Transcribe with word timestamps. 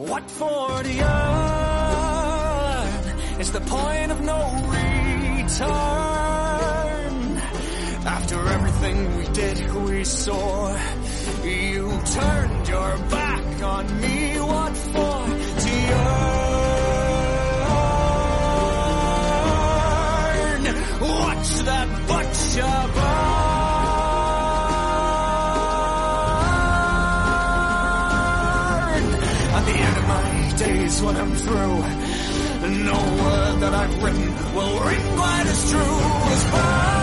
What 0.00 0.30
for 0.30 0.82
the 0.82 1.02
earn? 1.02 1.40
It's 3.38 3.50
the 3.50 3.60
point 3.60 4.10
of 4.10 4.22
no 4.22 4.40
return. 4.72 5.68
After 8.06 8.48
everything 8.48 9.18
we 9.18 9.26
did, 9.26 9.74
we 9.74 10.04
saw. 10.04 10.74
You 11.44 12.00
turned 12.06 12.68
your 12.68 12.96
back 13.10 13.62
on 13.62 14.00
me. 14.00 14.40
What 14.40 14.74
for? 14.74 15.26
To 15.64 15.74
earn. 16.00 16.30
Watch 21.10 21.50
that 21.68 21.88
butcher 22.08 23.09
when 31.02 31.16
I'm 31.16 31.34
through, 31.34 31.82
no 32.84 32.92
word 32.92 33.60
that 33.60 33.74
I've 33.74 34.02
written 34.02 34.34
will 34.54 34.80
ring 34.80 35.00
quite 35.16 35.46
as 35.46 35.70
true 35.70 36.00
as 36.34 36.44
burn. 36.52 37.00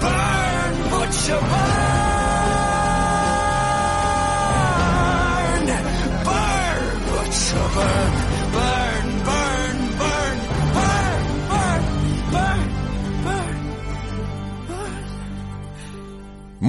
Burn, 0.00 0.90
butcher, 0.90 1.40
burn. 1.40 1.79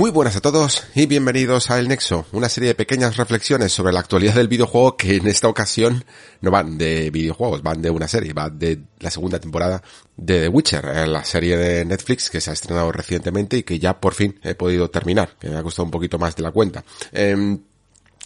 Muy 0.02 0.10
buenas 0.10 0.36
a 0.36 0.42
todos 0.42 0.84
y 0.96 1.06
bienvenidos 1.06 1.70
a 1.70 1.78
El 1.78 1.88
Nexo, 1.88 2.26
una 2.32 2.50
serie 2.50 2.70
de 2.70 2.74
pequeñas 2.74 3.18
reflexiones 3.18 3.72
sobre 3.72 3.94
la 3.94 4.00
actualidad 4.00 4.34
del 4.34 4.48
videojuego 4.48 4.98
que 4.98 5.18
en 5.18 5.28
esta 5.28 5.48
ocasión 5.48 6.04
no 6.42 6.50
van 6.50 6.80
de 6.80 7.12
videojuegos, 7.12 7.62
van 7.62 7.84
de 7.84 7.92
una 7.92 8.08
serie, 8.08 8.34
van 8.34 8.58
de 8.58 8.82
la 8.98 9.12
segunda 9.12 9.38
temporada 9.40 9.84
de 10.18 10.40
The 10.40 10.48
Witcher, 10.48 10.86
eh, 10.86 11.06
la 11.06 11.24
serie 11.24 11.56
de 11.56 11.86
Netflix 11.86 12.32
que 12.32 12.42
se 12.42 12.50
ha 12.50 12.54
estrenado 12.54 12.92
recientemente 12.92 13.58
y 13.58 13.62
que 13.62 13.78
ya 13.78 14.00
por 14.00 14.16
fin 14.16 14.40
he 14.42 14.56
podido 14.56 14.90
terminar, 14.90 15.36
que 15.40 15.52
me 15.52 15.58
ha 15.58 15.62
costado 15.62 15.86
un 15.86 15.92
poquito 15.92 16.18
más 16.18 16.36
de 16.36 16.42
la 16.42 16.52
cuenta. 16.52 16.84
Em, 17.12 17.60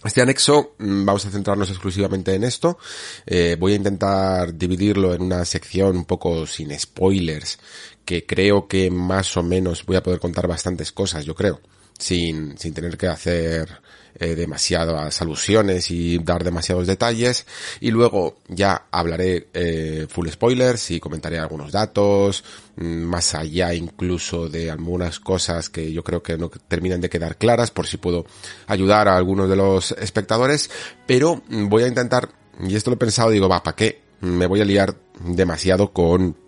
este 0.04 0.22
anexo 0.22 0.76
mm, 0.78 1.04
vamos 1.04 1.26
a 1.26 1.30
centrarnos 1.30 1.68
exclusivamente 1.68 2.34
en 2.34 2.44
esto. 2.44 2.78
Eh, 3.26 3.56
voy 3.58 3.72
a 3.72 3.76
intentar 3.76 4.54
dividirlo 4.54 5.12
en 5.12 5.20
una 5.20 5.44
sección 5.44 5.96
un 5.96 6.04
poco 6.04 6.46
sin 6.46 6.78
spoilers, 6.78 7.58
que 8.06 8.24
creo 8.24 8.68
que 8.68 8.90
más 8.90 9.36
o 9.36 9.42
menos 9.42 9.84
voy 9.84 9.96
a 9.96 10.02
poder 10.02 10.20
contar 10.20 10.46
bastantes 10.46 10.92
cosas, 10.92 11.26
yo 11.26 11.34
creo, 11.34 11.60
sin, 11.98 12.56
sin 12.56 12.72
tener 12.72 12.96
que 12.96 13.08
hacer 13.08 13.82
eh, 14.18 14.34
demasiadas 14.34 15.20
alusiones 15.20 15.90
y 15.90 16.18
dar 16.18 16.42
demasiados 16.42 16.86
detalles. 16.86 17.46
Y 17.80 17.90
luego 17.90 18.38
ya 18.48 18.86
hablaré 18.90 19.48
eh, 19.52 20.06
full 20.08 20.28
spoilers 20.28 20.90
y 20.92 21.00
comentaré 21.00 21.38
algunos 21.38 21.70
datos, 21.70 22.42
mm, 22.76 22.84
más 22.84 23.34
allá 23.34 23.74
incluso 23.74 24.48
de 24.48 24.70
algunas 24.70 25.20
cosas 25.20 25.68
que 25.68 25.92
yo 25.92 26.02
creo 26.02 26.22
que 26.22 26.38
no 26.38 26.48
terminan 26.48 27.02
de 27.02 27.10
quedar 27.10 27.36
claras, 27.36 27.70
por 27.70 27.86
si 27.86 27.98
puedo 27.98 28.24
ayudar 28.68 29.08
a 29.08 29.18
algunos 29.18 29.50
de 29.50 29.56
los 29.56 29.92
espectadores. 29.92 30.70
Pero 31.06 31.42
voy 31.48 31.82
a 31.82 31.88
intentar, 31.88 32.30
y 32.66 32.74
esto 32.74 32.90
lo 32.90 32.94
he 32.94 32.98
pensado, 32.98 33.30
digo, 33.30 33.50
va, 33.50 33.62
¿para 33.62 33.76
qué? 33.76 34.00
Me 34.20 34.46
voy 34.46 34.62
a 34.62 34.64
liar 34.64 34.96
demasiado 35.20 35.92
con 35.92 36.45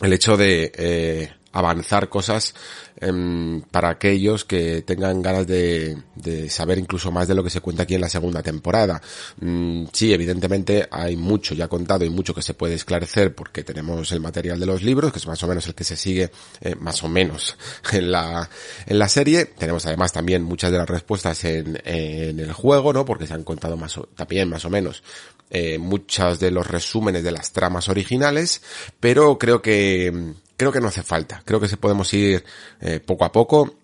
el 0.00 0.12
hecho 0.12 0.36
de 0.36 0.72
eh, 0.74 1.32
avanzar 1.52 2.08
cosas 2.08 2.54
em, 3.00 3.62
para 3.62 3.90
aquellos 3.90 4.44
que 4.44 4.82
tengan 4.82 5.22
ganas 5.22 5.46
de, 5.46 5.96
de 6.14 6.48
saber 6.50 6.78
incluso 6.78 7.10
más 7.10 7.26
de 7.26 7.34
lo 7.34 7.42
que 7.42 7.50
se 7.50 7.60
cuenta 7.60 7.84
aquí 7.84 7.94
en 7.94 8.02
la 8.02 8.08
segunda 8.08 8.42
temporada. 8.42 9.00
Mm, 9.40 9.86
sí, 9.92 10.12
evidentemente 10.12 10.86
hay 10.90 11.16
mucho 11.16 11.54
ya 11.54 11.68
contado 11.68 12.04
y 12.04 12.10
mucho 12.10 12.34
que 12.34 12.42
se 12.42 12.54
puede 12.54 12.74
esclarecer 12.74 13.34
porque 13.34 13.64
tenemos 13.64 14.12
el 14.12 14.20
material 14.20 14.60
de 14.60 14.66
los 14.66 14.82
libros, 14.82 15.12
que 15.12 15.18
es 15.18 15.26
más 15.26 15.42
o 15.42 15.48
menos 15.48 15.66
el 15.66 15.74
que 15.74 15.84
se 15.84 15.96
sigue 15.96 16.30
eh, 16.60 16.74
más 16.76 17.02
o 17.02 17.08
menos 17.08 17.56
en 17.92 18.10
la, 18.12 18.48
en 18.86 18.98
la 18.98 19.08
serie. 19.08 19.46
Tenemos 19.46 19.86
además 19.86 20.12
también 20.12 20.42
muchas 20.42 20.70
de 20.70 20.78
las 20.78 20.88
respuestas 20.88 21.44
en, 21.44 21.80
en 21.84 22.38
el 22.40 22.52
juego, 22.52 22.92
¿no? 22.92 23.04
Porque 23.04 23.26
se 23.26 23.34
han 23.34 23.44
contado 23.44 23.76
más 23.76 23.96
o, 23.98 24.04
también 24.14 24.48
más 24.48 24.64
o 24.64 24.70
menos 24.70 25.02
eh, 25.50 25.78
muchos 25.78 26.38
de 26.40 26.50
los 26.50 26.66
resúmenes 26.66 27.22
de 27.24 27.32
las 27.32 27.52
tramas 27.52 27.88
originales, 27.88 28.62
pero 29.00 29.38
creo 29.38 29.62
que 29.62 30.34
creo 30.56 30.72
que 30.72 30.80
no 30.80 30.88
hace 30.88 31.02
falta. 31.02 31.42
Creo 31.44 31.60
que 31.60 31.68
se 31.68 31.76
podemos 31.76 32.12
ir 32.12 32.44
eh, 32.80 33.00
poco 33.00 33.24
a 33.24 33.32
poco 33.32 33.77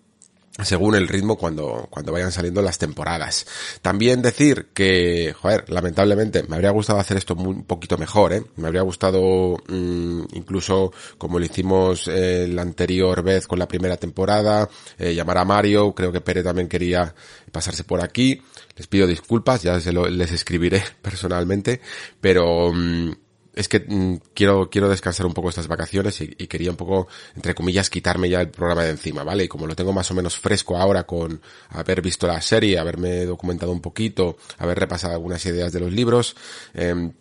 según 0.63 0.95
el 0.95 1.07
ritmo 1.07 1.37
cuando, 1.37 1.87
cuando 1.89 2.13
vayan 2.13 2.31
saliendo 2.31 2.61
las 2.61 2.77
temporadas. 2.77 3.45
También 3.81 4.21
decir 4.21 4.69
que, 4.73 5.33
joder, 5.33 5.69
lamentablemente 5.69 6.43
me 6.47 6.55
habría 6.55 6.71
gustado 6.71 6.99
hacer 6.99 7.17
esto 7.17 7.35
muy, 7.35 7.53
un 7.55 7.65
poquito 7.65 7.97
mejor, 7.97 8.33
¿eh? 8.33 8.43
Me 8.55 8.67
habría 8.67 8.81
gustado, 8.81 9.57
mmm, 9.67 10.21
incluso 10.33 10.93
como 11.17 11.39
lo 11.39 11.45
hicimos 11.45 12.07
eh, 12.07 12.47
la 12.49 12.61
anterior 12.61 13.21
vez 13.21 13.47
con 13.47 13.59
la 13.59 13.67
primera 13.67 13.97
temporada, 13.97 14.69
eh, 14.97 15.13
llamar 15.13 15.39
a 15.39 15.45
Mario, 15.45 15.93
creo 15.93 16.11
que 16.11 16.21
Pere 16.21 16.41
también 16.41 16.69
quería 16.69 17.13
pasarse 17.51 17.83
por 17.83 18.01
aquí. 18.01 18.41
Les 18.77 18.87
pido 18.87 19.07
disculpas, 19.07 19.61
ya 19.61 19.79
se 19.81 19.91
lo, 19.91 20.07
les 20.07 20.31
escribiré 20.31 20.81
personalmente, 21.01 21.81
pero, 22.21 22.71
mmm, 22.71 23.11
es 23.55 23.67
que 23.67 23.79
mmm, 23.87 24.17
quiero, 24.33 24.69
quiero 24.69 24.89
descansar 24.89 25.25
un 25.25 25.33
poco 25.33 25.49
estas 25.49 25.67
vacaciones 25.67 26.19
y, 26.21 26.35
y, 26.37 26.47
quería 26.47 26.71
un 26.71 26.77
poco, 26.77 27.07
entre 27.35 27.55
comillas, 27.55 27.89
quitarme 27.89 28.29
ya 28.29 28.41
el 28.41 28.49
programa 28.49 28.83
de 28.83 28.91
encima, 28.91 29.23
¿vale? 29.23 29.45
Y 29.45 29.47
como 29.47 29.65
lo 29.65 29.75
tengo 29.75 29.93
más 29.93 30.11
o 30.11 30.13
menos 30.13 30.37
fresco 30.37 30.77
ahora 30.77 31.05
con 31.05 31.41
haber 31.69 32.01
visto 32.01 32.27
la 32.27 32.41
serie, 32.41 32.77
haberme 32.77 33.25
documentado 33.25 33.71
un 33.71 33.81
poquito, 33.81 34.37
haber 34.57 34.79
repasado 34.79 35.13
algunas 35.13 35.45
ideas 35.45 35.71
de 35.71 35.79
los 35.79 35.91
libros, 35.91 36.35
eh, 36.73 37.11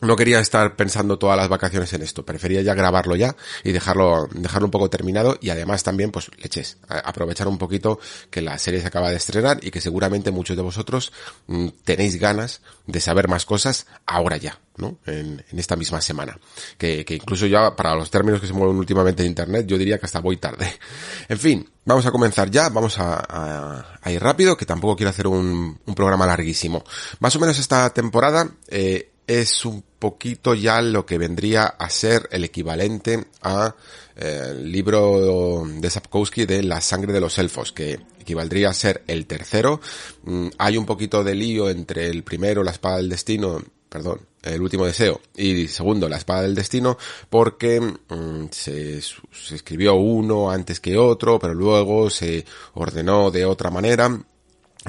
no 0.00 0.16
quería 0.16 0.40
estar 0.40 0.76
pensando 0.76 1.18
todas 1.18 1.36
las 1.36 1.48
vacaciones 1.48 1.92
en 1.92 2.02
esto, 2.02 2.24
prefería 2.24 2.62
ya 2.62 2.74
grabarlo 2.74 3.16
ya 3.16 3.36
y 3.62 3.72
dejarlo, 3.72 4.28
dejarlo 4.32 4.66
un 4.66 4.70
poco 4.70 4.90
terminado 4.90 5.38
y 5.40 5.50
además 5.50 5.82
también, 5.82 6.10
pues, 6.10 6.30
leches, 6.38 6.78
aprovechar 6.88 7.48
un 7.48 7.58
poquito 7.58 7.98
que 8.30 8.42
la 8.42 8.58
serie 8.58 8.80
se 8.80 8.86
acaba 8.86 9.10
de 9.10 9.16
estrenar 9.16 9.58
y 9.62 9.70
que 9.70 9.80
seguramente 9.80 10.30
muchos 10.30 10.56
de 10.56 10.62
vosotros 10.62 11.12
mmm, 11.46 11.68
tenéis 11.84 12.16
ganas 12.16 12.60
de 12.86 13.00
saber 13.00 13.28
más 13.28 13.44
cosas 13.46 13.86
ahora 14.06 14.36
ya, 14.36 14.60
¿no? 14.76 14.98
En, 15.06 15.44
esta 15.56 15.76
misma 15.76 16.00
semana. 16.00 16.38
Que, 16.76 17.04
incluso 17.08 17.46
ya 17.46 17.74
para 17.74 17.94
los 17.94 18.10
términos 18.10 18.40
que 18.40 18.46
se 18.46 18.52
mueven 18.52 18.76
últimamente 18.76 19.22
en 19.22 19.28
internet, 19.28 19.66
yo 19.66 19.78
diría 19.78 19.98
que 19.98 20.06
hasta 20.06 20.20
voy 20.20 20.36
tarde. 20.36 20.70
En 21.28 21.38
fin, 21.38 21.70
vamos 21.86 22.04
a 22.04 22.10
comenzar 22.10 22.50
ya, 22.50 22.68
vamos 22.68 22.96
a 22.98 23.98
ir 24.06 24.22
rápido, 24.22 24.56
que 24.56 24.66
tampoco 24.66 24.96
quiero 24.96 25.10
hacer 25.10 25.26
un, 25.26 25.78
un, 25.86 25.94
programa 25.94 26.26
larguísimo. 26.26 26.84
Más 27.20 27.34
o 27.36 27.40
menos 27.40 27.58
esta 27.58 27.90
temporada, 27.90 28.50
eh, 28.68 29.13
es 29.26 29.64
un 29.64 29.82
poquito 29.98 30.54
ya 30.54 30.82
lo 30.82 31.06
que 31.06 31.18
vendría 31.18 31.64
a 31.64 31.88
ser 31.88 32.28
el 32.30 32.44
equivalente 32.44 33.26
a 33.42 33.74
eh, 34.16 34.54
libro 34.62 35.64
de 35.66 35.90
Sapkowski 35.90 36.46
de 36.46 36.62
La 36.62 36.80
sangre 36.80 37.12
de 37.12 37.20
los 37.20 37.38
elfos, 37.38 37.72
que 37.72 38.00
equivaldría 38.20 38.70
a 38.70 38.74
ser 38.74 39.02
el 39.06 39.26
tercero. 39.26 39.80
Mm, 40.24 40.48
hay 40.58 40.76
un 40.76 40.86
poquito 40.86 41.24
de 41.24 41.34
lío 41.34 41.70
entre 41.70 42.08
el 42.08 42.22
primero, 42.22 42.62
La 42.62 42.72
espada 42.72 42.98
del 42.98 43.08
destino, 43.08 43.62
perdón, 43.88 44.20
el 44.44 44.60
último 44.60 44.84
deseo 44.84 45.20
y 45.34 45.68
segundo 45.68 46.08
la 46.08 46.16
espada 46.16 46.42
del 46.42 46.54
destino 46.54 46.98
porque 47.30 47.80
mmm, 47.80 48.46
se, 48.50 49.00
se, 49.00 49.54
escribió 49.54 49.94
uno 49.94 50.50
antes 50.50 50.80
que 50.80 50.98
otro 50.98 51.38
pero 51.38 51.54
luego 51.54 52.10
se 52.10 52.44
ordenó 52.74 53.30
de 53.30 53.46
otra 53.46 53.70
manera 53.70 54.10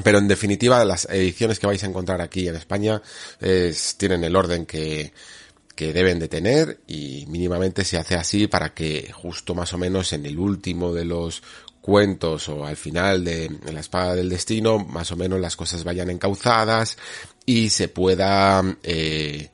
pero 0.04 0.18
en 0.18 0.28
definitiva, 0.28 0.84
las 0.84 1.06
ediciones 1.10 1.60
que 1.60 1.68
vais 1.68 1.84
a 1.84 1.88
encontrar 1.88 2.22
aquí 2.22 2.48
en 2.48 2.56
España 2.56 3.02
es, 3.40 3.96
tienen 3.98 4.24
el 4.24 4.36
orden 4.36 4.66
que, 4.66 5.14
que 5.76 5.94
deben 5.94 6.20
de 6.20 6.28
tener 6.28 6.80
y 6.88 7.26
mínimamente 7.28 7.84
se 7.84 7.98
hace 7.98 8.16
así 8.16 8.48
para 8.48 8.74
que 8.74 9.12
justo 9.14 9.54
más 9.54 9.74
o 9.74 9.78
menos 9.78 10.14
en 10.14 10.26
el 10.26 10.40
último 10.40 10.94
de 10.94 11.06
los 11.06 11.44
cuentos 11.82 12.50
o 12.50 12.66
al 12.66 12.78
final 12.78 13.24
de 13.24 13.60
la 13.72 13.80
espada 13.80 14.16
del 14.16 14.30
destino 14.30 14.80
más 14.80 15.12
o 15.12 15.16
menos 15.16 15.40
las 15.40 15.56
cosas 15.56 15.84
vayan 15.84 16.10
encauzadas 16.10 16.98
y 17.46 17.70
se 17.70 17.90
pueda 17.90 18.64
eh, 18.82 19.52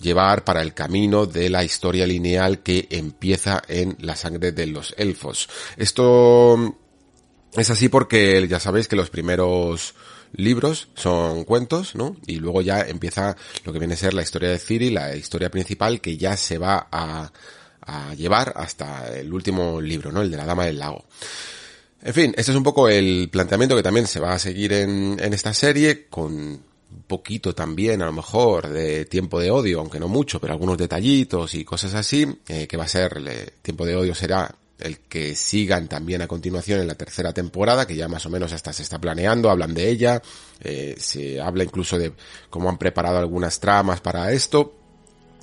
llevar 0.00 0.44
para 0.44 0.62
el 0.62 0.74
camino 0.74 1.26
de 1.26 1.50
la 1.50 1.64
historia 1.64 2.06
lineal 2.06 2.62
que 2.62 2.86
empieza 2.90 3.62
en 3.66 3.96
la 4.00 4.14
sangre 4.14 4.52
de 4.52 4.66
los 4.66 4.94
elfos. 4.96 5.48
Esto 5.76 6.76
Es 7.52 7.70
así 7.70 7.88
porque 7.88 8.46
ya 8.48 8.58
sabéis 8.58 8.88
que 8.88 8.96
los 8.96 9.10
primeros 9.10 9.94
libros 10.34 10.88
son 10.94 11.44
cuentos, 11.44 11.94
¿no? 11.94 12.16
Y 12.26 12.36
luego 12.36 12.62
ya 12.62 12.80
empieza 12.80 13.36
lo 13.64 13.72
que 13.72 13.78
viene 13.78 13.94
a 13.94 13.98
ser 13.98 14.14
la 14.14 14.22
historia 14.22 14.48
de 14.48 14.58
Ciri, 14.58 14.90
la 14.90 15.14
historia 15.14 15.50
principal 15.50 16.00
que 16.00 16.16
ya 16.16 16.36
se 16.36 16.56
va 16.56 16.88
a, 16.90 17.30
a 17.82 18.14
llevar 18.14 18.54
hasta 18.56 19.14
el 19.14 19.32
último 19.32 19.80
libro, 19.80 20.10
¿no? 20.10 20.22
El 20.22 20.30
de 20.30 20.36
la 20.36 20.46
Dama 20.46 20.64
del 20.64 20.78
Lago. 20.78 21.04
En 22.02 22.14
fin, 22.14 22.34
este 22.36 22.50
es 22.50 22.56
un 22.56 22.64
poco 22.64 22.88
el 22.88 23.28
planteamiento 23.30 23.76
que 23.76 23.82
también 23.82 24.06
se 24.06 24.18
va 24.18 24.32
a 24.32 24.38
seguir 24.38 24.72
en, 24.72 25.20
esta 25.20 25.54
serie, 25.54 26.06
con 26.08 26.32
un 26.32 27.02
poquito 27.06 27.54
también, 27.54 28.02
a 28.02 28.06
lo 28.06 28.12
mejor, 28.12 28.68
de 28.68 29.04
tiempo 29.04 29.38
de 29.38 29.50
odio, 29.50 29.78
aunque 29.78 30.00
no 30.00 30.08
mucho, 30.08 30.40
pero 30.40 30.52
algunos 30.52 30.78
detallitos 30.78 31.54
y 31.54 31.64
cosas 31.64 31.94
así, 31.94 32.26
eh, 32.48 32.66
que 32.66 32.76
va 32.76 32.84
a 32.84 32.88
ser, 32.88 33.54
tiempo 33.62 33.86
de 33.86 33.94
odio 33.94 34.14
será 34.14 34.52
el 34.78 34.98
que 35.00 35.34
sigan 35.34 35.88
también 35.88 36.22
a 36.22 36.28
continuación 36.28 36.80
en 36.80 36.86
la 36.86 36.94
tercera 36.94 37.32
temporada, 37.32 37.86
que 37.86 37.96
ya 37.96 38.08
más 38.08 38.26
o 38.26 38.30
menos 38.30 38.52
hasta 38.52 38.72
se 38.72 38.82
está 38.82 39.00
planeando, 39.00 39.50
hablan 39.50 39.74
de 39.74 39.88
ella, 39.88 40.22
eh, 40.60 40.96
se 40.98 41.40
habla 41.40 41.64
incluso 41.64 41.98
de 41.98 42.12
cómo 42.50 42.68
han 42.68 42.78
preparado 42.78 43.18
algunas 43.18 43.60
tramas 43.60 44.00
para 44.00 44.32
esto. 44.32 44.74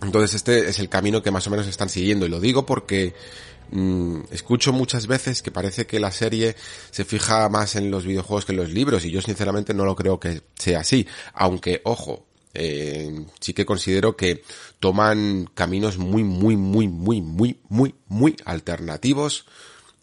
Entonces 0.01 0.35
este 0.35 0.69
es 0.69 0.79
el 0.79 0.89
camino 0.89 1.21
que 1.21 1.31
más 1.31 1.45
o 1.47 1.49
menos 1.49 1.67
están 1.67 1.89
siguiendo 1.89 2.25
y 2.25 2.29
lo 2.29 2.39
digo 2.39 2.65
porque 2.65 3.13
Mm, 3.71 4.21
escucho 4.31 4.73
muchas 4.73 5.05
veces 5.05 5.43
que 5.43 5.51
parece 5.51 5.85
que 5.85 5.99
la 5.99 6.11
serie 6.11 6.55
se 6.89 7.05
fija 7.05 7.47
más 7.49 7.75
en 7.75 7.91
los 7.91 8.05
videojuegos 8.05 8.45
que 8.45 8.53
en 8.53 8.57
los 8.57 8.71
libros 8.71 9.05
y 9.05 9.11
yo 9.11 9.21
sinceramente 9.21 9.73
no 9.73 9.85
lo 9.85 9.95
creo 9.95 10.19
que 10.19 10.41
sea 10.55 10.79
así. 10.79 11.07
Aunque, 11.33 11.81
ojo, 11.83 12.25
eh, 12.53 13.25
sí 13.39 13.53
que 13.53 13.65
considero 13.65 14.15
que 14.15 14.43
toman 14.79 15.49
caminos 15.53 15.97
muy, 15.97 16.23
muy, 16.23 16.55
muy, 16.55 16.87
muy, 16.87 17.21
muy, 17.21 17.59
muy, 17.69 17.95
muy 18.07 18.35
alternativos 18.45 19.45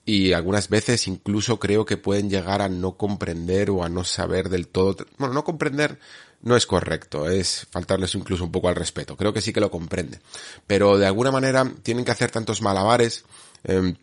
y 0.05 0.33
algunas 0.33 0.69
veces 0.69 1.09
incluso 1.09 1.59
creo 1.59 1.85
que 1.85 1.97
pueden 1.97 2.31
llegar 2.31 2.63
a 2.63 2.69
no 2.69 2.97
comprender 2.97 3.71
o 3.71 3.83
a 3.83 3.89
no 3.89 4.05
saber 4.05 4.49
del 4.49 4.69
todo. 4.69 5.07
Bueno, 5.19 5.35
no 5.35 5.45
comprender 5.45 5.99
no 6.43 6.55
es 6.55 6.67
correcto, 6.67 7.29
es 7.29 7.67
faltarles 7.71 8.15
incluso 8.15 8.45
un 8.45 8.53
poco 8.53 8.69
al 8.69 8.77
respeto. 8.77 9.17
Creo 9.17 9.33
que 9.33 9.41
sí 9.41 9.53
que 9.53 9.61
lo 9.61 9.71
comprende. 9.71 10.21
Pero 10.67 10.97
de 10.97 11.07
alguna 11.07 11.33
manera 11.33 11.69
tienen 11.83 12.05
que 12.05 12.13
hacer 12.13 12.31
tantos 12.31 12.63
malabares 12.63 13.25
Em, 13.67 13.97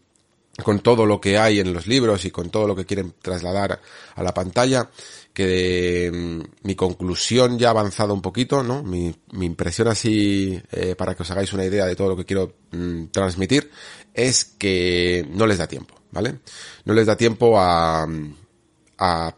con 0.62 0.82
todo 0.82 1.06
lo 1.08 1.20
que 1.20 1.40
hay 1.40 1.60
en 1.60 1.74
los 1.74 1.88
libros 1.88 2.26
y 2.26 2.32
con 2.32 2.52
todo 2.52 2.68
lo 2.68 2.76
que 2.76 2.86
quieren 2.86 3.16
trasladar 3.22 3.82
a 4.14 4.24
la 4.24 4.34
pantalla, 4.34 4.90
que 5.34 6.06
em, 6.08 6.44
mi 6.64 6.76
conclusión 6.76 7.58
ya 7.58 7.68
ha 7.68 7.72
avanzado 7.72 8.14
un 8.14 8.22
poquito, 8.22 8.64
¿no? 8.64 8.84
Mi, 8.84 9.14
impresión 9.42 9.88
así, 9.88 10.62
eh, 10.72 10.96
para 10.96 11.16
que 11.16 11.24
os 11.24 11.32
hagáis 11.32 11.52
una 11.54 11.66
idea 11.66 11.86
de 11.86 11.96
todo 11.96 12.10
lo 12.10 12.16
que 12.16 12.26
quiero 12.26 12.54
mm, 12.72 13.06
transmitir, 13.08 13.72
es 14.14 14.46
que 14.46 15.28
no 15.32 15.48
les 15.48 15.58
da 15.58 15.68
tiempo, 15.68 15.96
¿vale? 16.12 16.40
No 16.86 16.94
les 16.94 17.08
da 17.08 17.18
tiempo 17.18 17.60
a, 17.60 18.08
a 18.98 19.36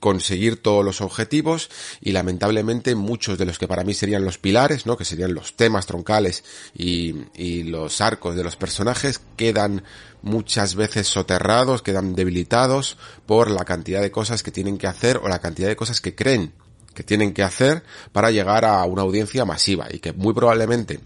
conseguir 0.00 0.60
todos 0.60 0.84
los 0.84 1.00
objetivos 1.00 1.70
y 2.00 2.12
lamentablemente 2.12 2.94
muchos 2.94 3.38
de 3.38 3.44
los 3.44 3.58
que 3.58 3.68
para 3.68 3.84
mí 3.84 3.94
serían 3.94 4.24
los 4.24 4.38
pilares, 4.38 4.86
¿no? 4.86 4.96
que 4.96 5.04
serían 5.04 5.34
los 5.34 5.54
temas 5.56 5.86
troncales 5.86 6.42
y, 6.74 7.14
y 7.34 7.64
los 7.64 8.00
arcos 8.00 8.34
de 8.34 8.42
los 8.42 8.56
personajes, 8.56 9.20
quedan 9.36 9.84
muchas 10.22 10.74
veces 10.74 11.06
soterrados, 11.06 11.82
quedan 11.82 12.14
debilitados 12.14 12.96
por 13.26 13.50
la 13.50 13.64
cantidad 13.64 14.00
de 14.00 14.10
cosas 14.10 14.42
que 14.42 14.50
tienen 14.50 14.78
que 14.78 14.86
hacer 14.86 15.18
o 15.18 15.28
la 15.28 15.38
cantidad 15.38 15.68
de 15.68 15.76
cosas 15.76 16.00
que 16.00 16.14
creen 16.14 16.52
que 16.94 17.04
tienen 17.04 17.32
que 17.32 17.42
hacer 17.42 17.84
para 18.12 18.30
llegar 18.30 18.64
a 18.64 18.84
una 18.84 19.02
audiencia 19.02 19.44
masiva 19.44 19.86
y 19.90 20.00
que 20.00 20.12
muy 20.12 20.34
probablemente 20.34 21.00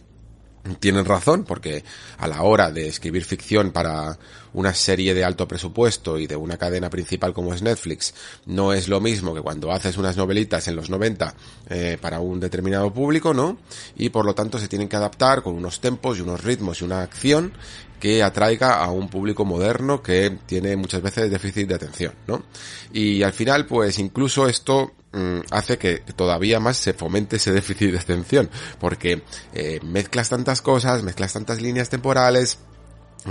tienen 0.81 1.05
razón 1.05 1.45
porque 1.45 1.85
a 2.19 2.27
la 2.27 2.43
hora 2.43 2.71
de 2.71 2.89
escribir 2.89 3.25
ficción 3.25 3.71
para 3.71 4.19
una 4.55 4.73
serie 4.75 5.15
de 5.15 5.25
alto 5.25 5.47
presupuesto 5.47 6.19
y 6.19 6.27
de 6.27 6.37
una 6.37 6.57
cadena 6.57 6.91
principal 6.91 7.33
como 7.33 7.53
es 7.53 7.63
Netflix 7.63 8.15
no 8.47 8.73
es 8.73 8.89
lo 8.89 9.01
mismo 9.01 9.35
que 9.35 9.41
cuando 9.41 9.71
haces 9.73 9.97
unas 9.99 10.17
novelitas 10.17 10.67
en 10.69 10.77
los 10.77 10.91
90 10.91 11.35
eh, 11.69 11.99
para 12.01 12.21
un 12.21 12.41
determinado 12.41 12.93
público, 12.93 13.35
¿no? 13.35 13.59
Y 13.97 14.09
por 14.09 14.25
lo 14.25 14.35
tanto 14.35 14.59
se 14.59 14.69
tienen 14.69 14.89
que 14.89 14.97
adaptar 14.97 15.43
con 15.43 15.55
unos 15.55 15.81
tempos 15.81 16.19
y 16.19 16.23
unos 16.23 16.43
ritmos 16.43 16.81
y 16.81 16.85
una 16.85 17.03
acción 17.03 17.53
que 18.01 18.23
atraiga 18.23 18.85
a 18.85 18.91
un 18.91 19.09
público 19.09 19.45
moderno 19.45 20.03
que 20.03 20.39
tiene 20.47 20.77
muchas 20.77 21.01
veces 21.01 21.31
déficit 21.31 21.69
de 21.69 21.75
atención, 21.75 22.13
¿no? 22.27 22.45
Y 22.93 23.23
al 23.23 23.33
final, 23.33 23.67
pues 23.67 23.99
incluso 23.99 24.47
esto 24.47 24.93
mm, 25.13 25.39
hace 25.51 25.79
que 25.79 25.99
todavía 26.15 26.61
más 26.61 26.77
se 26.77 26.93
fomente 26.93 27.37
ese 27.37 27.53
déficit 27.61 27.93
de 27.93 27.99
atención, 27.99 28.51
porque 28.79 29.23
eh, 29.55 29.81
mezclas 29.83 30.29
tantas 30.29 30.61
cosas, 30.61 31.03
mezclas 31.03 31.33
tantas 31.33 31.63
líneas 31.63 31.89
temporales, 31.89 32.59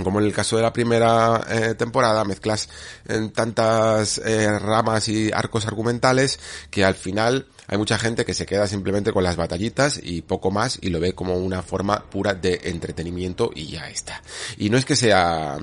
como 0.02 0.20
en 0.20 0.26
el 0.26 0.32
caso 0.32 0.56
de 0.56 0.62
la 0.62 0.72
primera 0.72 1.44
eh, 1.48 1.74
temporada, 1.74 2.24
mezclas 2.24 2.68
en 3.06 3.30
tantas 3.30 4.18
eh, 4.18 4.58
ramas 4.58 5.08
y 5.08 5.30
arcos 5.32 5.66
argumentales 5.66 6.40
que 6.70 6.84
al 6.84 6.94
final 6.94 7.46
hay 7.66 7.78
mucha 7.78 7.98
gente 7.98 8.24
que 8.24 8.34
se 8.34 8.46
queda 8.46 8.66
simplemente 8.66 9.12
con 9.12 9.22
las 9.22 9.36
batallitas 9.36 10.00
y 10.02 10.22
poco 10.22 10.50
más 10.50 10.78
y 10.80 10.90
lo 10.90 11.00
ve 11.00 11.14
como 11.14 11.36
una 11.36 11.62
forma 11.62 12.04
pura 12.10 12.34
de 12.34 12.60
entretenimiento 12.64 13.50
y 13.54 13.68
ya 13.68 13.88
está. 13.88 14.22
Y 14.58 14.70
no 14.70 14.76
es 14.76 14.84
que 14.84 14.96
sea 14.96 15.58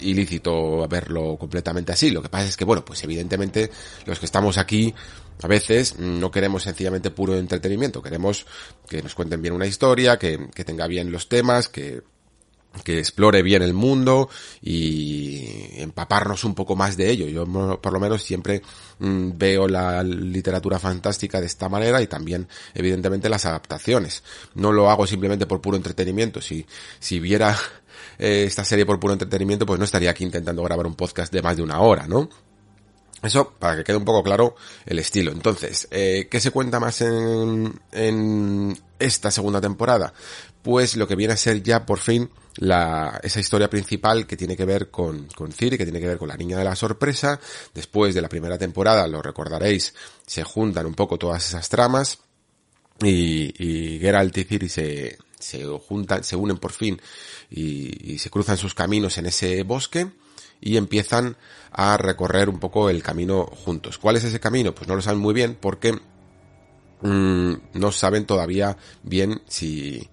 ilícito 0.00 0.86
verlo 0.88 1.36
completamente 1.38 1.92
así, 1.92 2.10
lo 2.10 2.20
que 2.20 2.28
pasa 2.28 2.46
es 2.46 2.56
que 2.56 2.64
bueno, 2.64 2.84
pues 2.84 3.04
evidentemente 3.04 3.70
los 4.04 4.18
que 4.18 4.26
estamos 4.26 4.58
aquí 4.58 4.92
a 5.42 5.46
veces 5.46 5.98
no 5.98 6.30
queremos 6.30 6.64
sencillamente 6.64 7.10
puro 7.10 7.36
entretenimiento, 7.36 8.02
queremos 8.02 8.46
que 8.88 9.02
nos 9.02 9.14
cuenten 9.14 9.42
bien 9.42 9.54
una 9.54 9.66
historia, 9.66 10.18
que, 10.18 10.48
que 10.54 10.64
tenga 10.64 10.86
bien 10.86 11.12
los 11.12 11.28
temas, 11.28 11.68
que 11.68 12.02
que 12.84 12.98
explore 12.98 13.42
bien 13.42 13.62
el 13.62 13.74
mundo 13.74 14.28
y 14.62 15.80
empaparnos 15.80 16.44
un 16.44 16.54
poco 16.54 16.76
más 16.76 16.96
de 16.96 17.10
ello. 17.10 17.26
Yo 17.26 17.46
por 17.80 17.92
lo 17.92 18.00
menos 18.00 18.22
siempre 18.22 18.62
mm, 18.98 19.30
veo 19.34 19.68
la 19.68 20.02
literatura 20.02 20.78
fantástica 20.78 21.40
de 21.40 21.46
esta 21.46 21.68
manera 21.68 22.02
y 22.02 22.06
también 22.06 22.48
evidentemente 22.74 23.28
las 23.28 23.46
adaptaciones. 23.46 24.22
No 24.54 24.72
lo 24.72 24.90
hago 24.90 25.06
simplemente 25.06 25.46
por 25.46 25.60
puro 25.60 25.76
entretenimiento. 25.76 26.40
Si, 26.40 26.66
si 26.98 27.20
viera 27.20 27.56
eh, 28.18 28.44
esta 28.46 28.64
serie 28.64 28.86
por 28.86 29.00
puro 29.00 29.12
entretenimiento, 29.12 29.66
pues 29.66 29.78
no 29.78 29.84
estaría 29.84 30.10
aquí 30.10 30.24
intentando 30.24 30.62
grabar 30.62 30.86
un 30.86 30.94
podcast 30.94 31.32
de 31.32 31.42
más 31.42 31.56
de 31.56 31.62
una 31.62 31.80
hora, 31.80 32.06
¿no? 32.06 32.28
Eso 33.22 33.54
para 33.58 33.76
que 33.76 33.84
quede 33.84 33.96
un 33.96 34.04
poco 34.04 34.22
claro 34.22 34.56
el 34.84 34.98
estilo. 34.98 35.32
Entonces, 35.32 35.88
eh, 35.90 36.28
¿qué 36.30 36.38
se 36.38 36.50
cuenta 36.50 36.78
más 36.78 37.00
en, 37.00 37.80
en 37.92 38.78
esta 38.98 39.30
segunda 39.30 39.60
temporada? 39.60 40.12
Pues 40.62 40.96
lo 40.96 41.08
que 41.08 41.16
viene 41.16 41.32
a 41.32 41.36
ser 41.36 41.62
ya 41.62 41.86
por 41.86 41.98
fin 41.98 42.30
la, 42.58 43.20
esa 43.22 43.40
historia 43.40 43.68
principal 43.68 44.26
que 44.26 44.36
tiene 44.36 44.56
que 44.56 44.64
ver 44.64 44.90
con, 44.90 45.26
con 45.28 45.52
Ciri, 45.52 45.76
que 45.76 45.84
tiene 45.84 46.00
que 46.00 46.08
ver 46.08 46.18
con 46.18 46.28
la 46.28 46.36
niña 46.36 46.58
de 46.58 46.64
la 46.64 46.76
sorpresa. 46.76 47.38
Después 47.74 48.14
de 48.14 48.22
la 48.22 48.28
primera 48.28 48.58
temporada, 48.58 49.06
lo 49.06 49.22
recordaréis, 49.22 49.94
se 50.26 50.42
juntan 50.42 50.86
un 50.86 50.94
poco 50.94 51.18
todas 51.18 51.46
esas 51.46 51.68
tramas 51.68 52.18
y, 53.02 53.52
y 53.62 53.98
Geralt 53.98 54.36
y 54.38 54.44
Ciri 54.44 54.68
se, 54.68 55.18
se 55.38 55.64
juntan, 55.64 56.24
se 56.24 56.36
unen 56.36 56.58
por 56.58 56.72
fin 56.72 57.00
y, 57.50 58.14
y 58.14 58.18
se 58.18 58.30
cruzan 58.30 58.56
sus 58.56 58.74
caminos 58.74 59.18
en 59.18 59.26
ese 59.26 59.62
bosque 59.62 60.10
y 60.60 60.76
empiezan 60.78 61.36
a 61.70 61.98
recorrer 61.98 62.48
un 62.48 62.58
poco 62.58 62.88
el 62.88 63.02
camino 63.02 63.44
juntos. 63.44 63.98
¿Cuál 63.98 64.16
es 64.16 64.24
ese 64.24 64.40
camino? 64.40 64.74
Pues 64.74 64.88
no 64.88 64.96
lo 64.96 65.02
saben 65.02 65.20
muy 65.20 65.34
bien 65.34 65.58
porque 65.60 65.92
mmm, 67.02 67.52
no 67.74 67.92
saben 67.92 68.24
todavía 68.24 68.78
bien 69.02 69.42
si 69.46 70.08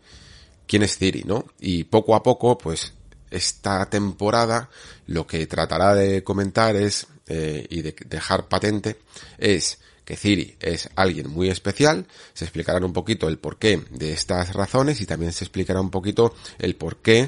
quién 0.74 0.82
es 0.82 0.98
Ciri, 0.98 1.24
¿no? 1.24 1.46
Y 1.60 1.84
poco 1.84 2.15
a 2.15 2.24
poco, 2.24 2.58
pues 2.58 2.94
esta 3.30 3.88
temporada 3.92 4.72
lo 5.06 5.27
que 5.27 5.46
tratará 5.46 5.94
de 5.94 6.24
comentar 6.24 6.75
es 6.75 7.06
eh, 7.27 7.68
y 7.70 7.84
de 7.84 7.96
dejar 8.08 8.48
patente 8.48 8.98
es 9.38 9.77
que 10.03 10.15
Ciri 10.15 10.56
es 10.60 10.89
alguien 10.96 11.30
muy 11.30 11.50
especial, 11.50 12.08
se 12.34 12.46
explicarán 12.46 12.84
un 12.84 12.92
poquito 12.92 13.27
el 13.27 13.38
porqué 13.38 13.84
de 13.92 14.13
estas 14.13 14.53
razones 14.53 15.00
y 15.00 15.06
también 15.06 15.32
se 15.32 15.44
explicará 15.44 15.80
un 15.80 15.92
poquito 15.92 16.34
el 16.58 16.75
porqué 16.75 17.20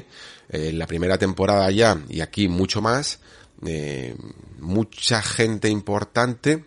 eh, 0.48 0.70
en 0.70 0.78
la 0.80 0.88
primera 0.88 1.16
temporada 1.16 1.70
ya 1.70 2.02
y 2.08 2.22
aquí 2.22 2.48
mucho 2.48 2.82
más, 2.82 3.20
eh, 3.64 4.16
mucha 4.58 5.22
gente 5.22 5.68
importante 5.68 6.64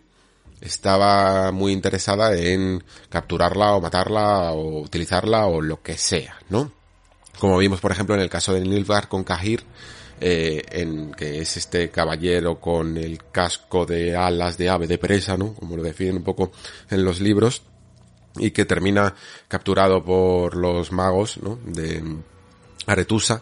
estaba 0.62 1.52
muy 1.52 1.72
interesada 1.72 2.36
en 2.38 2.84
capturarla 3.10 3.74
o 3.74 3.82
matarla 3.82 4.52
o 4.52 4.82
utilizarla 4.82 5.48
o 5.48 5.62
lo 5.62 5.82
que 5.82 5.98
sea, 5.98 6.38
¿no? 6.50 6.72
Como 7.40 7.58
vimos, 7.58 7.80
por 7.80 7.92
ejemplo, 7.92 8.16
en 8.16 8.22
el 8.22 8.30
caso 8.30 8.54
de 8.54 8.62
Nilfgaard 8.62 9.08
con 9.08 9.24
Kahir, 9.24 9.64
eh, 10.20 10.62
en 10.72 11.14
que 11.14 11.40
es 11.40 11.56
este 11.56 11.90
caballero 11.90 12.60
con 12.60 12.98
el 12.98 13.24
casco 13.32 13.86
de 13.86 14.18
alas 14.18 14.58
de 14.58 14.70
ave 14.70 14.88
de 14.88 14.98
presa, 14.98 15.38
¿no? 15.38 15.54
Como 15.54 15.78
lo 15.78 15.84
definen 15.84 16.18
un 16.18 16.24
poco 16.24 16.52
en 16.90 17.06
los 17.06 17.22
libros, 17.22 17.62
y 18.38 18.52
que 18.52 18.66
termina 18.66 19.16
capturado 19.48 20.04
por 20.04 20.56
los 20.56 20.92
magos, 20.92 21.38
¿no? 21.42 21.58
De 21.66 22.04
Aretusa, 22.86 23.42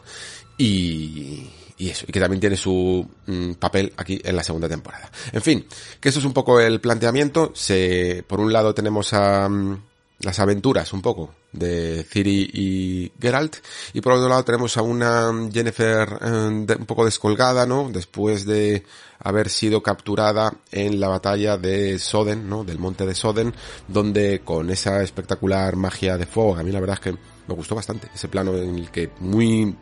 y, 0.58 1.50
y 1.78 1.90
eso, 1.90 2.06
y 2.08 2.12
que 2.12 2.20
también 2.20 2.40
tiene 2.40 2.58
su 2.58 3.08
mm, 3.26 3.54
papel 3.54 3.94
aquí 3.98 4.20
en 4.24 4.36
la 4.36 4.44
segunda 4.44 4.68
temporada. 4.68 5.12
En 5.32 5.42
fin, 5.42 5.66
que 6.00 6.10
eso 6.10 6.20
es 6.20 6.26
un 6.26 6.34
poco 6.34 6.60
el 6.60 6.82
planteamiento. 6.82 7.52
Se, 7.54 8.24
por 8.28 8.40
un 8.40 8.52
lado 8.52 8.74
tenemos 8.74 9.14
a, 9.14 9.48
mm, 9.48 9.78
las 10.20 10.40
aventuras 10.40 10.92
un 10.94 11.02
poco 11.02 11.36
de 11.52 12.06
Ciri 12.10 12.50
y 12.54 13.12
Geralt. 13.20 13.58
Y 13.94 14.02
por 14.02 14.14
otro 14.14 14.30
lado 14.30 14.44
tenemos 14.44 14.78
a 14.78 14.82
una 14.82 15.32
Jennifer 15.52 16.18
eh, 16.22 16.76
un 16.80 16.86
poco 16.86 17.06
descolgada, 17.06 17.66
¿no? 17.66 17.90
Después 17.92 18.46
de 18.46 18.84
haber 19.20 19.50
sido 19.50 19.82
capturada 19.84 20.54
en 20.72 21.00
la 21.00 21.08
batalla 21.08 21.58
de 21.58 22.00
Soden, 22.00 22.50
¿no? 22.50 22.64
Del 22.64 22.80
monte 22.80 23.06
de 23.06 23.16
Soden, 23.16 23.54
donde 23.88 24.42
con 24.44 24.70
esa 24.70 25.04
espectacular 25.04 25.76
magia 25.76 26.18
de 26.18 26.26
fuego, 26.26 26.56
a 26.56 26.64
mí 26.64 26.72
la 26.72 26.80
verdad 26.80 26.96
es 26.96 27.14
que 27.14 27.20
me 27.48 27.56
gustó 27.56 27.76
bastante 27.76 28.10
ese 28.14 28.28
plano 28.28 28.56
en 28.56 28.78
el 28.78 28.92
que 28.92 29.12
muy, 29.20 29.76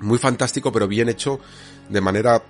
muy 0.00 0.18
fantástico, 0.18 0.72
pero 0.72 0.88
bien 0.88 1.08
hecho 1.08 1.40
de 1.88 2.00
manera 2.00 2.42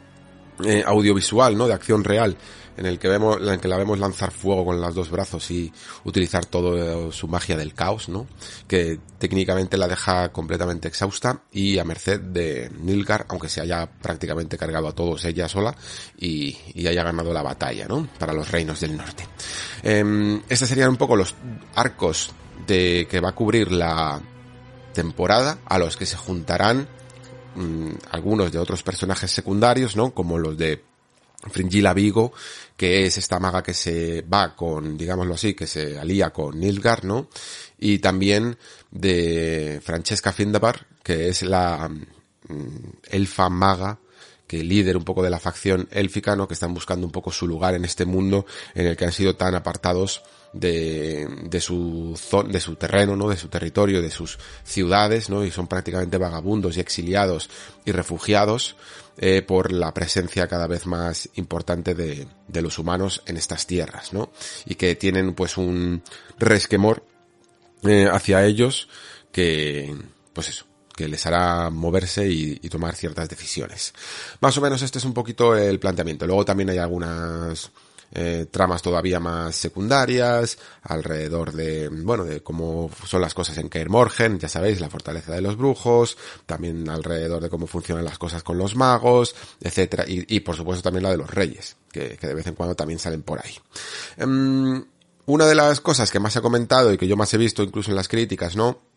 eh, 0.64 0.82
audiovisual, 0.84 1.56
¿no? 1.56 1.66
De 1.66 1.74
acción 1.74 2.04
real 2.04 2.36
en 2.78 2.86
el 2.86 2.98
que 2.98 3.08
vemos, 3.08 3.38
en 3.40 3.48
el 3.48 3.60
que 3.60 3.68
la 3.68 3.76
vemos 3.76 3.98
lanzar 3.98 4.30
fuego 4.30 4.64
con 4.64 4.80
los 4.80 4.94
dos 4.94 5.10
brazos 5.10 5.50
y 5.50 5.72
utilizar 6.04 6.46
todo 6.46 7.10
su 7.10 7.26
magia 7.26 7.56
del 7.56 7.74
caos, 7.74 8.08
¿no? 8.08 8.26
Que 8.68 9.00
técnicamente 9.18 9.76
la 9.76 9.88
deja 9.88 10.30
completamente 10.30 10.86
exhausta 10.86 11.42
y 11.52 11.78
a 11.78 11.84
merced 11.84 12.20
de 12.20 12.70
Nilgar, 12.80 13.26
aunque 13.28 13.48
se 13.48 13.60
haya 13.60 13.90
prácticamente 13.90 14.56
cargado 14.56 14.86
a 14.86 14.94
todos 14.94 15.24
ella 15.24 15.48
sola 15.48 15.74
y, 16.16 16.56
haya 16.86 17.02
ganado 17.02 17.32
la 17.32 17.42
batalla, 17.42 17.86
¿no? 17.88 18.08
Para 18.18 18.32
los 18.32 18.48
reinos 18.50 18.80
del 18.80 18.96
norte. 18.96 19.26
Eh, 19.82 20.40
estos 20.48 20.68
serían 20.68 20.90
un 20.90 20.96
poco 20.96 21.16
los 21.16 21.34
arcos 21.74 22.30
de 22.66 23.08
que 23.10 23.20
va 23.20 23.30
a 23.30 23.34
cubrir 23.34 23.72
la 23.72 24.20
temporada 24.94 25.58
a 25.66 25.78
los 25.78 25.96
que 25.96 26.06
se 26.06 26.16
juntarán 26.16 26.88
mm, 27.58 27.90
algunos 28.10 28.52
de 28.52 28.58
otros 28.58 28.82
personajes 28.82 29.30
secundarios, 29.30 29.96
¿no? 29.96 30.12
Como 30.12 30.38
los 30.38 30.56
de 30.56 30.82
Fringilla 31.50 31.94
Vigo, 31.94 32.32
que 32.76 33.06
es 33.06 33.18
esta 33.18 33.38
maga 33.38 33.62
que 33.62 33.74
se 33.74 34.22
va 34.22 34.56
con, 34.56 34.96
digámoslo 34.96 35.34
así, 35.34 35.54
que 35.54 35.66
se 35.66 35.98
alía 35.98 36.30
con 36.30 36.58
Nilgar, 36.58 37.04
¿no? 37.04 37.28
Y 37.78 37.98
también 37.98 38.56
de 38.90 39.80
Francesca 39.84 40.32
Findabar, 40.32 40.86
que 41.02 41.28
es 41.28 41.42
la 41.42 41.88
mm, 41.88 42.90
elfa 43.10 43.48
maga 43.48 43.98
que 44.48 44.64
líder 44.64 44.96
un 44.96 45.04
poco 45.04 45.22
de 45.22 45.30
la 45.30 45.38
facción 45.38 45.86
élfica, 45.92 46.34
Que 46.46 46.54
están 46.54 46.74
buscando 46.74 47.06
un 47.06 47.12
poco 47.12 47.30
su 47.30 47.46
lugar 47.46 47.74
en 47.74 47.84
este 47.84 48.06
mundo 48.06 48.46
en 48.74 48.86
el 48.86 48.96
que 48.96 49.04
han 49.04 49.12
sido 49.12 49.36
tan 49.36 49.54
apartados 49.54 50.22
de, 50.52 51.28
de 51.44 51.60
su 51.60 52.18
de 52.48 52.60
su 52.60 52.76
terreno, 52.76 53.16
¿no? 53.16 53.28
De 53.28 53.36
su 53.36 53.48
territorio, 53.48 54.02
de 54.02 54.10
sus 54.10 54.38
ciudades, 54.64 55.30
¿no? 55.30 55.44
Y 55.44 55.50
son 55.50 55.66
prácticamente 55.66 56.18
vagabundos 56.18 56.76
y 56.76 56.80
exiliados 56.80 57.50
y 57.84 57.92
refugiados 57.92 58.76
eh, 59.18 59.42
por 59.42 59.72
la 59.72 59.92
presencia 59.92 60.46
cada 60.46 60.66
vez 60.66 60.86
más 60.86 61.28
importante 61.34 61.94
de, 61.94 62.28
de 62.46 62.62
los 62.62 62.78
humanos 62.78 63.22
en 63.26 63.36
estas 63.36 63.66
tierras, 63.66 64.12
¿no? 64.12 64.30
Y 64.64 64.76
que 64.76 64.94
tienen 64.96 65.34
pues 65.34 65.56
un 65.56 66.02
resquemor 66.38 67.04
eh, 67.82 68.08
hacia 68.10 68.44
ellos 68.44 68.88
que, 69.32 69.94
pues 70.32 70.48
eso, 70.48 70.66
que 70.94 71.08
les 71.08 71.24
hará 71.26 71.70
moverse 71.70 72.28
y, 72.28 72.58
y, 72.62 72.68
tomar 72.68 72.94
ciertas 72.96 73.28
decisiones. 73.28 73.94
Más 74.40 74.56
o 74.58 74.60
menos 74.60 74.82
este 74.82 74.98
es 74.98 75.04
un 75.04 75.14
poquito 75.14 75.56
el 75.56 75.78
planteamiento. 75.78 76.26
Luego 76.26 76.44
también 76.44 76.70
hay 76.70 76.78
algunas 76.78 77.70
eh, 78.12 78.46
tramas 78.50 78.82
todavía 78.82 79.20
más 79.20 79.54
secundarias, 79.56 80.58
alrededor 80.82 81.52
de, 81.52 81.88
bueno, 81.88 82.24
de 82.24 82.42
cómo 82.42 82.90
son 83.06 83.20
las 83.20 83.34
cosas 83.34 83.58
en 83.58 83.68
Kaer 83.68 83.90
Morgen, 83.90 84.38
ya 84.38 84.48
sabéis, 84.48 84.80
la 84.80 84.90
fortaleza 84.90 85.32
de 85.32 85.40
los 85.40 85.56
brujos, 85.56 86.16
también 86.46 86.88
alrededor 86.88 87.42
de 87.42 87.50
cómo 87.50 87.66
funcionan 87.66 88.04
las 88.04 88.18
cosas 88.18 88.42
con 88.42 88.58
los 88.58 88.76
magos, 88.76 89.34
etcétera, 89.60 90.04
y, 90.06 90.40
por 90.40 90.56
supuesto 90.56 90.82
también 90.82 91.02
la 91.04 91.10
de 91.10 91.18
los 91.18 91.30
reyes, 91.30 91.76
que, 91.92 92.18
de 92.20 92.34
vez 92.34 92.46
en 92.46 92.54
cuando 92.54 92.74
también 92.74 92.98
salen 92.98 93.22
por 93.22 93.38
ahí. 93.38 93.54
Um, 94.24 94.84
una 95.26 95.46
de 95.46 95.54
las 95.54 95.80
cosas 95.80 96.10
que 96.10 96.20
más 96.20 96.34
he 96.36 96.40
comentado 96.40 96.92
y 96.92 96.96
que 96.96 97.06
yo 97.06 97.16
más 97.16 97.32
he 97.34 97.38
visto 97.38 97.62
incluso 97.62 97.90
en 97.90 97.96
las 97.96 98.08
críticas, 98.08 98.56
¿no? 98.56 98.87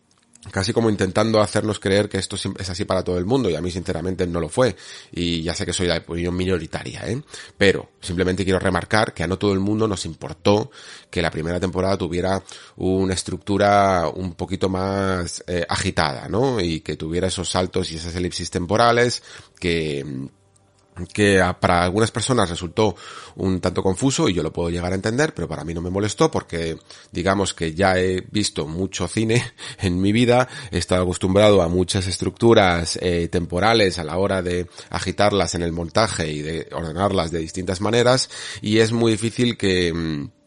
Casi 0.50 0.72
como 0.72 0.90
intentando 0.90 1.40
hacernos 1.40 1.78
creer 1.78 2.08
que 2.08 2.18
esto 2.18 2.36
es 2.36 2.70
así 2.70 2.84
para 2.84 3.04
todo 3.04 3.16
el 3.16 3.24
mundo 3.24 3.48
y 3.48 3.54
a 3.54 3.60
mí 3.60 3.70
sinceramente 3.70 4.26
no 4.26 4.40
lo 4.40 4.48
fue 4.48 4.74
y 5.12 5.42
ya 5.42 5.54
sé 5.54 5.64
que 5.64 5.72
soy 5.72 5.86
la 5.86 5.98
opinión 5.98 6.36
minoritaria, 6.36 7.02
¿eh? 7.06 7.22
pero 7.56 7.90
simplemente 8.00 8.44
quiero 8.44 8.58
remarcar 8.58 9.14
que 9.14 9.22
a 9.22 9.28
no 9.28 9.38
todo 9.38 9.52
el 9.52 9.60
mundo 9.60 9.86
nos 9.86 10.04
importó 10.04 10.70
que 11.10 11.22
la 11.22 11.30
primera 11.30 11.60
temporada 11.60 11.96
tuviera 11.96 12.42
una 12.76 13.14
estructura 13.14 14.08
un 14.12 14.34
poquito 14.34 14.68
más 14.68 15.44
eh, 15.46 15.64
agitada, 15.68 16.28
¿no? 16.28 16.60
Y 16.60 16.80
que 16.80 16.96
tuviera 16.96 17.28
esos 17.28 17.50
saltos 17.50 17.92
y 17.92 17.96
esas 17.96 18.14
elipsis 18.16 18.50
temporales 18.50 19.22
que 19.60 20.04
que 21.12 21.42
para 21.60 21.82
algunas 21.82 22.10
personas 22.10 22.50
resultó 22.50 22.94
un 23.36 23.60
tanto 23.60 23.82
confuso 23.82 24.28
y 24.28 24.34
yo 24.34 24.42
lo 24.42 24.52
puedo 24.52 24.70
llegar 24.70 24.92
a 24.92 24.94
entender, 24.94 25.34
pero 25.34 25.48
para 25.48 25.64
mí 25.64 25.72
no 25.74 25.80
me 25.80 25.90
molestó 25.90 26.30
porque 26.30 26.76
digamos 27.10 27.54
que 27.54 27.74
ya 27.74 27.98
he 27.98 28.20
visto 28.30 28.66
mucho 28.66 29.08
cine 29.08 29.52
en 29.80 30.00
mi 30.00 30.12
vida, 30.12 30.48
he 30.70 30.78
estado 30.78 31.02
acostumbrado 31.02 31.62
a 31.62 31.68
muchas 31.68 32.06
estructuras 32.06 32.98
eh, 33.00 33.28
temporales 33.28 33.98
a 33.98 34.04
la 34.04 34.18
hora 34.18 34.42
de 34.42 34.68
agitarlas 34.90 35.54
en 35.54 35.62
el 35.62 35.72
montaje 35.72 36.30
y 36.30 36.42
de 36.42 36.68
ordenarlas 36.72 37.30
de 37.30 37.38
distintas 37.38 37.80
maneras 37.80 38.28
y 38.60 38.78
es 38.78 38.92
muy 38.92 39.12
difícil 39.12 39.56
que 39.56 39.92
mm, 39.92 40.41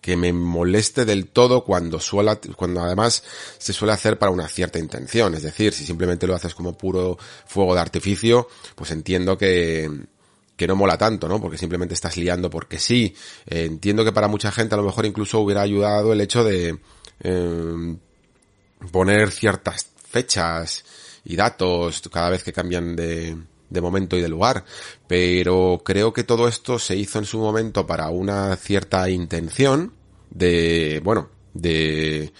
que 0.00 0.16
me 0.16 0.32
moleste 0.32 1.04
del 1.04 1.26
todo 1.26 1.64
cuando 1.64 2.00
suela, 2.00 2.40
cuando 2.56 2.80
además 2.80 3.22
se 3.58 3.72
suele 3.72 3.92
hacer 3.92 4.18
para 4.18 4.32
una 4.32 4.48
cierta 4.48 4.78
intención. 4.78 5.34
Es 5.34 5.42
decir, 5.42 5.72
si 5.72 5.84
simplemente 5.84 6.26
lo 6.26 6.34
haces 6.34 6.54
como 6.54 6.76
puro 6.76 7.18
fuego 7.46 7.74
de 7.74 7.80
artificio, 7.80 8.48
pues 8.74 8.90
entiendo 8.92 9.36
que, 9.36 9.90
que 10.56 10.66
no 10.66 10.76
mola 10.76 10.96
tanto, 10.96 11.28
¿no? 11.28 11.40
Porque 11.40 11.58
simplemente 11.58 11.94
estás 11.94 12.16
liando 12.16 12.48
porque 12.48 12.78
sí. 12.78 13.14
Eh, 13.46 13.64
entiendo 13.64 14.04
que 14.04 14.12
para 14.12 14.28
mucha 14.28 14.50
gente 14.50 14.74
a 14.74 14.78
lo 14.78 14.84
mejor 14.84 15.04
incluso 15.04 15.40
hubiera 15.40 15.60
ayudado 15.62 16.12
el 16.12 16.20
hecho 16.20 16.44
de 16.44 16.78
eh, 17.20 17.96
poner 18.90 19.30
ciertas 19.30 19.86
fechas 20.08 20.84
y 21.24 21.36
datos 21.36 22.02
cada 22.10 22.30
vez 22.30 22.42
que 22.42 22.52
cambian 22.52 22.96
de, 22.96 23.36
de 23.70 23.80
momento 23.80 24.16
y 24.16 24.20
de 24.20 24.28
lugar, 24.28 24.64
pero 25.06 25.80
creo 25.84 26.12
que 26.12 26.24
todo 26.24 26.48
esto 26.48 26.78
se 26.78 26.96
hizo 26.96 27.18
en 27.18 27.24
su 27.24 27.38
momento 27.38 27.86
para 27.86 28.10
una 28.10 28.54
cierta 28.56 29.08
intención 29.08 29.94
de, 30.30 31.00
bueno, 31.02 31.30
de 31.54 32.32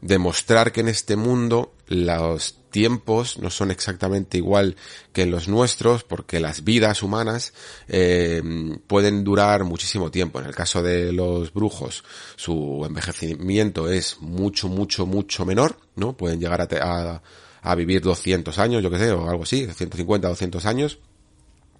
demostrar 0.00 0.72
que 0.72 0.80
en 0.80 0.88
este 0.88 1.16
mundo 1.16 1.72
los 1.88 2.56
tiempos 2.70 3.38
no 3.38 3.48
son 3.48 3.70
exactamente 3.70 4.36
igual 4.36 4.76
que 5.12 5.22
en 5.22 5.30
los 5.30 5.48
nuestros 5.48 6.04
porque 6.04 6.40
las 6.40 6.64
vidas 6.64 7.02
humanas 7.02 7.54
eh, 7.88 8.42
pueden 8.86 9.24
durar 9.24 9.64
muchísimo 9.64 10.10
tiempo. 10.10 10.40
En 10.40 10.46
el 10.46 10.54
caso 10.54 10.82
de 10.82 11.12
los 11.12 11.52
brujos 11.52 12.04
su 12.36 12.84
envejecimiento 12.86 13.88
es 13.88 14.18
mucho, 14.20 14.68
mucho, 14.68 15.06
mucho 15.06 15.46
menor, 15.46 15.78
¿no? 15.94 16.16
Pueden 16.16 16.40
llegar 16.40 16.60
a, 16.60 16.68
a 16.70 17.22
a 17.66 17.74
vivir 17.74 18.00
200 18.00 18.58
años, 18.58 18.82
yo 18.82 18.90
que 18.90 18.98
sé, 18.98 19.10
o 19.10 19.28
algo 19.28 19.42
así, 19.42 19.66
150, 19.66 20.28
200 20.28 20.66
años. 20.66 20.98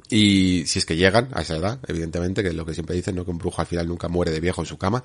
Y 0.08 0.64
si 0.66 0.78
es 0.78 0.86
que 0.86 0.96
llegan 0.96 1.28
a 1.32 1.42
esa 1.42 1.56
edad, 1.56 1.78
evidentemente, 1.86 2.42
que 2.42 2.48
es 2.48 2.54
lo 2.54 2.66
que 2.66 2.74
siempre 2.74 2.96
dicen, 2.96 3.14
¿no? 3.16 3.24
Que 3.24 3.30
un 3.30 3.38
brujo 3.38 3.60
al 3.60 3.66
final 3.66 3.88
nunca 3.88 4.08
muere 4.08 4.32
de 4.32 4.40
viejo 4.40 4.62
en 4.62 4.66
su 4.66 4.78
cama. 4.78 5.04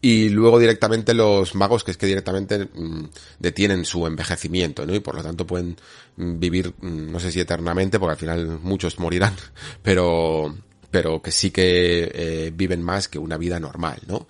Y 0.00 0.30
luego 0.30 0.58
directamente 0.58 1.14
los 1.14 1.54
magos, 1.54 1.84
que 1.84 1.92
es 1.92 1.96
que 1.96 2.06
directamente 2.06 2.68
mmm, 2.72 3.04
detienen 3.38 3.84
su 3.84 4.06
envejecimiento, 4.06 4.84
¿no? 4.84 4.94
Y 4.94 5.00
por 5.00 5.14
lo 5.14 5.22
tanto 5.22 5.46
pueden 5.46 5.76
mm, 6.16 6.38
vivir, 6.38 6.74
mmm, 6.80 7.10
no 7.10 7.20
sé 7.20 7.30
si 7.30 7.40
eternamente, 7.40 7.98
porque 7.98 8.12
al 8.12 8.18
final 8.18 8.58
muchos 8.62 8.98
morirán, 8.98 9.36
pero, 9.82 10.56
pero 10.90 11.22
que 11.22 11.30
sí 11.30 11.50
que 11.50 12.10
eh, 12.12 12.52
viven 12.54 12.82
más 12.82 13.08
que 13.08 13.18
una 13.18 13.36
vida 13.36 13.60
normal, 13.60 14.00
¿no? 14.06 14.26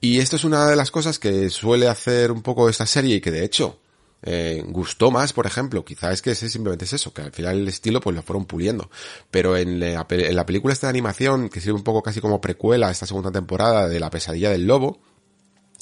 Y 0.00 0.20
esto 0.20 0.36
es 0.36 0.44
una 0.44 0.66
de 0.66 0.76
las 0.76 0.90
cosas 0.90 1.18
que 1.18 1.50
suele 1.50 1.88
hacer 1.88 2.30
un 2.30 2.42
poco 2.42 2.68
esta 2.68 2.86
serie 2.86 3.16
y 3.16 3.20
que 3.20 3.32
de 3.32 3.44
hecho, 3.44 3.80
eh, 4.22 4.64
gustó 4.66 5.10
más, 5.10 5.32
por 5.32 5.46
ejemplo, 5.46 5.84
quizá 5.84 6.12
es 6.12 6.22
que 6.22 6.32
ese 6.32 6.48
simplemente 6.48 6.84
es 6.84 6.92
eso, 6.92 7.12
que 7.12 7.22
al 7.22 7.32
final 7.32 7.58
el 7.58 7.68
estilo 7.68 8.00
pues 8.00 8.16
lo 8.16 8.22
fueron 8.22 8.46
puliendo. 8.46 8.90
Pero 9.30 9.56
en 9.56 9.78
la, 9.80 10.06
película 10.06 10.72
esta 10.72 10.88
de 10.88 10.90
animación, 10.90 11.48
que 11.48 11.60
sirve 11.60 11.76
un 11.76 11.84
poco 11.84 12.02
casi 12.02 12.20
como 12.20 12.40
precuela 12.40 12.88
a 12.88 12.90
esta 12.90 13.06
segunda 13.06 13.30
temporada 13.30 13.88
de 13.88 14.00
La 14.00 14.10
pesadilla 14.10 14.50
del 14.50 14.66
lobo, 14.66 15.00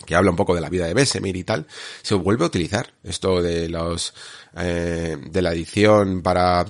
que 0.05 0.15
habla 0.15 0.31
un 0.31 0.37
poco 0.37 0.55
de 0.55 0.61
la 0.61 0.69
vida 0.69 0.87
de 0.87 0.95
Besemir 0.95 1.37
y 1.37 1.45
tal, 1.45 1.67
se 2.03 2.15
vuelve 2.15 2.45
a 2.45 2.49
utilizar 2.49 2.93
esto 3.03 3.41
de 3.41 3.69
los, 3.69 4.13
eh, 4.57 5.17
de 5.31 5.43
la 5.43 5.53
edición 5.53 6.23
para 6.23 6.67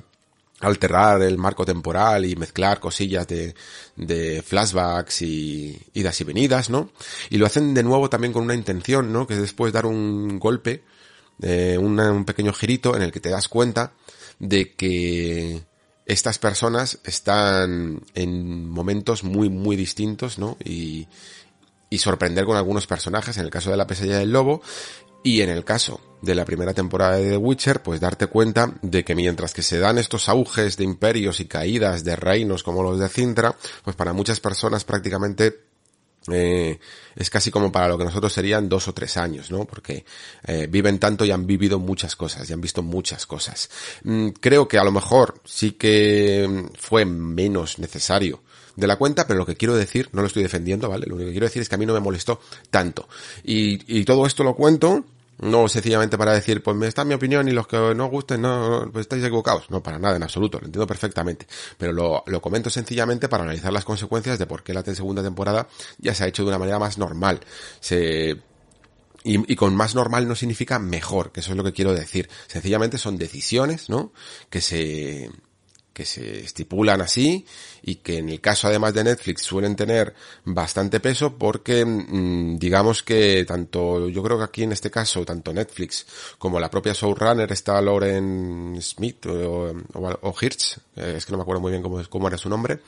alterar 0.61 1.21
el 1.23 1.37
marco 1.37 1.67
temporal 1.67 2.25
y 2.25 2.37
mezclar 2.37 2.81
cosillas 2.81 3.27
de, 3.27 3.55
de 3.97 4.43
flashbacks 4.43 5.23
y 5.23 5.79
idas 5.93 6.19
y 6.21 6.25
venidas, 6.25 6.71
¿no? 6.71 6.91
Y 7.29 7.37
lo 7.39 7.47
hacen 7.47 7.75
de 7.75 7.83
nuevo 7.83 8.09
también 8.09 8.33
con 8.33 8.45
una 8.45 8.55
intención, 8.55 9.13
¿no? 9.13 9.27
Que 9.27 9.35
es 9.35 9.41
después 9.41 9.73
dar 9.73 9.85
un 9.85 10.39
golpe, 10.39 10.83
un 11.39 12.25
pequeño 12.25 12.53
girito 12.53 12.97
en 12.97 13.03
el 13.03 13.13
que 13.13 13.21
te 13.21 13.31
das 13.31 13.49
cuenta 13.49 13.93
de 14.39 14.75
que 14.75 15.63
estas 16.07 16.39
personas 16.39 16.99
están 17.05 18.03
en 18.15 18.69
momentos 18.69 19.25
muy, 19.25 19.49
muy 19.49 19.77
distintos, 19.77 20.39
¿no? 20.39 20.57
Y, 20.65 21.09
y 21.91 21.99
sorprender 21.99 22.45
con 22.45 22.57
algunos 22.57 22.87
personajes, 22.87 23.37
en 23.37 23.45
el 23.45 23.51
caso 23.51 23.71
de 23.71 23.77
la 23.77 23.87
pesadilla 23.87 24.19
del 24.19 24.33
lobo, 24.33 24.63
y 25.23 25.41
en 25.41 25.51
el 25.51 25.65
caso 25.65 26.01
de 26.23 26.37
la 26.37 26.45
primera 26.45 26.73
temporada 26.73 27.17
de 27.17 27.31
The 27.31 27.37
Witcher, 27.37 27.83
pues 27.83 27.99
darte 27.99 28.29
cuenta 28.29 28.75
de 28.83 29.05
que 29.05 29.17
mientras 29.17 29.53
que 29.53 29.63
se 29.63 29.79
dan 29.79 29.99
estos 29.99 30.29
auges 30.29 30.77
de 30.77 30.85
imperios 30.85 31.41
y 31.41 31.47
caídas 31.47 32.05
de 32.05 32.15
reinos 32.15 32.63
como 32.63 32.85
los 32.85 33.01
de 33.01 33.09
Cintra, 33.09 33.57
pues 33.83 33.97
para 33.97 34.13
muchas 34.13 34.39
personas 34.39 34.85
prácticamente 34.85 35.67
eh, 36.33 36.79
es 37.15 37.31
casi 37.31 37.51
como 37.51 37.71
para 37.73 37.89
lo 37.89 37.99
que 37.99 38.05
nosotros 38.05 38.33
serían 38.33 38.69
dos 38.69 38.89
o 38.89 38.95
tres 38.95 39.17
años, 39.17 39.51
¿no? 39.51 39.65
Porque 39.65 40.05
eh, 40.47 40.67
viven 40.71 40.99
tanto 40.99 41.25
y 41.25 41.31
han 41.31 41.47
vivido 41.47 41.79
muchas 41.79 42.17
cosas 42.17 42.49
y 42.49 42.53
han 42.53 42.61
visto 42.61 42.83
muchas 42.83 43.27
cosas. 43.27 43.71
Mm, 44.05 44.29
creo 44.41 44.69
que 44.69 44.79
a 44.79 44.85
lo 44.85 44.93
mejor 44.93 45.41
sí 45.45 45.73
que 45.73 46.47
mm, 46.49 46.77
fue 46.79 47.05
menos 47.05 47.79
necesario 47.79 48.43
de 48.77 48.87
la 48.87 48.97
cuenta, 48.97 49.27
pero 49.27 49.39
lo 49.39 49.47
que 49.47 49.57
quiero 49.57 49.75
decir, 49.75 50.11
no 50.13 50.21
lo 50.21 50.27
estoy 50.27 50.43
defendiendo, 50.43 50.89
¿vale? 50.89 51.07
Lo 51.07 51.15
único 51.15 51.29
que 51.29 51.33
quiero 51.33 51.47
decir 51.47 51.63
es 51.63 51.69
que 51.69 51.75
a 51.75 51.79
mí 51.79 51.87
no 51.87 51.95
me 51.95 52.01
molestó 52.01 52.41
tanto. 52.71 53.09
Y, 53.43 53.99
y 53.99 54.05
todo 54.05 54.27
esto 54.27 54.45
lo 54.45 54.55
cuento 54.55 55.05
no 55.39 55.69
sencillamente 55.69 56.17
para 56.17 56.33
decir, 56.33 56.63
pues 56.63 56.77
me 56.77 56.87
está 56.87 57.05
mi 57.05 57.15
opinión 57.15 57.49
y 57.49 57.53
los 57.53 57.67
que 57.67 57.77
no 57.95 58.07
gusten, 58.07 58.43
no, 58.43 58.89
pues 58.93 59.03
estáis 59.03 59.23
equivocados. 59.25 59.71
No, 59.71 59.83
para 59.83 59.99
nada, 59.99 60.17
en 60.17 60.23
absoluto, 60.23 60.59
lo 60.59 60.67
entiendo 60.67 60.87
perfectamente. 60.87 61.47
Pero 61.79 61.93
lo, 61.93 62.23
lo 62.27 62.41
comento 62.41 62.71
sencillamente 62.71 63.29
para 63.29 63.45
analizar 63.45 63.73
las 63.73 63.85
consecuencias 63.85 64.39
de 64.39 64.47
por 64.47 64.63
qué 64.63 64.73
la 64.73 64.83
segunda 64.83 65.23
temporada 65.23 65.69
ya 65.99 66.15
se 66.15 66.25
ha 66.25 66.27
hecho 66.29 66.43
de 66.43 66.49
una 66.49 66.59
manera 66.59 66.79
más 66.79 66.99
normal. 66.99 67.41
Se, 67.81 68.41
y, 69.25 69.53
y, 69.53 69.57
con 69.57 69.75
más 69.75 69.95
normal 69.95 70.29
no 70.29 70.37
significa 70.37 70.79
mejor, 70.79 71.33
que 71.33 71.41
eso 71.41 71.51
es 71.51 71.57
lo 71.57 71.65
que 71.65 71.73
quiero 71.73 71.93
decir. 71.95 72.29
Sencillamente 72.47 72.97
son 72.97 73.19
decisiones, 73.19 73.91
¿no? 73.91 74.13
Que 74.51 74.61
se, 74.61 75.31
que 75.97 76.05
se 76.05 76.41
estipulan 76.41 77.01
así 77.01 77.47
y 77.81 77.95
que 77.97 78.19
en 78.19 78.29
el 78.29 78.39
caso 78.39 78.69
además 78.69 78.93
de 78.93 79.03
Netflix 79.03 79.41
suelen 79.41 79.75
tener 79.75 80.13
bastante 80.45 81.01
peso 81.01 81.39
porque 81.39 81.87
mm, 81.87 82.59
digamos 82.59 83.03
que 83.03 83.47
tanto 83.47 84.11
yo 84.11 84.23
creo 84.23 84.37
que 84.37 84.45
aquí 84.45 84.63
en 84.65 84.73
este 84.73 84.91
caso 84.91 85.25
tanto 85.25 85.55
Netflix 85.55 86.07
como 86.37 86.61
la 86.61 86.69
propia 86.69 86.93
showrunner 86.93 87.51
está 87.51 87.81
Lauren 87.81 88.77
Smith 88.83 89.25
o, 89.25 89.73
o, 89.95 90.35
Hirsch 90.39 90.77
eh, 90.97 91.15
es 91.17 91.25
que 91.25 91.33
no 91.33 91.39
me 91.39 91.43
acuerdo 91.43 91.63
muy 91.63 91.71
bien 91.71 91.83
cómo, 91.83 92.03
cómo 92.11 92.29
era 92.29 92.37
su 92.37 92.51
nombre 92.51 92.81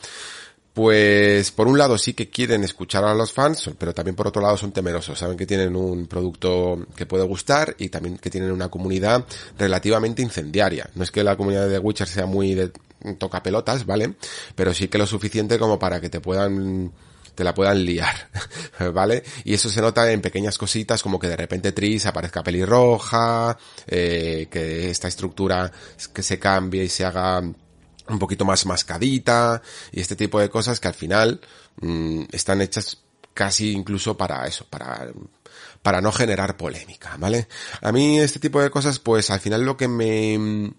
pues 0.74 1.50
por 1.50 1.66
un 1.66 1.76
lado 1.76 1.98
sí 1.98 2.12
que 2.12 2.28
quieren 2.28 2.62
escuchar 2.62 3.02
a 3.04 3.12
los 3.12 3.32
fans, 3.32 3.68
pero 3.76 3.92
también 3.92 4.14
por 4.14 4.28
otro 4.28 4.40
lado 4.40 4.56
son 4.56 4.70
temerosos. 4.70 5.18
Saben 5.18 5.36
que 5.36 5.44
tienen 5.44 5.74
un 5.74 6.06
producto 6.06 6.86
que 6.94 7.04
puede 7.04 7.24
gustar 7.24 7.74
y 7.78 7.88
también 7.88 8.16
que 8.16 8.30
tienen 8.30 8.52
una 8.52 8.68
comunidad 8.68 9.24
relativamente 9.58 10.22
incendiaria. 10.22 10.88
No 10.94 11.02
es 11.02 11.10
que 11.10 11.24
la 11.24 11.36
comunidad 11.36 11.66
de 11.66 11.72
The 11.72 11.78
Witcher 11.80 12.06
sea 12.06 12.26
muy 12.26 12.54
de 12.54 12.70
toca 13.18 13.42
pelotas, 13.42 13.86
¿vale? 13.86 14.14
Pero 14.54 14.74
sí 14.74 14.88
que 14.88 14.98
lo 14.98 15.06
suficiente 15.06 15.58
como 15.58 15.78
para 15.78 16.00
que 16.00 16.10
te 16.10 16.20
puedan 16.20 16.92
te 17.38 17.44
la 17.44 17.54
puedan 17.54 17.84
liar, 17.84 18.28
¿vale? 18.92 19.22
Y 19.44 19.54
eso 19.54 19.70
se 19.70 19.80
nota 19.80 20.10
en 20.10 20.20
pequeñas 20.20 20.58
cositas 20.58 21.04
como 21.04 21.20
que 21.20 21.28
de 21.28 21.36
repente 21.36 21.70
Tris 21.70 22.04
aparezca 22.06 22.42
pelirroja, 22.42 23.56
eh, 23.86 24.48
que 24.50 24.90
esta 24.90 25.06
estructura 25.06 25.70
que 26.12 26.24
se 26.24 26.40
cambie 26.40 26.82
y 26.82 26.88
se 26.88 27.04
haga 27.04 27.38
un 27.40 28.18
poquito 28.18 28.44
más 28.44 28.66
mascadita 28.66 29.62
y 29.92 30.00
este 30.00 30.16
tipo 30.16 30.40
de 30.40 30.50
cosas 30.50 30.80
que 30.80 30.88
al 30.88 30.94
final 30.94 31.40
mmm, 31.80 32.24
están 32.32 32.60
hechas 32.60 32.98
casi 33.34 33.70
incluso 33.70 34.16
para 34.16 34.44
eso, 34.48 34.66
para 34.68 35.06
para 35.80 36.00
no 36.00 36.10
generar 36.10 36.56
polémica, 36.56 37.16
¿vale? 37.18 37.46
A 37.82 37.92
mí 37.92 38.18
este 38.18 38.40
tipo 38.40 38.60
de 38.60 38.70
cosas 38.70 38.98
pues 38.98 39.30
al 39.30 39.38
final 39.38 39.62
lo 39.62 39.76
que 39.76 39.86
me 39.86 40.72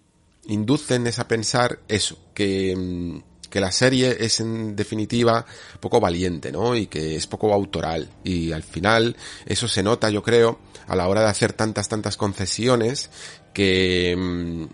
inducen 0.49 1.07
es 1.07 1.19
a 1.19 1.27
pensar 1.27 1.79
eso, 1.87 2.17
que 2.33 2.75
mm, 2.75 3.19
que 3.49 3.59
la 3.59 3.71
serie 3.71 4.17
es 4.19 4.39
en 4.39 4.75
definitiva 4.75 5.45
poco 5.79 5.99
valiente, 5.99 6.51
¿no? 6.51 6.75
Y 6.75 6.87
que 6.87 7.15
es 7.15 7.27
poco 7.27 7.53
autoral. 7.53 8.09
Y 8.23 8.51
al 8.51 8.63
final 8.63 9.15
eso 9.45 9.67
se 9.67 9.83
nota, 9.83 10.09
yo 10.09 10.23
creo, 10.23 10.59
a 10.87 10.95
la 10.95 11.07
hora 11.07 11.21
de 11.21 11.27
hacer 11.27 11.53
tantas, 11.53 11.89
tantas 11.89 12.15
concesiones 12.15 13.09
que 13.53 14.15
mmm, 14.17 14.65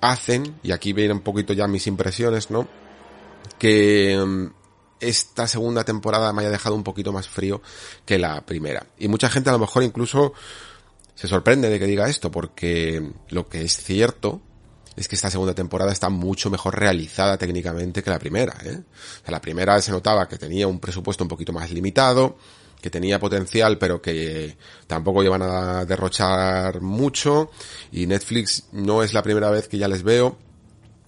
hacen, 0.00 0.56
y 0.62 0.72
aquí 0.72 0.92
vienen 0.92 1.18
un 1.18 1.22
poquito 1.22 1.52
ya 1.52 1.66
mis 1.66 1.86
impresiones, 1.86 2.50
¿no? 2.50 2.68
Que 3.58 4.18
um, 4.20 4.50
esta 5.00 5.46
segunda 5.46 5.84
temporada 5.84 6.32
me 6.32 6.42
haya 6.42 6.50
dejado 6.50 6.74
un 6.74 6.84
poquito 6.84 7.12
más 7.12 7.28
frío 7.28 7.62
que 8.04 8.18
la 8.18 8.44
primera. 8.44 8.86
Y 8.98 9.08
mucha 9.08 9.30
gente 9.30 9.50
a 9.50 9.54
lo 9.54 9.58
mejor 9.58 9.82
incluso 9.82 10.32
se 11.14 11.26
sorprende 11.26 11.68
de 11.68 11.78
que 11.78 11.86
diga 11.86 12.08
esto, 12.08 12.30
porque 12.30 13.10
lo 13.30 13.48
que 13.48 13.62
es 13.62 13.76
cierto 13.76 14.40
es 14.98 15.08
que 15.08 15.14
esta 15.14 15.30
segunda 15.30 15.54
temporada 15.54 15.92
está 15.92 16.08
mucho 16.08 16.50
mejor 16.50 16.78
realizada 16.78 17.38
técnicamente 17.38 18.02
que 18.02 18.10
la 18.10 18.18
primera. 18.18 18.56
¿eh? 18.64 18.80
La 19.28 19.40
primera 19.40 19.80
se 19.80 19.92
notaba 19.92 20.28
que 20.28 20.38
tenía 20.38 20.66
un 20.66 20.80
presupuesto 20.80 21.24
un 21.24 21.28
poquito 21.28 21.52
más 21.52 21.70
limitado, 21.70 22.36
que 22.80 22.90
tenía 22.90 23.18
potencial 23.18 23.78
pero 23.78 24.00
que 24.00 24.56
tampoco 24.86 25.22
iban 25.22 25.42
a 25.42 25.84
derrochar 25.84 26.80
mucho 26.80 27.50
y 27.92 28.06
Netflix 28.06 28.64
no 28.72 29.02
es 29.02 29.12
la 29.12 29.22
primera 29.22 29.50
vez 29.50 29.68
que 29.68 29.78
ya 29.78 29.88
les 29.88 30.02
veo 30.02 30.36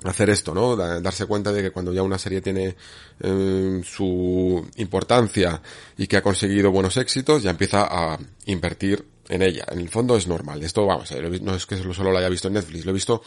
hacer 0.04 0.30
esto, 0.30 0.54
¿no? 0.54 0.76
Darse 0.76 1.26
cuenta 1.26 1.52
de 1.52 1.62
que 1.62 1.70
cuando 1.72 1.92
ya 1.92 2.02
una 2.02 2.18
serie 2.18 2.40
tiene 2.40 2.74
eh, 3.20 3.80
su 3.84 4.66
importancia 4.76 5.60
y 5.98 6.06
que 6.06 6.16
ha 6.16 6.22
conseguido 6.22 6.70
buenos 6.70 6.96
éxitos, 6.96 7.42
ya 7.42 7.50
empieza 7.50 7.86
a 7.90 8.18
invertir 8.46 9.04
en 9.28 9.42
ella. 9.42 9.64
En 9.70 9.78
el 9.78 9.88
fondo 9.88 10.16
es 10.16 10.26
normal. 10.26 10.62
Esto, 10.62 10.86
vamos, 10.86 11.12
no 11.42 11.54
es 11.54 11.66
que 11.66 11.76
solo 11.76 12.10
lo 12.10 12.18
haya 12.18 12.28
visto 12.28 12.48
en 12.48 12.54
Netflix, 12.54 12.84
lo 12.84 12.90
he 12.90 12.94
visto 12.94 13.22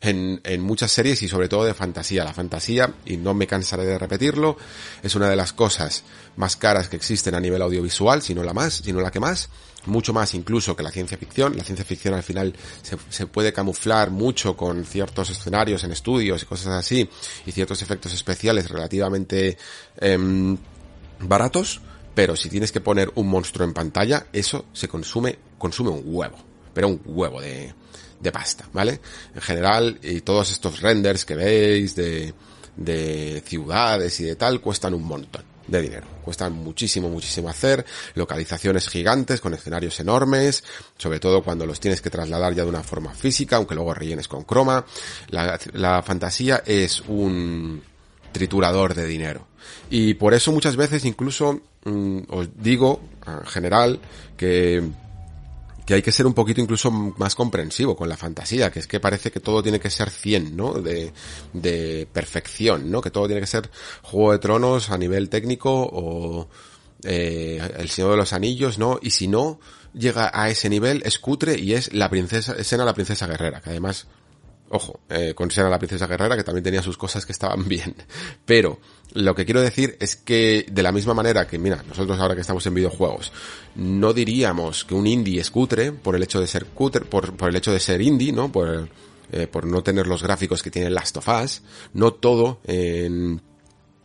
en, 0.00 0.40
en 0.44 0.60
muchas 0.60 0.90
series 0.90 1.22
y 1.22 1.28
sobre 1.28 1.48
todo 1.48 1.64
de 1.64 1.74
fantasía. 1.74 2.24
La 2.24 2.34
fantasía, 2.34 2.94
y 3.06 3.16
no 3.16 3.34
me 3.34 3.46
cansaré 3.46 3.84
de 3.84 3.98
repetirlo, 3.98 4.56
es 5.02 5.14
una 5.14 5.28
de 5.28 5.36
las 5.36 5.52
cosas 5.52 6.04
más 6.36 6.56
caras 6.56 6.88
que 6.88 6.96
existen 6.96 7.34
a 7.34 7.40
nivel 7.40 7.62
audiovisual, 7.62 8.22
si 8.22 8.34
no 8.34 8.42
la 8.42 8.54
más, 8.54 8.74
si 8.74 8.92
no 8.92 9.00
la 9.00 9.10
que 9.10 9.20
más, 9.20 9.48
mucho 9.86 10.12
más 10.12 10.34
incluso 10.34 10.76
que 10.76 10.82
la 10.82 10.90
ciencia 10.90 11.18
ficción. 11.18 11.56
La 11.56 11.64
ciencia 11.64 11.84
ficción 11.84 12.14
al 12.14 12.22
final 12.22 12.54
se, 12.82 12.96
se 13.08 13.26
puede 13.26 13.52
camuflar 13.52 14.10
mucho 14.10 14.56
con 14.56 14.84
ciertos 14.84 15.30
escenarios 15.30 15.84
en 15.84 15.92
estudios 15.92 16.42
y 16.42 16.46
cosas 16.46 16.74
así, 16.74 17.08
y 17.46 17.52
ciertos 17.52 17.82
efectos 17.82 18.12
especiales 18.12 18.68
relativamente 18.68 19.58
eh, 20.00 20.56
baratos, 21.20 21.80
pero 22.14 22.36
si 22.36 22.48
tienes 22.48 22.72
que 22.72 22.80
poner 22.80 23.10
un 23.14 23.28
monstruo 23.28 23.66
en 23.66 23.74
pantalla, 23.74 24.26
eso 24.32 24.66
se 24.72 24.88
consume, 24.88 25.38
consume 25.56 25.90
un 25.90 26.02
huevo, 26.04 26.36
pero 26.74 26.88
un 26.88 27.00
huevo 27.04 27.40
de, 27.40 27.74
de 28.20 28.32
pasta, 28.32 28.68
¿vale? 28.72 29.00
En 29.34 29.40
general, 29.40 29.98
y 30.02 30.20
todos 30.22 30.50
estos 30.50 30.80
renders 30.80 31.24
que 31.24 31.36
veis 31.36 31.94
de, 31.94 32.34
de 32.76 33.42
ciudades 33.46 34.18
y 34.20 34.24
de 34.24 34.36
tal 34.36 34.60
cuestan 34.60 34.94
un 34.94 35.04
montón 35.04 35.44
de 35.68 35.82
dinero. 35.82 36.06
Cuestan 36.24 36.52
muchísimo, 36.54 37.08
muchísimo 37.08 37.48
hacer, 37.48 37.84
localizaciones 38.14 38.88
gigantes 38.88 39.40
con 39.40 39.54
escenarios 39.54 40.00
enormes, 40.00 40.64
sobre 40.96 41.20
todo 41.20 41.42
cuando 41.42 41.66
los 41.66 41.78
tienes 41.78 42.00
que 42.00 42.10
trasladar 42.10 42.54
ya 42.54 42.64
de 42.64 42.70
una 42.70 42.82
forma 42.82 43.14
física, 43.14 43.56
aunque 43.56 43.74
luego 43.74 43.94
rellenes 43.94 44.28
con 44.28 44.44
croma. 44.44 44.84
La, 45.28 46.02
fantasía 46.02 46.62
es 46.64 47.02
un 47.02 47.82
triturador 48.32 48.94
de 48.94 49.06
dinero. 49.06 49.46
Y 49.90 50.14
por 50.14 50.32
eso 50.32 50.52
muchas 50.52 50.76
veces 50.76 51.04
incluso 51.04 51.60
mmm, 51.84 52.20
os 52.28 52.48
digo, 52.56 53.00
en 53.26 53.46
general, 53.46 54.00
que 54.36 54.82
que 55.88 55.94
hay 55.94 56.02
que 56.02 56.12
ser 56.12 56.26
un 56.26 56.34
poquito 56.34 56.60
incluso 56.60 56.90
más 56.90 57.34
comprensivo 57.34 57.96
con 57.96 58.10
la 58.10 58.16
fantasía, 58.18 58.70
que 58.70 58.78
es 58.78 58.86
que 58.86 59.00
parece 59.00 59.30
que 59.30 59.40
todo 59.40 59.62
tiene 59.62 59.80
que 59.80 59.88
ser 59.88 60.10
100, 60.10 60.54
¿no? 60.54 60.74
De, 60.74 61.14
de 61.54 62.06
perfección, 62.12 62.90
¿no? 62.90 63.00
Que 63.00 63.10
todo 63.10 63.24
tiene 63.24 63.40
que 63.40 63.46
ser 63.46 63.70
Juego 64.02 64.32
de 64.32 64.38
Tronos 64.38 64.90
a 64.90 64.98
nivel 64.98 65.30
técnico 65.30 65.88
o 65.90 66.50
eh, 67.04 67.66
El 67.78 67.88
Señor 67.88 68.10
de 68.10 68.16
los 68.18 68.34
Anillos, 68.34 68.78
¿no? 68.78 68.98
Y 69.00 69.12
si 69.12 69.28
no 69.28 69.60
llega 69.94 70.30
a 70.34 70.50
ese 70.50 70.68
nivel, 70.68 71.00
es 71.06 71.18
cutre 71.18 71.58
y 71.58 71.72
es 71.72 71.90
la 71.94 72.10
princesa, 72.10 72.52
escena 72.52 72.84
la 72.84 72.92
princesa 72.92 73.26
guerrera, 73.26 73.62
que 73.62 73.70
además 73.70 74.08
Ojo, 74.70 75.00
eh, 75.08 75.32
con 75.34 75.50
Sena 75.50 75.70
la 75.70 75.78
princesa 75.78 76.06
guerrera, 76.06 76.36
que 76.36 76.44
también 76.44 76.64
tenía 76.64 76.82
sus 76.82 76.98
cosas 76.98 77.24
que 77.24 77.32
estaban 77.32 77.66
bien. 77.68 77.94
Pero 78.44 78.78
lo 79.14 79.34
que 79.34 79.44
quiero 79.44 79.60
decir 79.60 79.96
es 80.00 80.16
que 80.16 80.66
de 80.70 80.82
la 80.82 80.92
misma 80.92 81.14
manera 81.14 81.46
que, 81.46 81.58
mira, 81.58 81.82
nosotros 81.88 82.18
ahora 82.18 82.34
que 82.34 82.42
estamos 82.42 82.66
en 82.66 82.74
videojuegos, 82.74 83.32
no 83.76 84.12
diríamos 84.12 84.84
que 84.84 84.94
un 84.94 85.06
indie 85.06 85.40
es 85.40 85.50
cutre 85.50 85.92
por 85.92 86.14
el 86.14 86.22
hecho 86.22 86.40
de 86.40 86.46
ser 86.46 86.66
cutre, 86.66 87.04
por, 87.04 87.36
por 87.36 87.48
el 87.48 87.56
hecho 87.56 87.72
de 87.72 87.80
ser 87.80 88.02
indie, 88.02 88.32
¿no? 88.32 88.52
Por, 88.52 88.90
eh, 89.32 89.46
por 89.46 89.66
no 89.66 89.82
tener 89.82 90.06
los 90.06 90.22
gráficos 90.22 90.62
que 90.62 90.70
tiene 90.70 90.90
Last 90.90 91.16
of 91.16 91.28
Us. 91.28 91.62
No 91.94 92.12
todo 92.12 92.60
en 92.64 93.40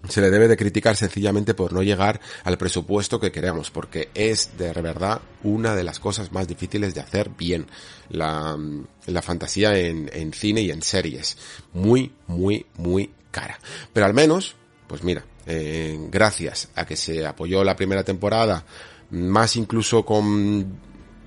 se 0.07 0.21
le 0.21 0.29
debe 0.29 0.47
de 0.47 0.57
criticar 0.57 0.95
sencillamente 0.95 1.53
por 1.53 1.71
no 1.73 1.81
llegar 1.81 2.19
al 2.43 2.57
presupuesto 2.57 3.19
que 3.19 3.31
queremos, 3.31 3.71
porque 3.71 4.09
es 4.13 4.57
de 4.57 4.71
verdad 4.73 5.21
una 5.43 5.75
de 5.75 5.83
las 5.83 5.99
cosas 5.99 6.31
más 6.31 6.47
difíciles 6.47 6.93
de 6.93 7.01
hacer 7.01 7.29
bien 7.29 7.67
la, 8.09 8.57
la 9.05 9.21
fantasía 9.21 9.77
en, 9.77 10.09
en 10.13 10.33
cine 10.33 10.61
y 10.61 10.71
en 10.71 10.81
series. 10.81 11.37
Muy, 11.73 12.11
muy, 12.27 12.65
muy 12.77 13.11
cara. 13.31 13.59
Pero 13.93 14.05
al 14.05 14.13
menos, 14.13 14.55
pues 14.87 15.03
mira, 15.03 15.25
eh, 15.45 15.97
gracias 16.09 16.69
a 16.75 16.85
que 16.85 16.95
se 16.95 17.25
apoyó 17.25 17.63
la 17.63 17.75
primera 17.75 18.03
temporada, 18.03 18.65
más 19.09 19.55
incluso 19.55 20.05
con 20.05 20.79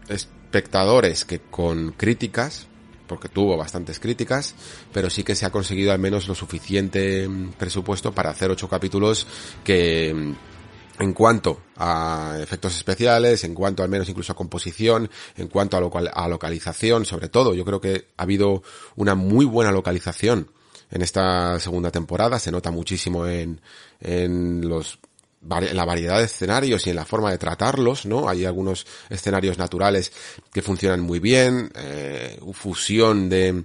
espectadores 0.08 1.24
que 1.24 1.40
con 1.40 1.92
críticas, 1.92 2.66
porque 3.06 3.28
tuvo 3.28 3.56
bastantes 3.56 3.98
críticas, 4.00 4.54
pero 4.92 5.10
sí 5.10 5.22
que 5.22 5.34
se 5.34 5.46
ha 5.46 5.50
conseguido 5.50 5.92
al 5.92 5.98
menos 5.98 6.28
lo 6.28 6.34
suficiente 6.34 7.28
mm, 7.28 7.52
presupuesto 7.52 8.12
para 8.12 8.30
hacer 8.30 8.50
ocho 8.50 8.68
capítulos 8.68 9.26
que 9.64 10.12
mm, 10.14 10.34
en 11.02 11.12
cuanto 11.12 11.60
a 11.76 12.38
efectos 12.40 12.74
especiales, 12.76 13.44
en 13.44 13.54
cuanto 13.54 13.82
al 13.82 13.88
menos 13.88 14.08
incluso 14.08 14.32
a 14.32 14.36
composición, 14.36 15.10
en 15.36 15.48
cuanto 15.48 15.76
a, 15.76 15.80
local, 15.80 16.10
a 16.12 16.28
localización, 16.28 17.04
sobre 17.04 17.28
todo, 17.28 17.54
yo 17.54 17.64
creo 17.64 17.80
que 17.80 18.08
ha 18.16 18.22
habido 18.22 18.62
una 18.96 19.14
muy 19.14 19.44
buena 19.44 19.72
localización 19.72 20.50
en 20.90 21.02
esta 21.02 21.58
segunda 21.60 21.90
temporada, 21.90 22.38
se 22.38 22.52
nota 22.52 22.70
muchísimo 22.70 23.26
en, 23.26 23.60
en 24.00 24.68
los 24.68 24.98
la 25.48 25.84
variedad 25.84 26.18
de 26.18 26.24
escenarios 26.24 26.86
y 26.86 26.90
en 26.90 26.96
la 26.96 27.04
forma 27.04 27.30
de 27.30 27.38
tratarlos, 27.38 28.06
¿no? 28.06 28.28
Hay 28.28 28.44
algunos 28.44 28.86
escenarios 29.08 29.58
naturales 29.58 30.12
que 30.52 30.62
funcionan 30.62 31.00
muy 31.00 31.18
bien, 31.18 31.70
eh, 31.74 32.40
fusión 32.52 33.28
de, 33.28 33.64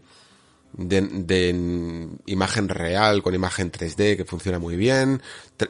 de, 0.73 1.01
de, 1.01 2.09
imagen 2.25 2.69
real 2.69 3.23
con 3.23 3.35
imagen 3.35 3.71
3D 3.71 4.17
que 4.17 4.25
funciona 4.25 4.59
muy 4.59 4.75
bien, 4.75 5.21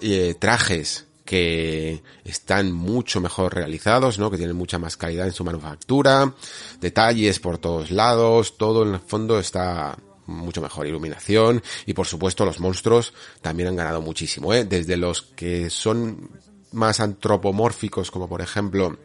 eh, 0.01 0.35
trajes 0.39 1.07
que 1.23 2.03
están 2.25 2.71
mucho 2.71 3.21
mejor 3.21 3.55
realizados, 3.55 4.19
¿no? 4.19 4.29
Que 4.29 4.37
tienen 4.37 4.55
mucha 4.55 4.79
más 4.79 4.97
calidad 4.97 5.27
en 5.27 5.33
su 5.33 5.43
manufactura, 5.43 6.33
detalles 6.79 7.39
por 7.39 7.57
todos 7.57 7.91
lados, 7.91 8.57
todo 8.57 8.83
en 8.83 8.95
el 8.95 8.99
fondo 8.99 9.39
está 9.39 9.97
mucho 10.31 10.61
mejor 10.61 10.87
iluminación 10.87 11.61
y 11.85 11.93
por 11.93 12.07
supuesto 12.07 12.45
los 12.45 12.59
monstruos 12.59 13.13
también 13.41 13.69
han 13.69 13.75
ganado 13.75 14.01
muchísimo, 14.01 14.53
¿eh? 14.53 14.65
Desde 14.65 14.97
los 14.97 15.21
que 15.21 15.69
son 15.69 16.29
más 16.71 16.99
antropomórficos 16.99 18.11
como 18.11 18.27
por 18.27 18.41
ejemplo 18.41 18.97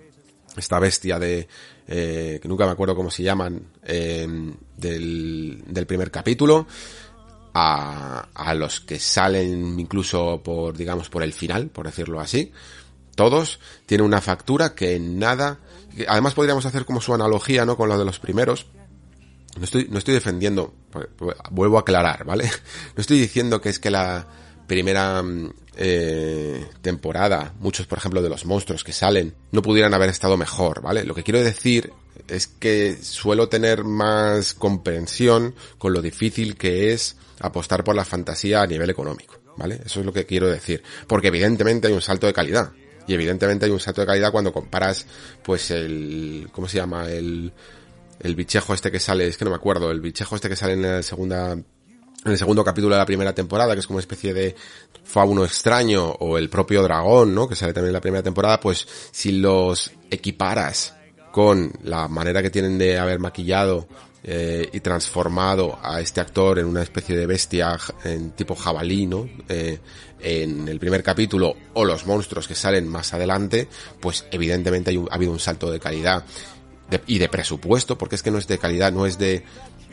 esta 0.57 0.79
bestia 0.79 1.19
de 1.19 1.49
eh, 1.87 2.39
que 2.41 2.49
nunca 2.49 2.65
me 2.67 2.73
acuerdo 2.73 2.97
cómo 2.97 3.11
se 3.11 3.23
llaman 3.23 3.62
eh, 3.85 4.27
del, 4.77 5.87
primer 5.87 6.11
capítulo 6.11 6.67
a, 7.55 8.29
a 8.35 8.55
los 8.55 8.81
que 8.81 8.99
salen 8.99 9.79
incluso 9.79 10.41
por 10.43 10.77
digamos 10.77 11.09
por 11.09 11.23
el 11.23 11.33
final 11.33 11.69
por 11.69 11.87
decirlo 11.87 12.21
así 12.21 12.53
todos 13.15 13.61
tienen 13.87 14.07
una 14.07 14.21
factura 14.21 14.75
que 14.75 14.99
nada 15.01 15.59
además 16.09 16.35
podríamos 16.35 16.67
hacer 16.67 16.85
como 16.85 17.01
su 17.01 17.15
analogía 17.15 17.65
no 17.65 17.77
con 17.77 17.89
lo 17.89 17.99
de 17.99 18.05
los 18.05 18.19
primeros 18.19 18.67
no 19.57 19.64
estoy, 19.64 19.88
no 19.90 19.99
estoy 19.99 20.14
defendiendo, 20.14 20.75
pues, 20.90 21.07
pues, 21.16 21.37
vuelvo 21.51 21.79
a 21.79 21.81
aclarar, 21.81 22.25
¿vale? 22.25 22.45
No 22.97 23.01
estoy 23.01 23.19
diciendo 23.19 23.61
que 23.61 23.71
es 23.71 23.79
que 23.79 23.90
la 23.90 24.27
primera 24.66 25.23
mm, 25.23 25.51
eh, 25.77 26.66
temporada, 26.83 27.55
muchos 27.61 27.87
por 27.87 27.99
ejemplo 27.99 28.23
de 28.23 28.29
los 28.29 28.47
monstruos 28.47 28.85
que 28.85 28.92
salen, 28.92 29.35
no 29.53 29.62
pudieran 29.62 29.95
haber 29.95 30.11
estado 30.11 30.37
mejor, 30.37 30.83
¿vale? 30.83 31.05
Lo 31.05 31.14
que 31.14 31.23
quiero 31.23 31.42
decir 31.42 31.92
es 32.29 32.47
que 32.47 32.97
suelo 33.03 33.49
tener 33.49 33.85
más 33.85 34.55
comprensión 34.55 35.55
con 35.79 35.92
lo 35.92 36.03
difícil 36.03 36.57
que 36.57 36.92
es 36.92 37.16
apostar 37.40 37.85
por 37.85 37.95
la 37.95 38.05
fantasía 38.05 38.62
a 38.62 38.66
nivel 38.66 38.90
económico, 38.90 39.38
¿vale? 39.57 39.81
Eso 39.85 40.01
es 40.01 40.07
lo 40.07 40.12
que 40.12 40.27
quiero 40.27 40.49
decir. 40.49 40.83
Porque 41.07 41.29
evidentemente 41.29 41.88
hay 41.88 41.95
un 41.95 42.03
salto 42.03 42.27
de 42.27 42.33
calidad. 42.33 42.73
Y 43.09 43.14
evidentemente 43.14 43.66
hay 43.66 43.71
un 43.71 43.79
salto 43.79 44.01
de 44.01 44.07
calidad 44.09 44.33
cuando 44.33 44.53
comparas, 44.53 45.07
pues 45.45 45.71
el, 45.71 46.49
¿cómo 46.51 46.66
se 46.66 46.79
llama? 46.79 47.09
El, 47.09 47.53
el 48.20 48.35
bichejo 48.35 48.74
este 48.74 48.90
que 48.90 49.00
sale, 49.00 49.26
es 49.26 49.37
que 49.37 49.44
no 49.44 49.50
me 49.50 49.57
acuerdo, 49.57 49.90
el 49.90 50.00
bichejo 50.00 50.37
este 50.37 50.48
que 50.48 50.57
sale 50.57 50.74
en 50.74 50.83
la 50.83 51.02
segunda, 51.02 51.52
en 51.52 51.64
el 52.24 52.38
segundo 52.38 52.64
capítulo 52.64 52.94
de 52.94 53.00
la 53.00 53.07
primera 53.07 53.35
temporada, 53.35 53.74
que 53.74 53.81
es 53.81 53.87
como 53.87 53.96
una 53.96 54.02
especie 54.02 54.33
de 54.33 54.55
fauno 55.05 55.44
extraño, 55.44 56.05
o 56.05 56.38
el 56.38 56.48
propio 56.48 56.83
dragón, 56.83 57.35
¿no? 57.35 57.48
Que 57.48 57.57
sale 57.57 57.72
también 57.72 57.90
en 57.90 57.94
la 57.94 58.00
primera 58.00 58.22
temporada, 58.22 58.61
pues 58.61 58.87
si 59.11 59.33
los 59.33 59.92
equiparas 60.11 60.94
con 61.31 61.70
la 61.85 62.09
manera 62.09 62.42
que 62.42 62.50
tienen 62.50 62.79
de 62.79 62.98
haber 62.98 63.18
maquillado 63.18 63.87
eh, 64.24 64.68
y 64.72 64.81
transformado 64.81 65.79
a 65.83 66.00
este 66.00 66.20
actor 66.20 66.59
en 66.59 66.64
una 66.64 66.83
especie 66.83 67.16
de 67.16 67.26
bestia 67.26 67.79
en 68.02 68.31
tipo 68.31 68.57
jabalí, 68.57 69.07
¿no? 69.07 69.29
Eh, 69.48 69.79
en 70.18 70.66
el 70.66 70.81
primer 70.81 71.02
capítulo 71.02 71.55
o 71.74 71.85
los 71.85 72.07
monstruos 72.07 72.48
que 72.48 72.55
salen 72.55 72.88
más 72.88 73.14
adelante, 73.14 73.68
pues 74.00 74.24
evidentemente 74.31 74.90
hay 74.90 74.96
ha 74.96 75.14
habido 75.14 75.31
un 75.31 75.38
salto 75.38 75.70
de 75.70 75.79
calidad 75.79 76.24
y 77.07 77.18
de 77.18 77.29
presupuesto, 77.29 77.99
porque 77.99 78.16
es 78.16 78.22
que 78.22 78.31
no 78.31 78.38
es 78.38 78.46
de 78.46 78.59
calidad, 78.59 78.92
no 78.92 79.07
es 79.07 79.18
de 79.18 79.44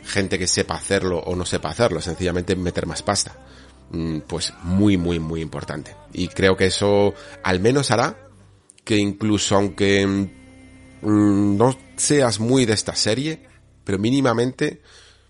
gente 0.06 0.38
que 0.38 0.47
sepa 0.47 0.75
hacerlo 0.75 1.19
o 1.19 1.36
no 1.36 1.45
sepa 1.45 1.69
hacerlo, 1.69 2.01
sencillamente 2.01 2.56
meter 2.56 2.86
más 2.86 3.01
pasta. 3.03 3.36
Mm, 3.91 4.21
pues 4.21 4.53
muy, 4.63 4.97
muy, 4.97 5.19
muy 5.19 5.41
importante. 5.41 5.95
Y 6.13 6.27
creo 6.27 6.58
que 6.58 6.65
eso 6.65 7.13
al 7.43 7.60
menos 7.60 7.91
hará 7.91 8.17
que 8.84 8.97
incluso 8.97 9.56
aunque 9.56 10.06
mm, 10.06 11.58
no 11.58 11.77
seas 11.95 12.39
muy 12.39 12.65
de 12.65 12.73
esta 12.73 12.95
serie, 12.95 13.43
pero 13.84 13.99
mínimamente 13.99 14.82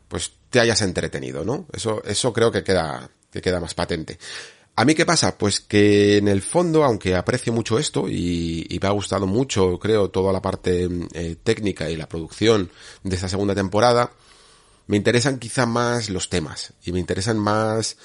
pues 0.08 0.32
te 0.50 0.60
hayas 0.60 0.82
entretenido, 0.82 1.44
¿no? 1.44 1.68
Eso, 1.74 2.04
eso 2.06 2.32
creo 2.32 2.52
que 2.52 2.64
queda, 2.64 3.10
que 3.32 3.42
queda 3.42 3.60
más 3.60 3.74
patente. 3.74 4.18
¿A 4.76 4.86
mí 4.86 4.96
qué 4.96 5.06
pasa? 5.06 5.38
Pues 5.38 5.60
que 5.60 6.18
en 6.18 6.28
el 6.28 6.42
fondo, 6.42 6.84
aunque 6.84 7.16
aprecio 7.16 7.54
mucho 7.54 7.78
esto 7.78 8.10
y, 8.10 8.80
me 8.82 8.88
ha 8.88 8.92
gustado 8.92 9.28
mucho, 9.28 9.78
creo, 9.78 10.10
toda 10.10 10.34
la 10.34 10.42
parte 10.42 10.90
eh, 11.14 11.36
técnica 11.44 11.90
y 11.92 11.96
la 11.96 12.10
producción 12.10 12.72
de 13.04 13.16
esta 13.16 13.30
segunda 13.30 13.54
temporada, 13.54 14.12
me 14.88 14.98
interesan 14.98 15.38
quizá 15.38 15.68
más 15.68 16.10
los 16.10 16.30
temas 16.30 16.74
y 16.84 16.92
me 16.92 17.00
interesan 17.00 17.38
más 17.38 17.98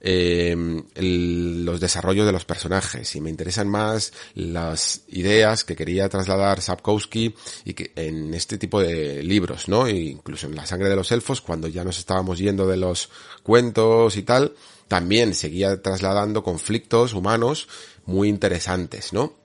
eh, 0.00 0.56
los 0.96 1.80
desarrollos 1.80 2.26
de 2.26 2.32
los 2.32 2.44
personajes 2.44 3.14
y 3.16 3.20
me 3.20 3.30
interesan 3.30 3.68
más 3.68 4.12
las 4.34 5.02
ideas 5.08 5.64
que 5.64 5.76
quería 5.76 6.08
trasladar 6.08 6.60
Sapkowski 6.60 7.34
y 7.64 7.74
que 7.74 7.92
en 7.96 8.34
este 8.34 8.56
tipo 8.56 8.80
de 8.80 9.22
libros, 9.22 9.68
¿no? 9.68 9.86
E 9.86 9.92
incluso 9.92 10.46
en 10.46 10.56
La 10.56 10.66
sangre 10.66 10.88
de 10.88 10.96
los 10.96 11.12
elfos, 11.12 11.42
cuando 11.42 11.68
ya 11.68 11.84
nos 11.84 11.98
estábamos 11.98 12.38
yendo 12.38 12.66
de 12.66 12.78
los 12.78 13.10
cuentos 13.42 14.16
y 14.16 14.22
tal, 14.22 14.54
también 14.88 15.34
seguía 15.34 15.80
trasladando 15.82 16.42
conflictos 16.42 17.14
humanos 17.14 17.68
muy 18.06 18.28
interesantes, 18.28 19.12
¿no? 19.12 19.44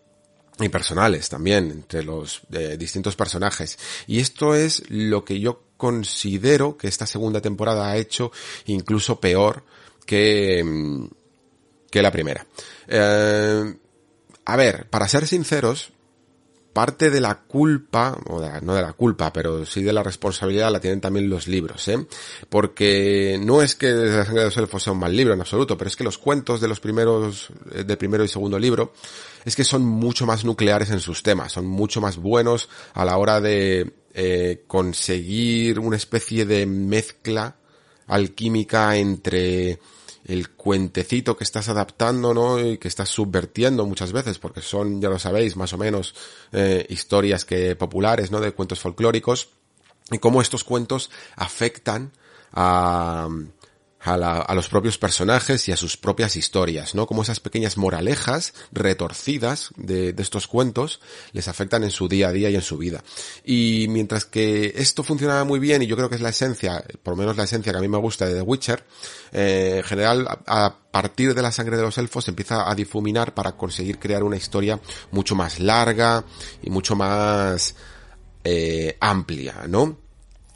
y 0.65 0.69
personales 0.69 1.29
también 1.29 1.71
entre 1.71 2.03
los 2.03 2.41
eh, 2.51 2.75
distintos 2.77 3.15
personajes. 3.15 3.77
Y 4.07 4.19
esto 4.19 4.55
es 4.55 4.83
lo 4.89 5.23
que 5.23 5.39
yo 5.39 5.63
considero 5.77 6.77
que 6.77 6.87
esta 6.87 7.05
segunda 7.05 7.41
temporada 7.41 7.89
ha 7.89 7.97
hecho 7.97 8.31
incluso 8.65 9.19
peor 9.19 9.63
que, 10.05 10.61
mm, 10.63 11.07
que 11.89 12.01
la 12.01 12.11
primera. 12.11 12.45
Eh, 12.87 13.73
a 14.45 14.55
ver, 14.55 14.89
para 14.89 15.07
ser 15.07 15.27
sinceros, 15.27 15.91
parte 16.79 17.09
de 17.09 17.19
la 17.19 17.35
culpa, 17.41 18.17
o 18.27 18.39
no 18.61 18.73
de 18.73 18.81
la 18.81 18.93
culpa, 18.93 19.33
pero 19.33 19.65
sí 19.65 19.83
de 19.83 19.91
la 19.91 20.01
responsabilidad 20.01 20.71
la 20.71 20.79
tienen 20.79 21.01
también 21.01 21.29
los 21.29 21.45
libros, 21.45 21.85
¿eh? 21.89 22.07
Porque 22.47 23.37
no 23.43 23.61
es 23.61 23.75
que 23.75 23.91
La 23.91 24.23
sangre 24.23 24.43
de 24.43 24.45
los 24.45 24.55
elfos 24.55 24.83
sea 24.83 24.93
un 24.93 24.99
mal 24.99 25.13
libro 25.13 25.33
en 25.33 25.41
absoluto, 25.41 25.77
pero 25.77 25.89
es 25.89 25.97
que 25.97 26.05
los 26.05 26.17
cuentos 26.17 26.61
de 26.61 26.69
los 26.69 26.79
primeros, 26.79 27.49
eh, 27.73 27.83
del 27.83 27.97
primero 27.97 28.23
y 28.23 28.29
segundo 28.29 28.57
libro, 28.57 28.93
es 29.43 29.57
que 29.57 29.65
son 29.65 29.83
mucho 29.83 30.25
más 30.25 30.45
nucleares 30.45 30.89
en 30.91 31.01
sus 31.01 31.21
temas, 31.21 31.51
son 31.51 31.67
mucho 31.67 31.99
más 31.99 32.15
buenos 32.15 32.69
a 32.93 33.03
la 33.03 33.17
hora 33.17 33.41
de 33.41 33.95
eh, 34.13 34.63
conseguir 34.65 35.79
una 35.79 35.97
especie 35.97 36.45
de 36.45 36.65
mezcla 36.65 37.57
alquímica 38.07 38.95
entre 38.95 39.79
el 40.29 40.51
cuentecito 40.51 41.35
que 41.35 41.43
estás 41.43 41.69
adaptando, 41.69 42.35
¿no? 42.35 42.59
Y 42.59 42.77
que 42.77 42.87
estás 42.87 43.09
subvertiendo 43.09 43.85
muchas 43.87 44.11
veces, 44.11 44.37
porque 44.37 44.61
son, 44.61 45.01
ya 45.01 45.09
lo 45.09 45.17
sabéis, 45.17 45.55
más 45.55 45.73
o 45.73 45.77
menos 45.77 46.13
eh, 46.51 46.85
historias 46.89 47.45
que 47.45 47.75
populares, 47.75 48.29
¿no? 48.29 48.39
De 48.39 48.51
cuentos 48.51 48.79
folclóricos 48.79 49.49
y 50.11 50.19
cómo 50.19 50.41
estos 50.41 50.63
cuentos 50.63 51.09
afectan 51.35 52.11
a, 52.53 53.27
a, 54.01 54.53
los 54.55 54.69
propios 54.69 54.97
personajes 54.97 55.67
y 55.67 55.71
a 55.71 55.77
sus 55.77 55.97
propias 55.97 56.35
historias, 56.35 56.95
¿no? 56.95 57.05
Como 57.05 57.21
esas 57.21 57.39
pequeñas 57.39 57.77
moralejas 57.77 58.53
retorcidas 58.71 59.71
de, 59.75 60.15
estos 60.17 60.47
cuentos 60.47 60.99
les 61.33 61.47
afectan 61.47 61.83
en 61.83 61.91
su 61.91 62.07
día 62.07 62.29
a 62.29 62.31
día 62.31 62.49
y 62.49 62.55
en 62.55 62.61
su 62.61 62.77
vida. 62.77 63.03
Y 63.43 63.87
mientras 63.89 64.25
que 64.25 64.73
esto 64.75 65.03
funcionaba 65.03 65.43
muy 65.43 65.59
bien 65.59 65.81
y 65.81 65.87
yo 65.87 65.97
creo 65.97 66.09
que 66.09 66.15
es 66.15 66.21
la 66.21 66.29
esencia, 66.29 66.83
por 67.03 67.13
lo 67.13 67.17
menos 67.17 67.37
la 67.37 67.43
esencia 67.43 67.71
que 67.71 67.77
a 67.77 67.81
mí 67.81 67.87
me 67.87 67.97
gusta 67.97 68.25
de 68.25 68.35
The 68.35 68.41
Witcher, 68.41 68.83
eh, 69.31 69.75
en 69.77 69.83
general 69.83 70.27
a, 70.45 70.75
partir 70.91 71.35
de 71.35 71.41
la 71.43 71.51
sangre 71.51 71.77
de 71.77 71.83
los 71.83 71.97
elfos 71.99 72.27
empieza 72.27 72.69
a 72.69 72.73
difuminar 72.73 73.35
para 73.35 73.51
conseguir 73.51 73.99
crear 73.99 74.23
una 74.23 74.37
historia 74.37 74.79
mucho 75.11 75.35
más 75.35 75.59
larga 75.59 76.23
y 76.63 76.71
mucho 76.71 76.95
más 76.95 77.75
eh, 78.43 78.97
amplia, 78.99 79.65
¿no? 79.67 80.08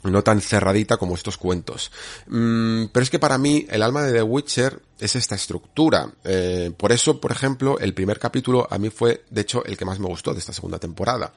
No 0.04 0.22
tan 0.22 0.40
cerradita 0.40 0.96
como 0.96 1.14
estos 1.14 1.36
cuentos. 1.36 1.90
Mm, 2.26 2.86
pero 2.92 3.02
es 3.02 3.10
que 3.10 3.18
para 3.18 3.38
mí 3.38 3.66
el 3.70 3.82
alma 3.82 4.02
de 4.02 4.12
The 4.12 4.22
Witcher 4.22 4.80
es 4.98 5.16
esta 5.16 5.34
estructura. 5.34 6.12
Eh, 6.24 6.72
por 6.76 6.92
eso, 6.92 7.20
por 7.20 7.32
ejemplo, 7.32 7.78
el 7.78 7.94
primer 7.94 8.18
capítulo 8.18 8.68
a 8.70 8.78
mí 8.78 8.90
fue, 8.90 9.24
de 9.30 9.40
hecho, 9.40 9.64
el 9.64 9.76
que 9.76 9.84
más 9.84 9.98
me 9.98 10.06
gustó 10.06 10.32
de 10.32 10.40
esta 10.40 10.52
segunda 10.52 10.78
temporada. 10.78 11.32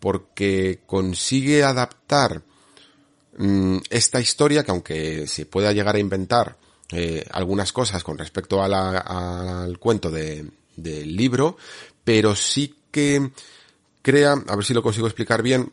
Porque 0.00 0.80
consigue 0.86 1.62
adaptar 1.62 2.42
mm, 3.36 3.78
esta 3.90 4.20
historia 4.20 4.64
que 4.64 4.70
aunque 4.70 5.26
se 5.26 5.46
pueda 5.46 5.72
llegar 5.72 5.96
a 5.96 6.00
inventar 6.00 6.56
eh, 6.90 7.24
algunas 7.32 7.72
cosas 7.72 8.02
con 8.02 8.18
respecto 8.18 8.62
al 8.62 9.78
cuento 9.78 10.10
de, 10.10 10.50
del 10.74 11.16
libro, 11.16 11.56
pero 12.02 12.34
sí 12.34 12.74
que 12.90 13.30
crea, 14.00 14.32
a 14.32 14.56
ver 14.56 14.64
si 14.64 14.74
lo 14.74 14.82
consigo 14.82 15.06
explicar 15.06 15.42
bien, 15.42 15.72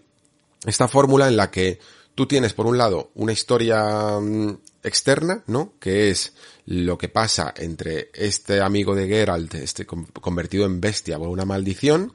esta 0.65 0.87
fórmula 0.87 1.27
en 1.27 1.37
la 1.37 1.51
que 1.51 1.79
tú 2.15 2.25
tienes 2.25 2.53
por 2.53 2.65
un 2.65 2.77
lado 2.77 3.11
una 3.15 3.33
historia 3.33 4.19
mm, 4.19 4.57
externa, 4.83 5.43
¿no? 5.47 5.73
Que 5.79 6.09
es 6.09 6.33
lo 6.65 6.97
que 6.97 7.09
pasa 7.09 7.53
entre 7.55 8.09
este 8.13 8.61
amigo 8.61 8.95
de 8.95 9.07
Geralt, 9.07 9.53
este 9.55 9.85
convertido 9.85 10.65
en 10.65 10.81
bestia 10.81 11.19
por 11.19 11.27
una 11.27 11.45
maldición, 11.45 12.13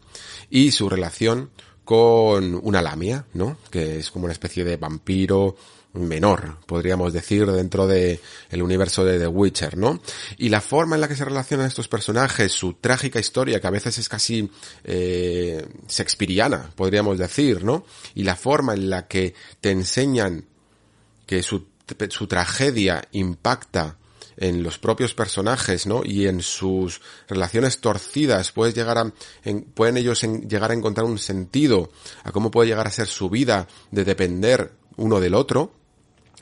y 0.49 0.73
su 0.73 0.89
relación 0.89 1.51
con 1.85 2.59
una 2.63 2.83
lamia, 2.83 3.27
¿no? 3.35 3.59
Que 3.71 3.99
es 3.99 4.11
como 4.11 4.25
una 4.25 4.33
especie 4.33 4.65
de 4.65 4.77
vampiro 4.77 5.57
menor, 5.93 6.59
podríamos 6.67 7.13
decir, 7.13 7.47
dentro 7.51 7.87
de 7.87 8.21
el 8.51 8.63
universo 8.63 9.05
de 9.05 9.19
The 9.19 9.27
Witcher, 9.27 9.77
¿no? 9.77 10.01
Y 10.39 10.49
la 10.49 10.61
forma 10.61 10.95
en 10.95 11.01
la 11.01 11.09
que 11.09 11.17
se 11.17 11.25
relacionan 11.25 11.67
estos 11.67 11.89
personajes, 11.89 12.53
su 12.53 12.75
trágica 12.75 13.19
historia, 13.19 13.61
que 13.61 13.67
a 13.67 13.71
veces 13.71 13.99
es 13.99 14.09
casi 14.09 14.51
eh, 14.85 15.67
shakespeariana, 15.89 16.71
podríamos 16.77 17.19
decir, 17.19 17.65
¿no? 17.65 17.85
Y 18.15 18.23
la 18.23 18.37
forma 18.37 18.75
en 18.75 18.91
la 18.91 19.09
que 19.09 19.35
te 19.61 19.71
enseñan 19.71 20.45
que 21.27 21.43
su, 21.43 21.67
su 22.11 22.27
tragedia 22.27 23.03
impacta 23.13 23.97
en 24.37 24.63
los 24.63 24.79
propios 24.79 25.15
personajes, 25.15 25.87
¿no? 25.87 26.03
Y 26.05 26.27
en 26.27 26.41
sus 26.41 27.01
relaciones 27.29 27.81
torcidas, 27.81 28.53
puedes 28.53 28.75
llegar 28.75 28.99
a, 28.99 29.13
en, 29.45 29.63
pueden 29.63 29.99
ellos 29.99 30.23
llegar 30.23 30.71
a 30.71 30.75
encontrar 30.75 31.05
un 31.07 31.19
sentido 31.19 31.91
a 32.25 32.33
cómo 32.33 32.51
puede 32.51 32.69
llegar 32.69 32.87
a 32.87 32.91
ser 32.91 33.07
su 33.07 33.29
vida 33.29 33.69
de 33.91 34.05
depender 34.05 34.73
uno 34.97 35.21
del 35.21 35.35
otro. 35.35 35.80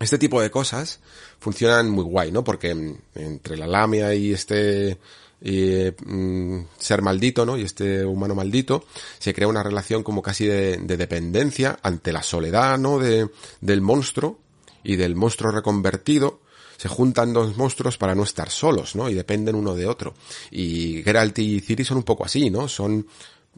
Este 0.01 0.19
tipo 0.19 0.41
de 0.41 0.51
cosas 0.51 1.01
funcionan 1.39 1.91
muy 1.91 2.05
guay, 2.05 2.31
¿no? 2.31 2.45
Porque 2.45 2.75
mm, 2.75 2.99
entre 3.15 3.57
la 3.57 3.67
lamia 3.67 4.15
y 4.15 4.33
este 4.33 4.99
y, 5.41 5.93
mm, 6.05 6.67
ser 6.79 7.03
maldito, 7.03 7.47
¿no? 7.47 7.57
Y 7.57 7.63
este 7.63 8.05
humano 8.05 8.35
maldito, 8.35 8.85
se 9.19 9.35
crea 9.35 9.49
una 9.49 9.63
relación 9.63 10.03
como 10.03 10.23
casi 10.23 10.47
de, 10.47 10.79
de 10.79 10.97
dependencia 10.97 11.79
ante 11.83 12.13
la 12.13 12.23
soledad, 12.23 12.79
¿no? 12.79 12.99
De, 12.99 13.29
del 13.61 13.81
monstruo 13.81 14.39
y 14.83 14.97
del 14.97 15.17
monstruo 15.17 15.53
reconvertido, 15.53 16.41
se 16.77 16.89
juntan 16.89 17.33
dos 17.33 17.57
monstruos 17.57 17.99
para 17.99 18.15
no 18.15 18.23
estar 18.23 18.51
solos, 18.51 18.95
¿no? 18.95 19.11
Y 19.11 19.15
dependen 19.15 19.57
uno 19.57 19.75
de 19.75 19.87
otro. 19.87 20.15
Y 20.51 21.03
Geralt 21.03 21.39
y 21.41 21.61
Ciri 21.61 21.85
son 21.85 21.99
un 21.99 22.05
poco 22.05 22.25
así, 22.25 22.51
¿no? 22.51 22.69
Son 22.69 23.05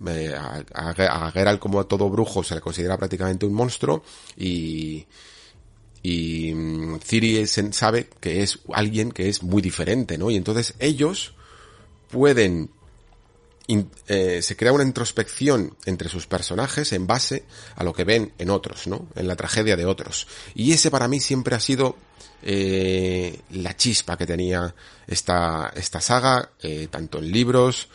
eh, 0.07 0.35
a, 0.35 1.31
Geralt 1.31 1.61
como 1.61 1.81
a 1.81 1.85
todo 1.85 2.09
brujo 2.09 2.42
se 2.42 2.55
le 2.55 2.62
considera 2.62 2.96
prácticamente 2.96 3.44
un 3.44 3.53
monstruo 3.53 4.03
y 4.38 5.05
y 6.03 6.53
mm, 6.55 7.01
Ciri 7.01 7.47
sabe 7.47 8.09
que 8.21 8.43
es 8.43 8.61
alguien 8.73 9.13
que 9.13 9.29
es 9.29 9.43
muy 9.43 9.63
diferente, 9.63 10.19
¿no? 10.19 10.31
Y 10.31 10.37
entonces 10.37 10.75
ellos 10.79 11.35
pueden 12.11 12.71
eh, 14.09 14.43
se 14.43 14.57
crea 14.57 14.73
una 14.73 14.83
introspección 14.83 15.77
entre 15.85 16.09
sus 16.09 16.27
personajes 16.27 16.93
en 16.93 17.07
base 17.07 17.45
a 17.77 17.85
lo 17.85 17.93
que 17.93 18.05
ven 18.05 18.33
en 18.39 18.51
otros, 18.51 18.89
¿no? 18.89 19.07
En 19.15 19.29
la 19.29 19.37
tragedia 19.37 19.77
de 19.77 19.87
otros. 19.87 20.27
Y 20.55 20.73
ese 20.73 20.91
para 20.91 21.07
mí 21.07 21.21
siempre 21.21 21.55
ha 21.55 21.61
sido 21.61 21.97
eh, 22.43 23.39
la 23.51 23.77
chispa 23.77 24.17
que 24.17 24.27
tenía 24.27 24.75
esta, 25.07 25.73
esta 25.77 26.01
saga, 26.01 26.51
eh, 26.63 26.89
tanto 26.91 27.19
en 27.19 27.31
libros 27.31 27.89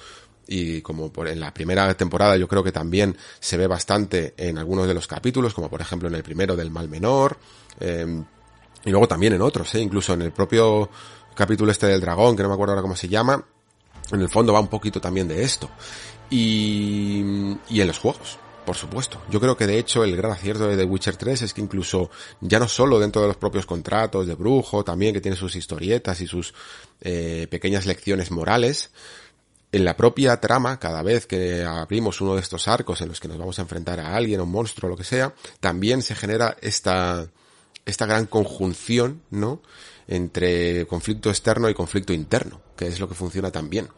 y 0.47 0.81
como 0.81 1.11
por, 1.11 1.27
en 1.27 1.39
la 1.39 1.53
primera 1.53 1.93
temporada 1.95 2.37
yo 2.37 2.47
creo 2.47 2.63
que 2.63 2.71
también 2.71 3.17
se 3.39 3.57
ve 3.57 3.67
bastante 3.67 4.33
en 4.37 4.57
algunos 4.57 4.87
de 4.87 4.93
los 4.93 5.07
capítulos, 5.07 5.53
como 5.53 5.69
por 5.69 5.81
ejemplo 5.81 6.07
en 6.07 6.15
el 6.15 6.23
primero 6.23 6.55
del 6.55 6.71
mal 6.71 6.89
menor, 6.89 7.37
eh, 7.79 8.23
y 8.83 8.89
luego 8.89 9.07
también 9.07 9.33
en 9.33 9.41
otros, 9.41 9.73
¿eh? 9.75 9.79
incluso 9.79 10.13
en 10.13 10.21
el 10.21 10.31
propio 10.31 10.89
capítulo 11.33 11.71
este 11.71 11.87
del 11.87 12.01
dragón, 12.01 12.35
que 12.35 12.43
no 12.43 12.49
me 12.49 12.53
acuerdo 12.53 12.73
ahora 12.73 12.81
cómo 12.81 12.95
se 12.95 13.07
llama, 13.07 13.43
en 14.11 14.21
el 14.21 14.29
fondo 14.29 14.53
va 14.53 14.59
un 14.59 14.67
poquito 14.67 15.01
también 15.01 15.27
de 15.27 15.43
esto. 15.43 15.69
Y, 16.29 17.23
y 17.69 17.81
en 17.81 17.87
los 17.87 17.99
juegos 17.99 18.39
por 18.65 18.75
supuesto. 18.75 19.21
Yo 19.29 19.39
creo 19.39 19.55
que 19.55 19.67
de 19.67 19.77
hecho 19.77 20.03
el 20.03 20.17
gran 20.17 20.31
acierto 20.31 20.67
de 20.67 20.75
The 20.75 20.83
Witcher 20.83 21.15
3 21.15 21.43
es 21.43 21.53
que 21.53 21.61
incluso 21.61 22.09
ya 22.41 22.59
no 22.59 22.67
solo 22.67 22.99
dentro 22.99 23.21
de 23.21 23.27
los 23.27 23.37
propios 23.37 23.65
contratos 23.65 24.25
de 24.25 24.33
Brujo, 24.33 24.83
también 24.83 25.13
que 25.13 25.21
tiene 25.21 25.37
sus 25.37 25.55
historietas 25.55 26.19
y 26.19 26.27
sus 26.27 26.53
eh, 27.01 27.47
pequeñas 27.49 27.85
lecciones 27.85 28.31
morales, 28.31 28.89
en 29.75 29.83
la 29.83 29.97
propia 29.97 30.39
trama, 30.39 30.79
cada 30.79 31.03
vez 31.03 31.27
que 31.27 31.63
abrimos 31.65 32.21
uno 32.21 32.35
de 32.35 32.41
estos 32.41 32.69
arcos 32.69 33.01
en 33.01 33.09
los 33.09 33.19
que 33.19 33.27
nos 33.27 33.37
vamos 33.37 33.59
a 33.59 33.63
enfrentar 33.63 33.99
a 33.99 34.15
alguien, 34.15 34.39
a 34.39 34.43
un 34.43 34.51
monstruo, 34.51 34.89
lo 34.89 34.95
que 34.95 35.03
sea, 35.03 35.33
también 35.59 36.01
se 36.01 36.15
genera 36.15 36.55
esta, 36.61 37.27
esta 37.85 38.05
gran 38.05 38.25
conjunción, 38.25 39.21
¿no? 39.31 39.61
Entre 40.07 40.85
conflicto 40.87 41.29
externo 41.29 41.69
y 41.69 41.73
conflicto 41.73 42.13
interno, 42.13 42.61
que 42.77 42.87
es 42.87 43.01
lo 43.01 43.09
que 43.09 43.15
funciona 43.15 43.51
también. 43.51 43.89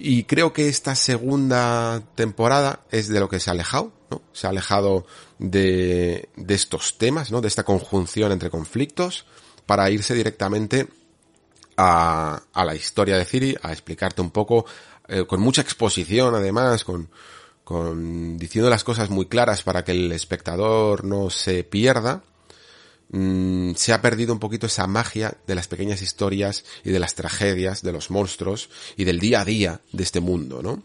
Y 0.00 0.24
creo 0.24 0.52
que 0.52 0.68
esta 0.68 0.96
segunda 0.96 2.02
temporada 2.16 2.80
es 2.90 3.06
de 3.08 3.20
lo 3.20 3.28
que 3.28 3.38
se 3.38 3.50
ha 3.50 3.52
alejado, 3.52 3.92
¿no? 4.10 4.20
Se 4.32 4.48
ha 4.48 4.50
alejado 4.50 5.06
de, 5.38 6.28
de 6.34 6.54
estos 6.54 6.98
temas, 6.98 7.30
¿no? 7.30 7.40
De 7.40 7.46
esta 7.46 7.62
conjunción 7.62 8.32
entre 8.32 8.50
conflictos 8.50 9.26
para 9.64 9.88
irse 9.90 10.14
directamente 10.14 10.88
a, 11.76 12.42
a 12.52 12.64
la 12.64 12.74
historia 12.74 13.16
de 13.16 13.24
Ciri, 13.24 13.56
a 13.62 13.72
explicarte 13.72 14.20
un 14.20 14.30
poco, 14.30 14.66
eh, 15.08 15.24
con 15.26 15.40
mucha 15.40 15.62
exposición 15.62 16.34
además, 16.34 16.84
con, 16.84 17.08
con 17.64 18.36
diciendo 18.38 18.70
las 18.70 18.84
cosas 18.84 19.10
muy 19.10 19.26
claras 19.26 19.62
para 19.62 19.84
que 19.84 19.92
el 19.92 20.12
espectador 20.12 21.04
no 21.04 21.30
se 21.30 21.64
pierda 21.64 22.22
Mm, 23.16 23.74
se 23.76 23.92
ha 23.92 24.02
perdido 24.02 24.32
un 24.32 24.40
poquito 24.40 24.66
esa 24.66 24.88
magia 24.88 25.36
de 25.46 25.54
las 25.54 25.68
pequeñas 25.68 26.02
historias 26.02 26.64
y 26.82 26.90
de 26.90 26.98
las 26.98 27.14
tragedias 27.14 27.80
de 27.80 27.92
los 27.92 28.10
monstruos 28.10 28.70
y 28.96 29.04
del 29.04 29.20
día 29.20 29.42
a 29.42 29.44
día 29.44 29.80
de 29.92 30.02
este 30.02 30.18
mundo, 30.18 30.62
¿no? 30.62 30.82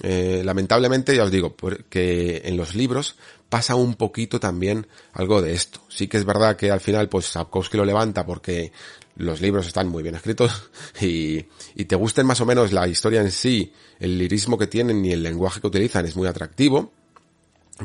Eh, 0.00 0.42
lamentablemente, 0.44 1.16
ya 1.16 1.24
os 1.24 1.32
digo, 1.32 1.56
porque 1.56 2.42
en 2.44 2.56
los 2.56 2.76
libros 2.76 3.16
pasa 3.48 3.74
un 3.74 3.96
poquito 3.96 4.38
también 4.38 4.86
algo 5.12 5.42
de 5.42 5.54
esto. 5.54 5.80
Sí 5.88 6.06
que 6.06 6.18
es 6.18 6.24
verdad 6.24 6.56
que 6.56 6.70
al 6.70 6.80
final, 6.80 7.08
pues 7.08 7.26
Sapkowski 7.26 7.76
lo 7.76 7.84
levanta 7.84 8.24
porque 8.24 8.72
los 9.16 9.40
libros 9.40 9.66
están 9.66 9.88
muy 9.88 10.02
bien 10.02 10.14
escritos 10.14 10.70
y, 11.00 11.46
y 11.74 11.84
te 11.86 11.96
gusten 11.96 12.26
más 12.26 12.40
o 12.40 12.46
menos 12.46 12.72
la 12.72 12.88
historia 12.88 13.20
en 13.20 13.30
sí, 13.30 13.72
el 13.98 14.18
lirismo 14.18 14.58
que 14.58 14.66
tienen 14.66 15.04
y 15.04 15.12
el 15.12 15.22
lenguaje 15.22 15.60
que 15.60 15.66
utilizan 15.66 16.06
es 16.06 16.16
muy 16.16 16.26
atractivo 16.26 16.92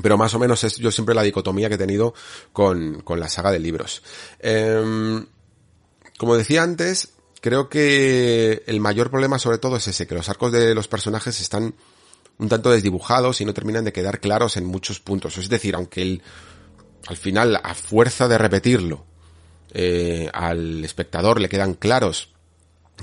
pero 0.01 0.17
más 0.17 0.33
o 0.33 0.39
menos 0.39 0.63
es 0.63 0.77
yo 0.77 0.91
siempre 0.91 1.15
la 1.15 1.23
dicotomía 1.23 1.69
que 1.69 1.75
he 1.75 1.79
tenido 1.79 2.13
con, 2.53 3.01
con 3.01 3.19
la 3.19 3.29
saga 3.29 3.51
de 3.51 3.59
libros. 3.59 4.03
Em, 4.39 5.25
como 6.17 6.35
decía 6.35 6.63
antes, 6.63 7.13
creo 7.41 7.69
que 7.69 8.63
el 8.67 8.79
mayor 8.79 9.09
problema 9.09 9.39
sobre 9.39 9.57
todo 9.57 9.77
es 9.77 9.87
ese, 9.87 10.07
que 10.07 10.15
los 10.15 10.29
arcos 10.29 10.51
de 10.51 10.75
los 10.75 10.87
personajes 10.87 11.39
están 11.39 11.75
un 12.39 12.49
tanto 12.49 12.69
desdibujados 12.69 13.41
y 13.41 13.45
no 13.45 13.53
terminan 13.53 13.85
de 13.85 13.93
quedar 13.93 14.19
claros 14.19 14.57
en 14.57 14.65
muchos 14.65 14.99
puntos. 14.99 15.37
Es 15.37 15.49
decir, 15.49 15.75
aunque 15.75 16.01
el, 16.01 16.21
al 17.07 17.17
final, 17.17 17.59
a 17.63 17.73
fuerza 17.73 18.27
de 18.27 18.37
repetirlo, 18.37 19.05
eh, 19.73 20.29
al 20.33 20.83
espectador 20.83 21.39
le 21.39 21.49
quedan 21.49 21.73
claros 21.73 22.29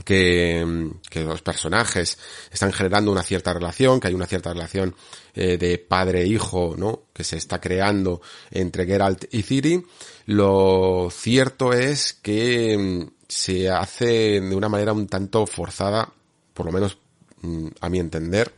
que, 0.05 0.91
que, 1.09 1.23
los 1.23 1.43
personajes 1.43 2.19
están 2.51 2.73
generando 2.73 3.13
una 3.13 3.23
cierta 3.23 3.53
relación, 3.53 4.01
que 4.01 4.09
hay 4.09 4.15
una 4.15 4.27
cierta 4.27 4.53
relación 4.53 4.97
eh, 5.35 5.57
de 5.57 5.79
padre-hijo, 5.79 6.75
¿no? 6.77 7.03
Que 7.13 7.23
se 7.23 7.37
está 7.37 7.61
creando 7.61 8.21
entre 8.51 8.87
Geralt 8.87 9.33
y 9.33 9.43
Ciri. 9.43 9.85
Lo 10.27 11.09
cierto 11.13 11.73
es 11.73 12.13
que 12.15 12.77
mm, 12.77 13.11
se 13.29 13.71
hace 13.71 14.41
de 14.41 14.57
una 14.57 14.69
manera 14.69 14.93
un 14.93 15.07
tanto 15.07 15.47
forzada, 15.47 16.13
por 16.53 16.67
lo 16.67 16.73
menos 16.73 16.99
mm, 17.43 17.69
a 17.81 17.89
mi 17.89 18.01
entender, 18.01 18.53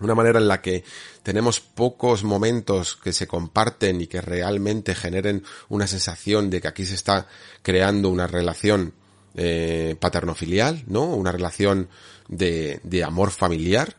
una 0.00 0.14
manera 0.14 0.38
en 0.38 0.48
la 0.48 0.60
que 0.60 0.84
tenemos 1.26 1.58
pocos 1.58 2.22
momentos 2.22 2.94
que 2.94 3.12
se 3.12 3.26
comparten 3.26 4.00
y 4.00 4.06
que 4.06 4.20
realmente 4.20 4.94
generen 4.94 5.42
una 5.68 5.88
sensación 5.88 6.50
de 6.50 6.60
que 6.60 6.68
aquí 6.68 6.86
se 6.86 6.94
está 6.94 7.26
creando 7.62 8.10
una 8.10 8.28
relación 8.28 8.94
eh, 9.34 9.96
paterno-filial, 9.98 10.84
¿no? 10.86 11.02
Una 11.02 11.32
relación 11.32 11.88
de, 12.28 12.80
amor 13.04 13.32
familiar. 13.32 13.96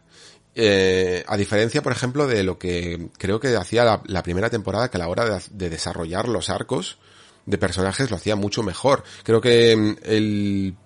Eh, 0.55 1.25
a 1.27 1.35
diferencia, 1.35 1.83
por 1.83 1.91
ejemplo, 1.91 2.27
de 2.27 2.43
lo 2.43 2.57
que 2.57 3.09
creo 3.17 3.41
que 3.41 3.57
hacía 3.57 4.01
la, 4.05 4.23
primera 4.23 4.49
temporada, 4.49 4.89
que 4.89 4.95
a 4.95 5.01
la 5.01 5.09
hora 5.09 5.25
de, 5.25 5.41
de, 5.51 5.69
desarrollar 5.69 6.29
los 6.29 6.49
arcos 6.49 6.97
de 7.45 7.57
personajes 7.57 8.09
lo 8.09 8.15
hacía 8.15 8.37
mucho 8.37 8.63
mejor. 8.63 9.03
Creo 9.23 9.41
que 9.41 9.75
mm, 9.75 9.95
el 10.03 10.77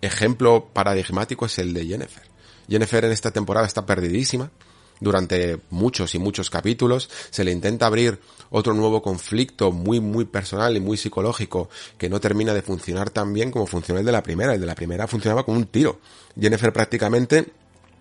ejemplo 0.00 0.70
paradigmático 0.72 1.44
es 1.44 1.58
el 1.58 1.74
de 1.74 1.84
Jennifer. 1.84 2.22
Jennifer 2.66 3.04
en 3.04 3.12
esta 3.12 3.30
temporada 3.30 3.66
está 3.66 3.84
perdidísima 3.84 4.50
durante 5.00 5.58
muchos 5.70 6.14
y 6.14 6.18
muchos 6.18 6.50
capítulos, 6.50 7.10
se 7.30 7.44
le 7.44 7.52
intenta 7.52 7.86
abrir 7.86 8.20
otro 8.50 8.74
nuevo 8.74 9.02
conflicto 9.02 9.72
muy 9.72 10.00
muy 10.00 10.24
personal 10.24 10.76
y 10.76 10.80
muy 10.80 10.96
psicológico 10.96 11.68
que 11.98 12.08
no 12.08 12.20
termina 12.20 12.54
de 12.54 12.62
funcionar 12.62 13.10
tan 13.10 13.32
bien 13.32 13.50
como 13.50 13.66
funcionó 13.66 14.00
el 14.00 14.06
de 14.06 14.12
la 14.12 14.22
primera, 14.22 14.54
el 14.54 14.60
de 14.60 14.66
la 14.66 14.74
primera 14.74 15.06
funcionaba 15.06 15.44
como 15.44 15.56
un 15.58 15.66
tiro. 15.66 16.00
Jennifer 16.38 16.72
prácticamente 16.72 17.46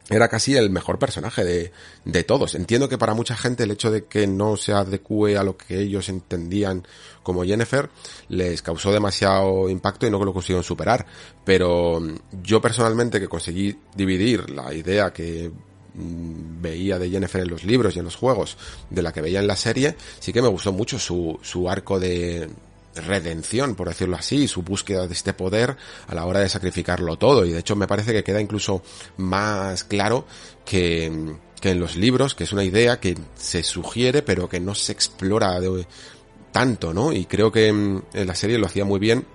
era 0.10 0.28
casi 0.28 0.56
el 0.56 0.70
mejor 0.72 0.98
personaje 0.98 1.44
de, 1.44 1.72
de 2.04 2.24
todos. 2.24 2.56
Entiendo 2.56 2.90
que 2.90 2.98
para 2.98 3.14
mucha 3.14 3.36
gente 3.36 3.64
el 3.64 3.72
hecho 3.72 3.92
de 3.92 4.06
que 4.06 4.26
no 4.26 4.58
se 4.58 4.74
adecue 4.74 5.38
a 5.38 5.44
lo 5.44 5.56
que 5.56 5.80
ellos 5.80 6.10
entendían 6.10 6.86
como 7.22 7.44
Jennifer 7.44 7.90
les 8.28 8.62
causó 8.62 8.92
demasiado 8.92 9.70
impacto 9.70 10.08
y 10.08 10.10
no 10.10 10.24
lo 10.24 10.34
consiguieron 10.34 10.64
superar. 10.64 11.06
Pero 11.46 12.02
yo 12.42 12.60
personalmente 12.60 13.20
que 13.20 13.28
conseguí 13.28 13.78
dividir 13.96 14.50
la 14.50 14.74
idea 14.74 15.14
que 15.14 15.52
veía 16.00 17.00
de 17.00 17.10
Jennifer 17.10 17.42
en 17.42 17.50
los 17.50 17.64
libros 17.64 17.96
y 17.96 18.00
en 18.00 18.06
los 18.06 18.16
juegos 18.16 18.58
de 18.90 19.02
la 19.02 19.12
que 19.12 19.22
veía 19.22 19.40
en 19.40 19.48
la 19.48 19.56
serie, 19.56 19.96
sí 20.20 20.34
que 20.34 20.42
me 20.42 20.48
gustó 20.48 20.72
mucho 20.72 21.00
su, 21.00 21.40
su 21.42 21.70
arco 21.70 22.00
de 22.00 22.50
redención, 22.96 23.76
por 23.76 23.88
decirlo 23.88 24.18
así, 24.18 24.48
su 24.48 24.62
búsqueda 24.62 25.08
de 25.08 25.14
este 25.14 25.34
poder 25.34 25.78
a 26.08 26.16
la 26.16 26.26
hora 26.26 26.40
de 26.40 26.50
sacrificarlo 26.50 27.18
todo. 27.18 27.46
Y 27.46 27.52
de 27.52 27.60
hecho 27.60 27.76
me 27.76 27.88
parece 27.88 28.14
que 28.14 28.24
queda 28.24 28.42
incluso 28.42 28.82
más 29.18 29.84
claro 29.84 30.26
que, 30.66 31.36
que 31.62 31.72
en 31.72 31.80
los 31.80 31.96
libros, 31.96 32.36
que 32.36 32.44
es 32.44 32.54
una 32.54 32.64
idea 32.64 33.00
que 33.00 33.18
se 33.38 33.64
sugiere 33.64 34.22
pero 34.22 34.50
que 34.50 34.60
no 34.60 34.76
se 34.76 34.92
explora 34.92 35.60
de, 35.60 35.86
tanto, 36.52 36.94
¿no? 36.94 37.14
Y 37.14 37.26
creo 37.26 37.52
que 37.52 37.68
en 37.68 38.04
la 38.14 38.36
serie 38.36 38.58
lo 38.58 38.66
hacía 38.66 38.86
muy 38.86 39.00
bien 39.00 39.26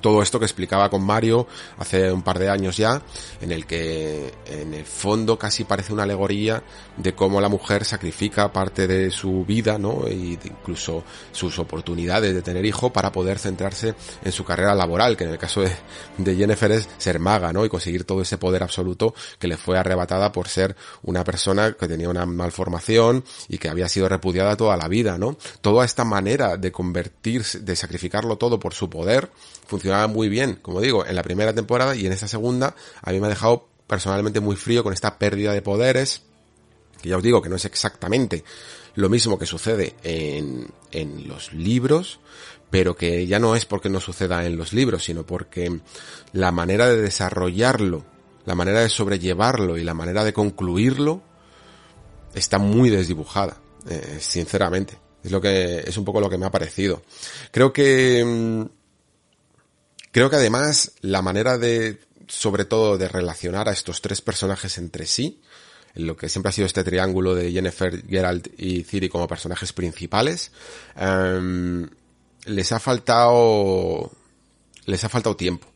todo 0.00 0.22
esto 0.22 0.38
que 0.38 0.44
explicaba 0.44 0.88
con 0.88 1.02
Mario 1.02 1.46
hace 1.78 2.12
un 2.12 2.22
par 2.22 2.38
de 2.38 2.48
años 2.48 2.76
ya, 2.76 3.02
en 3.40 3.52
el 3.52 3.66
que 3.66 4.32
en 4.46 4.74
el 4.74 4.84
fondo 4.84 5.38
casi 5.38 5.64
parece 5.64 5.92
una 5.92 6.04
alegoría 6.04 6.62
de 6.96 7.14
cómo 7.14 7.40
la 7.40 7.48
mujer 7.48 7.84
sacrifica 7.84 8.52
parte 8.52 8.86
de 8.86 9.10
su 9.10 9.44
vida, 9.44 9.78
¿no? 9.78 10.04
Y 10.08 10.38
incluso 10.44 11.04
sus 11.32 11.58
oportunidades 11.58 12.34
de 12.34 12.42
tener 12.42 12.64
hijo 12.64 12.92
para 12.92 13.10
poder 13.10 13.38
centrarse 13.38 13.94
en 14.22 14.32
su 14.32 14.44
carrera 14.44 14.74
laboral, 14.74 15.16
que 15.16 15.24
en 15.24 15.30
el 15.30 15.38
caso 15.38 15.62
de, 15.62 15.72
de 16.18 16.36
Jennifer 16.36 16.70
es 16.72 16.88
ser 16.98 17.18
maga, 17.18 17.52
¿no? 17.52 17.64
Y 17.64 17.68
conseguir 17.68 18.04
todo 18.04 18.22
ese 18.22 18.38
poder 18.38 18.62
absoluto 18.62 19.14
que 19.38 19.48
le 19.48 19.56
fue 19.56 19.78
arrebatada 19.78 20.32
por 20.32 20.48
ser 20.48 20.76
una 21.02 21.24
persona 21.24 21.72
que 21.72 21.88
tenía 21.88 22.08
una 22.08 22.26
malformación 22.26 23.24
y 23.48 23.58
que 23.58 23.68
había 23.68 23.88
sido 23.88 24.08
repudiada 24.08 24.56
toda 24.56 24.76
la 24.76 24.88
vida, 24.88 25.18
¿no? 25.18 25.36
Toda 25.60 25.84
esta 25.84 26.04
manera 26.04 26.56
de 26.56 26.70
convertirse, 26.70 27.60
de 27.60 27.76
sacrificarlo 27.76 28.36
todo 28.36 28.58
por 28.58 28.74
su 28.74 28.88
poder, 28.88 29.30
funcionaba 29.80 30.08
muy 30.08 30.28
bien, 30.28 30.58
como 30.60 30.80
digo, 30.82 31.06
en 31.06 31.16
la 31.16 31.22
primera 31.22 31.54
temporada 31.54 31.96
y 31.96 32.04
en 32.04 32.12
esta 32.12 32.28
segunda 32.28 32.76
a 33.02 33.12
mí 33.12 33.18
me 33.18 33.26
ha 33.26 33.30
dejado 33.30 33.66
personalmente 33.86 34.38
muy 34.38 34.56
frío 34.56 34.84
con 34.84 34.92
esta 34.92 35.18
pérdida 35.18 35.54
de 35.54 35.62
poderes, 35.62 36.22
que 37.00 37.08
ya 37.08 37.16
os 37.16 37.22
digo 37.22 37.40
que 37.40 37.48
no 37.48 37.56
es 37.56 37.64
exactamente 37.64 38.44
lo 38.94 39.08
mismo 39.08 39.38
que 39.38 39.46
sucede 39.46 39.94
en, 40.02 40.68
en 40.90 41.26
los 41.26 41.54
libros, 41.54 42.20
pero 42.68 42.94
que 42.94 43.26
ya 43.26 43.38
no 43.38 43.56
es 43.56 43.64
porque 43.64 43.88
no 43.88 44.00
suceda 44.00 44.44
en 44.44 44.58
los 44.58 44.74
libros, 44.74 45.04
sino 45.04 45.24
porque 45.24 45.80
la 46.34 46.52
manera 46.52 46.86
de 46.86 47.00
desarrollarlo, 47.00 48.04
la 48.44 48.54
manera 48.54 48.80
de 48.80 48.90
sobrellevarlo 48.90 49.78
y 49.78 49.84
la 49.84 49.94
manera 49.94 50.24
de 50.24 50.34
concluirlo 50.34 51.22
está 52.34 52.58
muy 52.58 52.90
desdibujada, 52.90 53.60
eh, 53.88 54.18
sinceramente. 54.20 54.98
Es 55.24 55.30
lo 55.30 55.40
que, 55.40 55.84
es 55.86 55.96
un 55.96 56.04
poco 56.04 56.20
lo 56.20 56.28
que 56.28 56.38
me 56.38 56.46
ha 56.46 56.50
parecido. 56.50 57.02
Creo 57.50 57.72
que, 57.72 58.24
mm, 58.24 58.79
Creo 60.12 60.30
que 60.30 60.36
además 60.36 60.92
la 61.00 61.22
manera 61.22 61.58
de, 61.58 62.00
sobre 62.26 62.64
todo, 62.64 62.98
de 62.98 63.08
relacionar 63.08 63.68
a 63.68 63.72
estos 63.72 64.02
tres 64.02 64.20
personajes 64.20 64.78
entre 64.78 65.06
sí, 65.06 65.40
en 65.94 66.06
lo 66.06 66.16
que 66.16 66.28
siempre 66.28 66.50
ha 66.50 66.52
sido 66.52 66.66
este 66.66 66.84
triángulo 66.84 67.34
de 67.34 67.52
Jennifer, 67.52 68.04
Geralt 68.08 68.48
y 68.58 68.82
Ciri 68.84 69.08
como 69.08 69.28
personajes 69.28 69.72
principales, 69.72 70.52
em, 70.96 71.88
les 72.44 72.72
ha 72.72 72.80
faltado, 72.80 74.10
les 74.86 75.04
ha 75.04 75.08
faltado 75.08 75.36
tiempo. 75.36 75.66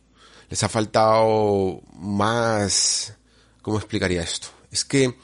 Les 0.51 0.63
ha 0.63 0.69
faltado 0.69 1.81
más, 1.95 3.15
¿cómo 3.63 3.79
explicaría 3.79 4.23
esto? 4.23 4.49
Es 4.71 4.85
que, 4.85 5.17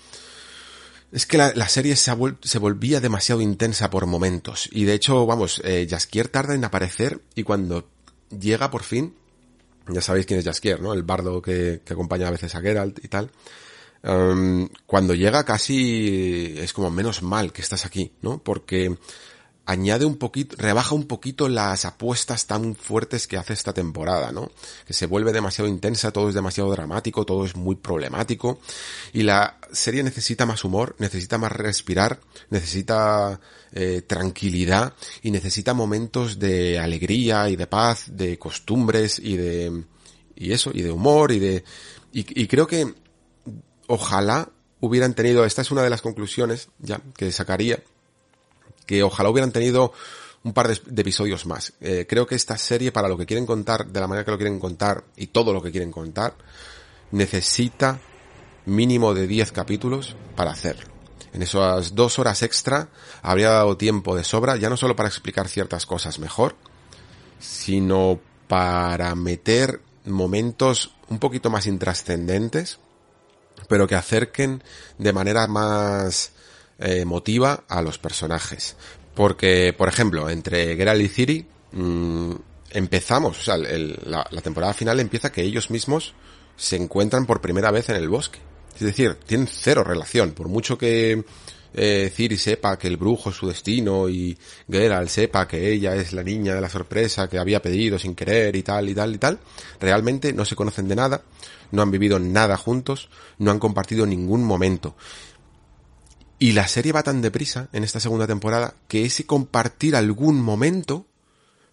es 1.13 1.27
que 1.27 1.39
la, 1.39 1.69
serie 1.69 1.97
se, 1.97 2.13
se, 2.43 2.59
volvía 2.59 3.01
demasiado 3.01 3.41
intensa 3.41 3.91
por 3.91 4.07
momentos. 4.07 4.69
Y 4.73 4.85
de 4.85 4.95
hecho, 4.95 5.27
vamos, 5.27 5.61
eh, 5.65 5.87
Jaskier 5.89 6.29
tarda 6.29 6.55
en 6.55 6.65
aparecer 6.65 7.21
y 7.35 7.43
cuando 7.43 7.89
llega 8.31 8.71
por 8.71 8.83
fin, 8.83 9.15
ya 9.89 10.01
sabéis 10.01 10.27
quién 10.27 10.39
es 10.39 10.45
Jaskier, 10.45 10.81
¿no? 10.81 10.93
El 10.93 11.03
bardo 11.03 11.43
que, 11.43 11.81
acompaña 11.91 12.29
a 12.29 12.33
veces 12.33 12.55
a 12.55 12.61
Geralt 12.61 13.05
y 13.05 13.09
tal. 13.09 13.31
Um, 14.03 14.69
cuando 14.87 15.15
llega 15.15 15.45
casi 15.45 16.55
es 16.57 16.73
como 16.73 16.91
menos 16.91 17.23
mal 17.23 17.53
que 17.53 17.61
estás 17.61 17.85
aquí, 17.85 18.13
¿no? 18.23 18.39
Porque 18.43 18.97
añade 19.71 20.05
un 20.05 20.17
poquito, 20.17 20.57
rebaja 20.59 20.97
un 20.97 21.05
poquito 21.05 21.49
las 21.49 21.85
apuestas 21.85 22.47
tan 22.47 22.75
fuertes 22.75 23.29
que 23.29 23.37
hace 23.37 23.53
esta 23.53 23.73
temporada, 23.73 24.33
¿no? 24.33 24.51
Que 24.85 24.93
se 24.93 25.07
vuelve 25.07 25.33
demasiado 25.33 25.69
intensa, 25.69 26.11
todo 26.11 26.29
es 26.29 26.35
demasiado 26.35 26.73
dramático, 26.73 27.25
todo 27.25 27.45
es 27.45 27.55
muy 27.55 27.77
problemático 27.77 28.59
y 29.13 29.23
la 29.23 29.59
serie 29.71 30.03
necesita 30.03 30.45
más 30.45 30.65
humor, 30.65 30.97
necesita 30.99 31.39
más 31.39 31.53
respirar, 31.53 32.19
necesita 32.51 33.41
eh, 33.73 34.03
tranquilidad 34.05 34.95
y 35.23 35.31
necesita 35.31 35.73
momentos 35.73 36.41
de 36.41 36.81
alegría 36.81 37.49
y 37.49 37.55
de 37.55 37.69
paz, 37.69 38.07
de 38.09 38.41
costumbres 38.41 39.21
y 39.21 39.37
de 39.37 39.85
y 40.35 40.53
eso 40.53 40.73
y 40.75 40.83
de 40.83 40.91
humor 40.91 41.31
y 41.31 41.39
de 41.39 41.65
y, 42.13 42.43
y 42.43 42.49
creo 42.49 42.67
que 42.67 42.93
ojalá 43.87 44.51
hubieran 44.81 45.15
tenido 45.15 45.45
esta 45.45 45.63
es 45.63 45.71
una 45.71 45.83
de 45.83 45.91
las 45.91 46.03
conclusiones 46.03 46.71
ya 46.81 47.01
que 47.17 47.31
sacaría 47.31 47.81
que 48.91 49.05
ojalá 49.05 49.31
hubieran 49.31 49.53
tenido 49.53 49.93
un 50.43 50.53
par 50.53 50.67
de, 50.67 51.01
episodios 51.01 51.47
más. 51.47 51.75
Eh, 51.81 52.07
creo 52.09 52.27
que 52.27 52.35
esta 52.35 52.59
serie, 52.59 52.91
para 52.91 53.07
lo 53.07 53.17
que 53.17 53.25
quieren 53.25 53.47
contar, 53.47 53.87
de 53.87 54.01
la 54.01 54.09
manera 54.09 54.25
que 54.25 54.33
lo 54.33 54.37
quieren 54.37 54.59
contar 54.59 55.05
y 55.15 55.29
todo 55.29 55.53
lo 55.53 55.63
que 55.63 55.71
quieren 55.71 55.93
contar, 55.93 56.35
necesita 57.13 58.01
mínimo 58.67 59.15
de 59.15 59.29
10 59.29 59.53
capítulos 59.53 60.17
para 60.35 60.51
hacerlo. 60.51 60.91
En 61.33 61.43
esas 61.43 61.95
dos 61.95 62.19
horas 62.19 62.43
extra 62.43 62.89
habría 63.23 63.51
dado 63.51 63.77
tiempo 63.77 64.17
de 64.17 64.25
sobra, 64.25 64.57
ya 64.57 64.69
no 64.69 64.77
solo 64.77 64.97
para 64.97 65.09
explicar 65.09 65.47
ciertas 65.47 65.87
cosas 65.87 66.19
mejor, 66.19 66.57
sino 67.39 68.19
para 68.49 69.15
meter 69.15 69.83
momentos 70.05 70.97
un 71.09 71.21
poquito 71.21 71.49
más 71.49 71.69
intrascendentes, 71.69 72.81
pero 73.69 73.87
que 73.87 73.95
acerquen 73.95 74.65
de 74.99 75.13
manera 75.13 75.47
más 75.47 76.33
eh, 76.81 77.05
motiva 77.05 77.65
a 77.69 77.83
los 77.83 77.99
personajes. 77.99 78.77
Porque, 79.15 79.75
por 79.77 79.89
ejemplo, 79.89 80.31
entre 80.31 80.77
Geralt 80.77 81.03
y 81.03 81.09
Ciri, 81.09 81.47
mm, 81.73 82.33
empezamos, 82.71 83.39
o 83.39 83.43
sea, 83.43 83.57
la, 83.59 84.25
temporada 84.43 84.73
final 84.73 84.99
empieza 84.99 85.31
que 85.31 85.43
ellos 85.43 85.71
mismos 85.71 86.15
se 86.57 86.77
encuentran 86.77 87.27
por 87.27 87.41
primera 87.41 87.71
vez 87.71 87.89
en 87.91 87.97
el 87.97 88.09
bosque. 88.09 88.39
Es 88.75 88.81
decir, 88.81 89.17
tienen 89.27 89.47
cero 89.47 89.85
relación, 89.85 90.33
por 90.33 90.49
mucho 90.49 90.79
que 90.79 91.23
eh, 91.75 92.11
Ciri 92.15 92.37
sepa 92.37 92.79
que 92.79 92.89
el 92.89 92.97
brujo 92.97 93.31
es 93.31 93.37
su 93.37 93.47
destino 93.47 94.09
y 94.09 94.37
Geralt 94.71 95.09
sepa 95.09 95.47
que 95.47 95.73
ella 95.73 95.95
es 95.95 96.13
la 96.13 96.23
niña 96.23 96.55
de 96.55 96.61
la 96.61 96.69
sorpresa 96.69 97.29
que 97.29 97.39
había 97.39 97.61
pedido 97.61 97.99
sin 97.99 98.15
querer 98.15 98.57
y 98.57 98.63
tal 98.63 98.89
y 98.89 98.95
tal 98.95 99.15
y 99.15 99.19
tal, 99.19 99.39
realmente 99.79 100.33
no 100.33 100.45
se 100.45 100.57
conocen 100.57 100.89
de 100.89 100.97
nada, 100.97 101.23
no 101.73 101.83
han 101.83 101.91
vivido 101.91 102.19
nada 102.19 102.57
juntos, 102.57 103.09
no 103.39 103.51
han 103.51 103.59
compartido 103.59 104.07
ningún 104.07 104.45
momento. 104.45 104.97
Y 106.41 106.53
la 106.53 106.67
serie 106.67 106.93
va 106.93 107.03
tan 107.03 107.21
deprisa 107.21 107.69
en 107.75 107.85
esta 107.85 108.01
segunda 108.01 108.27
temporada 108.27 108.75
que 108.89 109.05
ese 109.05 109.27
compartir 109.27 109.95
algún 109.95 110.41
momento 110.41 111.07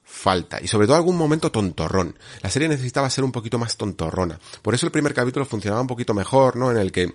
falta. 0.03 0.59
Y 0.61 0.67
sobre 0.67 0.87
todo 0.87 0.97
algún 0.97 1.15
momento 1.15 1.53
tontorrón. 1.53 2.19
La 2.41 2.49
serie 2.49 2.67
necesitaba 2.67 3.09
ser 3.09 3.23
un 3.23 3.31
poquito 3.31 3.57
más 3.57 3.77
tontorrona. 3.77 4.37
Por 4.61 4.75
eso 4.75 4.85
el 4.85 4.91
primer 4.91 5.13
capítulo 5.13 5.45
funcionaba 5.45 5.81
un 5.81 5.87
poquito 5.87 6.13
mejor, 6.13 6.57
¿no? 6.57 6.69
En 6.69 6.75
el 6.75 6.91
que 6.91 7.07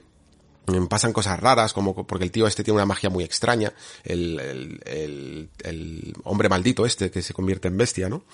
mm, 0.66 0.86
pasan 0.86 1.12
cosas 1.12 1.38
raras, 1.40 1.74
como 1.74 2.06
porque 2.06 2.24
el 2.24 2.30
tío 2.30 2.46
este 2.46 2.64
tiene 2.64 2.76
una 2.76 2.86
magia 2.86 3.10
muy 3.10 3.22
extraña, 3.22 3.74
el, 4.02 4.40
el, 4.86 5.50
el, 5.62 6.14
hombre 6.24 6.48
maldito 6.48 6.86
este 6.86 7.10
que 7.10 7.20
se 7.20 7.34
convierte 7.34 7.68
en 7.68 7.76
bestia, 7.76 8.08
¿no? 8.08 8.24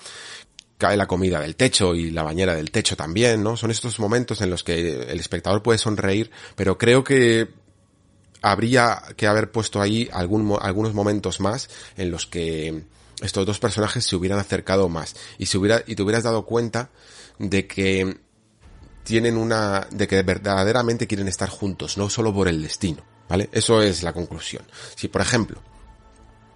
cae 0.77 0.95
la 0.95 1.07
comida 1.07 1.41
del 1.41 1.57
techo 1.57 1.93
y 1.93 2.09
la 2.09 2.23
bañera 2.23 2.55
del 2.55 2.71
techo 2.71 2.95
también, 2.95 3.43
¿no? 3.43 3.57
Son 3.57 3.69
estos 3.69 3.99
momentos 3.99 4.39
en 4.39 4.49
los 4.49 4.63
que 4.63 5.11
el 5.11 5.19
espectador 5.19 5.61
puede 5.61 5.77
sonreír, 5.77 6.31
pero 6.55 6.77
creo 6.77 7.03
que 7.03 7.49
habría 8.41 9.01
que 9.15 9.27
haber 9.27 9.51
puesto 9.51 9.81
ahí 9.81 10.09
algún, 10.11 10.57
algunos 10.61 10.93
momentos 10.93 11.39
más 11.39 11.69
en 11.97 12.11
los 12.11 12.25
que 12.25 12.83
estos 13.21 13.45
dos 13.45 13.59
personajes 13.59 14.05
se 14.05 14.15
hubieran 14.15 14.39
acercado 14.39 14.89
más 14.89 15.15
y 15.37 15.47
se 15.47 15.57
hubiera, 15.57 15.83
y 15.85 15.95
te 15.95 16.03
hubieras 16.03 16.23
dado 16.23 16.45
cuenta 16.45 16.89
de 17.37 17.67
que 17.67 18.17
tienen 19.03 19.37
una, 19.37 19.87
de 19.91 20.07
que 20.07 20.21
verdaderamente 20.21 21.07
quieren 21.07 21.27
estar 21.27 21.49
juntos, 21.49 21.97
no 21.97 22.09
solo 22.09 22.33
por 22.33 22.47
el 22.47 22.61
destino, 22.61 23.03
¿vale? 23.27 23.49
Eso 23.51 23.81
es 23.81 24.03
la 24.03 24.13
conclusión. 24.13 24.63
Si, 24.95 25.07
por 25.07 25.21
ejemplo, 25.21 25.61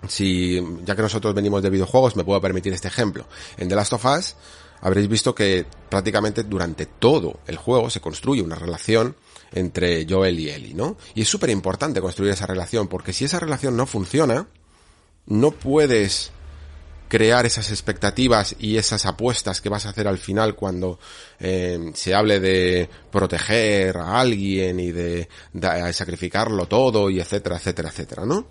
si, 0.08 0.62
ya 0.86 0.96
que 0.96 1.02
nosotros 1.02 1.34
venimos 1.34 1.64
de 1.64 1.70
videojuegos, 1.70 2.16
me 2.16 2.24
puedo 2.24 2.40
permitir 2.42 2.74
este 2.74 2.90
ejemplo. 2.90 3.26
En 3.58 3.70
The 3.70 3.76
Last 3.76 3.94
of 3.94 4.06
Us, 4.06 4.36
habréis 4.82 5.08
visto 5.08 5.34
que 5.34 5.66
prácticamente 5.90 6.44
durante 6.44 6.86
todo 6.86 7.40
el 7.48 7.58
juego 7.58 7.90
se 7.90 8.02
construye 8.02 8.42
una 8.42 8.56
relación 8.56 9.16
entre 9.54 10.06
Joel 10.10 10.40
y 10.40 10.50
Ellie, 10.50 10.74
¿no? 10.74 10.98
Y 11.16 11.22
es 11.22 11.28
súper 11.28 11.50
importante 11.50 12.02
construir 12.02 12.32
esa 12.32 12.46
relación, 12.46 12.88
porque 12.88 13.14
si 13.14 13.26
esa 13.26 13.40
relación 13.40 13.78
no 13.78 13.86
funciona, 13.86 14.48
no 15.26 15.52
puedes 15.52 16.32
crear 17.14 17.46
esas 17.46 17.70
expectativas 17.70 18.56
y 18.58 18.78
esas 18.78 19.06
apuestas 19.06 19.62
que 19.62 19.70
vas 19.70 19.86
a 19.86 19.90
hacer 19.90 20.08
al 20.08 20.18
final 20.18 20.56
cuando 20.56 20.98
eh, 21.40 21.92
se 21.94 22.16
hable 22.16 22.40
de 22.40 22.90
proteger 23.12 23.98
a 23.98 24.20
alguien 24.20 24.80
y 24.80 24.92
de, 24.92 25.30
sacrificarlo 25.92 26.66
todo 26.68 27.12
y 27.12 27.20
etcétera, 27.20 27.58
etcétera, 27.58 27.90
etcétera, 27.90 28.26
¿no? 28.26 28.48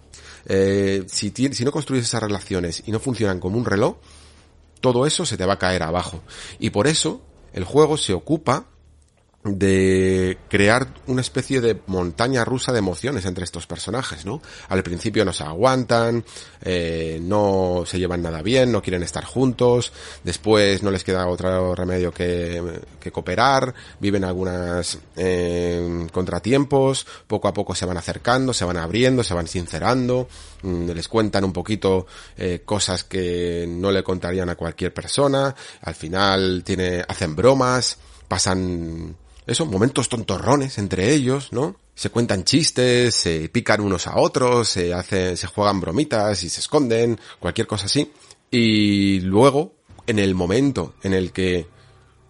Eh, 0.46 1.02
si, 1.08 1.32
si 1.34 1.64
no 1.64 1.72
construyes 1.72 2.04
esas 2.04 2.22
relaciones 2.22 2.84
y 2.86 2.92
no 2.92 3.00
funcionan 3.00 3.40
como 3.40 3.58
un 3.58 3.64
reloj, 3.64 3.96
todo 4.80 5.06
eso 5.06 5.26
se 5.26 5.36
te 5.36 5.44
va 5.44 5.54
a 5.54 5.58
caer 5.58 5.82
abajo. 5.82 6.22
Y 6.60 6.70
por 6.70 6.86
eso 6.86 7.20
el 7.52 7.64
juego 7.64 7.96
se 7.96 8.12
ocupa 8.12 8.66
de 9.44 10.38
crear 10.48 10.86
una 11.08 11.20
especie 11.20 11.60
de 11.60 11.80
montaña 11.88 12.44
rusa 12.44 12.70
de 12.70 12.78
emociones 12.78 13.24
entre 13.24 13.42
estos 13.42 13.66
personajes, 13.66 14.24
¿no? 14.24 14.40
Al 14.68 14.84
principio 14.84 15.24
no 15.24 15.32
se 15.32 15.42
aguantan, 15.42 16.24
eh, 16.62 17.18
no 17.20 17.82
se 17.84 17.98
llevan 17.98 18.22
nada 18.22 18.40
bien, 18.40 18.70
no 18.70 18.82
quieren 18.82 19.02
estar 19.02 19.24
juntos, 19.24 19.92
después 20.22 20.84
no 20.84 20.92
les 20.92 21.02
queda 21.02 21.26
otro 21.26 21.74
remedio 21.74 22.12
que, 22.12 22.82
que 23.00 23.10
cooperar, 23.10 23.74
viven 23.98 24.22
algunas 24.22 25.00
eh, 25.16 26.06
contratiempos, 26.12 27.04
poco 27.26 27.48
a 27.48 27.52
poco 27.52 27.74
se 27.74 27.86
van 27.86 27.96
acercando, 27.96 28.54
se 28.54 28.64
van 28.64 28.76
abriendo, 28.76 29.24
se 29.24 29.34
van 29.34 29.48
sincerando, 29.48 30.28
mm, 30.62 30.90
les 30.90 31.08
cuentan 31.08 31.42
un 31.42 31.52
poquito 31.52 32.06
eh, 32.36 32.62
cosas 32.64 33.02
que 33.02 33.66
no 33.68 33.90
le 33.90 34.04
contarían 34.04 34.50
a 34.50 34.54
cualquier 34.54 34.94
persona, 34.94 35.52
al 35.80 35.94
final 35.96 36.62
tiene, 36.64 37.04
hacen 37.08 37.34
bromas, 37.34 37.98
pasan 38.28 39.16
eso, 39.46 39.66
momentos 39.66 40.08
tontorrones 40.08 40.78
entre 40.78 41.12
ellos, 41.12 41.52
¿no? 41.52 41.76
Se 41.94 42.10
cuentan 42.10 42.44
chistes, 42.44 43.14
se 43.14 43.48
pican 43.48 43.80
unos 43.80 44.06
a 44.06 44.16
otros, 44.16 44.68
se 44.68 44.94
hacen, 44.94 45.36
se 45.36 45.46
juegan 45.46 45.80
bromitas 45.80 46.42
y 46.44 46.48
se 46.48 46.60
esconden, 46.60 47.18
cualquier 47.38 47.66
cosa 47.66 47.86
así. 47.86 48.12
Y 48.50 49.20
luego, 49.20 49.74
en 50.06 50.18
el 50.18 50.34
momento 50.34 50.94
en 51.02 51.14
el 51.14 51.32
que 51.32 51.66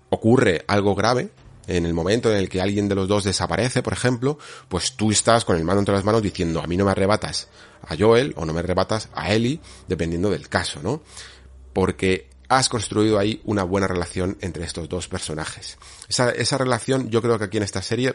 ocurre 0.09 0.65
algo 0.67 0.95
grave, 0.95 1.31
en 1.67 1.87
el 1.87 1.95
momento 1.95 2.31
en 2.31 2.39
el 2.39 2.49
que 2.49 2.61
alguien 2.61 2.89
de 2.89 2.95
los 2.95 3.09
dos 3.09 3.25
desaparece, 3.25 3.83
por 3.83 3.93
ejemplo, 3.93 4.39
pues 4.69 4.93
tú 4.93 5.11
estás 5.11 5.45
con 5.45 5.57
el 5.57 5.65
mano 5.65 5.79
entre 5.79 5.95
las 5.95 6.05
manos 6.05 6.23
diciendo, 6.23 6.61
a 6.61 6.67
mí 6.67 6.77
no 6.77 6.85
me 6.85 6.91
arrebatas 6.91 7.49
a 7.87 7.97
Joel 7.97 8.33
o 8.37 8.45
no 8.45 8.53
me 8.53 8.61
arrebatas 8.61 9.09
a 9.15 9.33
Ellie, 9.33 9.61
dependiendo 9.87 10.31
del 10.31 10.49
caso, 10.49 10.81
¿no? 10.83 11.03
Porque 11.73 12.29
has 12.57 12.69
construido 12.69 13.19
ahí 13.19 13.41
una 13.45 13.63
buena 13.63 13.87
relación 13.87 14.37
entre 14.41 14.65
estos 14.65 14.89
dos 14.89 15.09
personajes. 15.09 15.79
Esa, 16.09 16.59
relación 16.59 17.09
yo 17.11 17.23
creo 17.23 17.39
que 17.39 17.45
aquí 17.45 17.57
en 17.57 17.63
esta 17.63 17.83
serie 17.83 18.15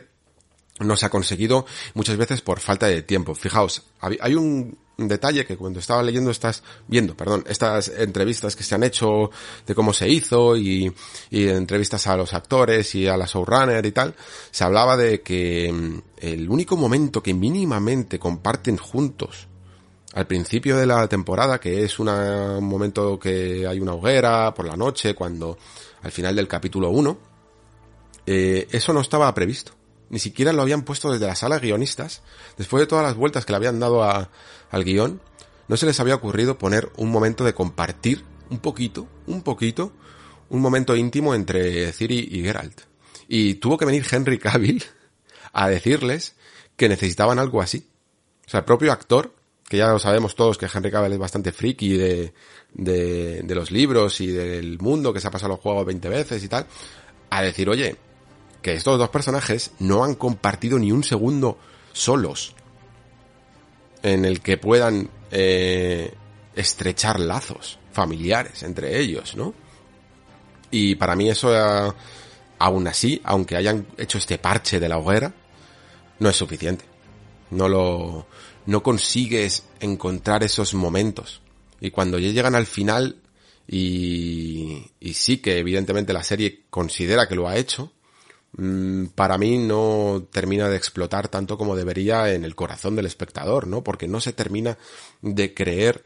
no 0.79 0.95
se 0.95 1.07
ha 1.07 1.09
conseguido 1.09 1.65
muchas 1.95 2.17
veces 2.17 2.41
por 2.41 2.59
falta 2.59 2.88
de 2.88 3.01
tiempo. 3.01 3.33
Fijaos, 3.33 3.83
hay 3.99 4.35
un 4.35 4.77
detalle 4.97 5.45
que 5.45 5.57
cuando 5.57 5.79
estaba 5.79 6.03
leyendo 6.03 6.31
estas, 6.31 6.63
viendo, 6.88 7.15
perdón, 7.15 7.43
estas 7.47 7.89
entrevistas 7.89 8.55
que 8.55 8.63
se 8.63 8.75
han 8.75 8.83
hecho 8.83 9.29
de 9.65 9.75
cómo 9.75 9.93
se 9.93 10.09
hizo 10.09 10.55
y, 10.55 10.91
y 11.29 11.47
entrevistas 11.47 12.07
a 12.07 12.17
los 12.17 12.33
actores 12.33 12.93
y 12.95 13.07
a 13.07 13.17
la 13.17 13.25
showrunner 13.25 13.85
y 13.85 13.91
tal, 13.91 14.15
se 14.51 14.63
hablaba 14.63 14.97
de 14.97 15.21
que 15.21 15.71
mm, 15.71 16.01
el 16.17 16.49
único 16.49 16.77
momento 16.77 17.21
que 17.21 17.33
mínimamente 17.33 18.17
comparten 18.19 18.77
juntos 18.77 19.47
al 20.18 20.26
principio 20.26 20.76
de 20.78 20.88
la 20.88 21.07
temporada, 21.07 21.59
que 21.59 21.84
es 21.84 21.99
un 21.99 22.07
momento 22.63 23.20
que 23.20 23.68
hay 23.68 23.80
una 23.80 23.93
hoguera 23.93 24.51
por 24.51 24.65
la 24.65 24.76
noche, 24.76 25.13
cuando 25.13 25.59
al 26.01 26.11
final 26.11 26.36
del 26.36 26.47
capítulo 26.47 26.89
1, 26.89 27.20
eh, 28.26 28.68
eso 28.72 28.93
no 28.93 29.01
estaba 29.01 29.32
previsto. 29.36 29.74
Ni 30.09 30.18
siquiera 30.18 30.51
lo 30.53 30.63
habían 30.63 30.82
puesto 30.82 31.11
desde 31.11 31.28
la 31.28 31.36
sala 31.36 31.59
guionistas. 31.59 32.24
Después 32.57 32.82
de 32.82 32.88
todas 32.88 33.05
las 33.05 33.15
vueltas 33.15 33.45
que 33.45 33.53
le 33.53 33.57
habían 33.57 33.80
dado 33.80 34.03
al 34.03 34.84
guion, 34.84 35.22
no 35.68 35.78
se 35.78 35.86
les 35.86 35.99
había 35.99 36.15
ocurrido 36.15 36.57
poner 36.57 36.91
un 36.97 37.11
momento 37.11 37.43
de 37.43 37.53
compartir 37.53 38.26
un 38.49 38.57
poquito, 38.57 39.07
un 39.28 39.43
poquito, 39.43 39.93
un 40.49 40.61
momento 40.61 40.95
íntimo 40.95 41.36
entre 41.36 41.93
Ciri 41.93 42.28
y 42.32 42.41
Geralt. 42.41 42.82
Y 43.28 43.53
tuvo 43.55 43.78
que 43.78 43.86
venir 43.86 44.03
Henry 44.09 44.39
Cavill 44.39 44.84
a 45.53 45.70
decirles 45.70 46.34
que 46.76 46.89
necesitaban 46.89 47.38
algo 47.38 47.61
así. 47.61 47.88
O 48.47 48.49
sea, 48.49 48.61
el 48.61 48.65
propio 48.65 48.91
actor 48.91 49.36
que 49.68 49.78
ya 49.78 49.88
lo 49.88 49.99
sabemos 49.99 50.36
todos 50.36 50.57
que 50.57 50.68
Henry 50.74 50.91
Cavill 50.91 51.13
es 51.13 51.20
bastante 51.20 51.51
friki 51.51 51.97
de, 51.97 52.34
de, 52.74 53.41
de, 53.43 53.55
los 53.55 53.72
libros 53.72 54.22
y 54.22 54.28
del 54.28 54.80
mundo, 54.80 55.13
que 55.13 55.20
se 55.20 55.28
ha 55.28 55.32
pasado 55.32 55.53
los 55.53 55.59
juegos 55.59 55.86
20 55.86 56.07
veces 56.09 56.43
y 56.43 56.47
tal, 56.47 56.65
a 57.30 57.41
decir, 57.41 57.70
oye, 57.70 57.97
que 58.61 58.74
estos 58.74 58.97
dos 58.97 59.09
personajes 59.09 59.72
no 59.80 60.03
han 60.03 60.15
compartido 60.15 60.80
ni 60.80 60.91
un 60.91 61.03
segundo 61.03 61.57
solos 61.91 62.55
en 64.03 64.26
el 64.26 64.41
que 64.41 64.57
puedan 64.57 65.09
eh, 65.32 66.13
estrechar 66.55 67.20
lazos 67.20 67.80
familiares 67.91 68.63
entre 68.63 68.99
ellos, 68.99 69.36
¿no? 69.36 69.53
Y 70.72 70.95
para 70.95 71.15
mí 71.15 71.30
eso, 71.30 71.55
eh, 71.55 71.93
aún 72.59 72.88
así, 72.88 73.22
aunque 73.24 73.55
hayan 73.55 73.88
hecho 73.97 74.18
este 74.18 74.38
parche 74.38 74.80
de 74.80 74.89
la 74.89 74.97
hoguera, 74.97 75.34
no 76.20 76.30
es 76.30 76.36
suficiente. 76.36 76.86
No 77.51 77.70
lo, 77.70 78.28
no 78.68 78.84
consigues 78.84 79.63
encontrar 79.80 80.43
esos 80.43 80.76
momentos. 80.76 81.41
Y 81.80 81.89
cuando 81.89 82.20
ya 82.20 82.30
llegan 82.30 82.53
al 82.53 82.68
final, 82.68 83.22
y, 83.65 84.91
y 84.99 85.13
sí 85.13 85.38
que 85.38 85.57
evidentemente 85.57 86.13
la 86.13 86.24
serie 86.24 86.65
considera 86.70 87.28
que 87.28 87.36
lo 87.36 87.47
ha 87.47 87.57
hecho, 87.57 87.93
mm, 88.57 89.05
para 89.15 89.38
mí 89.38 89.57
no 89.57 90.28
termina 90.32 90.70
de 90.70 90.76
explotar 90.76 91.30
tanto 91.30 91.57
como 91.57 91.76
debería 91.76 92.34
en 92.34 92.43
el 92.43 92.55
corazón 92.55 92.95
del 92.95 93.05
espectador, 93.05 93.68
¿no? 93.68 93.84
Porque 93.84 94.07
no 94.07 94.20
se 94.20 94.34
termina 94.34 94.78
de 95.22 95.53
creer 95.53 96.03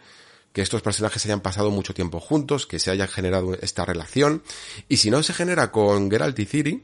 que 0.53 0.61
estos 0.61 0.83
personajes 0.83 1.25
hayan 1.25 1.41
pasado 1.41 1.71
mucho 1.71 1.95
tiempo 1.95 2.19
juntos, 2.19 2.67
que 2.67 2.77
se 2.77 2.91
haya 2.91 3.07
generado 3.07 3.55
esta 3.55 3.85
relación, 3.85 4.43
y 4.87 4.97
si 4.97 5.09
no 5.09 5.23
se 5.23 5.33
genera 5.33 5.71
con 5.71 6.11
Geralt 6.11 6.37
y 6.37 6.45
Ciri, 6.45 6.83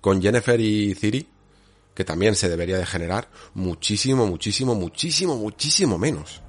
con 0.00 0.22
Jennifer 0.22 0.60
y 0.60 0.94
Ciri, 0.94 1.26
que 1.98 2.04
también 2.04 2.36
se 2.36 2.48
debería 2.48 2.78
de 2.78 2.86
generar 2.86 3.28
muchísimo, 3.54 4.24
muchísimo, 4.24 4.76
muchísimo, 4.76 5.34
muchísimo 5.34 5.98
menos. 5.98 6.42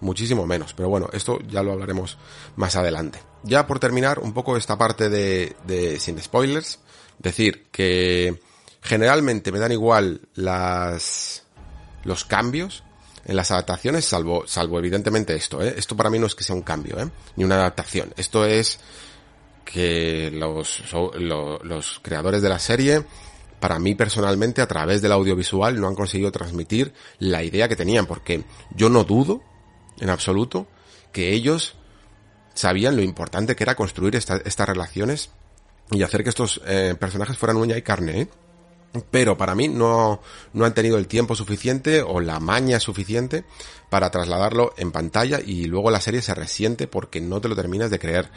Muchísimo 0.00 0.46
menos. 0.46 0.74
Pero 0.74 0.88
bueno, 0.88 1.08
esto 1.12 1.38
ya 1.48 1.62
lo 1.62 1.70
hablaremos 1.70 2.18
más 2.56 2.74
adelante. 2.74 3.20
Ya 3.44 3.68
por 3.68 3.78
terminar 3.78 4.18
un 4.18 4.32
poco 4.32 4.56
esta 4.56 4.76
parte 4.76 5.08
de, 5.08 5.54
de 5.64 6.00
sin 6.00 6.20
spoilers, 6.20 6.80
decir 7.20 7.68
que 7.70 8.42
generalmente 8.82 9.52
me 9.52 9.60
dan 9.60 9.70
igual 9.70 10.22
las, 10.34 11.44
los 12.02 12.24
cambios 12.24 12.82
en 13.26 13.36
las 13.36 13.52
adaptaciones, 13.52 14.04
salvo, 14.04 14.42
salvo 14.48 14.80
evidentemente 14.80 15.36
esto, 15.36 15.62
¿eh? 15.62 15.72
Esto 15.76 15.96
para 15.96 16.10
mí 16.10 16.18
no 16.18 16.26
es 16.26 16.34
que 16.34 16.42
sea 16.42 16.56
un 16.56 16.62
cambio, 16.62 16.98
¿eh? 16.98 17.08
Ni 17.36 17.44
una 17.44 17.54
adaptación. 17.54 18.12
Esto 18.16 18.44
es 18.44 18.80
que 19.64 20.32
los, 20.32 20.82
los, 21.14 21.64
los 21.64 22.00
creadores 22.02 22.42
de 22.42 22.48
la 22.48 22.58
serie 22.58 23.04
para 23.60 23.78
mí 23.78 23.94
personalmente 23.94 24.62
a 24.62 24.66
través 24.66 25.02
del 25.02 25.12
audiovisual 25.12 25.80
no 25.80 25.86
han 25.86 25.94
conseguido 25.94 26.32
transmitir 26.32 26.92
la 27.18 27.42
idea 27.42 27.68
que 27.68 27.76
tenían, 27.76 28.06
porque 28.06 28.44
yo 28.74 28.88
no 28.88 29.04
dudo 29.04 29.42
en 30.00 30.10
absoluto 30.10 30.66
que 31.12 31.32
ellos 31.32 31.76
sabían 32.54 32.96
lo 32.96 33.02
importante 33.02 33.54
que 33.54 33.64
era 33.64 33.76
construir 33.76 34.16
estas 34.16 34.68
relaciones 34.68 35.30
y 35.90 36.02
hacer 36.02 36.22
que 36.22 36.30
estos 36.30 36.60
eh, 36.66 36.94
personajes 36.98 37.36
fueran 37.36 37.56
uña 37.56 37.76
y 37.76 37.82
carne, 37.82 38.22
¿eh? 38.22 38.28
Pero 39.10 39.36
para 39.36 39.54
mí 39.54 39.68
no, 39.68 40.20
no 40.52 40.64
han 40.64 40.74
tenido 40.74 40.98
el 40.98 41.06
tiempo 41.06 41.36
suficiente 41.36 42.02
o 42.02 42.20
la 42.20 42.40
maña 42.40 42.80
suficiente 42.80 43.44
para 43.88 44.10
trasladarlo 44.10 44.72
en 44.76 44.92
pantalla 44.92 45.40
y 45.44 45.66
luego 45.66 45.90
la 45.90 46.00
serie 46.00 46.22
se 46.22 46.34
resiente 46.34 46.86
porque 46.86 47.20
no 47.20 47.40
te 47.40 47.48
lo 47.48 47.56
terminas 47.56 47.90
de 47.90 47.98
creer. 47.98 48.30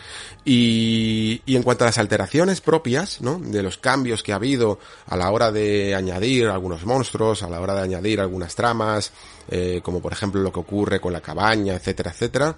Y, 0.45 1.41
y 1.45 1.55
en 1.55 1.63
cuanto 1.63 1.83
a 1.83 1.87
las 1.87 1.97
alteraciones 1.97 2.61
propias, 2.61 3.21
¿no? 3.21 3.39
De 3.39 3.63
los 3.63 3.77
cambios 3.77 4.23
que 4.23 4.33
ha 4.33 4.37
habido 4.37 4.79
a 5.07 5.15
la 5.15 5.31
hora 5.31 5.51
de 5.51 5.95
añadir 5.95 6.47
algunos 6.47 6.85
monstruos, 6.85 7.43
a 7.43 7.49
la 7.49 7.61
hora 7.61 7.75
de 7.75 7.81
añadir 7.81 8.19
algunas 8.19 8.55
tramas, 8.55 9.11
eh, 9.49 9.81
como 9.83 10.01
por 10.01 10.13
ejemplo 10.13 10.41
lo 10.41 10.51
que 10.51 10.59
ocurre 10.59 10.99
con 10.99 11.13
la 11.13 11.21
cabaña, 11.21 11.75
etcétera, 11.75 12.11
etcétera, 12.11 12.55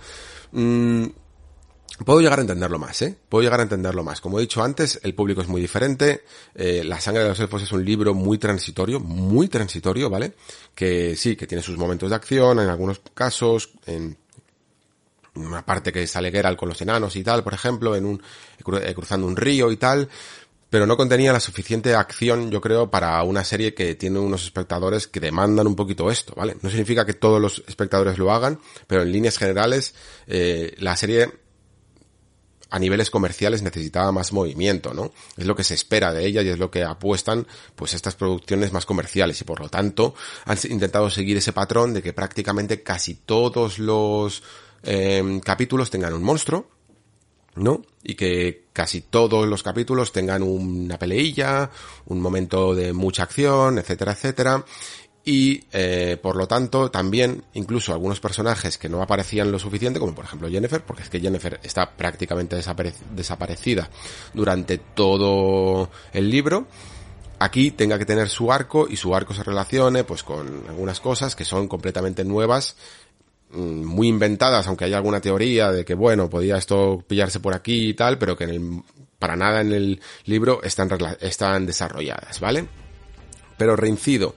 mmm, 0.52 1.06
Puedo 2.04 2.20
llegar 2.20 2.40
a 2.40 2.42
entenderlo 2.42 2.78
más, 2.78 3.02
¿eh? 3.04 3.16
Puedo 3.30 3.44
llegar 3.44 3.62
a 3.62 3.64
entenderlo 3.64 4.04
más. 4.04 4.20
Como 4.20 4.38
he 4.38 4.42
dicho 4.42 4.62
antes, 4.62 5.00
el 5.04 5.16
público 5.16 5.42
es 5.42 5.48
muy 5.48 5.62
diferente. 5.62 6.24
Eh, 6.54 6.84
la 6.84 7.00
sangre 7.00 7.24
de 7.24 7.30
los 7.30 7.40
elfos 7.40 7.62
es 7.62 7.72
un 7.72 7.86
libro 7.86 8.14
muy 8.14 8.38
transitorio, 8.38 9.00
muy 9.00 9.48
transitorio, 9.48 10.10
¿vale? 10.10 10.34
Que 10.74 11.16
sí, 11.16 11.38
que 11.38 11.48
tiene 11.48 11.62
sus 11.62 11.78
momentos 11.78 12.10
de 12.10 12.16
acción, 12.18 12.60
en 12.60 12.68
algunos 12.68 13.02
casos, 13.14 13.70
en 13.86 14.18
una 15.36 15.66
parte 15.66 15.94
que 15.94 16.06
sale 16.06 16.32
Geralt 16.32 16.58
con 16.58 16.70
los 16.70 16.82
enanos 16.82 17.16
y 17.16 17.24
tal, 17.24 17.44
por 17.44 17.54
ejemplo, 17.54 17.96
en 17.96 18.06
un, 18.06 18.22
eh, 18.82 18.94
cruzando 18.94 19.28
un 19.28 19.36
río 19.36 19.72
y 19.72 19.78
tal, 19.78 20.10
pero 20.70 20.86
no 20.86 20.98
contenía 20.98 21.32
la 21.32 21.40
suficiente 21.40 21.94
acción, 21.96 22.52
yo 22.52 22.60
creo, 22.60 22.90
para 22.90 23.22
una 23.24 23.44
serie 23.44 23.74
que 23.74 23.96
tiene 23.96 24.20
unos 24.20 24.44
espectadores 24.44 25.08
que 25.08 25.20
demandan 25.20 25.68
un 25.68 25.76
poquito 25.76 26.12
esto, 26.12 26.34
¿vale? 26.36 26.58
No 26.62 26.70
significa 26.70 27.06
que 27.06 27.14
todos 27.14 27.42
los 27.42 27.64
espectadores 27.68 28.18
lo 28.18 28.32
hagan, 28.34 28.60
pero 28.88 29.02
en 29.04 29.12
líneas 29.12 29.38
generales, 29.38 29.96
eh, 30.28 30.76
la 30.80 30.98
serie 30.98 31.45
a 32.76 32.80
niveles 32.80 33.10
comerciales 33.10 33.62
necesitaba 33.62 34.12
más 34.12 34.34
movimiento, 34.34 34.94
¿no? 34.94 35.14
Es 35.38 35.46
lo 35.46 35.56
que 35.56 35.64
se 35.64 35.76
espera 35.76 36.12
de 36.12 36.26
ella 36.26 36.42
y 36.42 36.50
es 36.50 36.60
lo 36.60 36.70
que 36.70 36.84
apuestan 36.84 37.48
pues 37.74 37.94
estas 37.94 38.16
producciones 38.16 38.74
más 38.74 38.86
comerciales 38.86 39.40
y 39.40 39.46
por 39.46 39.62
lo 39.62 39.70
tanto 39.70 40.14
han 40.44 40.58
intentado 40.70 41.10
seguir 41.10 41.38
ese 41.38 41.54
patrón 41.54 41.94
de 41.94 42.04
que 42.04 42.12
prácticamente 42.12 42.84
casi 42.84 43.14
todos 43.14 43.80
los 43.80 44.44
eh, 44.84 45.40
capítulos 45.42 45.90
tengan 45.90 46.16
un 46.16 46.24
monstruo, 46.24 46.68
¿no? 47.56 47.82
Y 48.04 48.16
que 48.16 48.66
casi 48.74 49.00
todos 49.00 49.48
los 49.48 49.64
capítulos 49.64 50.12
tengan 50.12 50.44
una 50.44 51.00
peleilla, 51.00 51.72
un 52.08 52.20
momento 52.20 52.76
de 52.76 52.92
mucha 52.92 53.24
acción, 53.24 53.78
etcétera, 53.78 54.12
etcétera 54.12 54.66
y 55.28 55.64
eh, 55.74 56.18
por 56.22 56.36
lo 56.36 56.48
tanto 56.48 56.92
también 56.92 57.44
incluso 57.54 57.92
algunos 57.92 58.20
personajes 58.20 58.78
que 58.78 58.88
no 58.88 59.02
aparecían 59.02 59.52
lo 59.52 59.58
suficiente 59.58 60.00
como 60.00 60.14
por 60.14 60.26
ejemplo 60.26 60.48
Jennifer 60.48 60.84
porque 60.84 61.02
es 61.02 61.10
que 61.10 61.20
Jennifer 61.20 61.60
está 61.64 61.90
prácticamente 61.90 62.56
desaparecida 62.56 63.90
durante 64.36 64.78
todo 64.78 65.90
el 66.14 66.30
libro 66.30 66.68
aquí 67.40 67.72
tenga 67.72 67.98
que 67.98 68.06
tener 68.06 68.30
su 68.30 68.52
arco 68.52 68.88
y 68.90 68.98
su 68.98 69.16
arco 69.16 69.34
se 69.34 69.44
relacione 69.44 70.04
pues 70.04 70.24
con 70.24 70.64
algunas 70.68 71.00
cosas 71.00 71.36
que 71.36 71.46
son 71.46 71.68
completamente 71.68 72.24
nuevas 72.24 72.76
mm, 73.52 73.84
muy 73.84 74.08
inventadas, 74.08 74.68
aunque 74.68 74.86
haya 74.86 74.98
alguna 74.98 75.22
teoría 75.22 75.72
de 75.72 75.86
que, 75.86 75.96
bueno, 75.96 76.30
podía 76.30 76.58
esto 76.58 77.04
pillarse 77.08 77.40
por 77.40 77.54
aquí 77.54 77.90
y 77.90 77.94
tal, 77.94 78.18
pero 78.18 78.38
que 78.38 78.46
en 78.46 78.50
el, 78.50 78.84
para 79.20 79.36
nada 79.36 79.62
en 79.62 79.74
el 79.74 80.02
libro 80.26 80.62
están, 80.64 80.90
están 81.20 81.66
desarrolladas, 81.66 82.40
¿vale? 82.40 82.68
Pero 83.58 83.76
reincido 83.76 84.36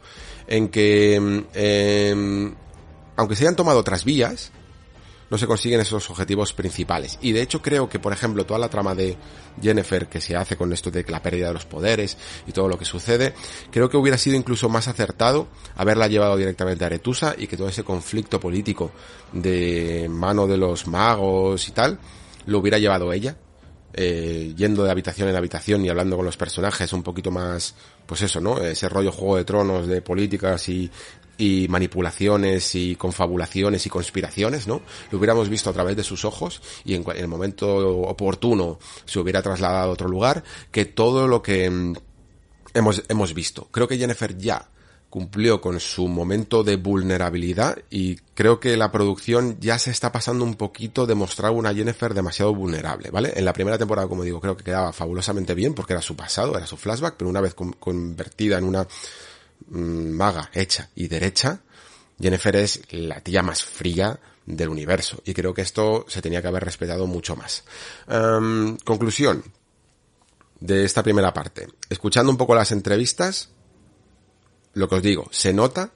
en 0.48 0.68
que, 0.68 1.44
eh, 1.54 2.52
aunque 3.16 3.36
se 3.36 3.44
hayan 3.44 3.56
tomado 3.56 3.78
otras 3.78 4.04
vías, 4.04 4.50
no 5.30 5.36
se 5.36 5.46
consiguen 5.46 5.80
esos 5.80 6.08
objetivos 6.10 6.52
principales. 6.52 7.18
Y 7.20 7.32
de 7.32 7.42
hecho 7.42 7.60
creo 7.60 7.88
que, 7.88 7.98
por 7.98 8.12
ejemplo, 8.12 8.46
toda 8.46 8.58
la 8.58 8.68
trama 8.68 8.94
de 8.94 9.16
Jennifer 9.60 10.08
que 10.08 10.20
se 10.20 10.36
hace 10.36 10.56
con 10.56 10.72
esto 10.72 10.90
de 10.90 11.04
la 11.08 11.22
pérdida 11.22 11.48
de 11.48 11.54
los 11.54 11.66
poderes 11.66 12.16
y 12.46 12.52
todo 12.52 12.68
lo 12.68 12.78
que 12.78 12.84
sucede, 12.84 13.34
creo 13.70 13.88
que 13.88 13.96
hubiera 13.96 14.16
sido 14.16 14.36
incluso 14.36 14.68
más 14.68 14.88
acertado 14.88 15.48
haberla 15.76 16.08
llevado 16.08 16.36
directamente 16.36 16.84
a 16.84 16.86
Aretusa 16.86 17.34
y 17.36 17.46
que 17.46 17.56
todo 17.56 17.68
ese 17.68 17.84
conflicto 17.84 18.40
político 18.40 18.90
de 19.32 20.06
mano 20.08 20.46
de 20.46 20.56
los 20.56 20.86
magos 20.86 21.68
y 21.68 21.72
tal, 21.72 21.98
lo 22.46 22.58
hubiera 22.58 22.78
llevado 22.78 23.12
ella. 23.12 23.36
Eh, 23.94 24.52
yendo 24.56 24.84
de 24.84 24.90
habitación 24.90 25.28
en 25.28 25.34
habitación 25.34 25.84
y 25.84 25.88
hablando 25.88 26.16
con 26.16 26.24
los 26.24 26.36
personajes 26.36 26.92
un 26.92 27.02
poquito 27.02 27.30
más, 27.30 27.74
pues 28.08 28.22
eso, 28.22 28.40
¿no? 28.40 28.58
Ese 28.58 28.88
rollo 28.88 29.12
Juego 29.12 29.36
de 29.36 29.44
Tronos 29.44 29.86
de 29.86 30.00
políticas 30.00 30.66
y 30.70 30.90
manipulaciones 31.68 32.74
y 32.74 32.96
confabulaciones 32.96 33.84
y 33.84 33.90
conspiraciones, 33.90 34.66
¿no? 34.66 34.80
Lo 35.10 35.18
hubiéramos 35.18 35.50
visto 35.50 35.68
a 35.68 35.74
través 35.74 35.94
de 35.94 36.02
sus 36.02 36.24
ojos 36.24 36.62
y 36.86 36.94
en, 36.94 37.04
el 37.14 37.28
momento 37.28 37.98
oportuno 37.98 38.78
se 39.04 39.18
hubiera 39.18 39.42
trasladado 39.42 39.90
a 39.90 39.92
otro 39.92 40.08
lugar 40.08 40.42
que 40.72 40.86
todo 40.86 41.28
lo 41.28 41.42
que 41.42 41.68
mm, 41.68 41.96
hemos, 42.72 43.02
hemos 43.08 43.34
visto. 43.34 43.68
Creo 43.70 43.86
que 43.86 43.98
Jennifer 43.98 44.38
ya 44.38 44.70
cumplió 45.10 45.60
con 45.60 45.80
su 45.80 46.06
momento 46.06 46.62
de 46.64 46.76
vulnerabilidad 46.76 47.78
y 47.90 48.16
creo 48.34 48.60
que 48.60 48.76
la 48.76 48.92
producción 48.92 49.56
ya 49.60 49.78
se 49.78 49.90
está 49.90 50.12
pasando 50.12 50.44
un 50.44 50.54
poquito 50.54 51.06
de 51.06 51.14
mostrar 51.14 51.52
una 51.52 51.74
Jennifer 51.74 52.12
demasiado 52.12 52.54
vulnerable, 52.54 53.10
¿vale? 53.10 53.32
En 53.34 53.44
la 53.44 53.52
primera 53.52 53.78
temporada, 53.78 54.08
como 54.08 54.22
digo, 54.22 54.40
creo 54.40 54.56
que 54.56 54.64
quedaba 54.64 54.92
fabulosamente 54.92 55.54
bien 55.54 55.74
porque 55.74 55.94
era 55.94 56.02
su 56.02 56.14
pasado, 56.14 56.56
era 56.56 56.66
su 56.66 56.76
flashback, 56.76 57.14
pero 57.16 57.30
una 57.30 57.40
vez 57.40 57.54
convertida 57.54 58.58
en 58.58 58.64
una 58.64 58.86
Mm, 59.70 60.10
maga, 60.12 60.50
hecha 60.54 60.88
y 60.94 61.08
derecha, 61.08 61.60
Jennifer 62.20 62.56
es 62.56 62.82
la 62.90 63.20
tía 63.20 63.42
más 63.42 63.62
fría 63.62 64.18
del 64.46 64.68
universo. 64.68 65.20
Y 65.24 65.34
creo 65.34 65.52
que 65.52 65.62
esto 65.62 66.06
se 66.08 66.22
tenía 66.22 66.40
que 66.40 66.48
haber 66.48 66.64
respetado 66.64 67.06
mucho 67.06 67.36
más. 67.36 67.64
Em, 68.08 68.76
conclusión 68.78 69.44
de 70.60 70.84
esta 70.84 71.02
primera 71.02 71.32
parte. 71.34 71.68
Escuchando 71.88 72.32
un 72.32 72.38
poco 72.38 72.54
las 72.54 72.72
entrevistas, 72.72 73.50
lo 74.78 74.88
que 74.88 74.94
os 74.94 75.02
digo, 75.02 75.28
se 75.30 75.52
nota 75.52 75.90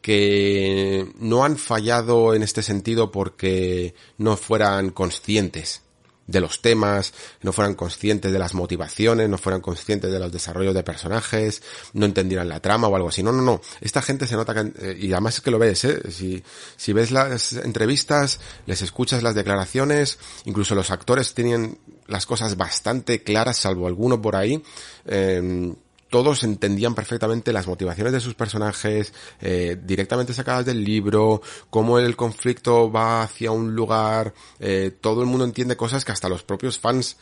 que 0.00 1.12
no 1.20 1.44
han 1.44 1.56
fallado 1.56 2.34
en 2.34 2.42
este 2.42 2.62
sentido 2.62 3.12
porque 3.12 3.94
no 4.18 4.36
fueran 4.36 4.90
conscientes 4.90 5.82
de 6.26 6.40
los 6.40 6.62
temas, 6.62 7.12
no 7.42 7.52
fueran 7.52 7.74
conscientes 7.74 8.32
de 8.32 8.38
las 8.38 8.54
motivaciones, 8.54 9.28
no 9.28 9.38
fueran 9.38 9.60
conscientes 9.60 10.10
de 10.10 10.18
los 10.18 10.32
desarrollos 10.32 10.74
de 10.74 10.82
personajes, 10.82 11.62
no 11.92 12.06
entendieran 12.06 12.48
la 12.48 12.60
trama 12.60 12.88
o 12.88 12.96
algo 12.96 13.08
así. 13.08 13.22
No, 13.22 13.30
no, 13.30 13.42
no. 13.42 13.60
Esta 13.80 14.02
gente 14.02 14.26
se 14.26 14.34
nota 14.34 14.54
que, 14.54 14.72
eh, 14.84 14.98
y 14.98 15.12
además 15.12 15.36
es 15.36 15.40
que 15.40 15.50
lo 15.52 15.58
ves, 15.58 15.84
¿eh? 15.84 16.00
Si, 16.10 16.42
si 16.76 16.92
ves 16.92 17.12
las 17.12 17.52
entrevistas, 17.52 18.40
les 18.66 18.82
escuchas 18.82 19.22
las 19.22 19.36
declaraciones, 19.36 20.18
incluso 20.44 20.74
los 20.74 20.90
actores 20.90 21.34
tienen 21.34 21.78
las 22.08 22.26
cosas 22.26 22.56
bastante 22.56 23.22
claras, 23.22 23.58
salvo 23.58 23.86
alguno 23.86 24.20
por 24.20 24.34
ahí, 24.34 24.62
eh, 25.06 25.72
todos 26.12 26.44
entendían 26.44 26.94
perfectamente 26.94 27.54
las 27.54 27.66
motivaciones 27.66 28.12
de 28.12 28.20
sus 28.20 28.34
personajes, 28.34 29.14
eh, 29.40 29.78
directamente 29.82 30.34
sacadas 30.34 30.66
del 30.66 30.84
libro, 30.84 31.40
cómo 31.70 31.98
el 31.98 32.16
conflicto 32.16 32.92
va 32.92 33.22
hacia 33.22 33.50
un 33.50 33.74
lugar, 33.74 34.34
eh, 34.60 34.92
todo 35.00 35.22
el 35.22 35.26
mundo 35.26 35.46
entiende 35.46 35.74
cosas 35.74 36.04
que 36.04 36.12
hasta 36.12 36.28
los 36.28 36.42
propios 36.42 36.78
fans 36.78 37.16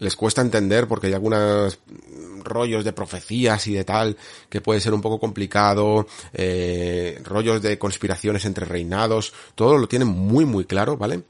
les 0.00 0.16
cuesta 0.16 0.42
entender 0.42 0.86
porque 0.86 1.06
hay 1.06 1.14
algunos 1.14 1.78
rollos 2.44 2.84
de 2.84 2.92
profecías 2.92 3.66
y 3.68 3.72
de 3.72 3.84
tal 3.84 4.18
que 4.50 4.60
puede 4.60 4.80
ser 4.80 4.92
un 4.92 5.00
poco 5.00 5.18
complicado, 5.18 6.06
eh, 6.34 7.22
rollos 7.24 7.62
de 7.62 7.78
conspiraciones 7.78 8.44
entre 8.44 8.66
reinados, 8.66 9.32
todo 9.54 9.78
lo 9.78 9.88
tienen 9.88 10.08
muy 10.08 10.44
muy 10.44 10.66
claro, 10.66 10.98
¿vale? 10.98 11.22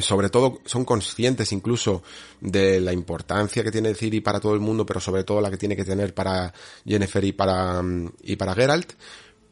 Sobre 0.00 0.28
todo 0.28 0.60
son 0.64 0.84
conscientes 0.84 1.52
incluso 1.52 2.02
de 2.40 2.80
la 2.80 2.92
importancia 2.92 3.64
que 3.64 3.70
tiene 3.70 3.94
Ciri 3.94 4.20
para 4.20 4.40
todo 4.40 4.54
el 4.54 4.60
mundo, 4.60 4.84
pero 4.84 5.00
sobre 5.00 5.24
todo 5.24 5.40
la 5.40 5.50
que 5.50 5.56
tiene 5.56 5.76
que 5.76 5.84
tener 5.84 6.14
para 6.14 6.52
Jennifer 6.84 7.24
y 7.24 7.32
para, 7.32 7.82
y 8.22 8.36
para 8.36 8.54
Geralt, 8.54 8.92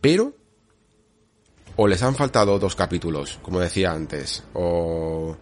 pero 0.01 0.35
o 1.77 1.87
les 1.87 2.03
han 2.03 2.15
faltado 2.15 2.59
dos 2.59 2.75
capítulos, 2.75 3.39
como 3.43 3.61
decía 3.61 3.93
antes, 3.93 4.45
o, 4.55 5.37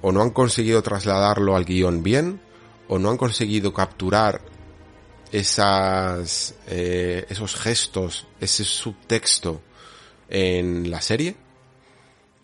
o 0.00 0.12
no 0.12 0.22
han 0.22 0.30
conseguido 0.30 0.82
trasladarlo 0.82 1.56
al 1.56 1.64
guion 1.64 2.02
bien, 2.02 2.40
o 2.88 2.98
no 2.98 3.10
han 3.10 3.16
conseguido 3.16 3.72
capturar 3.72 4.42
esas, 5.32 6.54
eh, 6.66 7.26
esos 7.28 7.54
gestos, 7.54 8.26
ese 8.40 8.64
subtexto 8.64 9.60
en 10.28 10.90
la 10.90 11.00
serie 11.00 11.36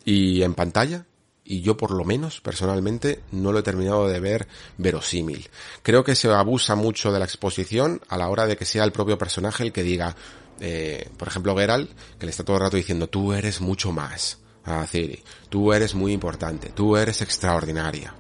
y 0.05 0.43
en 0.43 0.55
pantalla, 0.55 1.07
y 1.47 1.61
yo 1.61 1.77
por 1.77 1.93
lo 1.93 2.05
menos 2.05 2.41
personalmente 2.41 3.21
no 3.31 3.53
lo 3.53 3.61
he 3.61 3.63
terminado 3.63 4.09
de 4.09 4.21
ver 4.21 4.49
verosímil. 4.77 5.49
Creo 5.83 6.05
que 6.05 6.17
se 6.17 6.29
abusa 6.29 6.75
mucho 6.75 7.13
de 7.13 7.21
la 7.21 7.25
exposición 7.25 8.01
a 8.09 8.19
la 8.19 8.29
hora 8.29 8.47
de 8.47 8.57
que 8.57 8.65
sea 8.65 8.85
el 8.85 8.93
propio 8.93 9.17
personaje 9.17 9.63
el 9.63 9.73
que 9.73 9.85
diga, 9.85 10.17
eh, 10.61 11.09
por 11.17 11.29
ejemplo 11.29 11.57
Geralt, 11.57 11.91
que 12.19 12.27
le 12.27 12.31
está 12.31 12.45
todo 12.45 12.57
el 12.57 12.63
rato 12.63 12.77
diciendo 12.77 13.09
tú 13.09 13.33
eres 13.33 13.61
mucho 13.61 13.93
más 13.93 14.39
a 14.65 14.85
Ciri, 14.87 15.23
tú 15.49 15.73
eres 15.73 15.95
muy 15.95 16.13
importante, 16.13 16.71
tú 16.71 16.97
eres 16.97 17.23
extraordinaria. 17.23 18.13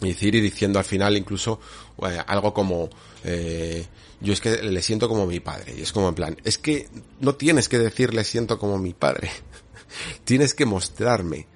Y 0.00 0.14
Ciri 0.14 0.40
diciendo 0.40 0.78
al 0.78 0.84
final 0.84 1.16
incluso 1.16 1.60
eh, 2.08 2.18
algo 2.26 2.54
como 2.54 2.88
eh, 3.24 3.86
yo 4.20 4.32
es 4.32 4.40
que 4.40 4.62
le 4.62 4.82
siento 4.82 5.08
como 5.08 5.26
mi 5.26 5.40
padre. 5.40 5.74
Y 5.76 5.82
es 5.82 5.92
como 5.92 6.08
en 6.08 6.14
plan, 6.14 6.36
es 6.44 6.56
que 6.56 6.88
no 7.20 7.34
tienes 7.34 7.68
que 7.68 7.78
decirle 7.78 8.24
siento 8.24 8.58
como 8.58 8.78
mi 8.78 8.94
padre. 8.94 9.30
tienes 10.24 10.54
que 10.54 10.64
mostrarme 10.64 11.46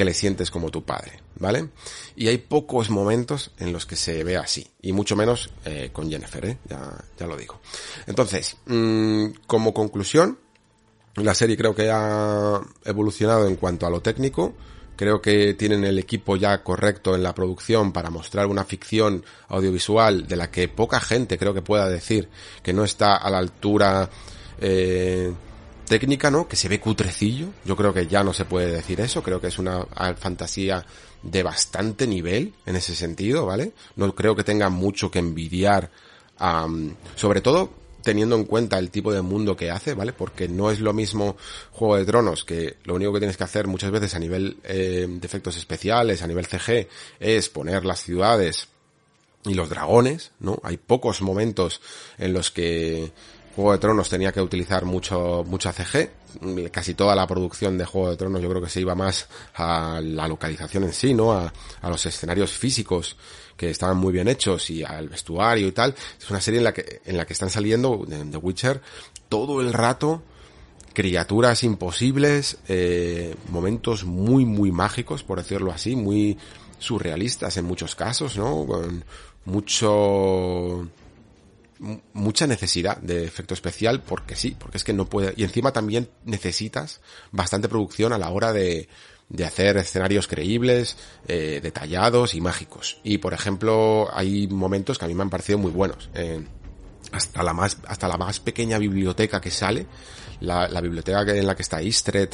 que 0.00 0.04
le 0.06 0.14
sientes 0.14 0.50
como 0.50 0.70
tu 0.70 0.82
padre, 0.82 1.20
¿vale? 1.36 1.68
Y 2.16 2.28
hay 2.28 2.38
pocos 2.38 2.88
momentos 2.88 3.50
en 3.58 3.70
los 3.70 3.84
que 3.84 3.96
se 3.96 4.24
ve 4.24 4.38
así, 4.38 4.66
y 4.80 4.92
mucho 4.92 5.14
menos 5.14 5.50
eh, 5.66 5.90
con 5.92 6.08
Jennifer, 6.08 6.42
¿eh? 6.46 6.56
ya, 6.70 7.04
ya 7.18 7.26
lo 7.26 7.36
digo. 7.36 7.60
Entonces, 8.06 8.56
mmm, 8.64 9.26
como 9.46 9.74
conclusión, 9.74 10.38
la 11.16 11.34
serie 11.34 11.54
creo 11.54 11.74
que 11.74 11.90
ha 11.90 12.62
evolucionado 12.82 13.46
en 13.46 13.56
cuanto 13.56 13.84
a 13.84 13.90
lo 13.90 14.00
técnico, 14.00 14.54
creo 14.96 15.20
que 15.20 15.52
tienen 15.52 15.84
el 15.84 15.98
equipo 15.98 16.34
ya 16.36 16.62
correcto 16.62 17.14
en 17.14 17.22
la 17.22 17.34
producción 17.34 17.92
para 17.92 18.08
mostrar 18.08 18.46
una 18.46 18.64
ficción 18.64 19.22
audiovisual 19.48 20.26
de 20.26 20.36
la 20.36 20.50
que 20.50 20.68
poca 20.68 20.98
gente 20.98 21.36
creo 21.36 21.52
que 21.52 21.60
pueda 21.60 21.90
decir 21.90 22.30
que 22.62 22.72
no 22.72 22.84
está 22.84 23.16
a 23.16 23.28
la 23.28 23.36
altura 23.36 24.08
eh, 24.62 25.30
técnica, 25.90 26.30
¿no? 26.30 26.46
Que 26.46 26.54
se 26.54 26.68
ve 26.68 26.78
cutrecillo. 26.78 27.48
Yo 27.64 27.74
creo 27.74 27.92
que 27.92 28.06
ya 28.06 28.22
no 28.22 28.32
se 28.32 28.44
puede 28.44 28.70
decir 28.70 29.00
eso. 29.00 29.24
Creo 29.24 29.40
que 29.40 29.48
es 29.48 29.58
una 29.58 29.84
fantasía 30.16 30.86
de 31.20 31.42
bastante 31.42 32.06
nivel 32.06 32.54
en 32.64 32.76
ese 32.76 32.94
sentido, 32.94 33.44
¿vale? 33.44 33.72
No 33.96 34.14
creo 34.14 34.36
que 34.36 34.44
tenga 34.44 34.68
mucho 34.68 35.10
que 35.10 35.18
envidiar, 35.18 35.90
sobre 37.16 37.40
todo 37.40 37.72
teniendo 38.04 38.36
en 38.36 38.44
cuenta 38.44 38.78
el 38.78 38.90
tipo 38.90 39.12
de 39.12 39.20
mundo 39.20 39.56
que 39.56 39.72
hace, 39.72 39.94
¿vale? 39.94 40.12
Porque 40.12 40.48
no 40.48 40.70
es 40.70 40.78
lo 40.78 40.92
mismo 40.92 41.36
Juego 41.72 41.96
de 41.96 42.04
Tronos, 42.04 42.44
que 42.44 42.76
lo 42.84 42.94
único 42.94 43.12
que 43.12 43.18
tienes 43.18 43.36
que 43.36 43.44
hacer 43.44 43.66
muchas 43.66 43.90
veces 43.90 44.14
a 44.14 44.20
nivel 44.20 44.58
eh, 44.62 45.08
de 45.08 45.26
efectos 45.26 45.56
especiales, 45.56 46.22
a 46.22 46.28
nivel 46.28 46.46
CG, 46.46 46.86
es 47.18 47.48
poner 47.48 47.84
las 47.84 48.00
ciudades 48.00 48.68
y 49.44 49.54
los 49.54 49.68
dragones, 49.68 50.30
¿no? 50.38 50.60
Hay 50.62 50.76
pocos 50.76 51.20
momentos 51.20 51.80
en 52.16 52.32
los 52.32 52.52
que 52.52 53.10
Juego 53.54 53.72
de 53.72 53.78
Tronos 53.78 54.08
tenía 54.08 54.32
que 54.32 54.40
utilizar 54.40 54.84
mucho, 54.84 55.44
mucha 55.46 55.72
CG. 55.72 56.10
Casi 56.70 56.94
toda 56.94 57.14
la 57.16 57.26
producción 57.26 57.76
de 57.76 57.84
Juego 57.84 58.10
de 58.10 58.16
Tronos 58.16 58.40
yo 58.40 58.48
creo 58.48 58.62
que 58.62 58.68
se 58.68 58.80
iba 58.80 58.94
más 58.94 59.28
a 59.54 60.00
la 60.02 60.28
localización 60.28 60.84
en 60.84 60.92
sí, 60.92 61.14
¿no? 61.14 61.32
A, 61.32 61.52
los 61.82 62.06
escenarios 62.06 62.52
físicos 62.52 63.16
que 63.56 63.70
estaban 63.70 63.96
muy 63.96 64.12
bien 64.12 64.28
hechos 64.28 64.70
y 64.70 64.84
al 64.84 65.08
vestuario 65.08 65.66
y 65.66 65.72
tal. 65.72 65.94
Es 66.18 66.30
una 66.30 66.40
serie 66.40 66.58
en 66.58 66.64
la 66.64 66.72
que, 66.72 67.00
en 67.04 67.16
la 67.16 67.26
que 67.26 67.32
están 67.32 67.50
saliendo 67.50 68.04
de 68.06 68.24
The 68.24 68.36
Witcher 68.36 68.80
todo 69.28 69.60
el 69.60 69.72
rato 69.72 70.22
criaturas 70.92 71.62
imposibles, 71.62 72.58
eh, 72.68 73.34
momentos 73.48 74.04
muy, 74.04 74.44
muy 74.44 74.72
mágicos, 74.72 75.22
por 75.22 75.38
decirlo 75.38 75.72
así, 75.72 75.94
muy 75.94 76.36
surrealistas 76.78 77.56
en 77.56 77.64
muchos 77.64 77.94
casos, 77.94 78.36
¿no? 78.36 78.66
Con 78.66 79.04
mucho 79.44 80.88
mucha 82.12 82.46
necesidad 82.46 82.98
de 82.98 83.24
efecto 83.24 83.54
especial 83.54 84.02
porque 84.02 84.36
sí, 84.36 84.54
porque 84.58 84.76
es 84.76 84.84
que 84.84 84.92
no 84.92 85.06
puede, 85.06 85.32
y 85.36 85.44
encima 85.44 85.72
también 85.72 86.10
necesitas 86.24 87.00
bastante 87.32 87.68
producción 87.68 88.12
a 88.12 88.18
la 88.18 88.30
hora 88.30 88.52
de, 88.52 88.88
de 89.28 89.44
hacer 89.44 89.76
escenarios 89.78 90.28
creíbles, 90.28 90.96
eh, 91.26 91.60
detallados 91.62 92.34
y 92.34 92.40
mágicos. 92.40 93.00
Y 93.02 93.18
por 93.18 93.32
ejemplo, 93.32 94.08
hay 94.12 94.46
momentos 94.48 94.98
que 94.98 95.06
a 95.06 95.08
mí 95.08 95.14
me 95.14 95.22
han 95.22 95.30
parecido 95.30 95.58
muy 95.58 95.70
buenos. 95.70 96.10
hasta 97.12 97.42
la 97.42 97.54
más, 97.54 97.78
hasta 97.86 98.06
la 98.08 98.18
más 98.18 98.40
pequeña 98.40 98.78
biblioteca 98.78 99.40
que 99.40 99.50
sale, 99.50 99.86
la, 100.40 100.68
la 100.68 100.80
biblioteca 100.80 101.22
en 101.22 101.46
la 101.46 101.56
que 101.56 101.62
está 101.62 101.82
Istred, 101.82 102.30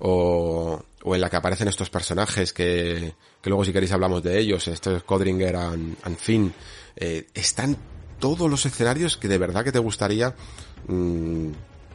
o, 0.00 0.84
o 1.04 1.14
en 1.14 1.20
la 1.20 1.30
que 1.30 1.36
aparecen 1.36 1.68
estos 1.68 1.90
personajes 1.90 2.52
que, 2.52 3.14
que 3.40 3.50
luego 3.50 3.64
si 3.64 3.72
queréis 3.72 3.92
hablamos 3.92 4.22
de 4.22 4.38
ellos, 4.38 4.66
estos 4.68 5.02
Codringer 5.04 5.56
and, 5.56 5.96
and 6.02 6.16
Finn, 6.16 6.52
eh, 6.96 7.28
están 7.34 7.76
todos 8.22 8.48
los 8.48 8.64
escenarios 8.66 9.16
que 9.16 9.26
de 9.26 9.36
verdad 9.36 9.64
que 9.64 9.72
te 9.72 9.80
gustaría 9.80 10.32
mmm, 10.86 11.48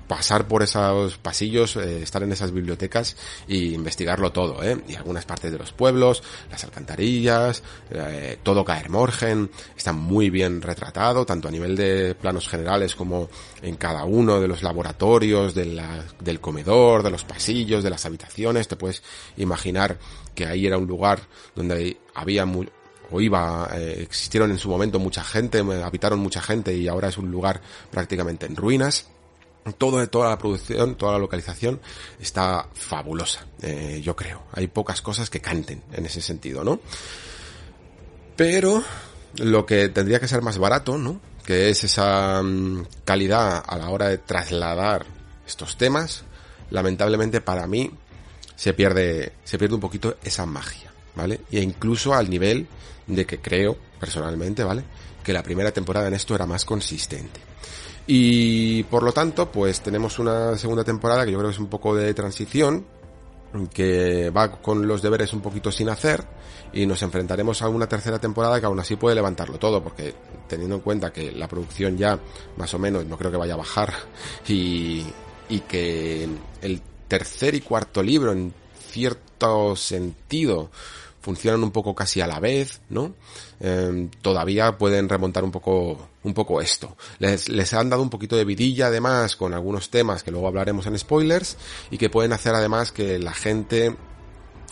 pasar 0.09 0.45
por 0.45 0.61
esos 0.61 1.17
pasillos, 1.17 1.77
eh, 1.77 2.03
estar 2.03 2.21
en 2.21 2.33
esas 2.33 2.51
bibliotecas 2.51 3.15
y 3.47 3.73
investigarlo 3.73 4.33
todo, 4.33 4.61
¿eh? 4.61 4.77
Y 4.89 4.95
algunas 4.95 5.23
partes 5.23 5.53
de 5.53 5.57
los 5.57 5.71
pueblos, 5.71 6.21
las 6.51 6.65
alcantarillas, 6.65 7.63
eh, 7.91 8.39
todo 8.43 8.65
Caer 8.65 8.89
Morgen, 8.89 9.49
está 9.77 9.93
muy 9.93 10.29
bien 10.29 10.61
retratado, 10.61 11.25
tanto 11.25 11.47
a 11.47 11.51
nivel 11.51 11.77
de 11.77 12.13
planos 12.13 12.49
generales 12.49 12.93
como 12.93 13.29
en 13.61 13.77
cada 13.77 14.03
uno 14.03 14.41
de 14.41 14.49
los 14.49 14.63
laboratorios, 14.63 15.55
de 15.55 15.65
la, 15.65 16.03
del 16.19 16.41
comedor, 16.41 17.03
de 17.03 17.11
los 17.11 17.23
pasillos, 17.23 17.85
de 17.85 17.89
las 17.89 18.05
habitaciones, 18.05 18.67
te 18.67 18.75
puedes 18.75 19.01
imaginar 19.37 19.97
que 20.35 20.45
ahí 20.45 20.67
era 20.67 20.77
un 20.77 20.87
lugar 20.87 21.21
donde 21.55 21.97
había 22.13 22.45
muy, 22.45 22.69
o 23.11 23.21
iba, 23.21 23.69
eh, 23.73 23.99
existieron 24.01 24.51
en 24.51 24.57
su 24.57 24.69
momento 24.69 24.99
mucha 24.99 25.23
gente, 25.23 25.59
habitaron 25.59 26.19
mucha 26.19 26.41
gente 26.41 26.75
y 26.75 26.87
ahora 26.87 27.09
es 27.09 27.17
un 27.17 27.31
lugar 27.31 27.61
prácticamente 27.91 28.45
en 28.45 28.55
ruinas 28.55 29.07
todo, 29.73 30.07
toda 30.07 30.29
la 30.29 30.37
producción, 30.37 30.95
toda 30.95 31.13
la 31.13 31.19
localización 31.19 31.79
está 32.19 32.67
fabulosa, 32.73 33.45
eh, 33.61 34.01
yo 34.03 34.15
creo. 34.15 34.43
Hay 34.53 34.67
pocas 34.67 35.01
cosas 35.01 35.29
que 35.29 35.41
canten 35.41 35.83
en 35.91 36.05
ese 36.05 36.21
sentido, 36.21 36.63
¿no? 36.63 36.79
Pero 38.35 38.83
lo 39.37 39.65
que 39.65 39.89
tendría 39.89 40.19
que 40.19 40.27
ser 40.27 40.41
más 40.41 40.57
barato, 40.57 40.97
¿no? 40.97 41.19
Que 41.45 41.69
es 41.69 41.83
esa 41.83 42.41
um, 42.41 42.85
calidad 43.03 43.63
a 43.65 43.77
la 43.77 43.89
hora 43.89 44.09
de 44.09 44.17
trasladar 44.17 45.05
estos 45.45 45.77
temas, 45.77 46.23
lamentablemente 46.69 47.41
para 47.41 47.67
mí 47.67 47.91
se 48.55 48.73
pierde, 48.73 49.33
se 49.43 49.57
pierde 49.57 49.75
un 49.75 49.81
poquito 49.81 50.17
esa 50.23 50.45
magia, 50.45 50.91
¿vale? 51.15 51.41
E 51.51 51.61
incluso 51.61 52.13
al 52.13 52.29
nivel 52.29 52.67
de 53.07 53.25
que 53.25 53.39
creo, 53.39 53.77
personalmente, 53.99 54.63
¿vale? 54.63 54.83
Que 55.23 55.33
la 55.33 55.43
primera 55.43 55.71
temporada 55.71 56.07
en 56.07 56.13
esto 56.13 56.35
era 56.35 56.45
más 56.45 56.65
consistente. 56.65 57.39
Y 58.05 58.83
por 58.83 59.03
lo 59.03 59.11
tanto, 59.11 59.51
pues 59.51 59.81
tenemos 59.81 60.19
una 60.19 60.57
segunda 60.57 60.83
temporada 60.83 61.25
que 61.25 61.31
yo 61.31 61.37
creo 61.37 61.49
que 61.49 61.55
es 61.55 61.59
un 61.59 61.67
poco 61.67 61.95
de 61.95 62.13
transición, 62.13 62.85
que 63.73 64.29
va 64.29 64.51
con 64.51 64.87
los 64.87 65.01
deberes 65.01 65.33
un 65.33 65.41
poquito 65.41 65.71
sin 65.71 65.89
hacer 65.89 66.25
y 66.73 66.85
nos 66.85 67.01
enfrentaremos 67.01 67.61
a 67.61 67.69
una 67.69 67.87
tercera 67.87 68.19
temporada 68.19 68.59
que 68.59 68.65
aún 68.65 68.79
así 68.79 68.95
puede 68.97 69.15
levantarlo 69.15 69.57
todo 69.57 69.81
porque 69.81 70.13
teniendo 70.47 70.75
en 70.75 70.81
cuenta 70.81 71.11
que 71.11 71.31
la 71.31 71.47
producción 71.47 71.97
ya 71.97 72.19
más 72.57 72.73
o 72.73 72.79
menos 72.79 73.05
no 73.05 73.17
creo 73.17 73.31
que 73.31 73.37
vaya 73.37 73.53
a 73.53 73.57
bajar 73.57 73.93
y, 74.47 75.05
y 75.49 75.61
que 75.61 76.27
el 76.61 76.81
tercer 77.07 77.55
y 77.55 77.61
cuarto 77.61 78.03
libro 78.03 78.33
en 78.33 78.53
cierto 78.89 79.75
sentido 79.75 80.69
funcionan 81.27 81.61
un 81.61 81.71
poco 81.71 81.93
casi 81.93 82.21
a 82.21 82.27
la 82.27 82.39
vez, 82.39 82.79
¿no? 82.87 83.13
Eh, 83.59 84.07
todavía 84.21 84.77
pueden 84.77 85.09
remontar 85.09 85.43
un 85.43 85.51
poco, 85.51 86.07
un 86.23 86.33
poco 86.33 86.61
esto. 86.61 86.95
Les, 87.19 87.49
les 87.49 87.73
han 87.73 87.89
dado 87.89 88.01
un 88.01 88.09
poquito 88.09 88.37
de 88.37 88.45
vidilla 88.45 88.87
además 88.87 89.35
con 89.35 89.53
algunos 89.53 89.89
temas 89.89 90.23
que 90.23 90.31
luego 90.31 90.47
hablaremos 90.47 90.85
en 90.85 90.97
spoilers 90.97 91.57
y 91.91 91.97
que 91.97 92.09
pueden 92.09 92.31
hacer 92.31 92.55
además 92.55 92.93
que 92.93 93.19
la 93.19 93.33
gente 93.33 93.93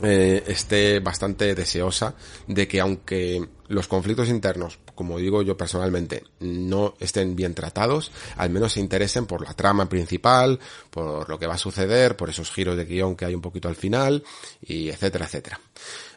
eh, 0.02 0.44
esté 0.48 1.02
bastante 1.02 1.56
deseosa 1.56 2.16
de 2.48 2.70
que 2.70 2.80
aunque 2.80 3.46
los 3.68 3.90
conflictos 3.90 4.30
internos, 4.30 4.80
como 4.96 5.20
digo 5.20 5.42
yo 5.42 5.58
personalmente, 5.58 6.24
no 6.40 6.96
estén 7.00 7.36
bien 7.36 7.54
tratados, 7.54 8.12
al 8.38 8.50
menos 8.50 8.74
se 8.74 8.80
interesen 8.80 9.26
por 9.26 9.42
la 9.46 9.54
trama 9.54 9.88
principal, 9.88 10.60
por 10.90 11.30
lo 11.30 11.38
que 11.38 11.48
va 11.48 11.56
a 11.56 11.60
suceder, 11.60 12.16
por 12.16 12.30
esos 12.30 12.52
giros 12.52 12.78
de 12.78 12.86
guion 12.86 13.16
que 13.16 13.26
hay 13.26 13.36
un 13.36 13.42
poquito 13.42 13.68
al 13.68 13.76
final, 13.76 14.24
y 14.62 14.90
etcétera, 14.90 15.26
etcétera. 15.26 15.60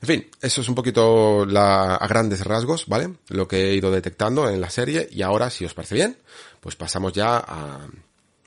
En 0.01 0.07
fin, 0.07 0.31
eso 0.41 0.61
es 0.61 0.69
un 0.69 0.75
poquito 0.75 1.45
la, 1.45 1.97
a 1.97 2.07
grandes 2.07 2.45
rasgos, 2.45 2.87
¿vale? 2.87 3.15
Lo 3.29 3.47
que 3.49 3.71
he 3.71 3.75
ido 3.75 3.91
detectando 3.91 4.49
en 4.49 4.61
la 4.61 4.71
serie, 4.71 5.09
y 5.11 5.23
ahora, 5.23 5.51
si 5.51 5.65
os 5.65 5.75
parece 5.75 5.97
bien, 5.97 6.17
pues 6.61 6.77
pasamos 6.77 7.13
ya 7.13 7.39
a 7.39 7.89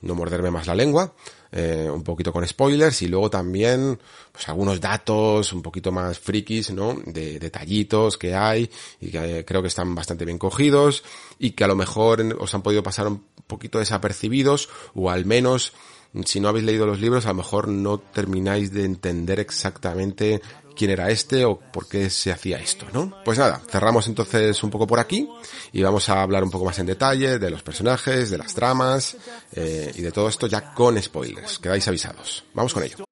no 0.00 0.14
morderme 0.14 0.50
más 0.50 0.66
la 0.66 0.74
lengua, 0.74 1.14
eh, 1.52 1.88
un 1.92 2.02
poquito 2.02 2.32
con 2.32 2.46
spoilers 2.48 3.02
y 3.02 3.08
luego 3.08 3.28
también 3.28 3.98
pues 4.32 4.48
algunos 4.48 4.80
datos 4.80 5.52
un 5.52 5.60
poquito 5.60 5.92
más 5.92 6.18
frikis, 6.18 6.72
¿no? 6.72 6.96
De 7.04 7.38
detallitos 7.38 8.16
que 8.16 8.34
hay 8.34 8.70
y 9.00 9.10
que 9.10 9.40
eh, 9.40 9.44
creo 9.44 9.60
que 9.60 9.68
están 9.68 9.94
bastante 9.94 10.24
bien 10.24 10.38
cogidos 10.38 11.04
y 11.38 11.50
que 11.50 11.64
a 11.64 11.68
lo 11.68 11.76
mejor 11.76 12.22
os 12.40 12.54
han 12.54 12.62
podido 12.62 12.82
pasar 12.82 13.06
un 13.06 13.22
poquito 13.46 13.78
desapercibidos 13.78 14.70
o 14.94 15.10
al 15.10 15.26
menos 15.26 15.74
si 16.24 16.40
no 16.40 16.48
habéis 16.48 16.64
leído 16.64 16.86
los 16.86 17.00
libros 17.00 17.26
a 17.26 17.30
lo 17.30 17.36
mejor 17.36 17.68
no 17.68 17.98
termináis 17.98 18.72
de 18.72 18.84
entender 18.84 19.40
exactamente 19.40 20.42
quién 20.76 20.90
era 20.90 21.10
este 21.10 21.44
o 21.44 21.58
por 21.58 21.88
qué 21.88 22.10
se 22.10 22.32
hacía 22.32 22.58
esto, 22.58 22.86
¿no? 22.92 23.22
Pues 23.24 23.38
nada, 23.38 23.60
cerramos 23.70 24.06
entonces 24.06 24.62
un 24.62 24.70
poco 24.70 24.86
por 24.86 25.00
aquí 25.00 25.28
y 25.72 25.82
vamos 25.82 26.08
a 26.08 26.22
hablar 26.22 26.42
un 26.44 26.50
poco 26.50 26.64
más 26.64 26.78
en 26.78 26.86
detalle 26.86 27.38
de 27.38 27.50
los 27.50 27.62
personajes, 27.62 28.30
de 28.30 28.38
las 28.38 28.54
tramas 28.54 29.16
eh, 29.52 29.92
y 29.94 30.02
de 30.02 30.12
todo 30.12 30.28
esto 30.28 30.46
ya 30.46 30.72
con 30.74 31.00
spoilers. 31.00 31.58
Quedáis 31.58 31.86
avisados. 31.88 32.44
Vamos 32.54 32.74
con 32.74 32.82
ello. 32.82 33.11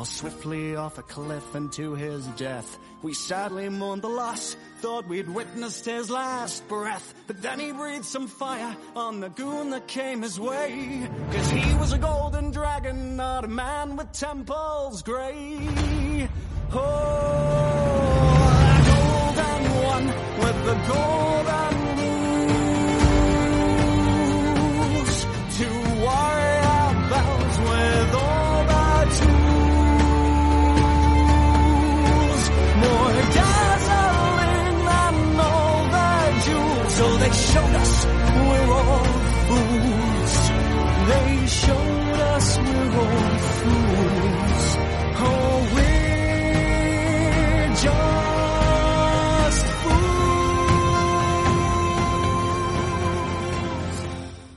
Fell 0.00 0.06
swiftly 0.06 0.76
off 0.76 0.96
a 0.96 1.02
cliff 1.02 1.54
into 1.54 1.94
his 1.94 2.26
death. 2.28 2.78
We 3.02 3.12
sadly 3.12 3.68
mourned 3.68 4.00
the 4.00 4.08
loss, 4.08 4.56
thought 4.80 5.06
we'd 5.06 5.28
witnessed 5.28 5.84
his 5.84 6.08
last 6.08 6.66
breath. 6.68 7.12
But 7.26 7.42
then 7.42 7.60
he 7.60 7.72
breathed 7.72 8.06
some 8.06 8.26
fire 8.26 8.74
on 8.96 9.20
the 9.20 9.28
goon 9.28 9.68
that 9.70 9.86
came 9.88 10.22
his 10.22 10.40
way. 10.40 11.06
Cause 11.32 11.50
he 11.50 11.74
was 11.74 11.92
a 11.92 11.98
golden 11.98 12.50
dragon, 12.50 13.16
not 13.16 13.44
a 13.44 13.48
man 13.48 13.96
with 13.96 14.10
temples 14.12 15.02
grey. 15.02 15.58
Oh, 16.72 16.78
the 18.76 18.90
golden 18.90 19.62
one 19.84 20.06
with 20.40 20.64
the 20.64 20.76
golden 20.88 21.69
showed 37.52 37.74
us 37.82 38.06
we're 38.06 38.72
all 38.72 39.04
fools. 39.48 40.34
They 41.10 41.46
showed 41.46 41.79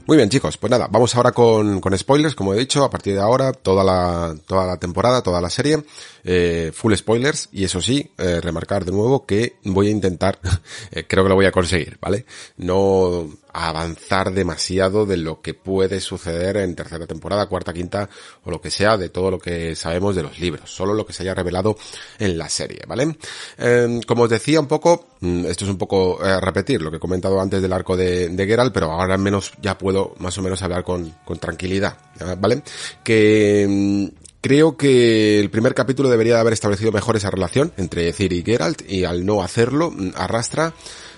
Muy 0.06 0.18
bien, 0.18 0.28
chicos, 0.28 0.58
pues 0.58 0.70
nada, 0.70 0.90
vamos 0.92 1.16
ahora 1.16 1.32
con, 1.32 1.80
con 1.80 1.98
spoilers, 1.98 2.36
como 2.36 2.54
he 2.54 2.60
dicho, 2.60 2.84
a 2.84 2.90
partir 2.90 3.14
de 3.14 3.22
ahora, 3.22 3.54
toda 3.54 3.86
la, 3.86 4.36
toda 4.46 4.66
la 4.68 4.76
temporada, 4.76 5.24
toda 5.24 5.40
la 5.40 5.50
serie, 5.50 5.82
eh, 6.26 6.72
full 6.74 6.94
spoilers, 6.94 7.48
y 7.54 7.64
eso 7.64 7.80
sí, 7.80 8.12
eh, 8.18 8.42
remarcar 8.42 8.84
de 8.84 8.92
nuevo 8.92 9.26
que 9.26 9.56
voy 9.64 9.88
a 9.88 9.92
intentar, 9.92 10.40
eh, 10.92 11.06
creo 11.08 11.24
que 11.24 11.30
lo 11.30 11.36
voy 11.36 11.46
a 11.46 11.54
conseguir, 11.54 11.98
¿vale? 12.02 12.26
No 12.58 13.30
avanzar 13.54 14.34
demasiado 14.34 15.06
de 15.06 15.18
lo 15.18 15.42
que 15.42 15.54
puede 15.54 16.02
suceder 16.02 16.58
en 16.58 16.76
tercera 16.76 17.06
temporada, 17.06 17.46
cuarta, 17.46 17.72
quinta, 17.72 18.10
o 18.44 18.52
lo 18.52 18.60
que 18.60 18.72
sea, 18.72 18.98
de 18.98 19.10
todo 19.10 19.32
lo 19.32 19.40
que 19.40 19.76
sabemos 19.76 20.16
de 20.16 20.24
los 20.24 20.40
libros, 20.40 20.74
solo 20.74 20.94
lo 20.94 21.06
que 21.06 21.14
se 21.14 21.24
haya 21.24 21.36
revelado 21.36 21.78
en 22.20 22.38
la 22.38 22.50
serie, 22.50 22.82
¿vale? 22.88 23.16
Eh, 23.58 24.02
como 24.08 24.24
os 24.24 24.30
decía 24.30 24.60
un 24.60 24.68
poco, 24.68 25.08
mm, 25.22 25.46
esto 25.46 25.66
es 25.66 25.72
un 25.72 25.78
poco 25.78 26.24
eh, 26.24 26.40
repetir 26.42 26.82
lo 26.82 26.90
que 26.90 26.98
he 26.98 27.00
comentado 27.00 27.40
antes 27.40 27.62
del 27.62 27.74
arco 27.74 27.96
de, 27.96 28.30
de 28.30 28.46
Geralt, 28.48 28.74
pero 28.74 28.92
ahora 28.92 29.14
al 29.14 29.22
menos 29.22 29.54
ya 29.62 29.78
puedo 29.78 30.16
más 30.18 30.38
o 30.38 30.42
menos 30.42 30.62
hablar 30.64 30.84
con, 30.84 31.14
con 31.24 31.38
tranquilidad, 31.38 31.98
¿vale? 32.40 32.64
Que 33.04 33.68
mm, 33.70 34.24
creo 34.42 34.76
que 34.76 35.40
el 35.40 35.50
primer 35.50 35.74
capítulo 35.74 36.10
debería 36.10 36.36
de 36.36 36.42
haber 36.42 36.54
establecido 36.54 36.92
mejor 36.92 37.16
esa 37.16 37.32
relación 37.32 37.72
entre 37.78 38.12
Ciri 38.12 38.40
y 38.40 38.44
Geralt 38.44 38.82
y 38.90 39.06
al 39.06 39.26
no 39.26 39.42
hacerlo 39.42 39.92
mm, 39.92 40.12
arrastra 40.16 40.74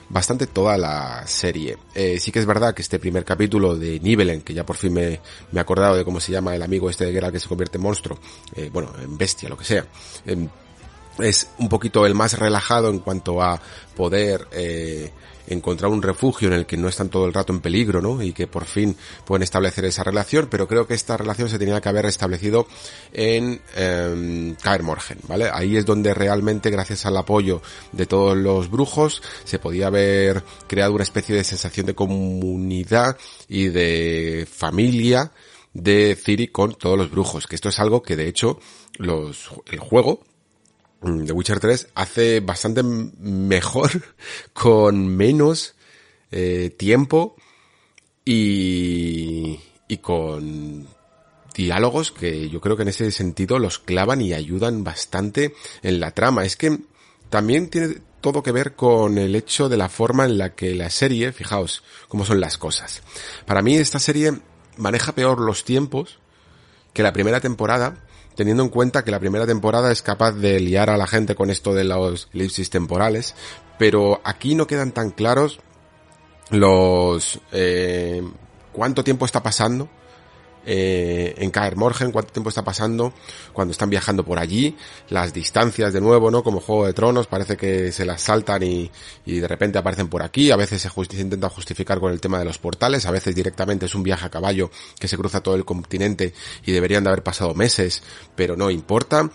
bastante 0.10 0.48
toda 0.48 0.78
la 0.78 1.26
serie. 1.28 1.78
Eh, 1.94 2.20
sí 2.20 2.32
que 2.32 2.40
es 2.40 2.46
verdad 2.46 2.74
que 2.74 2.82
este 2.82 3.00
primer 3.00 3.26
capítulo 3.26 3.76
de 3.76 4.00
Nibelen, 4.00 4.42
que 4.42 4.54
ya 4.54 4.66
por 4.66 4.76
fin 4.76 4.94
me, 4.94 5.22
me 5.52 5.60
he 5.60 5.62
acordado 5.62 5.96
de 5.96 6.06
cómo 6.06 6.20
se 6.20 6.32
llama 6.32 6.56
el 6.56 6.62
amigo 6.62 6.90
este 6.90 7.06
de 7.06 7.14
Geralt 7.14 7.34
que 7.34 7.40
se 7.40 7.48
convierte 7.48 7.78
en 7.78 7.84
monstruo, 7.84 8.20
eh, 8.56 8.70
bueno, 8.72 8.92
en 9.02 9.18
bestia, 9.18 9.50
lo 9.50 9.58
que 9.58 9.66
sea, 9.66 9.86
em, 10.26 10.48
es 11.20 11.50
un 11.60 11.70
poquito 11.70 12.06
el 12.06 12.14
más 12.14 12.38
relajado 12.38 12.90
en 12.90 13.00
cuanto 13.00 13.42
a 13.42 13.60
poder 13.96 14.48
eh, 14.52 15.12
encontrar 15.48 15.92
un 15.92 16.02
refugio 16.02 16.48
en 16.48 16.54
el 16.54 16.66
que 16.66 16.78
no 16.78 16.88
están 16.88 17.10
todo 17.10 17.26
el 17.26 17.34
rato 17.34 17.54
en 17.54 17.62
peligro, 17.62 18.02
¿no? 18.02 18.22
Y 18.22 18.34
que 18.34 18.48
por 18.48 18.66
fin 18.66 18.96
pueden 19.26 19.44
establecer 19.44 19.86
esa 19.86 20.04
relación, 20.04 20.48
pero 20.50 20.68
creo 20.68 20.88
que 20.88 20.94
esta 20.94 21.18
relación 21.18 21.50
se 21.50 21.60
tenía 21.60 21.82
que 21.82 21.90
haber 21.90 22.06
establecido 22.06 22.68
en 23.14 23.62
eh, 23.76 24.56
Kaer 24.62 24.84
Morgen, 24.84 25.20
¿vale? 25.28 25.50
Ahí 25.52 25.78
es 25.78 25.86
donde 25.86 26.14
realmente, 26.14 26.70
gracias 26.70 27.06
al 27.06 27.18
apoyo 27.18 27.62
de 27.92 28.06
todos 28.06 28.38
los 28.38 28.70
brujos, 28.70 29.22
se 29.44 29.60
podía 29.60 29.88
haber 29.88 30.44
creado 30.68 30.94
una 30.94 31.04
especie 31.04 31.36
de 31.36 31.44
sensación 31.44 31.86
de 31.86 31.96
comunidad 31.96 33.18
y 33.48 33.68
de 33.70 34.48
familia 34.52 35.32
de 35.74 36.16
Ciri 36.16 36.48
con 36.48 36.74
todos 36.74 36.98
los 36.98 37.12
brujos, 37.12 37.48
que 37.48 37.56
esto 37.56 37.70
es 37.70 37.80
algo 37.80 38.02
que 38.02 38.16
de 38.16 38.28
hecho 38.28 38.60
los, 38.98 39.50
el 39.72 39.80
juego 39.80 40.22
The 41.06 41.34
Witcher 41.34 41.60
3 41.60 41.90
hace 41.94 42.40
bastante 42.40 42.82
mejor 42.82 43.92
con 44.54 45.08
menos 45.08 45.76
eh, 46.32 46.74
tiempo 46.76 47.36
y, 48.26 49.60
y 49.88 49.98
con 49.98 50.88
diálogos 51.54 52.12
que 52.12 52.50
yo 52.50 52.60
creo 52.60 52.76
que 52.76 52.82
en 52.82 52.90
ese 52.90 53.12
sentido 53.12 53.60
los 53.60 53.78
clavan 53.78 54.22
y 54.22 54.34
ayudan 54.34 54.84
bastante 54.84 55.54
en 55.84 56.00
la 56.00 56.10
trama. 56.10 56.44
Es 56.44 56.58
que 56.58 56.80
también 57.30 57.70
tiene 57.70 58.02
todo 58.20 58.42
que 58.42 58.52
ver 58.52 58.76
con 58.76 59.20
el 59.20 59.36
hecho 59.36 59.70
de 59.70 59.78
la 59.78 59.90
forma 59.90 60.26
en 60.26 60.40
la 60.40 60.56
que 60.56 60.74
la 60.74 60.90
serie, 60.90 61.32
fijaos 61.32 61.84
cómo 62.08 62.26
son 62.26 62.42
las 62.42 62.58
cosas. 62.58 63.04
Para 63.46 63.62
mí 63.62 63.78
esta 63.78 64.00
serie 64.00 64.40
maneja 64.78 65.14
peor 65.14 65.40
los 65.40 65.64
tiempos 65.66 66.18
que 66.94 67.04
la 67.04 67.14
primera 67.14 67.42
temporada 67.42 68.04
teniendo 68.36 68.64
en 68.64 68.70
cuenta 68.70 69.04
que 69.04 69.12
la 69.12 69.20
primera 69.20 69.46
temporada 69.46 69.92
es 69.92 70.02
capaz 70.02 70.34
de 70.34 70.60
liar 70.60 70.90
a 70.90 70.98
la 70.98 71.08
gente 71.08 71.36
con 71.36 71.50
esto 71.50 71.74
de 71.74 71.84
los 71.84 72.30
elipsis 72.34 72.70
temporales, 72.70 73.36
pero 73.78 74.22
aquí 74.24 74.56
no 74.56 74.68
quedan 74.68 74.92
tan 74.92 75.12
claros 75.12 75.60
los 76.50 77.40
eh, 77.52 78.22
cuánto 78.72 79.04
tiempo 79.04 79.26
está 79.26 79.42
pasando 79.42 79.90
eh, 80.66 81.36
en 81.38 81.52
Kaer 81.52 81.76
Morgen, 81.76 82.12
cuánto 82.12 82.32
tiempo 82.32 82.50
está 82.50 82.64
pasando 82.64 83.14
cuando 83.54 83.72
están 83.72 83.90
viajando 83.90 84.24
por 84.24 84.40
allí, 84.40 84.76
las 85.10 85.34
distancias 85.34 85.94
de 85.94 86.02
nuevo, 86.02 86.32
¿no? 86.32 86.44
Como 86.44 86.60
Juego 86.60 86.86
de 86.86 86.94
Tronos, 86.94 87.28
parece 87.28 87.58
que 87.58 87.92
se 87.92 88.06
las 88.06 88.22
saltan 88.22 88.64
y, 88.64 88.92
y 89.26 89.40
de 89.40 89.48
repente 89.48 89.78
aparecen 89.78 90.08
por 90.08 90.24
aquí, 90.24 90.52
a 90.52 90.56
veces 90.56 90.82
se, 90.82 90.90
se, 90.90 91.22
intenta 91.22 91.50
justificar 91.50 92.00
con 92.00 92.12
el 92.12 92.22
tema 92.22 92.40
de 92.40 92.46
los 92.46 92.58
portales, 92.58 93.06
a 93.06 93.12
veces 93.12 93.36
directamente 93.36 93.86
es 93.86 93.96
un 93.96 94.04
viaje 94.04 94.26
a 94.26 94.30
caballo 94.30 94.72
que 95.00 95.08
se 95.08 95.18
cruza 95.18 95.42
todo 95.42 95.56
el 95.56 95.66
continente 95.66 96.34
y 96.66 96.72
deberían 96.72 97.04
de 97.04 97.10
haber 97.10 97.24
pasado 97.24 97.54
meses, 97.54 98.04
pero 98.36 98.56
no 98.56 98.70
importa. 98.70 99.30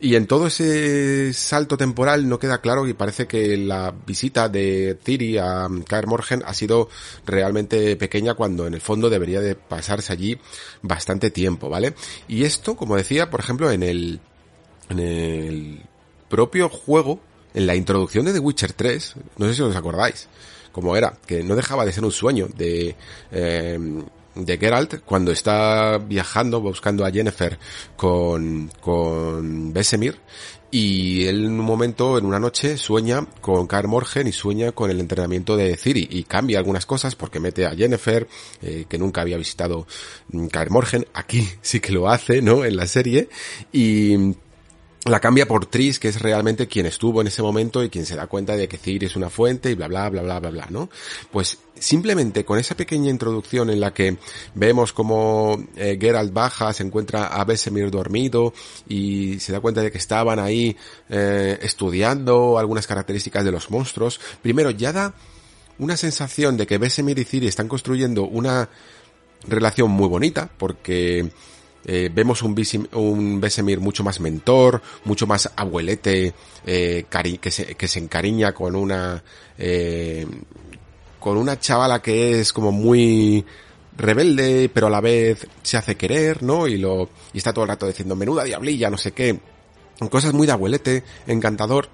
Y 0.00 0.16
en 0.16 0.26
todo 0.26 0.48
ese 0.48 1.32
salto 1.32 1.76
temporal 1.76 2.28
no 2.28 2.38
queda 2.38 2.60
claro 2.60 2.86
y 2.86 2.94
parece 2.94 3.26
que 3.26 3.56
la 3.56 3.94
visita 4.06 4.48
de 4.48 4.98
Ciri 5.02 5.38
a 5.38 5.68
Kaer 5.86 6.06
Morgen 6.06 6.42
ha 6.44 6.52
sido 6.52 6.88
realmente 7.24 7.96
pequeña 7.96 8.34
cuando 8.34 8.66
en 8.66 8.74
el 8.74 8.80
fondo 8.80 9.08
debería 9.08 9.40
de 9.40 9.54
pasarse 9.54 10.12
allí 10.12 10.38
bastante 10.82 11.30
tiempo, 11.30 11.68
¿vale? 11.68 11.94
Y 12.28 12.44
esto, 12.44 12.76
como 12.76 12.96
decía, 12.96 13.30
por 13.30 13.40
ejemplo, 13.40 13.70
en 13.70 13.82
el, 13.82 14.20
en 14.90 14.98
el 14.98 15.82
propio 16.28 16.68
juego, 16.68 17.20
en 17.54 17.66
la 17.66 17.76
introducción 17.76 18.24
de 18.24 18.32
The 18.32 18.40
Witcher 18.40 18.72
3, 18.72 19.14
no 19.38 19.46
sé 19.46 19.54
si 19.54 19.62
os 19.62 19.76
acordáis, 19.76 20.28
como 20.72 20.96
era, 20.96 21.16
que 21.24 21.44
no 21.44 21.54
dejaba 21.54 21.84
de 21.84 21.92
ser 21.92 22.04
un 22.04 22.10
sueño 22.10 22.48
de, 22.56 22.96
eh, 23.30 23.78
de 24.34 24.58
Geralt 24.58 25.00
cuando 25.04 25.32
está 25.32 25.98
viajando 25.98 26.60
buscando 26.60 27.04
a 27.04 27.10
Jennifer 27.10 27.58
con, 27.96 28.70
con 28.80 29.72
Besemir 29.72 30.18
y 30.74 31.26
él 31.26 31.44
en 31.44 31.52
un 31.52 31.64
momento, 31.64 32.18
en 32.18 32.26
una 32.26 32.40
noche, 32.40 32.76
sueña 32.76 33.24
con 33.40 33.68
Kaer 33.68 33.86
Morgen 33.86 34.26
y 34.26 34.32
sueña 34.32 34.72
con 34.72 34.90
el 34.90 34.98
entrenamiento 34.98 35.56
de 35.56 35.76
Ciri 35.76 36.08
y 36.10 36.24
cambia 36.24 36.58
algunas 36.58 36.84
cosas 36.84 37.14
porque 37.14 37.38
mete 37.38 37.64
a 37.64 37.76
Jennifer, 37.76 38.26
eh, 38.60 38.84
que 38.88 38.98
nunca 38.98 39.20
había 39.20 39.36
visitado 39.36 39.86
Kaer 40.50 40.72
Morgen, 40.72 41.06
aquí 41.14 41.48
sí 41.62 41.78
que 41.78 41.92
lo 41.92 42.08
hace, 42.08 42.42
¿no? 42.42 42.64
En 42.64 42.74
la 42.74 42.88
serie 42.88 43.28
y 43.72 44.34
la 45.06 45.20
cambia 45.20 45.46
por 45.46 45.66
Tris, 45.66 45.98
que 45.98 46.08
es 46.08 46.20
realmente 46.20 46.66
quien 46.66 46.86
estuvo 46.86 47.20
en 47.20 47.26
ese 47.26 47.42
momento 47.42 47.84
y 47.84 47.90
quien 47.90 48.06
se 48.06 48.16
da 48.16 48.26
cuenta 48.26 48.56
de 48.56 48.68
que 48.68 48.78
Ciri 48.78 49.06
es 49.06 49.16
una 49.16 49.28
fuente 49.28 49.70
y 49.70 49.74
bla 49.74 49.86
bla 49.86 50.08
bla 50.08 50.22
bla 50.22 50.40
bla 50.40 50.50
bla, 50.50 50.66
¿no? 50.70 50.88
Pues 51.30 51.58
simplemente 51.78 52.44
con 52.44 52.58
esa 52.58 52.74
pequeña 52.74 53.10
introducción 53.10 53.68
en 53.68 53.80
la 53.80 53.92
que 53.92 54.16
vemos 54.54 54.92
como 54.92 55.62
eh, 55.76 55.98
Geralt 56.00 56.32
baja, 56.32 56.72
se 56.72 56.84
encuentra 56.84 57.26
a 57.26 57.44
Besemir 57.44 57.90
dormido 57.90 58.54
y 58.88 59.38
se 59.40 59.52
da 59.52 59.60
cuenta 59.60 59.82
de 59.82 59.92
que 59.92 59.98
estaban 59.98 60.38
ahí 60.38 60.76
eh, 61.10 61.58
estudiando 61.60 62.58
algunas 62.58 62.86
características 62.86 63.44
de 63.44 63.52
los 63.52 63.70
monstruos, 63.70 64.20
primero 64.40 64.70
ya 64.70 64.92
da 64.92 65.14
una 65.78 65.96
sensación 65.96 66.56
de 66.56 66.66
que 66.66 66.78
Besemir 66.78 67.18
y 67.18 67.24
Ciri 67.24 67.48
están 67.48 67.68
construyendo 67.68 68.24
una 68.24 68.70
relación 69.46 69.90
muy 69.90 70.08
bonita 70.08 70.48
porque 70.56 71.30
eh, 71.86 72.10
vemos 72.12 72.42
un, 72.42 73.40
Besemir 73.40 73.80
mucho 73.80 74.02
más 74.02 74.20
mentor, 74.20 74.80
mucho 75.04 75.26
más 75.26 75.50
abuelete, 75.56 76.34
eh, 76.66 77.04
que, 77.40 77.50
se, 77.50 77.74
que 77.74 77.88
se 77.88 77.98
encariña 77.98 78.52
con 78.52 78.74
una, 78.74 79.22
eh, 79.58 80.26
con 81.20 81.36
una 81.36 81.58
chavala 81.58 82.00
que 82.00 82.40
es 82.40 82.52
como 82.52 82.72
muy 82.72 83.44
rebelde, 83.96 84.70
pero 84.72 84.88
a 84.88 84.90
la 84.90 85.00
vez 85.00 85.46
se 85.62 85.76
hace 85.76 85.96
querer, 85.96 86.42
¿no? 86.42 86.66
Y 86.66 86.78
lo, 86.78 87.08
y 87.32 87.38
está 87.38 87.52
todo 87.52 87.64
el 87.64 87.68
rato 87.68 87.86
diciendo 87.86 88.16
menuda 88.16 88.44
diablilla, 88.44 88.90
no 88.90 88.98
sé 88.98 89.12
qué. 89.12 89.38
Cosas 90.10 90.32
muy 90.32 90.46
de 90.46 90.52
abuelete, 90.52 91.04
encantador 91.26 91.88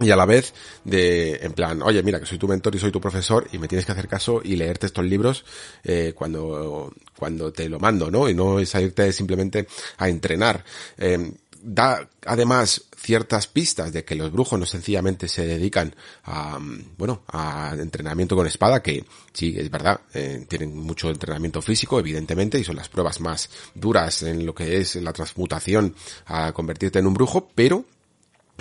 y 0.00 0.10
a 0.10 0.16
la 0.16 0.26
vez 0.26 0.54
de 0.84 1.40
en 1.42 1.52
plan 1.52 1.82
oye 1.82 2.02
mira 2.02 2.18
que 2.18 2.26
soy 2.26 2.38
tu 2.38 2.48
mentor 2.48 2.74
y 2.74 2.78
soy 2.78 2.90
tu 2.90 3.00
profesor 3.00 3.46
y 3.52 3.58
me 3.58 3.68
tienes 3.68 3.86
que 3.86 3.92
hacer 3.92 4.08
caso 4.08 4.40
y 4.42 4.56
leerte 4.56 4.86
estos 4.86 5.04
libros 5.04 5.44
eh, 5.84 6.12
cuando 6.14 6.92
cuando 7.16 7.52
te 7.52 7.68
lo 7.68 7.78
mando 7.78 8.10
no 8.10 8.28
y 8.28 8.34
no 8.34 8.58
es 8.58 8.74
irte 8.74 9.12
simplemente 9.12 9.66
a 9.98 10.08
entrenar. 10.08 10.64
Eh, 10.98 11.32
da 11.62 12.08
además 12.26 12.82
ciertas 12.96 13.46
pistas 13.46 13.92
de 13.92 14.04
que 14.04 14.16
los 14.16 14.32
brujos 14.32 14.58
no 14.58 14.66
sencillamente 14.66 15.28
se 15.28 15.46
dedican 15.46 15.94
a 16.24 16.58
bueno 16.98 17.22
a 17.28 17.74
entrenamiento 17.78 18.34
con 18.34 18.46
espada 18.48 18.82
que 18.82 19.04
sí 19.32 19.54
es 19.56 19.70
verdad 19.70 20.00
eh, 20.12 20.44
tienen 20.48 20.76
mucho 20.76 21.08
entrenamiento 21.08 21.62
físico 21.62 22.00
evidentemente 22.00 22.58
y 22.58 22.64
son 22.64 22.76
las 22.76 22.88
pruebas 22.88 23.20
más 23.20 23.48
duras 23.74 24.24
en 24.24 24.44
lo 24.44 24.54
que 24.54 24.78
es 24.78 24.96
la 24.96 25.12
transmutación 25.12 25.94
a 26.26 26.52
convertirte 26.52 26.98
en 26.98 27.06
un 27.06 27.14
brujo 27.14 27.48
pero 27.54 27.84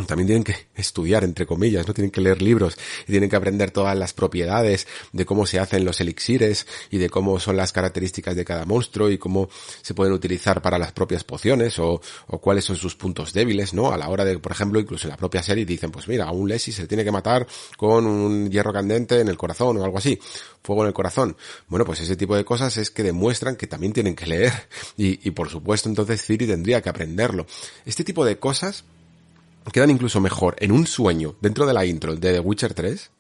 también 0.06 0.28
tienen 0.28 0.44
que 0.44 0.56
estudiar, 0.76 1.24
entre 1.24 1.46
comillas, 1.46 1.88
no 1.88 1.94
tienen 1.94 2.12
que 2.12 2.22
leer 2.22 2.42
libros 2.42 2.78
y 3.08 3.12
tienen 3.12 3.30
que 3.30 3.36
aprender 3.36 3.72
todas 3.72 3.98
las 3.98 4.14
propiedades 4.14 4.88
de 5.12 5.26
cómo 5.26 5.46
se 5.46 5.60
hacen 5.60 5.86
los 5.86 6.00
elixires 6.02 6.68
y 6.90 6.98
de 6.98 7.10
cómo 7.10 7.40
son 7.40 7.58
las 7.58 7.72
características 7.72 8.36
de 8.36 8.46
cada 8.46 8.66
monstruo 8.66 9.10
y 9.10 9.18
cómo 9.18 9.50
se 9.82 9.94
pueden 9.94 10.14
utilizar 10.14 10.62
para 10.62 10.78
las 10.78 10.92
propias 10.92 11.24
pociones 11.24 11.80
o, 11.80 12.02
cuáles 12.42 12.66
son 12.66 12.76
sus 12.76 12.96
puntos 12.96 13.34
débiles, 13.34 13.74
¿no? 13.74 13.92
A 13.92 13.98
la 13.98 14.10
hora 14.10 14.26
de, 14.26 14.40
por 14.40 14.52
ejemplo, 14.52 14.80
incluso 14.80 15.08
en 15.08 15.12
la 15.12 15.18
propia 15.18 15.44
serie 15.44 15.66
dicen, 15.66 15.92
pues 15.92 16.08
mira, 16.08 16.26
a 16.26 16.32
un 16.32 16.48
Lesi 16.50 16.72
se 16.72 16.88
tiene 16.88 17.04
que 17.04 17.12
matar 17.12 17.46
con 17.78 18.06
un 18.08 18.50
hierro 18.50 18.74
candente 18.74 19.20
en 19.20 19.28
el 19.28 19.38
corazón 19.38 19.78
o 19.78 19.84
algo 19.84 19.98
así, 19.98 20.20
fuego 20.64 20.84
en 20.84 20.88
el 20.88 20.94
corazón. 20.94 21.36
Bueno, 21.68 21.86
pues 21.86 22.02
ese 22.02 22.16
tipo 22.16 22.36
de 22.36 22.46
cosas 22.46 22.78
es 22.78 22.90
que 22.90 23.04
demuestran 23.04 23.56
que 23.56 23.68
también 23.68 23.94
tienen 23.94 24.16
que 24.16 24.26
leer 24.26 24.54
y, 24.98 25.28
y 25.28 25.32
por 25.32 25.50
supuesto 25.50 25.90
entonces 25.90 26.26
Ciri 26.26 26.48
tendría 26.48 26.82
que 26.82 26.90
aprenderlo. 26.90 27.46
Este 27.86 28.04
tipo 28.04 28.26
de 28.26 28.40
cosas 28.40 28.84
quedan 29.72 29.90
incluso 29.90 30.20
mejor 30.20 30.56
en 30.60 30.72
un 30.72 30.88
sueño 30.88 31.36
dentro 31.42 31.66
de 31.66 31.74
la 31.74 31.86
intro 31.86 32.16
de 32.16 32.34
The 32.34 32.40
Witcher 32.40 32.74
3 32.74 33.12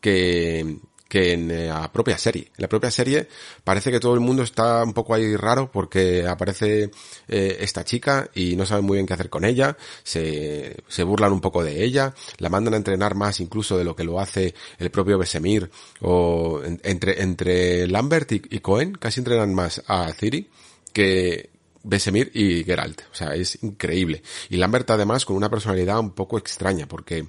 que, 0.00 0.78
que 1.08 1.32
en 1.32 1.68
la 1.68 1.90
propia 1.90 2.18
serie. 2.18 2.52
En 2.56 2.62
la 2.62 2.68
propia 2.68 2.90
serie 2.90 3.28
parece 3.64 3.90
que 3.90 4.00
todo 4.00 4.14
el 4.14 4.20
mundo 4.20 4.42
está 4.42 4.84
un 4.84 4.92
poco 4.92 5.14
ahí 5.14 5.36
raro 5.36 5.70
porque 5.72 6.26
aparece 6.26 6.90
eh, 7.28 7.56
esta 7.60 7.84
chica 7.84 8.30
y 8.34 8.56
no 8.56 8.66
saben 8.66 8.84
muy 8.84 8.96
bien 8.96 9.06
qué 9.06 9.14
hacer 9.14 9.30
con 9.30 9.44
ella, 9.44 9.76
se, 10.02 10.76
se 10.86 11.02
burlan 11.02 11.32
un 11.32 11.40
poco 11.40 11.64
de 11.64 11.82
ella, 11.84 12.14
la 12.38 12.48
mandan 12.48 12.74
a 12.74 12.76
entrenar 12.76 13.14
más 13.14 13.40
incluso 13.40 13.78
de 13.78 13.84
lo 13.84 13.96
que 13.96 14.04
lo 14.04 14.20
hace 14.20 14.54
el 14.78 14.90
propio 14.90 15.18
Besemir 15.18 15.70
o 16.00 16.60
entre, 16.64 17.22
entre 17.22 17.86
Lambert 17.88 18.30
y, 18.32 18.42
y 18.50 18.60
Cohen 18.60 18.92
casi 18.92 19.20
entrenan 19.20 19.54
más 19.54 19.82
a 19.86 20.12
Ciri 20.12 20.48
que, 20.92 21.57
Besemir 21.82 22.30
y 22.34 22.64
Geralt. 22.64 23.02
O 23.12 23.14
sea, 23.14 23.34
es 23.34 23.62
increíble. 23.62 24.22
Y 24.50 24.56
Lambert 24.56 24.90
además 24.90 25.24
con 25.24 25.36
una 25.36 25.50
personalidad 25.50 25.98
un 25.98 26.10
poco 26.12 26.38
extraña 26.38 26.86
porque 26.86 27.28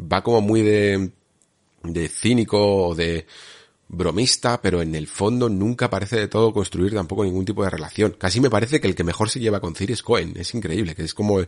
va 0.00 0.22
como 0.22 0.40
muy 0.40 0.62
de, 0.62 1.10
de 1.82 2.08
cínico 2.08 2.88
o 2.88 2.94
de 2.94 3.26
bromista, 3.92 4.62
pero 4.62 4.82
en 4.82 4.94
el 4.94 5.08
fondo 5.08 5.48
nunca 5.48 5.90
parece 5.90 6.16
de 6.16 6.28
todo 6.28 6.52
construir 6.52 6.94
tampoco 6.94 7.24
ningún 7.24 7.44
tipo 7.44 7.64
de 7.64 7.70
relación. 7.70 8.14
Casi 8.16 8.40
me 8.40 8.50
parece 8.50 8.80
que 8.80 8.86
el 8.86 8.94
que 8.94 9.04
mejor 9.04 9.30
se 9.30 9.40
lleva 9.40 9.60
con 9.60 9.74
Ciri 9.74 9.94
es 9.94 10.02
Cohen. 10.02 10.34
Es 10.36 10.54
increíble, 10.54 10.94
que 10.94 11.02
es 11.02 11.12
como 11.12 11.40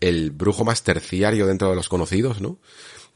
el 0.00 0.30
brujo 0.32 0.64
más 0.64 0.82
terciario 0.82 1.46
dentro 1.46 1.70
de 1.70 1.76
los 1.76 1.88
conocidos, 1.88 2.40
¿no? 2.40 2.58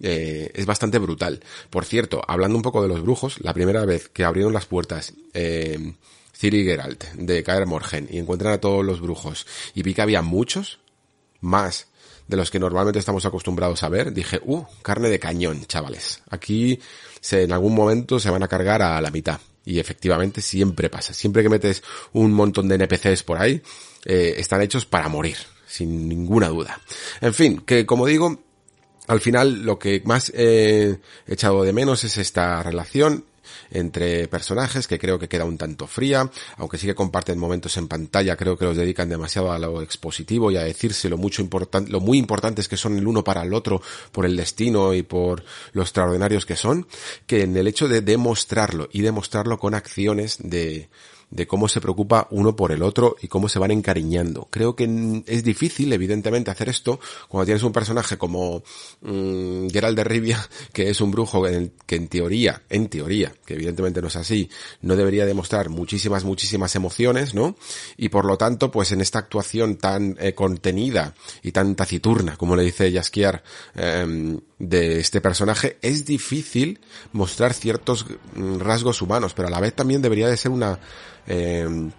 Eh, 0.03 0.51
es 0.55 0.67
bastante 0.67 0.99
brutal. 0.99 1.43
Por 1.69 1.85
cierto, 1.85 2.23
hablando 2.27 2.57
un 2.57 2.63
poco 2.63 2.81
de 2.81 2.89
los 2.89 3.03
brujos, 3.03 3.41
la 3.41 3.53
primera 3.53 3.85
vez 3.85 4.09
que 4.09 4.25
abrieron 4.25 4.53
las 4.53 4.67
puertas, 4.67 5.15
eh, 5.35 5.95
Ciri 6.41 6.65
de 6.65 7.43
Kaer 7.43 7.67
Morgen 7.67 8.09
y 8.11 8.19
encuentran 8.19 8.55
a 8.55 8.59
todos 8.59 8.83
los 8.83 9.03
brujos 9.03 9.47
y 9.75 9.83
vi 9.83 9.93
que 9.93 10.01
había 10.01 10.23
muchos, 10.23 10.81
más 11.41 11.89
de 12.29 12.39
los 12.39 12.51
que 12.51 12.59
normalmente 12.59 12.99
estamos 12.99 13.27
acostumbrados 13.27 13.83
a 13.83 13.91
ver, 13.91 14.15
dije, 14.15 14.41
uh, 14.45 14.65
carne 14.81 15.11
de 15.11 15.19
cañón, 15.19 15.67
chavales. 15.67 16.23
Aquí 16.31 16.81
se, 17.21 17.43
en 17.43 17.53
algún 17.53 17.75
momento 17.75 18.19
se 18.19 18.31
van 18.31 18.43
a 18.43 18.49
cargar 18.49 18.81
a 18.81 19.01
la 19.03 19.11
mitad. 19.11 19.39
Y 19.67 19.79
efectivamente 19.79 20.41
siempre 20.41 20.89
pasa. 20.89 21.13
Siempre 21.13 21.43
que 21.43 21.51
metes 21.51 21.83
un 22.15 22.33
montón 22.33 22.69
de 22.69 22.77
NPCs 22.77 23.23
por 23.23 23.37
ahí, 23.37 23.61
eh, 24.07 24.37
están 24.39 24.63
hechos 24.63 24.87
para 24.87 25.09
morir, 25.09 25.37
sin 25.67 26.09
ninguna 26.09 26.49
duda. 26.49 26.81
En 27.21 27.35
fin, 27.35 27.61
que 27.67 27.85
como 27.85 28.07
digo, 28.07 28.41
al 29.09 29.21
final 29.21 29.63
lo 29.65 29.79
que 29.79 30.01
más 30.07 30.33
he 30.35 31.01
echado 31.27 31.65
de 31.65 31.73
menos 31.75 32.05
es 32.05 32.17
esta 32.17 32.63
relación 32.63 33.27
entre 33.71 34.29
personajes 34.29 34.87
que 34.87 34.99
creo 34.99 35.19
que 35.19 35.29
queda 35.29 35.45
un 35.45 35.59
tanto 35.59 35.87
fría, 35.87 36.31
aunque 36.57 36.79
sí 36.79 36.87
que 36.87 36.95
comparten 36.95 37.39
momentos 37.39 37.77
en 37.77 37.89
pantalla, 37.89 38.37
creo 38.37 38.57
que 38.57 38.65
los 38.65 38.77
dedican 38.77 39.09
demasiado 39.09 39.53
a 39.53 39.59
lo 39.59 39.83
expositivo 39.83 40.51
y 40.51 40.57
a 40.57 40.63
decirse 40.63 41.09
lo 41.09 41.17
mucho 41.17 41.43
importante, 41.43 41.91
lo 41.91 42.01
muy 42.01 42.19
importantes 42.19 42.69
que 42.69 42.77
son 42.77 42.97
el 42.99 43.07
uno 43.07 43.25
para 43.25 43.43
el 43.43 43.55
otro 43.55 43.83
por 44.13 44.27
el 44.27 44.37
destino 44.37 44.95
y 44.95 45.03
por 45.03 45.45
lo 45.73 45.83
extraordinarios 45.83 46.47
que 46.47 46.57
son, 46.57 46.87
que 47.27 47.43
en 47.43 47.57
el 47.57 47.69
hecho 47.69 47.89
de 47.89 48.01
demostrarlo 48.01 48.89
y 48.93 49.03
demostrarlo 49.03 49.59
con 49.59 49.75
acciones 49.75 50.39
de 50.41 50.89
de 51.31 51.47
cómo 51.47 51.69
se 51.69 51.81
preocupa 51.81 52.27
uno 52.31 52.57
por 52.57 52.73
el 52.73 52.83
otro 52.83 53.17
y 53.21 53.29
cómo 53.29 53.49
se 53.49 53.59
van 53.59 53.71
encariñando. 53.71 54.49
Creo 54.51 54.75
que 54.75 55.23
es 55.27 55.45
difícil, 55.45 55.93
evidentemente, 55.93 56.51
hacer 56.51 56.69
esto 56.69 56.99
cuando 57.29 57.47
tienes 57.47 57.63
un 57.63 57.73
personaje 57.73 58.19
como 58.19 58.63
mmm, 59.01 59.69
Gerald 59.69 59.97
de 59.97 60.05
Rivia, 60.05 60.49
que 60.73 60.91
es 60.91 61.01
un 61.01 61.11
brujo 61.11 61.45
que 61.87 61.97
en 61.97 62.09
teoría, 62.09 62.63
en 62.69 62.89
teoría, 62.89 63.33
que 63.47 63.55
evidentemente 63.55 64.03
no 64.03 64.09
es 64.09 64.17
así, 64.17 64.51
no 64.83 64.97
debería 64.97 65.25
demostrar 65.25 65.69
muchísimas, 65.69 66.25
muchísimas 66.25 66.75
emociones, 66.75 67.35
¿no? 67.35 67.57
Y 67.97 68.09
por 68.09 68.25
lo 68.25 68.37
tanto, 68.37 68.71
pues 68.71 68.93
en 68.93 69.01
esta 69.01 69.21
actuación 69.21 69.77
tan 69.77 70.17
eh, 70.19 70.35
contenida 70.35 71.15
y 71.43 71.53
tan 71.53 71.77
taciturna, 71.77 72.37
como 72.37 72.57
le 72.57 72.65
dice 72.65 72.93
Jaskier, 72.93 73.43
eh, 73.75 74.39
de 74.59 75.01
este 75.01 75.21
personaje, 75.21 75.79
es 75.81 76.05
difícil 76.05 76.81
mostrar 77.13 77.55
ciertos 77.55 78.07
mm, 78.35 78.59
rasgos 78.59 79.01
humanos, 79.01 79.33
pero 79.35 79.49
a 79.49 79.51
la 79.51 79.61
vez 79.61 79.75
también 79.75 80.03
debería 80.03 80.29
de 80.29 80.37
ser 80.37 80.51
una 80.51 80.79
eh, 81.27 81.91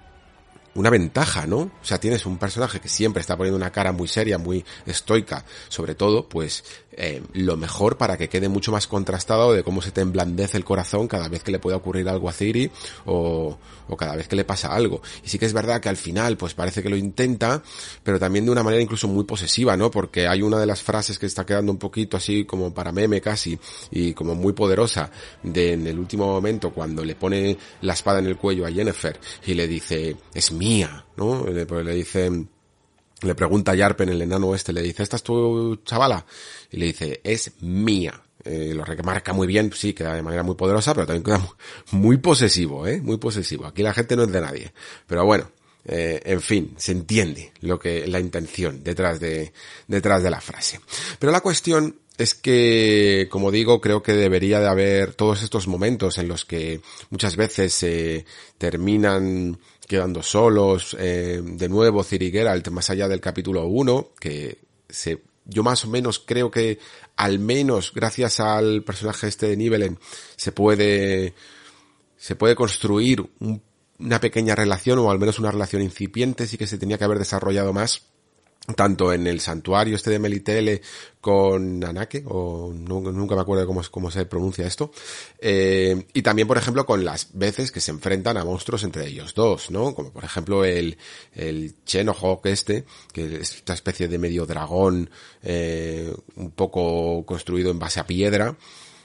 una 0.73 0.89
ventaja, 0.89 1.45
¿no? 1.47 1.57
O 1.57 1.83
sea, 1.83 1.99
tienes 1.99 2.25
un 2.25 2.37
personaje 2.37 2.79
que 2.79 2.87
siempre 2.87 3.21
está 3.21 3.35
poniendo 3.35 3.57
una 3.57 3.71
cara 3.71 3.91
muy 3.91 4.07
seria, 4.07 4.37
muy 4.37 4.63
estoica, 4.85 5.43
sobre 5.67 5.95
todo, 5.95 6.29
pues 6.29 6.63
eh, 6.93 7.21
lo 7.33 7.57
mejor 7.57 7.97
para 7.97 8.17
que 8.17 8.29
quede 8.29 8.49
mucho 8.49 8.71
más 8.71 8.87
contrastado 8.87 9.53
de 9.53 9.63
cómo 9.63 9.81
se 9.81 9.91
te 9.91 10.01
emblandece 10.01 10.57
el 10.57 10.65
corazón 10.65 11.07
cada 11.07 11.27
vez 11.27 11.43
que 11.43 11.51
le 11.51 11.59
puede 11.59 11.77
ocurrir 11.77 12.07
algo 12.09 12.29
a 12.29 12.33
Ciri 12.33 12.69
o, 13.05 13.57
o 13.87 13.97
cada 13.97 14.15
vez 14.15 14.27
que 14.27 14.35
le 14.35 14.43
pasa 14.43 14.73
algo. 14.73 15.01
Y 15.23 15.29
sí 15.29 15.39
que 15.39 15.45
es 15.45 15.53
verdad 15.53 15.81
que 15.81 15.89
al 15.89 15.97
final, 15.97 16.37
pues 16.37 16.53
parece 16.53 16.83
que 16.83 16.89
lo 16.89 16.97
intenta, 16.97 17.61
pero 18.03 18.19
también 18.19 18.45
de 18.45 18.51
una 18.51 18.63
manera 18.63 18.81
incluso 18.81 19.07
muy 19.07 19.23
posesiva, 19.23 19.77
¿no? 19.77 19.89
Porque 19.89 20.27
hay 20.27 20.41
una 20.41 20.59
de 20.59 20.65
las 20.65 20.81
frases 20.81 21.17
que 21.17 21.25
está 21.25 21.45
quedando 21.45 21.71
un 21.71 21.77
poquito 21.77 22.17
así 22.17 22.45
como 22.45 22.73
para 22.73 22.91
meme 22.91 23.21
casi 23.21 23.57
y 23.89 24.13
como 24.13 24.35
muy 24.35 24.53
poderosa 24.53 25.11
de 25.43 25.73
en 25.73 25.87
el 25.87 25.99
último 25.99 26.27
momento 26.27 26.71
cuando 26.71 27.03
le 27.03 27.15
pone 27.15 27.57
la 27.81 27.93
espada 27.93 28.19
en 28.19 28.27
el 28.27 28.37
cuello 28.37 28.65
a 28.65 28.71
Jennifer 28.71 29.19
y 29.45 29.53
le 29.53 29.67
dice, 29.67 30.15
es 30.33 30.51
mía, 30.51 31.05
¿no? 31.17 31.45
Le, 31.45 31.65
pues 31.65 31.85
le 31.85 31.95
dice, 31.95 32.31
le 33.21 33.35
pregunta 33.35 33.71
a 33.71 33.75
Yarpen, 33.75 34.09
el 34.09 34.21
enano 34.21 34.55
este, 34.55 34.73
le 34.73 34.81
dice, 34.81 35.03
¿esta 35.03 35.15
es 35.15 35.23
tu 35.23 35.77
chavala? 35.85 36.25
Y 36.71 36.77
le 36.77 36.87
dice, 36.87 37.21
es 37.23 37.51
mía. 37.61 38.21
Eh, 38.43 38.73
lo 38.73 38.83
remarca 38.83 39.33
muy 39.33 39.45
bien, 39.45 39.71
sí, 39.71 39.93
queda 39.93 40.15
de 40.15 40.23
manera 40.23 40.41
muy 40.41 40.55
poderosa, 40.55 40.95
pero 40.95 41.05
también 41.05 41.23
queda 41.23 41.47
muy 41.91 42.17
posesivo, 42.17 42.87
¿eh? 42.87 42.99
Muy 42.99 43.17
posesivo. 43.17 43.67
Aquí 43.67 43.83
la 43.83 43.93
gente 43.93 44.15
no 44.15 44.23
es 44.23 44.31
de 44.31 44.41
nadie. 44.41 44.73
Pero 45.05 45.25
bueno, 45.25 45.51
eh, 45.85 46.21
en 46.25 46.41
fin, 46.41 46.73
se 46.77 46.91
entiende 46.91 47.51
lo 47.61 47.79
que, 47.79 48.07
la 48.07 48.19
intención 48.19 48.83
detrás 48.83 49.19
de, 49.19 49.53
detrás 49.87 50.23
de 50.23 50.29
la 50.29 50.41
frase. 50.41 50.79
Pero 51.19 51.31
la 51.31 51.41
cuestión 51.41 51.97
es 52.17 52.35
que, 52.35 53.27
como 53.31 53.51
digo, 53.51 53.81
creo 53.81 54.03
que 54.03 54.13
debería 54.13 54.59
de 54.59 54.67
haber 54.67 55.13
todos 55.13 55.41
estos 55.41 55.67
momentos 55.67 56.17
en 56.17 56.27
los 56.27 56.45
que 56.45 56.81
muchas 57.09 57.35
veces 57.35 57.73
se 57.73 58.25
terminan 58.57 59.57
quedando 59.91 60.23
solos, 60.23 60.95
eh, 60.97 61.41
de 61.43 61.67
nuevo 61.67 62.01
Ciri 62.01 62.31
Geralt 62.31 62.69
más 62.69 62.89
allá 62.89 63.09
del 63.09 63.19
capítulo 63.19 63.65
1, 63.65 64.11
que 64.17 64.59
se, 64.87 65.21
yo 65.43 65.63
más 65.63 65.83
o 65.83 65.89
menos 65.89 66.23
creo 66.25 66.49
que 66.49 66.79
al 67.17 67.39
menos 67.39 67.91
gracias 67.93 68.39
al 68.39 68.83
personaje 68.83 69.27
este 69.27 69.49
de 69.49 69.57
Nivelen 69.57 69.99
se 70.37 70.53
puede, 70.53 71.33
se 72.15 72.37
puede 72.37 72.55
construir 72.55 73.29
un, 73.41 73.61
una 73.99 74.21
pequeña 74.21 74.55
relación 74.55 74.97
o 74.99 75.11
al 75.11 75.19
menos 75.19 75.39
una 75.39 75.51
relación 75.51 75.81
incipiente, 75.81 76.47
sí 76.47 76.57
que 76.57 76.67
se 76.67 76.77
tenía 76.77 76.97
que 76.97 77.03
haber 77.03 77.19
desarrollado 77.19 77.73
más 77.73 78.10
tanto 78.75 79.11
en 79.11 79.27
el 79.27 79.39
santuario 79.39 79.95
este 79.95 80.11
de 80.11 80.19
Melitele 80.19 80.81
con 81.19 81.83
Anake, 81.83 82.23
o 82.27 82.71
nunca 82.73 83.35
me 83.35 83.41
acuerdo 83.41 83.67
cómo, 83.67 83.81
cómo 83.89 84.11
se 84.11 84.25
pronuncia 84.25 84.65
esto, 84.65 84.91
eh, 85.39 86.05
y 86.13 86.21
también, 86.21 86.47
por 86.47 86.57
ejemplo, 86.57 86.85
con 86.85 87.03
las 87.03 87.29
veces 87.33 87.71
que 87.71 87.79
se 87.79 87.91
enfrentan 87.91 88.37
a 88.37 88.45
monstruos 88.45 88.83
entre 88.83 89.07
ellos 89.07 89.33
dos, 89.33 89.71
¿no? 89.71 89.93
Como 89.93 90.11
por 90.11 90.23
ejemplo 90.23 90.63
el, 90.63 90.97
el 91.33 91.75
Chenohawk 91.85 92.45
este, 92.45 92.85
que 93.13 93.41
es 93.41 93.55
esta 93.55 93.73
especie 93.73 94.07
de 94.07 94.17
medio 94.17 94.45
dragón, 94.45 95.09
eh, 95.43 96.13
un 96.35 96.51
poco 96.51 97.25
construido 97.25 97.71
en 97.71 97.79
base 97.79 97.99
a 97.99 98.07
piedra, 98.07 98.57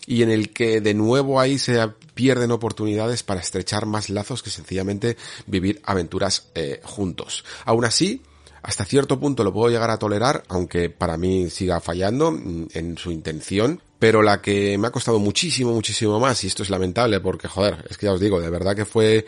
y 0.07 0.23
en 0.23 0.31
el 0.31 0.53
que 0.53 0.81
de 0.81 0.95
nuevo 0.95 1.41
ahí 1.41 1.59
se 1.59 1.87
pierden 2.15 2.53
oportunidades 2.53 3.23
para 3.23 3.41
estrechar 3.41 3.87
más 3.87 4.09
lazos 4.09 4.43
que 4.43 4.51
sencillamente 4.51 5.17
vivir 5.47 5.81
aventuras 5.85 6.49
eh, 6.55 6.81
juntos. 6.85 7.45
Aún 7.65 7.85
así, 7.85 8.23
hasta 8.63 8.85
cierto 8.85 9.19
punto 9.21 9.45
lo 9.45 9.53
puedo 9.53 9.71
llegar 9.71 9.91
a 9.91 9.99
tolerar, 9.99 10.43
aunque 10.49 10.91
para 10.91 11.17
mí 11.17 11.51
siga 11.51 11.81
fallando 11.81 12.33
mm, 12.33 12.69
en 12.75 12.99
su 12.99 13.11
intención. 13.11 13.81
Pero 13.99 14.23
la 14.23 14.43
que 14.43 14.77
me 14.77 14.89
ha 14.89 14.91
costado 14.91 15.19
muchísimo, 15.19 15.73
muchísimo 15.73 16.21
más, 16.21 16.45
y 16.45 16.49
esto 16.49 16.63
es 16.63 16.71
lamentable 16.71 17.21
porque, 17.21 17.49
joder, 17.49 17.85
es 17.89 17.97
que 17.97 18.07
ya 18.07 18.13
os 18.13 18.21
digo, 18.21 18.41
de 18.41 18.51
verdad 18.51 18.77
que 18.77 18.85
fue 18.85 19.27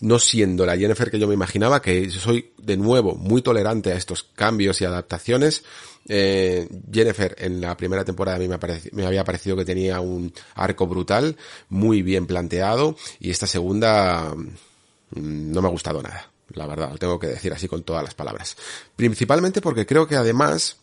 no 0.00 0.18
siendo 0.18 0.64
la 0.64 0.76
Jennifer 0.76 1.10
que 1.10 1.18
yo 1.18 1.26
me 1.26 1.34
imaginaba, 1.34 1.82
que 1.82 2.08
soy 2.10 2.52
de 2.58 2.76
nuevo 2.76 3.14
muy 3.14 3.42
tolerante 3.42 3.92
a 3.92 3.96
estos 3.96 4.22
cambios 4.22 4.80
y 4.80 4.84
adaptaciones. 4.84 5.64
Eh, 6.08 6.68
Jennifer 6.92 7.34
en 7.38 7.60
la 7.60 7.76
primera 7.76 8.04
temporada 8.04 8.36
a 8.36 8.40
mí 8.40 8.48
me, 8.48 8.58
me, 8.92 9.06
había 9.06 9.24
parecido 9.24 9.56
que 9.56 9.64
tenía 9.64 10.00
un 10.00 10.32
arco 10.54 10.86
brutal, 10.86 11.36
muy 11.68 12.02
bien 12.02 12.26
planteado, 12.26 12.96
y 13.20 13.30
esta 13.30 13.46
segunda 13.46 14.34
mm, 14.34 15.52
no 15.52 15.62
me 15.62 15.68
ha 15.68 15.70
gustado 15.70 16.02
nada 16.02 16.30
la 16.54 16.66
verdad, 16.66 16.90
lo 16.92 16.98
tengo 16.98 17.18
que 17.18 17.28
decir 17.28 17.52
así 17.52 17.68
con 17.68 17.82
todas 17.82 18.02
las 18.02 18.14
palabras. 18.14 18.56
Principalmente 18.96 19.60
porque 19.60 19.86
creo 19.86 20.06
que 20.06 20.16
además 20.16 20.76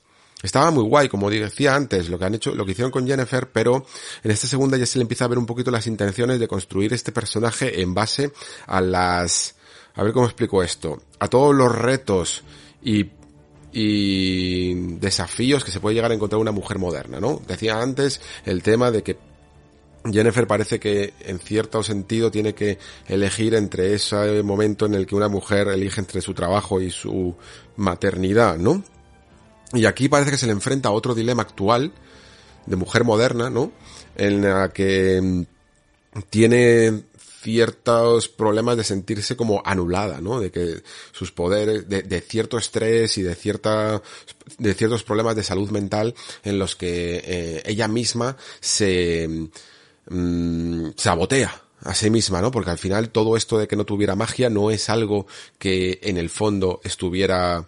estaba 0.43 0.70
muy 0.72 0.84
guay, 0.84 1.09
como 1.09 1.30
decía 1.30 1.76
antes, 1.76 2.09
lo 2.09 2.20
que 2.20 2.26
han 2.26 2.36
hecho, 2.36 2.53
lo 2.53 2.66
que 2.66 2.72
hicieron 2.72 2.91
con 2.91 3.07
Jennifer, 3.07 3.49
pero 3.51 3.86
en 4.24 4.32
esta 4.32 4.47
segunda 4.47 4.78
ya 4.78 4.86
se 4.86 4.99
le 4.99 5.03
empieza 5.03 5.26
a 5.26 5.30
ver 5.30 5.38
un 5.38 5.45
poquito 5.45 5.72
las 5.72 5.88
intenciones 5.88 6.39
de 6.39 6.47
construir 6.47 6.93
este 6.93 7.11
personaje 7.11 7.82
en 7.82 7.93
base 7.93 8.32
a 8.68 8.82
las, 8.82 9.55
a 9.95 10.03
ver 10.03 10.13
cómo 10.13 10.26
explico 10.26 10.61
esto, 10.61 11.01
a 11.20 11.28
todos 11.28 11.55
los 11.55 11.74
retos 11.74 12.43
y 12.84 13.09
y 13.78 14.74
desafíos 14.99 15.66
que 15.66 15.70
se 15.70 15.82
puede 15.82 15.95
llegar 15.95 16.09
a 16.09 16.13
encontrar 16.13 16.39
una 16.39 16.53
mujer 16.53 16.80
moderna, 16.80 17.20
¿no? 17.20 17.41
Decía 17.45 17.82
antes 17.82 18.22
el 18.45 18.63
tema 18.63 18.89
de 18.89 19.03
que 19.03 19.18
Jennifer 20.12 20.45
parece 20.45 20.80
que 20.80 21.14
en 21.22 21.39
cierto 21.39 21.82
sentido 21.82 22.30
tiene 22.30 22.53
que 22.53 22.78
elegir 23.08 23.56
entre 23.56 23.93
ese 23.93 24.43
momento 24.43 24.86
en 24.86 24.93
el 24.93 25.08
que 25.08 25.16
una 25.16 25.30
mujer 25.30 25.68
elige 25.68 25.99
entre 25.99 26.22
su 26.22 26.34
trabajo 26.34 26.80
y 26.80 26.91
su 26.91 27.36
maternidad, 27.78 28.58
¿no? 28.58 28.84
Y 29.74 29.86
aquí 29.86 30.08
parece 30.08 30.32
que 30.32 30.38
se 30.38 30.45
le 30.45 30.51
enfrenta 30.51 30.89
a 30.89 30.93
otro 30.93 31.16
dilema 31.16 31.41
actual 31.41 31.91
de 32.66 32.76
mujer 32.76 33.03
moderna, 33.03 33.49
¿no? 33.49 33.72
En 34.16 34.41
la 34.41 34.70
que 34.70 35.20
mm, 35.22 35.43
tiene 36.30 37.03
ciertos 37.41 38.28
problemas 38.28 38.78
de 38.78 38.84
sentirse 38.84 39.36
como 39.36 39.62
anulada, 39.66 40.22
¿no? 40.22 40.39
De 40.39 40.51
que 40.51 40.82
sus 41.12 41.32
poderes, 41.32 41.88
de, 41.88 42.22
cierto 42.22 42.58
estrés 42.58 43.18
y 43.18 43.22
de 43.22 43.36
cierta, 43.36 44.01
de 44.58 44.74
ciertos 44.74 45.03
problemas 45.03 45.36
de 45.36 45.43
salud 45.43 45.70
mental 45.70 46.16
en 46.43 46.58
los 46.58 46.76
que 46.76 47.22
eh, 47.24 47.64
ella 47.66 47.88
misma 47.88 48.36
se 48.60 49.49
mm, 50.10 50.89
sabotea 50.95 51.62
a 51.82 51.93
sí 51.93 52.10
misma, 52.10 52.41
¿no? 52.41 52.51
Porque 52.51 52.72
al 52.72 52.78
final 52.78 53.10
todo 53.10 53.38
esto 53.38 53.58
de 53.58 53.68
que 53.68 53.76
no 53.76 53.86
tuviera 53.86 54.16
magia 54.16 54.49
no 54.49 54.72
es 54.72 54.89
algo 54.89 55.28
que 55.60 55.99
en 56.03 56.18
el 56.18 56.30
fondo 56.30 56.82
estuviera 56.84 57.68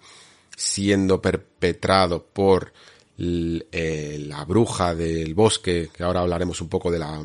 siendo 0.55 1.21
perpetrado 1.21 2.25
por 2.25 2.73
eh, 3.19 4.23
la 4.27 4.43
bruja 4.45 4.95
del 4.95 5.33
bosque, 5.35 5.89
que 5.93 6.03
ahora 6.03 6.21
hablaremos 6.21 6.61
un 6.61 6.69
poco 6.69 6.91
de 6.91 6.99
la 6.99 7.23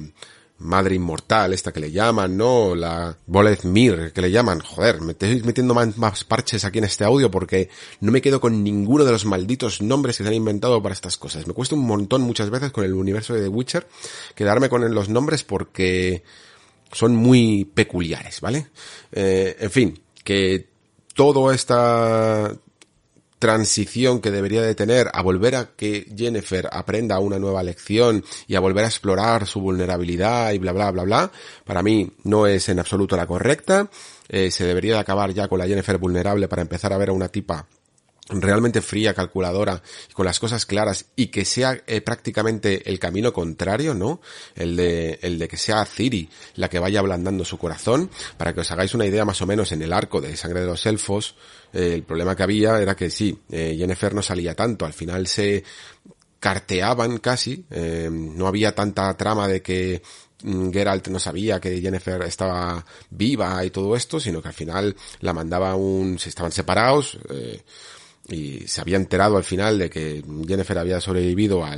madre 0.62 0.94
inmortal, 0.94 1.52
esta 1.52 1.72
que 1.72 1.80
le 1.80 1.90
llaman, 1.90 2.36
¿no? 2.36 2.74
La 2.74 3.16
Boleth 3.26 3.64
Mir, 3.64 4.12
que 4.12 4.22
le 4.22 4.30
llaman. 4.30 4.60
Joder, 4.60 5.00
me 5.00 5.12
estoy 5.12 5.42
metiendo 5.42 5.74
más, 5.74 6.24
parches 6.24 6.64
aquí 6.64 6.78
en 6.78 6.84
este 6.84 7.04
audio 7.04 7.30
porque 7.30 7.68
no 8.00 8.12
me 8.12 8.22
quedo 8.22 8.40
con 8.40 8.62
ninguno 8.62 9.04
de 9.04 9.12
los 9.12 9.24
malditos 9.24 9.82
nombres 9.82 10.16
que 10.16 10.22
se 10.22 10.28
han 10.28 10.34
inventado 10.34 10.82
para 10.82 10.94
estas 10.94 11.16
cosas. 11.16 11.46
Me 11.46 11.54
cuesta 11.54 11.74
un 11.74 11.86
montón 11.86 12.22
muchas 12.22 12.50
veces 12.50 12.70
con 12.70 12.84
el 12.84 12.94
universo 12.94 13.34
de 13.34 13.42
The 13.42 13.48
Witcher 13.48 13.86
quedarme 14.34 14.68
con 14.68 14.94
los 14.94 15.08
nombres 15.08 15.44
porque 15.44 16.22
son 16.92 17.16
muy 17.16 17.64
peculiares, 17.64 18.40
¿vale? 18.40 18.68
Eh, 19.10 19.56
en 19.58 19.70
fin, 19.70 20.00
que 20.22 20.68
todo 21.14 21.52
esta 21.52 22.56
transición 23.42 24.20
que 24.20 24.30
debería 24.30 24.62
de 24.62 24.76
tener 24.76 25.10
a 25.12 25.20
volver 25.20 25.56
a 25.56 25.70
que 25.74 26.06
Jennifer 26.16 26.68
aprenda 26.70 27.18
una 27.18 27.40
nueva 27.40 27.64
lección 27.64 28.24
y 28.46 28.54
a 28.54 28.60
volver 28.60 28.84
a 28.84 28.86
explorar 28.86 29.48
su 29.48 29.60
vulnerabilidad 29.60 30.52
y 30.52 30.58
bla 30.58 30.70
bla 30.70 30.92
bla 30.92 31.02
bla, 31.02 31.32
para 31.64 31.82
mí 31.82 32.12
no 32.22 32.46
es 32.46 32.68
en 32.68 32.78
absoluto 32.78 33.16
la 33.16 33.26
correcta. 33.26 33.90
Eh, 34.28 34.52
se 34.52 34.64
debería 34.64 34.94
de 34.94 35.00
acabar 35.00 35.34
ya 35.34 35.48
con 35.48 35.58
la 35.58 35.66
Jennifer 35.66 35.98
vulnerable 35.98 36.46
para 36.46 36.62
empezar 36.62 36.92
a 36.92 36.98
ver 36.98 37.08
a 37.08 37.14
una 37.14 37.26
tipa 37.30 37.66
realmente 38.28 38.80
fría, 38.80 39.14
calculadora, 39.14 39.82
con 40.14 40.26
las 40.26 40.38
cosas 40.38 40.64
claras 40.66 41.06
y 41.16 41.26
que 41.26 41.44
sea 41.44 41.82
eh, 41.86 42.00
prácticamente 42.00 42.88
el 42.88 42.98
camino 42.98 43.32
contrario, 43.32 43.94
¿no? 43.94 44.20
El 44.54 44.76
de, 44.76 45.18
el 45.22 45.38
de 45.38 45.48
que 45.48 45.56
sea 45.56 45.84
Ciri 45.84 46.28
la 46.54 46.68
que 46.68 46.78
vaya 46.78 47.00
ablandando 47.00 47.44
su 47.44 47.58
corazón, 47.58 48.10
para 48.36 48.54
que 48.54 48.60
os 48.60 48.70
hagáis 48.70 48.94
una 48.94 49.06
idea 49.06 49.24
más 49.24 49.42
o 49.42 49.46
menos 49.46 49.72
en 49.72 49.82
el 49.82 49.92
arco 49.92 50.20
de 50.20 50.36
Sangre 50.36 50.60
de 50.60 50.66
los 50.66 50.86
Elfos, 50.86 51.34
eh, 51.72 51.92
el 51.94 52.04
problema 52.04 52.36
que 52.36 52.42
había 52.42 52.80
era 52.80 52.94
que 52.94 53.10
sí, 53.10 53.38
eh, 53.50 53.74
Jennifer 53.76 54.14
no 54.14 54.22
salía 54.22 54.54
tanto, 54.54 54.86
al 54.86 54.92
final 54.92 55.26
se 55.26 55.64
carteaban 56.38 57.18
casi, 57.18 57.64
no 58.10 58.48
había 58.48 58.74
tanta 58.74 59.16
trama 59.16 59.46
de 59.46 59.62
que 59.62 60.02
mm, 60.42 60.72
Geralt 60.72 61.06
no 61.06 61.20
sabía 61.20 61.60
que 61.60 61.80
Jennifer 61.80 62.20
estaba 62.22 62.84
viva 63.10 63.64
y 63.64 63.70
todo 63.70 63.94
esto, 63.94 64.18
sino 64.18 64.42
que 64.42 64.48
al 64.48 64.54
final 64.54 64.96
la 65.20 65.32
mandaba 65.32 65.76
un, 65.76 66.18
se 66.18 66.30
estaban 66.30 66.50
separados, 66.50 67.16
y 68.28 68.66
se 68.68 68.80
había 68.80 68.96
enterado 68.96 69.36
al 69.36 69.44
final 69.44 69.78
de 69.78 69.90
que 69.90 70.24
Jennifer 70.46 70.78
había 70.78 71.00
sobrevivido 71.00 71.64
a 71.64 71.76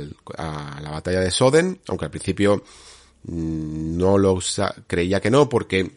la 0.81 0.91
batalla 0.91 1.19
de 1.19 1.31
Soden, 1.31 1.79
aunque 1.87 2.05
al 2.05 2.11
principio 2.11 2.63
mm, 3.23 3.97
no 3.97 4.17
lo 4.17 4.39
creía 4.87 5.19
que 5.19 5.31
no, 5.31 5.49
porque 5.49 5.91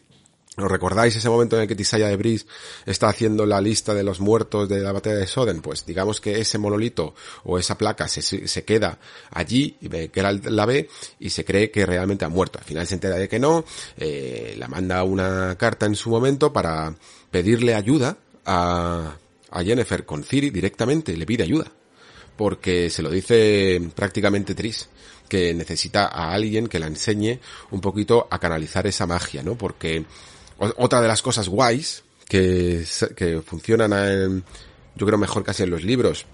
¿Os 0.61 0.69
recordáis 0.69 1.15
ese 1.15 1.29
momento 1.29 1.55
en 1.55 1.63
el 1.63 1.67
que 1.67 1.75
Tisaya 1.75 2.07
de 2.07 2.17
Brice 2.17 2.45
está 2.85 3.09
haciendo 3.09 3.45
la 3.45 3.61
lista 3.61 3.93
de 3.93 4.03
los 4.03 4.19
muertos 4.19 4.67
de 4.67 4.79
la 4.79 4.91
batalla 4.91 5.15
de 5.15 5.27
Soden? 5.27 5.61
Pues 5.61 5.85
digamos 5.85 6.19
que 6.19 6.39
ese 6.39 6.57
monolito 6.57 7.13
o 7.43 7.57
esa 7.57 7.77
placa 7.77 8.07
se, 8.07 8.21
se 8.21 8.63
queda 8.65 8.99
allí, 9.31 9.77
que 9.79 10.11
era 10.13 10.31
la 10.31 10.65
ve 10.65 10.89
y 11.19 11.29
se 11.29 11.45
cree 11.45 11.71
que 11.71 11.85
realmente 11.85 12.25
ha 12.25 12.29
muerto. 12.29 12.59
Al 12.59 12.65
final 12.65 12.87
se 12.87 12.95
entera 12.95 13.15
de 13.15 13.29
que 13.29 13.39
no, 13.39 13.63
eh, 13.97 14.55
la 14.57 14.67
manda 14.67 15.03
una 15.03 15.55
carta 15.57 15.85
en 15.85 15.95
su 15.95 16.09
momento 16.09 16.51
para 16.51 16.93
pedirle 17.31 17.75
ayuda 17.75 18.17
a, 18.45 19.15
a 19.51 19.63
Jennifer 19.63 20.05
con 20.05 20.23
Ciri 20.23 20.49
directamente, 20.49 21.15
le 21.15 21.25
pide 21.25 21.43
ayuda. 21.43 21.71
Porque 22.35 22.89
se 22.89 23.01
lo 23.01 23.09
dice 23.09 23.81
prácticamente 23.95 24.55
Tris, 24.55 24.87
que 25.27 25.53
necesita 25.53 26.07
a 26.07 26.33
alguien 26.33 26.67
que 26.67 26.79
la 26.79 26.87
enseñe 26.87 27.39
un 27.71 27.81
poquito 27.81 28.27
a 28.29 28.39
canalizar 28.39 28.87
esa 28.87 29.05
magia, 29.05 29.43
¿no? 29.43 29.57
Porque 29.57 30.05
otra 30.57 31.01
de 31.01 31.07
las 31.07 31.21
cosas 31.21 31.49
guays 31.49 32.03
que, 32.27 32.85
que 33.15 33.41
funcionan 33.41 33.93
en, 33.93 34.43
yo 34.95 35.05
creo 35.05 35.17
mejor 35.17 35.43
casi 35.43 35.63
en 35.63 35.69
los 35.69 35.83
libros, 35.83 36.25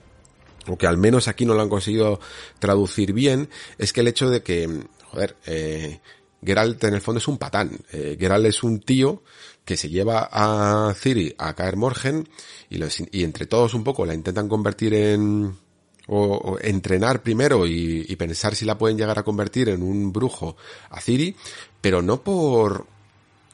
o 0.67 0.77
que 0.77 0.87
al 0.87 0.97
menos 0.97 1.27
aquí 1.27 1.45
no 1.45 1.53
lo 1.53 1.61
han 1.61 1.69
conseguido 1.69 2.19
traducir 2.59 3.13
bien, 3.13 3.49
es 3.77 3.93
que 3.93 4.01
el 4.01 4.07
hecho 4.07 4.29
de 4.29 4.41
que, 4.41 4.69
joder, 5.11 5.35
eh, 5.45 5.99
Geralt 6.43 6.83
en 6.83 6.93
el 6.93 7.01
fondo 7.01 7.19
es 7.19 7.27
un 7.27 7.37
patán. 7.37 7.77
Eh, 7.91 8.17
Geralt 8.19 8.45
es 8.45 8.63
un 8.63 8.79
tío 8.79 9.23
que 9.65 9.77
se 9.77 9.89
lleva 9.89 10.29
a 10.31 10.93
Ciri 10.93 11.35
a 11.37 11.53
caer 11.55 11.75
Morgen 11.75 12.29
y, 12.69 12.79
y 13.11 13.23
entre 13.23 13.47
todos 13.47 13.73
un 13.73 13.83
poco 13.83 14.05
la 14.05 14.13
intentan 14.13 14.47
convertir 14.47 14.93
en 14.93 15.57
o, 16.07 16.57
entrenar 16.61 17.23
primero 17.23 17.65
y, 17.65 18.05
y, 18.07 18.15
pensar 18.15 18.55
si 18.55 18.63
la 18.63 18.77
pueden 18.77 18.97
llegar 18.97 19.17
a 19.17 19.23
convertir 19.23 19.69
en 19.69 19.81
un 19.81 20.13
brujo 20.13 20.55
a 20.91 21.01
Ciri, 21.01 21.35
pero 21.81 22.03
no 22.03 22.21
por 22.21 22.85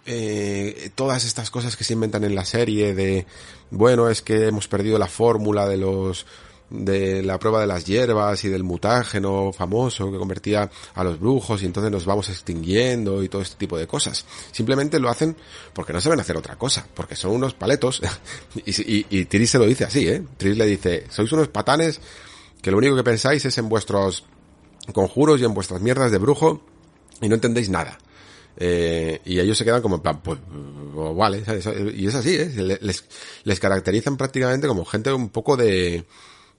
eh, 0.05 0.91
todas 0.95 1.25
estas 1.25 1.51
cosas 1.51 1.77
que 1.77 1.83
se 1.83 1.93
inventan 1.93 2.23
en 2.23 2.33
la 2.33 2.43
serie 2.43 2.95
de 2.95 3.27
bueno 3.69 4.09
es 4.09 4.23
que 4.23 4.47
hemos 4.47 4.67
perdido 4.67 4.97
la 4.97 5.07
fórmula 5.07 5.67
de 5.67 5.77
los 5.77 6.25
de 6.71 7.21
la 7.21 7.37
prueba 7.37 7.59
de 7.59 7.67
las 7.67 7.85
hierbas 7.85 8.43
y 8.45 8.49
del 8.49 8.63
mutágeno 8.63 9.51
famoso 9.51 10.09
que 10.09 10.17
convertía 10.17 10.71
a 10.95 11.03
los 11.03 11.19
brujos 11.19 11.61
y 11.61 11.65
entonces 11.65 11.91
nos 11.91 12.05
vamos 12.05 12.29
extinguiendo 12.29 13.21
y 13.21 13.29
todo 13.29 13.41
este 13.41 13.57
tipo 13.57 13.77
de 13.77 13.87
cosas. 13.87 14.25
Simplemente 14.51 14.97
lo 14.99 15.09
hacen 15.09 15.35
porque 15.73 15.91
no 15.91 15.99
saben 15.99 16.19
hacer 16.21 16.37
otra 16.37 16.55
cosa, 16.55 16.87
porque 16.93 17.15
son 17.15 17.31
unos 17.31 17.53
paletos 17.53 18.01
y, 18.65 19.25
Tris 19.25 19.51
se 19.51 19.59
lo 19.59 19.65
dice 19.65 19.83
así, 19.83 20.07
¿eh? 20.07 20.23
Tris 20.37 20.57
le 20.57 20.65
dice, 20.65 21.05
sois 21.09 21.31
unos 21.33 21.49
patanes 21.49 21.99
que 22.61 22.71
lo 22.71 22.77
único 22.77 22.95
que 22.95 23.03
pensáis 23.03 23.43
es 23.43 23.57
en 23.57 23.67
vuestros 23.67 24.23
conjuros 24.93 25.41
y 25.41 25.45
en 25.45 25.53
vuestras 25.53 25.81
mierdas 25.81 26.11
de 26.11 26.17
brujo 26.19 26.61
y 27.19 27.27
no 27.27 27.35
entendéis 27.35 27.69
nada. 27.69 27.97
Eh, 28.57 29.21
y 29.25 29.39
ellos 29.39 29.57
se 29.57 29.65
quedan 29.65 29.81
como 29.81 29.95
en 29.95 30.01
pues, 30.01 30.39
pues 30.93 31.15
vale, 31.15 31.43
y 31.95 32.07
es 32.07 32.15
así, 32.15 32.35
¿eh? 32.35 32.79
les 33.43 33.59
caracterizan 33.59 34.17
prácticamente 34.17 34.67
como 34.67 34.85
gente 34.85 35.11
un 35.11 35.29
poco 35.29 35.55
de, 35.55 36.05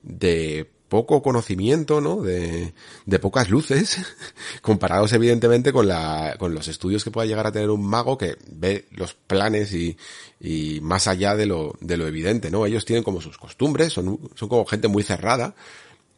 de 0.03 0.69
poco 0.93 1.23
conocimiento, 1.23 2.01
¿no? 2.01 2.21
De, 2.21 2.75
de 3.07 3.19
pocas 3.19 3.49
luces, 3.49 3.97
comparados 4.61 5.11
evidentemente 5.13 5.73
con 5.73 5.87
la, 5.87 6.35
con 6.37 6.53
los 6.53 6.67
estudios 6.67 7.03
que 7.03 7.09
pueda 7.09 7.25
llegar 7.25 7.47
a 7.47 7.51
tener 7.51 7.71
un 7.71 7.83
mago 7.83 8.15
que 8.15 8.37
ve 8.51 8.85
los 8.91 9.15
planes 9.15 9.73
y, 9.73 9.97
y 10.39 10.81
más 10.81 11.07
allá 11.07 11.35
de 11.35 11.47
lo, 11.47 11.75
de 11.79 11.97
lo 11.97 12.05
evidente, 12.05 12.51
¿no? 12.51 12.67
Ellos 12.67 12.85
tienen 12.85 13.03
como 13.03 13.21
sus 13.21 13.39
costumbres, 13.39 13.91
son, 13.91 14.19
son 14.35 14.49
como 14.49 14.65
gente 14.65 14.87
muy 14.87 15.01
cerrada, 15.01 15.55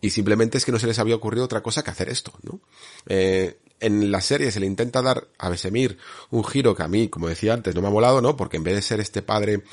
y 0.01 0.09
simplemente 0.09 0.57
es 0.57 0.65
que 0.65 0.73
no 0.73 0.79
se 0.79 0.87
les 0.87 0.99
había 0.99 1.15
ocurrido 1.15 1.45
otra 1.45 1.63
cosa 1.63 1.81
que 1.81 1.91
hacer 1.91 2.09
esto, 2.09 2.33
¿no? 2.43 2.59
Eh, 3.07 3.57
en 3.79 4.11
la 4.11 4.19
serie 4.19 4.51
se 4.51 4.59
le 4.59 4.65
intenta 4.65 5.01
dar 5.01 5.27
a 5.37 5.47
Besemir 5.47 5.97
un 6.31 6.43
giro 6.43 6.75
que 6.75 6.83
a 6.83 6.87
mí, 6.87 7.07
como 7.07 7.29
decía 7.29 7.53
antes, 7.53 7.75
no 7.75 7.81
me 7.81 7.87
ha 7.87 7.91
molado, 7.91 8.21
¿no? 8.21 8.35
Porque 8.35 8.57
en 8.57 8.63
vez 8.63 8.75
de 8.75 8.81
ser 8.81 8.99
este 8.99 9.21
padre 9.21 9.63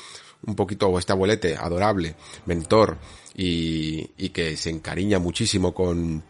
un 0.45 0.55
poquito, 0.55 0.87
o 0.87 0.99
este 0.99 1.13
abuelete 1.13 1.55
adorable, 1.55 2.15
mentor, 2.45 2.97
y, 3.35 4.09
y 4.17 4.29
que 4.29 4.57
se 4.57 4.69
encariña 4.69 5.19
muchísimo 5.19 5.73
con, 5.73 6.23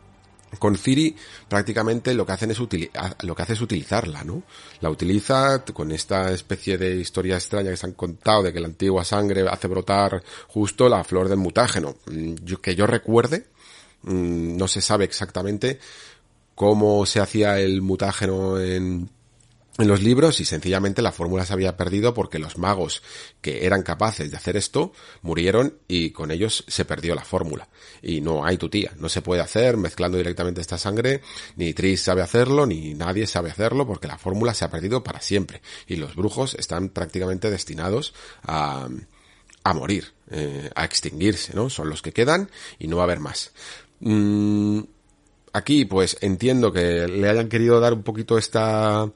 con 0.60 0.78
Ciri 0.78 1.16
prácticamente 1.48 2.14
lo 2.14 2.26
que 2.26 2.32
hacen 2.32 2.52
es 2.52 2.60
lo 2.60 3.36
que 3.36 3.42
hace 3.42 3.54
es 3.54 3.62
utilizarla, 3.62 4.24
¿no? 4.24 4.44
La 4.82 4.90
utiliza 4.90 5.64
con 5.66 5.92
esta 5.92 6.32
especie 6.32 6.78
de 6.78 6.96
historia 6.96 7.36
extraña 7.36 7.72
que 7.72 7.78
se 7.78 7.86
han 7.86 7.94
contado 7.94 8.44
de 8.44 8.54
que 8.54 8.60
la 8.60 8.68
antigua 8.68 9.04
sangre 9.04 9.46
hace 9.48 9.68
brotar 9.68 10.24
justo 10.48 10.90
la 10.90 11.04
flor 11.04 11.30
del 11.30 11.40
mutágeno. 11.40 11.96
Mm, 12.06 12.36
yo, 12.44 12.62
que 12.62 12.76
yo 12.76 12.88
recuerde, 12.88 13.48
mm, 14.04 14.58
no 14.58 14.68
se 14.68 14.82
sabe 14.82 15.06
exactamente 15.06 15.80
cómo 16.56 17.06
se 17.06 17.20
hacía 17.20 17.60
el 17.60 17.82
mutágeno 17.82 18.60
en 18.60 19.10
en 19.80 19.88
los 19.88 20.04
libros 20.04 20.40
y 20.40 20.46
sencillamente 20.46 21.02
la 21.02 21.12
fórmula 21.12 21.46
se 21.46 21.54
había 21.54 21.76
perdido 21.76 22.14
porque 22.14 22.38
los 22.38 22.58
magos 22.58 23.02
que 23.42 23.66
eran 23.66 23.82
capaces 23.82 24.30
de 24.30 24.38
hacer 24.38 24.56
esto 24.56 24.94
murieron 25.22 25.80
y 25.88 26.12
con 26.12 26.30
ellos 26.30 26.64
se 26.68 26.86
perdió 26.86 27.16
la 27.16 27.24
fórmula. 27.24 27.68
Y 28.02 28.22
no 28.22 28.46
hay 28.46 28.58
tu 28.58 28.70
tía, 28.70 28.92
no 28.98 29.10
se 29.10 29.22
puede 29.22 29.42
hacer 29.42 29.78
mezclando 29.78 30.18
directamente 30.18 30.62
esta 30.62 30.78
sangre, 30.78 31.22
ni 31.56 31.74
Tris 31.74 32.02
sabe 32.02 32.22
hacerlo, 32.22 32.66
ni 32.66 32.94
nadie 32.94 33.26
sabe 33.26 33.50
hacerlo 33.50 33.88
porque 33.88 34.08
la 34.08 34.18
fórmula 34.18 34.54
se 34.54 34.66
ha 34.66 34.70
perdido 34.70 35.04
para 35.04 35.22
siempre. 35.22 35.62
Y 35.88 35.96
los 35.96 36.16
brujos 36.16 36.54
están 36.56 36.90
prácticamente 36.90 37.50
destinados 37.50 38.14
a, 38.44 38.88
a 39.64 39.74
morir, 39.74 40.14
eh, 40.30 40.70
a 40.76 40.86
extinguirse, 40.86 41.54
¿no? 41.56 41.70
Son 41.70 41.90
los 41.90 42.02
que 42.02 42.12
quedan 42.14 42.52
y 42.78 42.88
no 42.88 42.98
va 42.98 43.04
a 43.04 43.06
haber 43.06 43.20
más. 43.20 43.52
Mm, 44.02 44.82
aquí 45.54 45.86
pues 45.86 46.18
entiendo 46.22 46.72
que 46.72 47.08
le 47.08 47.30
hayan 47.30 47.50
querido 47.50 47.80
dar 47.80 47.94
un 47.94 48.04
poquito 48.04 48.38
esta 48.38 49.10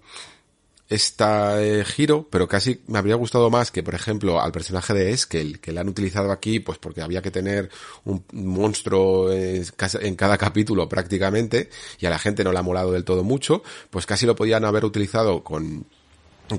este 0.90 1.84
giro, 1.86 2.28
pero 2.30 2.48
casi 2.48 2.82
me 2.88 2.98
habría 2.98 3.16
gustado 3.16 3.50
más 3.50 3.72
que, 3.72 3.84
por 3.84 3.94
ejemplo, 3.94 4.40
al 4.42 4.52
personaje 4.52 4.94
de 4.94 5.12
Eskel, 5.12 5.60
que 5.60 5.72
le 5.72 5.82
han 5.82 5.90
utilizado 5.90 6.32
aquí, 6.32 6.60
pues 6.60 6.78
porque 6.78 7.02
había 7.02 7.22
que 7.22 7.32
tener 7.32 7.70
un 8.06 8.24
monstruo 8.32 9.32
en 9.32 10.16
cada 10.16 10.38
capítulo 10.38 10.88
prácticamente, 10.88 11.70
y 12.00 12.06
a 12.06 12.10
la 12.10 12.20
gente 12.20 12.44
no 12.44 12.52
le 12.52 12.60
ha 12.60 12.64
molado 12.64 12.94
del 12.94 13.04
todo 13.04 13.24
mucho, 13.24 13.64
pues 13.90 14.06
casi 14.06 14.26
lo 14.26 14.36
podían 14.36 14.64
haber 14.64 14.86
utilizado 14.86 15.44
con, 15.44 15.86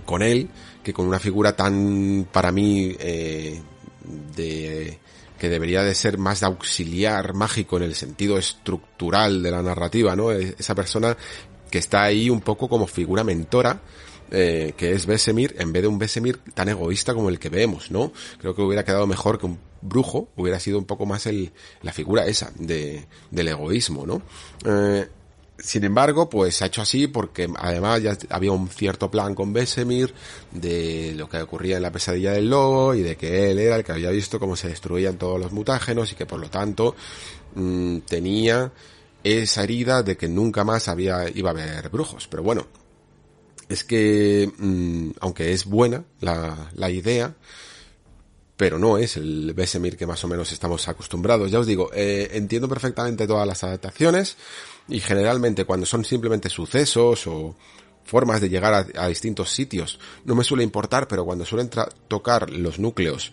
con 0.05 0.22
él, 0.22 0.51
que 0.83 0.93
con 0.93 1.07
una 1.07 1.18
figura 1.18 1.57
tan, 1.57 2.29
para 2.31 2.53
mí, 2.53 2.95
eh, 2.99 3.62
de, 4.37 4.99
que 5.39 5.49
debería 5.49 5.83
de 5.83 5.95
ser 5.95 6.18
más 6.18 6.41
de 6.41 6.47
auxiliar 6.47 7.33
mágico 7.33 7.76
en 7.79 7.85
el 7.85 7.95
sentido 7.95 8.37
estructural 8.37 9.43
de 9.43 9.51
la 9.51 9.62
narrativa, 9.62 10.14
¿no? 10.16 10.33
Esa 10.33 10.74
persona 10.74 11.16
que 11.70 11.79
está 11.79 12.03
ahí 12.03 12.29
un 12.29 12.41
poco 12.41 12.68
como 12.68 12.87
figura 12.87 13.24
mentora, 13.24 13.81
eh, 14.31 14.74
que 14.76 14.93
es 14.93 15.07
Besemir, 15.07 15.55
en 15.59 15.72
vez 15.72 15.83
de 15.83 15.89
un 15.89 15.99
Besemir 15.99 16.39
tan 16.55 16.68
egoísta 16.68 17.14
como 17.14 17.29
el 17.29 17.39
que 17.39 17.49
vemos, 17.49 17.91
¿no? 17.91 18.12
Creo 18.39 18.55
que 18.55 18.62
hubiera 18.62 18.85
quedado 18.85 19.07
mejor 19.07 19.39
que 19.39 19.47
un 19.47 19.59
brujo, 19.81 20.29
hubiera 20.37 20.61
sido 20.61 20.79
un 20.79 20.85
poco 20.85 21.07
más 21.07 21.26
el, 21.26 21.53
la 21.83 21.93
figura 21.93 22.26
esa 22.26 22.53
de, 22.57 23.07
del 23.31 23.49
egoísmo, 23.49 24.07
¿no? 24.07 24.22
Eh, 24.64 25.09
sin 25.59 25.83
embargo, 25.83 26.31
pues 26.31 26.55
se 26.55 26.64
ha 26.64 26.66
hecho 26.68 26.83
así 26.83 27.09
porque 27.09 27.49
además 27.57 28.01
ya 28.01 28.16
había 28.31 28.53
un 28.53 28.68
cierto 28.68 29.11
plan 29.11 29.35
con 29.35 29.53
Besemir 29.53 30.14
de 30.53 31.14
lo 31.16 31.29
que 31.29 31.43
ocurría 31.43 31.76
en 31.76 31.83
la 31.83 31.91
pesadilla 31.91 32.33
del 32.33 32.49
lobo 32.49 32.95
y 32.95 33.03
de 33.03 33.16
que 33.16 33.51
él 33.51 33.59
era 33.59 33.76
el 33.76 33.83
que 33.83 33.93
había 33.93 34.11
visto 34.11 34.39
cómo 34.39 34.55
se 34.55 34.68
destruían 34.68 35.18
todos 35.18 35.41
los 35.41 35.51
mutágenos 35.51 36.12
y 36.12 36.14
que 36.14 36.26
por 36.26 36.39
lo 36.39 36.49
tanto 36.49 36.95
mm, 37.57 37.99
tenía 38.01 38.72
esa 39.24 39.64
herida 39.64 40.05
de 40.05 40.16
que 40.16 40.29
nunca 40.29 40.62
más 40.62 40.87
había 40.87 41.29
iba 41.29 41.51
a 41.51 41.53
haber 41.53 41.89
brujos. 41.89 42.29
Pero 42.29 42.45
bueno, 42.45 42.66
es 43.69 43.85
que, 43.85 44.51
mm, 44.59 45.11
aunque 45.21 45.53
es 45.53 45.64
buena 45.64 46.05
la, 46.21 46.71
la 46.75 46.91
idea, 46.91 47.35
pero 48.59 48.79
no 48.79 48.99
es 48.99 49.16
el 49.16 49.55
Besemir 49.55 49.97
que 49.97 50.07
más 50.07 50.25
o 50.25 50.29
menos 50.29 50.51
estamos 50.53 50.89
acostumbrados. 50.89 51.51
Ya 51.51 51.61
os 51.61 51.66
digo, 51.66 51.91
eh, 51.95 52.31
entiendo 52.33 52.69
perfectamente 52.69 53.27
todas 53.27 53.47
las 53.47 53.62
adaptaciones 53.62 54.37
y 54.89 54.99
generalmente 54.99 55.64
cuando 55.64 55.87
son 55.87 56.05
simplemente 56.05 56.49
sucesos 56.49 57.27
o 57.29 57.55
formas 58.05 58.41
de 58.41 58.49
llegar 58.49 58.75
a, 58.75 58.87
a 59.05 59.09
distintos 59.09 59.51
sitios 59.51 60.01
no 60.25 60.35
me 60.35 60.43
suele 60.43 60.64
importar, 60.64 61.07
pero 61.07 61.25
cuando 61.25 61.45
suelen 61.45 61.71
tocar 62.09 62.51
los 62.51 62.81
núcleos 62.81 63.33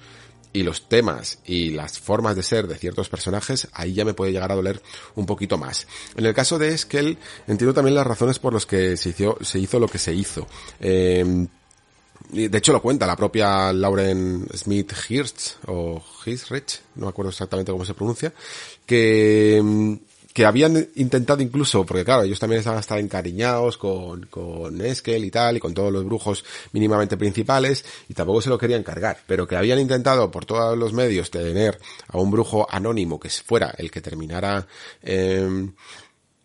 y 0.55 0.63
los 0.63 0.87
temas 0.87 1.39
y 1.45 1.71
las 1.71 1.99
formas 1.99 2.35
de 2.37 2.41
ser 2.41 2.65
de 2.67 2.75
ciertos 2.75 3.09
personajes, 3.09 3.67
ahí 3.73 3.93
ya 3.93 4.05
me 4.05 4.13
puede 4.13 4.31
llegar 4.31 4.53
a 4.53 4.55
doler 4.55 4.81
un 5.15 5.25
poquito 5.25 5.57
más. 5.57 5.85
En 6.15 6.25
el 6.25 6.33
caso 6.33 6.57
de 6.57 6.69
Eskel, 6.69 7.17
entiendo 7.45 7.73
también 7.73 7.93
las 7.93 8.07
razones 8.07 8.39
por 8.39 8.53
las 8.53 8.65
que 8.65 8.95
se 8.95 9.09
hizo, 9.09 9.37
se 9.41 9.59
hizo 9.59 9.79
lo 9.79 9.89
que 9.89 9.97
se 9.97 10.13
hizo. 10.13 10.47
Eh, 10.79 11.45
de 12.31 12.57
hecho 12.57 12.71
lo 12.71 12.81
cuenta 12.81 13.05
la 13.05 13.17
propia 13.17 13.73
Lauren 13.73 14.47
Smith 14.55 14.93
Hirsch 15.09 15.57
o 15.67 16.01
Hirsch, 16.25 16.79
no 16.95 17.07
me 17.07 17.09
acuerdo 17.09 17.31
exactamente 17.31 17.73
cómo 17.73 17.83
se 17.83 17.93
pronuncia, 17.93 18.33
que 18.85 19.99
que 20.35 20.45
habían 20.45 20.89
intentado 20.95 21.41
incluso, 21.41 21.85
porque 21.85 22.03
claro, 22.03 22.23
ellos 22.23 22.41
también 22.41 22.59
estaban 22.59 22.79
hasta 22.79 22.99
encariñados 22.99 23.77
con, 23.77 24.25
con 24.25 24.81
Eskel 24.81 25.23
y 25.23 25.31
tal, 25.31 25.55
y 25.55 25.59
con 25.61 25.73
todos 25.73 25.93
los 25.93 26.03
brujos 26.03 26.43
mínimamente 26.73 27.15
principales, 27.15 27.85
y 28.09 28.13
tampoco 28.13 28.41
se 28.41 28.49
lo 28.49 28.57
querían 28.57 28.83
cargar, 28.83 29.19
pero 29.27 29.47
que 29.47 29.55
habían 29.55 29.79
intentado 29.79 30.29
por 30.31 30.43
todos 30.43 30.77
los 30.77 30.91
medios 30.91 31.31
tener 31.31 31.79
a 32.09 32.17
un 32.17 32.31
brujo 32.31 32.67
anónimo 32.69 33.17
que 33.17 33.29
fuera 33.29 33.73
el 33.77 33.89
que 33.89 34.01
terminara 34.01 34.67
eh, 35.01 35.69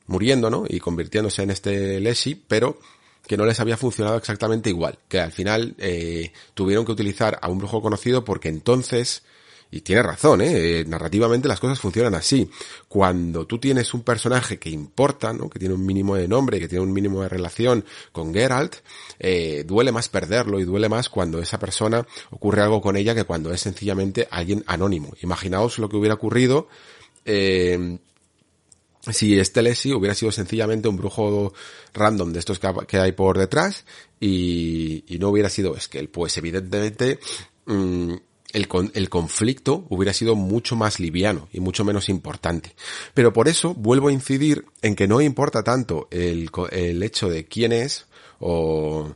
muriendo, 0.07 0.51
¿no? 0.51 0.66
Y 0.68 0.78
convirtiéndose 0.78 1.43
en 1.43 1.51
este 1.51 1.99
Leshi, 1.99 2.36
pero 2.36 2.78
que 3.26 3.36
no 3.36 3.45
les 3.45 3.59
había 3.59 3.76
funcionado 3.76 4.16
exactamente 4.18 4.70
igual, 4.70 5.01
que 5.09 5.18
al 5.18 5.32
final 5.32 5.74
eh, 5.78 6.32
tuvieron 6.55 6.84
que 6.84 6.93
utilizar 6.93 7.41
a 7.43 7.49
un 7.49 7.59
brujo 7.59 7.82
conocido 7.82 8.24
porque 8.24 8.51
entonces 8.51 9.24
y 9.71 9.83
tiene 9.83 10.03
razón, 10.03 10.41
¿eh? 10.41 10.85
Narrativamente 10.87 11.47
las 11.47 11.61
cosas 11.61 11.79
funcionan 11.79 12.14
así. 12.14 12.51
Cuando 12.89 13.47
tú 13.47 13.59
tienes 13.59 13.95
un 13.95 14.03
personaje 14.03 14.59
que 14.59 14.68
importa, 14.68 15.33
¿no? 15.33 15.49
Que 15.49 15.59
tiene 15.59 15.75
un 15.75 15.87
mínimo 15.87 16.16
de 16.16 16.27
nombre, 16.27 16.59
que 16.59 16.68
tiene 16.68 16.83
un 16.83 16.93
mínimo 16.93 17.23
de 17.23 17.29
relación 17.29 17.85
con 18.11 18.35
Geralt, 18.35 18.77
eh, 19.18 19.64
duele 19.66 19.93
más 19.93 20.09
perderlo 20.09 20.59
y 20.59 20.64
duele 20.64 20.89
más 20.89 21.09
cuando 21.09 21.39
esa 21.39 21.59
persona 21.59 22.07
ocurre 22.31 22.62
algo 22.62 22.81
con 22.81 22.97
ella 22.97 23.14
que 23.14 23.25
cuando 23.25 23.53
es 23.53 23.61
sencillamente 23.61 24.27
alguien 24.31 24.64
anónimo. 24.66 25.14
Imaginaos 25.23 25.79
lo 25.79 25.89
que 25.89 25.97
hubiera 25.97 26.14
ocurrido, 26.14 26.68
eh, 27.25 27.99
si 29.09 29.39
este 29.39 29.61
hubiera 29.95 30.14
sido 30.14 30.33
sencillamente 30.33 30.89
un 30.89 30.97
brujo 30.97 31.55
random 31.95 32.33
de 32.33 32.39
estos 32.39 32.59
que, 32.59 32.99
hay 32.99 33.12
por 33.12 33.39
detrás 33.39 33.85
y, 34.18 35.05
y, 35.07 35.18
no 35.18 35.31
hubiera 35.31 35.49
sido 35.49 35.75
Eskel, 35.75 36.09
pues 36.09 36.37
evidentemente 36.37 37.18
mmm, 37.64 38.14
el, 38.53 38.68
el, 38.94 39.09
conflicto 39.09 39.86
hubiera 39.88 40.12
sido 40.12 40.34
mucho 40.34 40.76
más 40.76 41.01
liviano 41.01 41.48
y 41.53 41.61
mucho 41.61 41.84
menos 41.84 42.09
importante. 42.09 42.74
Pero 43.14 43.32
por 43.32 43.48
eso 43.48 43.74
vuelvo 43.74 44.09
a 44.09 44.12
incidir 44.12 44.64
en 44.82 44.94
que 44.94 45.09
no 45.09 45.20
importa 45.20 45.62
tanto 45.62 46.09
el, 46.11 46.51
el 46.70 47.03
hecho 47.03 47.28
de 47.28 47.46
quién 47.46 47.72
es 47.72 48.07
o 48.38 49.14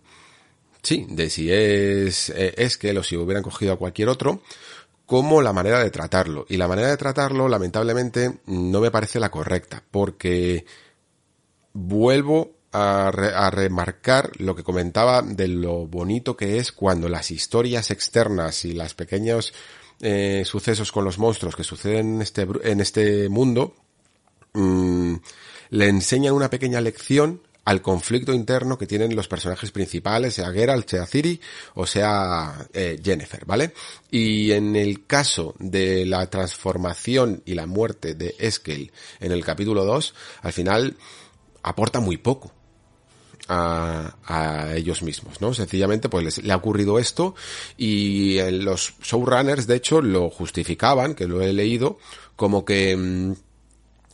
sí, 0.82 1.06
de 1.08 1.30
si 1.30 1.50
es, 1.50 2.30
eh, 2.30 2.54
es 2.56 2.78
que 2.78 2.96
o 2.96 3.02
si 3.02 3.16
hubieran 3.16 3.42
cogido 3.42 3.72
a 3.72 3.78
cualquier 3.78 4.08
otro, 4.08 4.42
como 5.06 5.42
la 5.42 5.52
manera 5.52 5.82
de 5.82 5.90
tratarlo. 5.90 6.46
Y 6.48 6.56
la 6.56 6.68
manera 6.68 6.88
de 6.88 6.96
tratarlo, 6.96 7.48
lamentablemente, 7.48 8.38
no 8.46 8.80
me 8.80 8.90
parece 8.90 9.20
la 9.20 9.30
correcta, 9.30 9.82
porque 9.90 10.64
vuelvo 11.72 12.52
a, 12.74 13.50
remarcar 13.50 14.32
lo 14.40 14.56
que 14.56 14.64
comentaba 14.64 15.22
de 15.22 15.46
lo 15.46 15.86
bonito 15.86 16.36
que 16.36 16.58
es 16.58 16.72
cuando 16.72 17.08
las 17.08 17.30
historias 17.30 17.90
externas 17.92 18.64
y 18.64 18.72
las 18.72 18.94
pequeños 18.94 19.54
eh, 20.00 20.42
sucesos 20.44 20.90
con 20.90 21.04
los 21.04 21.18
monstruos 21.18 21.54
que 21.54 21.62
suceden 21.62 22.16
en 22.16 22.22
este, 22.22 22.48
en 22.64 22.80
este 22.80 23.28
mundo 23.28 23.76
mmm, 24.54 25.14
le 25.70 25.88
enseñan 25.88 26.34
una 26.34 26.50
pequeña 26.50 26.80
lección 26.80 27.42
al 27.64 27.80
conflicto 27.80 28.34
interno 28.34 28.76
que 28.76 28.88
tienen 28.88 29.16
los 29.16 29.28
personajes 29.28 29.70
principales, 29.70 30.34
sea 30.34 30.50
Geralt, 30.50 30.88
sea 30.88 31.06
Ciri 31.06 31.40
o 31.74 31.86
sea 31.86 32.66
eh, 32.72 33.00
Jennifer, 33.02 33.44
¿vale? 33.46 33.72
Y 34.10 34.50
en 34.50 34.74
el 34.74 35.06
caso 35.06 35.54
de 35.60 36.04
la 36.04 36.28
transformación 36.28 37.42
y 37.46 37.54
la 37.54 37.66
muerte 37.66 38.14
de 38.14 38.34
Eskel 38.38 38.90
en 39.20 39.32
el 39.32 39.44
capítulo 39.44 39.84
2, 39.84 40.14
al 40.42 40.52
final 40.52 40.96
aporta 41.62 42.00
muy 42.00 42.18
poco 42.18 42.52
a, 43.48 44.16
a, 44.24 44.74
ellos 44.74 45.02
mismos, 45.02 45.40
¿no? 45.40 45.54
Sencillamente, 45.54 46.08
pues 46.08 46.24
les, 46.24 46.38
le 46.42 46.52
ha 46.52 46.56
ocurrido 46.56 46.98
esto 46.98 47.34
y 47.76 48.38
los 48.50 48.94
showrunners, 49.02 49.66
de 49.66 49.76
hecho, 49.76 50.00
lo 50.00 50.30
justificaban, 50.30 51.14
que 51.14 51.26
lo 51.26 51.42
he 51.42 51.52
leído, 51.52 51.98
como 52.36 52.64
que 52.64 52.96
mmm, 52.96 53.32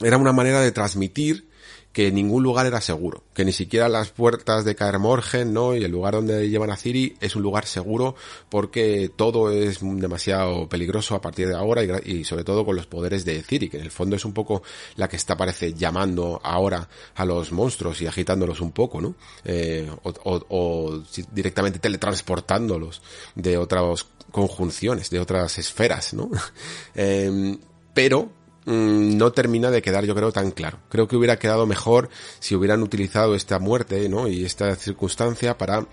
era 0.00 0.16
una 0.16 0.32
manera 0.32 0.60
de 0.60 0.72
transmitir 0.72 1.49
que 1.92 2.12
ningún 2.12 2.44
lugar 2.44 2.66
era 2.66 2.80
seguro, 2.80 3.24
que 3.34 3.44
ni 3.44 3.52
siquiera 3.52 3.88
las 3.88 4.10
puertas 4.10 4.64
de 4.64 4.76
Caer 4.76 5.00
Morgen, 5.00 5.52
¿no? 5.52 5.74
Y 5.74 5.82
el 5.82 5.90
lugar 5.90 6.14
donde 6.14 6.48
llevan 6.48 6.70
a 6.70 6.76
Ciri 6.76 7.16
es 7.20 7.34
un 7.34 7.42
lugar 7.42 7.66
seguro 7.66 8.14
porque 8.48 9.10
todo 9.14 9.50
es 9.50 9.80
demasiado 9.82 10.68
peligroso 10.68 11.16
a 11.16 11.20
partir 11.20 11.48
de 11.48 11.56
ahora 11.56 11.82
y, 12.04 12.22
sobre 12.24 12.44
todo 12.44 12.64
con 12.64 12.76
los 12.76 12.86
poderes 12.86 13.24
de 13.24 13.42
Ciri, 13.42 13.68
que 13.68 13.78
en 13.78 13.82
el 13.82 13.90
fondo 13.90 14.14
es 14.14 14.24
un 14.24 14.32
poco 14.32 14.62
la 14.94 15.08
que 15.08 15.16
está 15.16 15.36
parece 15.36 15.74
llamando 15.74 16.40
ahora 16.44 16.88
a 17.16 17.24
los 17.24 17.50
monstruos 17.50 18.00
y 18.02 18.06
agitándolos 18.06 18.60
un 18.60 18.70
poco, 18.70 19.00
¿no? 19.00 19.16
Eh, 19.44 19.90
o, 20.04 21.02
directamente 21.32 21.80
teletransportándolos 21.80 23.02
de 23.34 23.56
otras 23.56 24.06
conjunciones, 24.30 25.10
de 25.10 25.18
otras 25.18 25.58
esferas, 25.58 26.14
¿no? 26.14 26.30
eh, 26.94 27.58
pero 27.92 28.30
Mm, 28.66 29.16
no 29.16 29.32
termina 29.32 29.70
de 29.70 29.82
quedar 29.82 30.04
yo 30.04 30.14
creo 30.14 30.32
tan 30.32 30.50
claro. 30.50 30.78
Creo 30.88 31.08
que 31.08 31.16
hubiera 31.16 31.38
quedado 31.38 31.66
mejor 31.66 32.08
si 32.38 32.54
hubieran 32.54 32.82
utilizado 32.82 33.34
esta 33.34 33.58
muerte, 33.58 34.08
¿no? 34.08 34.28
Y 34.28 34.44
esta 34.44 34.74
circunstancia 34.76 35.56
para 35.58 35.86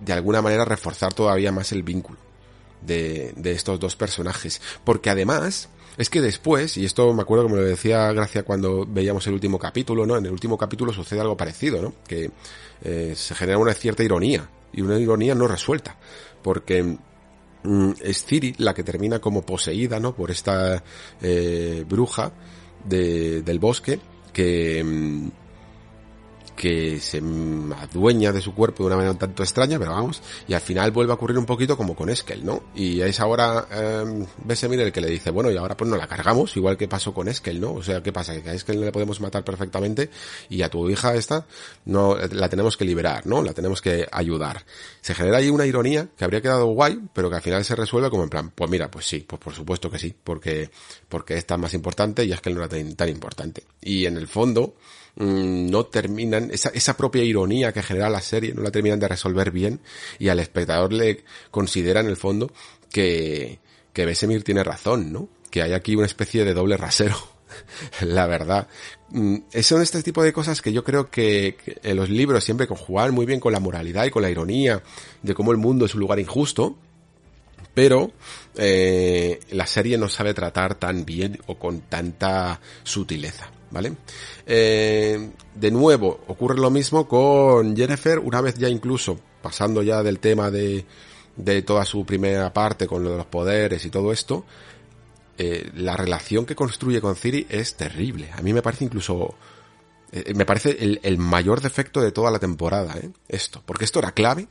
de 0.00 0.12
alguna 0.12 0.40
manera 0.42 0.64
reforzar 0.64 1.12
todavía 1.12 1.52
más 1.52 1.72
el 1.72 1.82
vínculo. 1.82 2.18
de, 2.82 3.32
de 3.36 3.52
estos 3.52 3.78
dos 3.78 3.96
personajes. 3.96 4.60
Porque 4.84 5.10
además, 5.10 5.68
es 5.98 6.08
que 6.08 6.20
después, 6.20 6.76
y 6.78 6.84
esto 6.86 7.12
me 7.12 7.22
acuerdo 7.22 7.46
que 7.46 7.52
me 7.52 7.60
lo 7.60 7.66
decía 7.66 8.10
Gracia 8.12 8.42
cuando 8.42 8.86
veíamos 8.86 9.26
el 9.26 9.34
último 9.34 9.58
capítulo, 9.58 10.06
¿no? 10.06 10.16
En 10.16 10.24
el 10.24 10.32
último 10.32 10.56
capítulo 10.56 10.92
sucede 10.92 11.20
algo 11.20 11.36
parecido, 11.36 11.82
¿no? 11.82 11.92
Que 12.06 12.30
eh, 12.82 13.12
se 13.14 13.34
genera 13.34 13.58
una 13.58 13.74
cierta 13.74 14.02
ironía, 14.02 14.48
y 14.72 14.80
una 14.82 14.98
ironía 14.98 15.34
no 15.34 15.46
resuelta, 15.46 15.96
porque 16.42 16.96
es 18.02 18.24
Ciri 18.24 18.54
la 18.58 18.74
que 18.74 18.84
termina 18.84 19.18
como 19.18 19.42
poseída, 19.42 20.00
¿no? 20.00 20.14
Por 20.14 20.30
esta 20.30 20.82
eh, 21.20 21.84
bruja 21.88 22.32
de, 22.84 23.42
del 23.42 23.58
bosque 23.58 24.00
que... 24.32 25.30
Que 26.60 27.00
se 27.00 27.22
adueña 27.78 28.32
de 28.32 28.42
su 28.42 28.54
cuerpo 28.54 28.82
de 28.82 28.88
una 28.88 28.96
manera 28.96 29.12
un 29.12 29.18
tanto 29.18 29.42
extraña, 29.42 29.78
pero 29.78 29.92
vamos, 29.92 30.20
y 30.46 30.52
al 30.52 30.60
final 30.60 30.90
vuelve 30.90 31.12
a 31.12 31.14
ocurrir 31.14 31.38
un 31.38 31.46
poquito 31.46 31.74
como 31.74 31.96
con 31.96 32.10
Eskel, 32.10 32.44
¿no? 32.44 32.64
Y 32.74 33.00
es 33.00 33.18
ahora 33.18 33.66
eh, 33.72 34.26
Besemir 34.44 34.80
el 34.80 34.92
que 34.92 35.00
le 35.00 35.08
dice, 35.08 35.30
bueno, 35.30 35.50
y 35.50 35.56
ahora 35.56 35.74
pues 35.74 35.88
no 35.88 35.96
la 35.96 36.06
cargamos, 36.06 36.54
igual 36.58 36.76
que 36.76 36.86
pasó 36.86 37.14
con 37.14 37.28
Eskel, 37.28 37.58
¿no? 37.62 37.72
O 37.72 37.82
sea, 37.82 38.02
¿qué 38.02 38.12
pasa? 38.12 38.38
Que 38.42 38.50
a 38.50 38.52
Eskel 38.52 38.78
le 38.78 38.92
podemos 38.92 39.22
matar 39.22 39.42
perfectamente 39.42 40.10
y 40.50 40.60
a 40.60 40.68
tu 40.68 40.90
hija 40.90 41.14
esta 41.14 41.46
no 41.86 42.16
la 42.16 42.50
tenemos 42.50 42.76
que 42.76 42.84
liberar, 42.84 43.26
¿no? 43.26 43.42
La 43.42 43.54
tenemos 43.54 43.80
que 43.80 44.06
ayudar. 44.12 44.66
Se 45.00 45.14
genera 45.14 45.38
ahí 45.38 45.48
una 45.48 45.64
ironía 45.64 46.08
que 46.14 46.24
habría 46.24 46.42
quedado 46.42 46.66
guay, 46.66 47.00
pero 47.14 47.30
que 47.30 47.36
al 47.36 47.42
final 47.42 47.64
se 47.64 47.74
resuelve 47.74 48.10
como 48.10 48.24
en 48.24 48.28
plan, 48.28 48.50
pues 48.50 48.70
mira, 48.70 48.90
pues 48.90 49.06
sí, 49.06 49.24
pues 49.26 49.40
por 49.40 49.54
supuesto 49.54 49.90
que 49.90 49.98
sí, 49.98 50.14
porque 50.22 50.70
porque 51.08 51.38
esta 51.38 51.54
es 51.54 51.60
más 51.60 51.72
importante 51.72 52.24
y 52.24 52.32
Eskel 52.32 52.54
no 52.54 52.60
era 52.60 52.68
tan, 52.68 52.94
tan 52.96 53.08
importante. 53.08 53.64
Y 53.80 54.04
en 54.04 54.16
el 54.16 54.28
fondo, 54.28 54.74
Mm, 55.16 55.70
no 55.70 55.86
terminan, 55.86 56.50
esa, 56.50 56.70
esa 56.70 56.96
propia 56.96 57.24
ironía 57.24 57.72
que 57.72 57.82
genera 57.82 58.08
la 58.08 58.20
serie, 58.20 58.54
no 58.54 58.62
la 58.62 58.70
terminan 58.70 59.00
de 59.00 59.08
resolver 59.08 59.50
bien 59.50 59.80
y 60.18 60.28
al 60.28 60.40
espectador 60.40 60.92
le 60.92 61.24
considera 61.50 62.00
en 62.00 62.06
el 62.06 62.16
fondo 62.16 62.52
que, 62.90 63.58
que 63.92 64.06
Besemir 64.06 64.44
tiene 64.44 64.64
razón, 64.64 65.12
¿no? 65.12 65.28
Que 65.50 65.62
hay 65.62 65.72
aquí 65.72 65.96
una 65.96 66.06
especie 66.06 66.44
de 66.44 66.54
doble 66.54 66.76
rasero. 66.76 67.16
la 68.00 68.26
verdad. 68.26 68.68
Mm, 69.10 69.36
son 69.62 69.82
este 69.82 70.02
tipo 70.02 70.22
de 70.22 70.32
cosas 70.32 70.62
que 70.62 70.72
yo 70.72 70.84
creo 70.84 71.10
que, 71.10 71.56
en 71.82 71.96
los 71.96 72.08
libros 72.08 72.44
siempre 72.44 72.66
conjugan 72.66 73.12
muy 73.12 73.26
bien 73.26 73.40
con 73.40 73.52
la 73.52 73.60
moralidad 73.60 74.04
y 74.04 74.10
con 74.10 74.22
la 74.22 74.30
ironía 74.30 74.82
de 75.22 75.34
cómo 75.34 75.52
el 75.52 75.58
mundo 75.58 75.84
es 75.84 75.94
un 75.94 76.00
lugar 76.00 76.20
injusto, 76.20 76.76
pero 77.74 78.12
eh, 78.56 79.40
la 79.50 79.66
serie 79.66 79.98
no 79.98 80.08
sabe 80.08 80.34
tratar 80.34 80.74
tan 80.74 81.04
bien 81.04 81.38
o 81.46 81.58
con 81.58 81.80
tanta 81.82 82.60
sutileza. 82.82 83.50
¿vale? 83.70 83.92
Eh, 84.46 85.30
de 85.54 85.70
nuevo, 85.70 86.20
ocurre 86.26 86.56
lo 86.56 86.70
mismo 86.70 87.06
con 87.06 87.76
Jennifer, 87.76 88.18
una 88.18 88.40
vez 88.40 88.56
ya 88.56 88.68
incluso 88.68 89.18
pasando 89.42 89.82
ya 89.82 90.02
del 90.02 90.18
tema 90.18 90.50
de, 90.50 90.84
de 91.36 91.62
toda 91.62 91.84
su 91.84 92.04
primera 92.04 92.52
parte 92.52 92.86
con 92.86 93.02
lo 93.02 93.10
de 93.10 93.16
los 93.18 93.26
poderes 93.26 93.84
y 93.84 93.90
todo 93.90 94.12
esto, 94.12 94.44
eh, 95.38 95.70
la 95.74 95.96
relación 95.96 96.44
que 96.44 96.54
construye 96.54 97.00
con 97.00 97.16
Ciri 97.16 97.46
es 97.48 97.74
terrible. 97.74 98.30
A 98.32 98.42
mí 98.42 98.52
me 98.52 98.62
parece 98.62 98.84
incluso, 98.84 99.34
eh, 100.12 100.34
me 100.34 100.44
parece 100.44 100.76
el, 100.80 101.00
el, 101.02 101.18
mayor 101.18 101.60
defecto 101.60 102.00
de 102.00 102.12
toda 102.12 102.30
la 102.30 102.38
temporada, 102.38 102.94
¿eh? 102.98 103.10
Esto, 103.28 103.62
porque 103.64 103.84
esto 103.84 104.00
era 104.00 104.12
clave. 104.12 104.48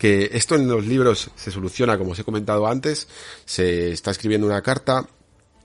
Que 0.00 0.30
esto 0.32 0.54
en 0.54 0.66
los 0.66 0.86
libros 0.86 1.30
se 1.36 1.50
soluciona, 1.50 1.98
como 1.98 2.12
os 2.12 2.18
he 2.18 2.24
comentado 2.24 2.66
antes, 2.66 3.06
se 3.44 3.92
está 3.92 4.10
escribiendo 4.10 4.46
una 4.46 4.62
carta, 4.62 5.06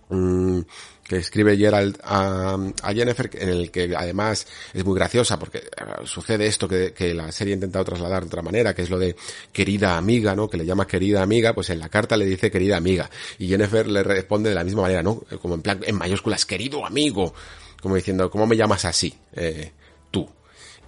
mmm, 0.09 0.59
que 1.07 1.17
escribe 1.17 1.55
Gerald 1.55 1.99
a, 2.03 2.57
a, 2.81 2.93
Jennifer, 2.93 3.29
en 3.33 3.49
el 3.49 3.71
que 3.71 3.93
además 3.95 4.47
es 4.73 4.83
muy 4.83 4.95
graciosa 4.95 5.37
porque 5.37 5.59
eh, 5.59 5.61
sucede 6.03 6.47
esto 6.47 6.67
que, 6.67 7.13
la 7.13 7.31
serie 7.31 7.53
ha 7.53 7.55
intentado 7.55 7.85
trasladar 7.85 8.23
de 8.23 8.27
otra 8.27 8.41
manera, 8.41 8.73
que 8.73 8.81
es 8.81 8.89
lo 8.89 8.97
de 8.97 9.15
querida 9.53 9.97
amiga, 9.97 10.35
¿no? 10.35 10.49
Que 10.49 10.57
le 10.57 10.65
llama 10.65 10.87
querida 10.87 11.21
amiga, 11.21 11.53
pues 11.53 11.69
en 11.69 11.79
la 11.79 11.89
carta 11.89 12.17
le 12.17 12.25
dice 12.25 12.49
querida 12.49 12.75
amiga. 12.75 13.09
Y 13.37 13.47
Jennifer 13.47 13.87
le 13.87 14.03
responde 14.03 14.49
de 14.49 14.55
la 14.55 14.63
misma 14.63 14.81
manera, 14.81 15.03
¿no? 15.03 15.21
Como 15.41 15.53
en 15.53 15.61
plan, 15.61 15.79
en 15.85 15.95
mayúsculas, 15.95 16.45
querido 16.45 16.85
amigo. 16.85 17.33
Como 17.81 17.95
diciendo, 17.95 18.31
¿cómo 18.31 18.47
me 18.47 18.57
llamas 18.57 18.83
así? 18.85 19.13
Eh, 19.33 19.71
tú. 20.09 20.27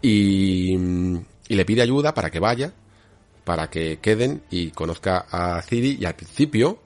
Y, 0.01 0.75
y 0.75 1.55
le 1.55 1.65
pide 1.65 1.83
ayuda 1.83 2.15
para 2.15 2.31
que 2.31 2.39
vaya, 2.39 2.73
para 3.47 3.69
que 3.69 3.99
queden 3.99 4.43
y 4.49 4.71
conozca 4.71 5.25
a 5.31 5.61
Ciri 5.61 5.97
y 6.01 6.03
al 6.03 6.17
principio, 6.17 6.79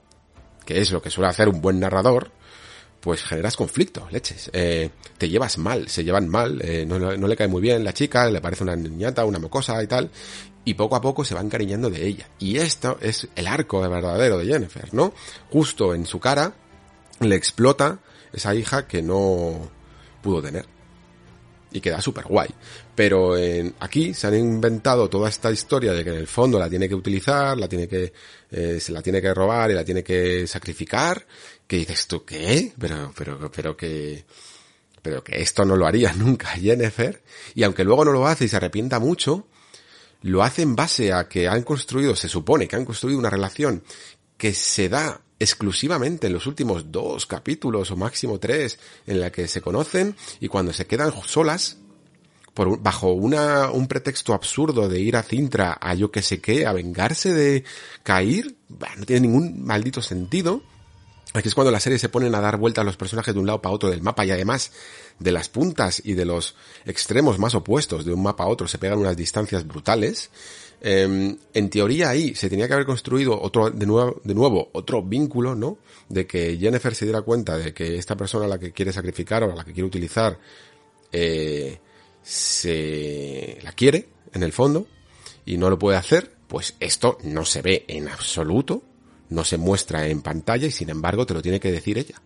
que 0.64 0.80
es 0.80 0.92
lo 0.92 1.02
que 1.02 1.10
suele 1.10 1.28
hacer 1.28 1.50
un 1.50 1.60
buen 1.60 1.80
narrador, 1.80 2.30
pues 3.00 3.24
generas 3.24 3.58
conflicto, 3.58 4.08
leches. 4.12 4.52
Eh, 4.54 4.92
te 5.18 5.28
llevas 5.28 5.58
mal, 5.58 5.90
se 5.90 6.04
llevan 6.04 6.30
mal, 6.30 6.62
eh, 6.64 6.86
no, 6.86 7.00
le 7.00 7.36
cae 7.36 7.48
muy 7.48 7.64
bien 7.64 7.84
la 7.84 7.96
chica, 7.96 8.30
le 8.30 8.42
parece 8.42 8.62
una 8.62 8.76
niñata, 8.76 9.26
una 9.26 9.40
mocosa 9.40 9.82
y 9.82 9.88
tal, 9.88 10.12
y 10.64 10.76
poco 10.76 10.96
a 10.96 11.02
poco 11.02 11.26
se 11.26 11.34
van 11.34 11.50
cariñando 11.50 11.90
de 11.90 12.06
ella. 12.06 12.30
Y 12.38 12.58
esto 12.58 13.00
es 13.02 13.28
el 13.36 13.48
arco 13.48 13.82
verdadero 13.82 14.38
de 14.38 14.46
Jennifer, 14.46 14.94
¿no? 14.94 15.16
Justo 15.50 15.96
en 15.96 16.06
su 16.06 16.20
cara 16.20 16.54
le 17.22 17.36
explota 17.38 18.02
esa 18.32 18.54
hija 18.54 18.86
que 18.86 19.02
no 19.02 19.68
pudo 20.22 20.44
tener. 20.44 20.68
Y 21.72 21.80
queda 21.80 22.02
súper 22.02 22.26
guay. 22.26 22.49
Pero 22.93 23.38
en, 23.38 23.73
aquí 23.80 24.14
se 24.14 24.27
han 24.27 24.35
inventado 24.35 25.10
toda 25.10 25.30
esta 25.30 25.52
historia 25.52 25.93
de 25.93 26.03
que 26.03 26.10
en 26.10 26.18
el 26.18 26.27
fondo 26.27 26.60
la 26.60 26.69
tiene 26.69 26.89
que 26.89 26.95
utilizar, 26.95 27.57
la 27.57 27.68
tiene 27.69 27.88
que, 27.88 28.11
eh, 28.52 28.80
se 28.80 28.91
la 28.91 29.02
tiene 29.02 29.22
que 29.22 29.34
robar 29.34 29.72
y 29.72 29.73
la 29.73 29.85
tiene 29.85 30.03
que 30.03 30.45
sacrificar 30.48 31.26
que 31.72 31.77
dices 31.77 32.06
tú, 32.06 32.26
¿qué? 32.26 32.73
Pero, 32.77 33.14
pero, 33.15 33.49
pero 33.49 33.77
que, 33.77 34.26
pero 35.02 35.23
que 35.23 35.41
esto 35.41 35.64
no 35.64 35.77
lo 35.77 35.88
haría 35.88 36.11
nunca 36.18 36.49
Jennifer, 36.49 37.22
y 37.56 37.64
aunque 37.64 37.85
luego 37.85 38.03
no 38.03 38.11
lo 38.11 38.27
hace 38.27 38.43
y 38.43 38.48
se 38.49 38.57
arrepienta 38.57 38.99
mucho, 38.99 39.48
lo 40.23 40.43
hace 40.43 40.64
en 40.64 40.76
base 40.76 41.14
a 41.14 41.27
que 41.30 41.48
han 41.48 41.64
construido, 41.64 42.15
se 42.15 42.27
supone 42.27 42.68
que 42.68 42.76
han 42.76 42.84
construido 42.84 43.18
una 43.18 43.30
relación 43.30 43.84
que 44.38 44.53
se 44.53 44.89
da 44.89 45.22
exclusivamente 45.42 46.28
en 46.28 46.34
los 46.34 46.46
últimos 46.46 46.92
dos 46.92 47.26
capítulos 47.26 47.90
o 47.90 47.98
máximo 47.98 48.38
tres 48.38 48.78
en 49.08 49.20
la 49.20 49.32
que 49.32 49.48
se 49.48 49.60
conocen 49.60 50.16
y 50.40 50.48
cuando 50.48 50.72
se 50.72 50.86
quedan 50.86 51.12
solas 51.26 51.78
por, 52.54 52.80
bajo 52.80 53.14
una, 53.14 53.72
un 53.72 53.88
pretexto 53.88 54.36
absurdo 54.36 54.88
de 54.88 55.00
ir 55.00 55.16
a 55.16 55.24
Cintra 55.24 55.76
a 55.82 55.96
yo 55.96 56.12
que 56.12 56.22
sé 56.22 56.42
qué, 56.42 56.68
a 56.68 56.74
vengarse 56.74 57.34
de 57.34 57.64
caer, 58.04 58.54
no 58.70 59.06
tiene 59.06 59.22
ningún 59.22 59.66
maldito 59.66 60.04
sentido. 60.04 60.62
Aquí 61.34 61.48
es 61.48 61.56
cuando 61.56 61.72
la 61.72 61.80
serie 61.80 61.98
se 61.98 62.10
ponen 62.10 62.36
a 62.36 62.42
dar 62.42 62.58
vueltas 62.58 62.86
los 62.86 62.98
personajes 62.98 63.34
de 63.34 63.40
un 63.40 63.48
lado 63.48 63.64
para 63.64 63.74
otro 63.74 63.90
del 63.90 64.04
mapa 64.04 64.26
y 64.26 64.32
además 64.32 64.72
de 65.18 65.32
las 65.32 65.50
puntas 65.50 66.04
y 66.06 66.14
de 66.14 66.26
los 66.26 66.56
extremos 66.86 67.40
más 67.40 67.56
opuestos 67.56 68.06
de 68.06 68.14
un 68.14 68.22
mapa 68.22 68.44
a 68.44 68.48
otro 68.48 68.68
se 68.68 68.78
pegan 68.78 69.00
unas 69.00 69.18
distancias 69.18 69.66
brutales. 69.66 70.30
Eh, 70.82 71.38
en 71.53 71.70
teoría 71.70 72.10
ahí 72.10 72.34
se 72.34 72.49
tenía 72.49 72.68
que 72.68 72.74
haber 72.74 72.86
construido 72.86 73.40
otro, 73.40 73.70
de 73.70 73.86
nuevo, 73.86 74.20
de 74.24 74.34
nuevo, 74.34 74.70
otro 74.74 75.03
vínculo, 75.03 75.56
¿no? 75.56 75.78
De 76.10 76.26
que 76.26 76.58
Jennifer 76.58 76.95
se 76.95 77.06
diera 77.06 77.22
cuenta 77.22 77.58
de 77.58 77.74
que 77.74 77.98
esta 77.98 78.16
persona 78.18 78.45
a 78.45 78.48
la 78.48 78.60
que 78.60 78.72
quiere 78.72 78.91
sacrificar 78.91 79.44
o 79.44 79.52
a 79.52 79.56
la 79.56 79.64
que 79.64 79.74
quiere 79.74 79.88
utilizar, 79.88 80.40
eh, 81.12 81.80
se 82.24 83.60
la 83.64 83.72
quiere, 83.74 84.10
en 84.34 84.44
el 84.44 84.52
fondo, 84.52 84.88
y 85.45 85.58
no 85.58 85.70
lo 85.70 85.78
puede 85.78 85.98
hacer, 85.98 86.32
pues 86.48 86.76
esto 86.80 87.18
no 87.24 87.45
se 87.45 87.62
ve 87.62 87.86
en 87.88 88.10
absoluto 88.10 88.84
no 89.32 89.44
se 89.45 89.58
muestra 89.58 90.08
en 90.08 90.22
pantalla 90.22 90.68
y 90.68 90.72
sin 90.72 90.90
embargo 90.90 91.26
te 91.26 91.34
lo 91.34 91.41
tiene 91.41 91.60
que 91.60 91.72
decir 91.72 91.98
ella. 91.98 92.22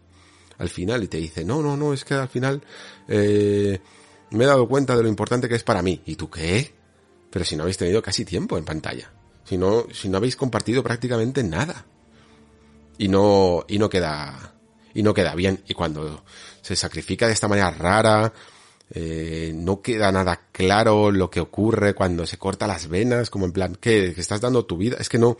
Al 0.57 0.69
final 0.69 1.03
y 1.03 1.07
te 1.07 1.17
dice, 1.17 1.45
no, 1.45 1.61
no, 1.61 1.77
no, 1.77 1.93
es 1.93 2.03
que 2.03 2.15
al 2.15 2.27
final 2.27 2.61
eh, 3.07 3.79
me 4.31 4.43
he 4.43 4.47
dado 4.47 4.67
cuenta 4.67 4.97
de 4.97 5.03
lo 5.03 5.09
importante 5.09 5.47
que 5.47 5.55
es 5.55 5.63
para 5.63 5.81
mí. 5.81 6.01
¿Y 6.05 6.15
tú 6.15 6.29
qué? 6.29 6.73
Pero 7.35 7.43
si 7.43 7.57
no 7.57 7.63
habéis 7.63 7.75
tenido 7.75 8.01
casi 8.01 8.23
tiempo 8.23 8.57
en 8.57 8.63
pantalla. 8.63 9.11
Si 9.43 9.57
no, 9.57 9.87
si 9.91 10.07
no 10.07 10.15
habéis 10.15 10.37
compartido 10.37 10.81
prácticamente 10.81 11.43
nada. 11.43 11.85
Y 12.97 13.09
no, 13.09 13.65
y 13.67 13.77
no 13.77 13.89
queda, 13.89 14.53
y 14.93 15.03
no 15.03 15.13
queda 15.13 15.35
bien. 15.35 15.61
Y 15.67 15.73
cuando 15.73 16.23
se 16.61 16.77
sacrifica 16.77 17.27
de 17.27 17.33
esta 17.33 17.49
manera 17.49 17.71
rara, 17.71 18.31
eh, 18.89 19.51
no 19.53 19.81
queda 19.81 20.13
nada 20.13 20.47
claro 20.53 21.11
lo 21.11 21.29
que 21.29 21.41
ocurre 21.41 21.93
cuando 21.93 22.25
se 22.25 22.37
corta 22.37 22.67
las 22.67 22.87
venas, 22.87 23.29
como 23.29 23.43
en 23.43 23.51
plan, 23.51 23.75
¿qué? 23.81 24.13
¿Que 24.15 24.21
estás 24.21 24.39
dando 24.39 24.63
tu 24.63 24.77
vida? 24.77 24.95
Es 24.97 25.09
que 25.09 25.19
no, 25.19 25.35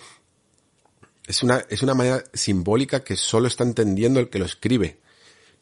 es 1.26 1.44
una, 1.44 1.64
es 1.70 1.82
una 1.82 1.94
manera 1.94 2.22
simbólica 2.34 3.06
que 3.06 3.16
solo 3.16 3.48
está 3.48 3.64
entendiendo 3.64 4.20
el 4.20 4.30
que 4.30 4.40
lo 4.40 4.44
escribe. 4.44 5.00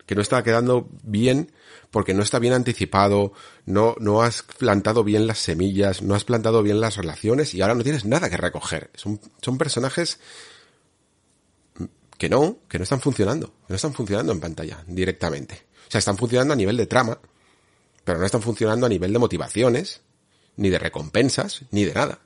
Que 0.08 0.16
no 0.16 0.24
está 0.24 0.42
quedando 0.42 0.90
bien 1.04 1.52
porque 1.94 2.16
no 2.16 2.24
está 2.24 2.40
bien 2.40 2.54
anticipado, 2.54 3.34
no, 3.68 3.96
no 4.00 4.24
has 4.24 4.42
plantado 4.42 5.04
bien 5.04 5.28
las 5.28 5.38
semillas, 5.38 6.02
no 6.02 6.16
has 6.16 6.24
plantado 6.24 6.64
bien 6.64 6.82
las 6.82 6.98
relaciones 6.98 7.54
y 7.54 7.62
ahora 7.62 7.76
no 7.76 7.84
tienes 7.84 8.04
nada 8.04 8.32
que 8.32 8.36
recoger. 8.36 8.90
Son, 8.96 9.22
son 9.44 9.60
personajes 9.60 10.20
que 12.18 12.30
no, 12.30 12.58
que 12.68 12.80
no 12.80 12.84
están 12.84 13.00
funcionando, 13.00 13.50
que 13.68 13.70
no 13.70 13.76
están 13.76 13.94
funcionando 13.94 14.32
en 14.32 14.40
pantalla 14.40 14.84
directamente. 14.88 15.68
O 15.88 15.92
sea, 15.92 16.00
están 16.00 16.18
funcionando 16.18 16.56
a 16.56 16.58
nivel 16.58 16.78
de 16.78 16.88
trama, 16.88 17.20
pero 18.04 18.18
no 18.18 18.26
están 18.26 18.42
funcionando 18.42 18.88
a 18.88 18.90
nivel 18.90 19.14
de 19.14 19.20
motivaciones, 19.20 20.02
ni 20.56 20.72
de 20.72 20.80
recompensas, 20.80 21.62
ni 21.70 21.86
de 21.86 21.94
nada. 21.94 22.18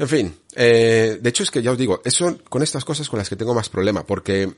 En 0.00 0.08
fin, 0.08 0.36
eh, 0.56 1.16
de 1.20 1.30
hecho 1.30 1.44
es 1.44 1.52
que 1.52 1.62
ya 1.62 1.70
os 1.70 1.78
digo, 1.78 2.02
eso 2.04 2.38
con 2.48 2.64
estas 2.64 2.84
cosas 2.84 3.08
con 3.08 3.20
las 3.20 3.28
que 3.28 3.36
tengo 3.36 3.54
más 3.54 3.68
problema, 3.68 4.04
porque 4.04 4.52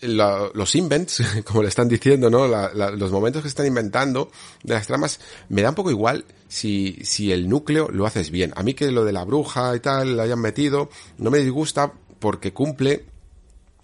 la, 0.00 0.50
los 0.54 0.74
invents, 0.74 1.22
como 1.44 1.62
le 1.62 1.68
están 1.68 1.88
diciendo, 1.88 2.30
¿no? 2.30 2.46
La, 2.46 2.72
la, 2.74 2.90
los 2.90 3.10
momentos 3.10 3.42
que 3.42 3.48
están 3.48 3.66
inventando 3.66 4.30
de 4.62 4.74
las 4.74 4.86
tramas, 4.86 5.20
me 5.48 5.62
da 5.62 5.70
un 5.70 5.74
poco 5.74 5.90
igual 5.90 6.24
si, 6.48 6.98
si 7.04 7.32
el 7.32 7.48
núcleo 7.48 7.88
lo 7.90 8.06
haces 8.06 8.30
bien. 8.30 8.52
A 8.56 8.62
mí 8.62 8.74
que 8.74 8.90
lo 8.90 9.04
de 9.04 9.12
la 9.12 9.24
bruja 9.24 9.74
y 9.74 9.80
tal 9.80 10.16
lo 10.16 10.22
hayan 10.22 10.40
metido, 10.40 10.90
no 11.18 11.30
me 11.30 11.38
disgusta 11.38 11.92
porque 12.18 12.52
cumple 12.52 13.04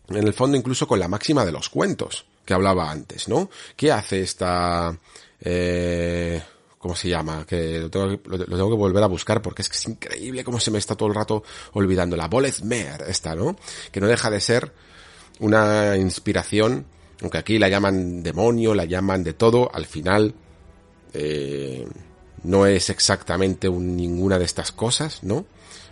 en 0.09 0.27
el 0.27 0.35
fondo 0.35 0.57
incluso 0.57 0.87
con 0.87 0.99
la 0.99 1.09
máxima 1.09 1.45
de 1.45 1.53
los 1.53 1.69
cuentos 1.69 2.27
que 2.45 2.55
hablaba 2.55 2.91
antes, 2.91 3.29
¿no? 3.29 3.51
¿Qué 3.77 3.93
hace 3.93 4.23
esta... 4.23 4.97
Eh, 5.41 6.43
¿Cómo 6.79 6.97
se 6.97 7.09
llama? 7.09 7.47
Que 7.47 7.79
lo 7.79 7.91
tengo, 7.91 8.07
lo, 8.07 8.45
tengo, 8.45 8.71
que 8.71 8.77
volver 8.77 9.05
a 9.05 9.07
buscar 9.07 9.41
porque 9.41 9.63
es 9.63 9.69
que 9.69 9.77
es 9.77 9.87
increíble 9.87 10.43
cómo 10.43 10.59
se 10.59 10.73
me 10.73 10.79
está 10.79 10.97
todo 10.97 11.09
el 11.09 11.15
rato 11.15 11.45
olvidando. 11.75 12.17
La 12.17 12.27
Bolezmer, 12.27 13.05
esta, 13.07 13.37
¿no? 13.37 13.57
Que 13.93 14.01
no 14.01 14.09
deja 14.09 14.29
de 14.31 14.41
ser 14.41 14.73
una 15.41 15.97
inspiración, 15.97 16.87
aunque 17.21 17.39
aquí 17.39 17.59
la 17.59 17.69
llaman 17.69 18.23
demonio, 18.23 18.75
la 18.75 18.85
llaman 18.85 19.25
de 19.25 19.33
todo, 19.33 19.71
al 19.73 19.87
final 19.87 20.35
eh, 21.13 21.87
no 22.45 22.67
es 22.67 22.91
exactamente 22.91 23.69
un, 23.69 23.97
ninguna 23.97 24.39
de 24.39 24.45
estas 24.45 24.73
cosas, 24.73 25.23
¿no? 25.23 25.47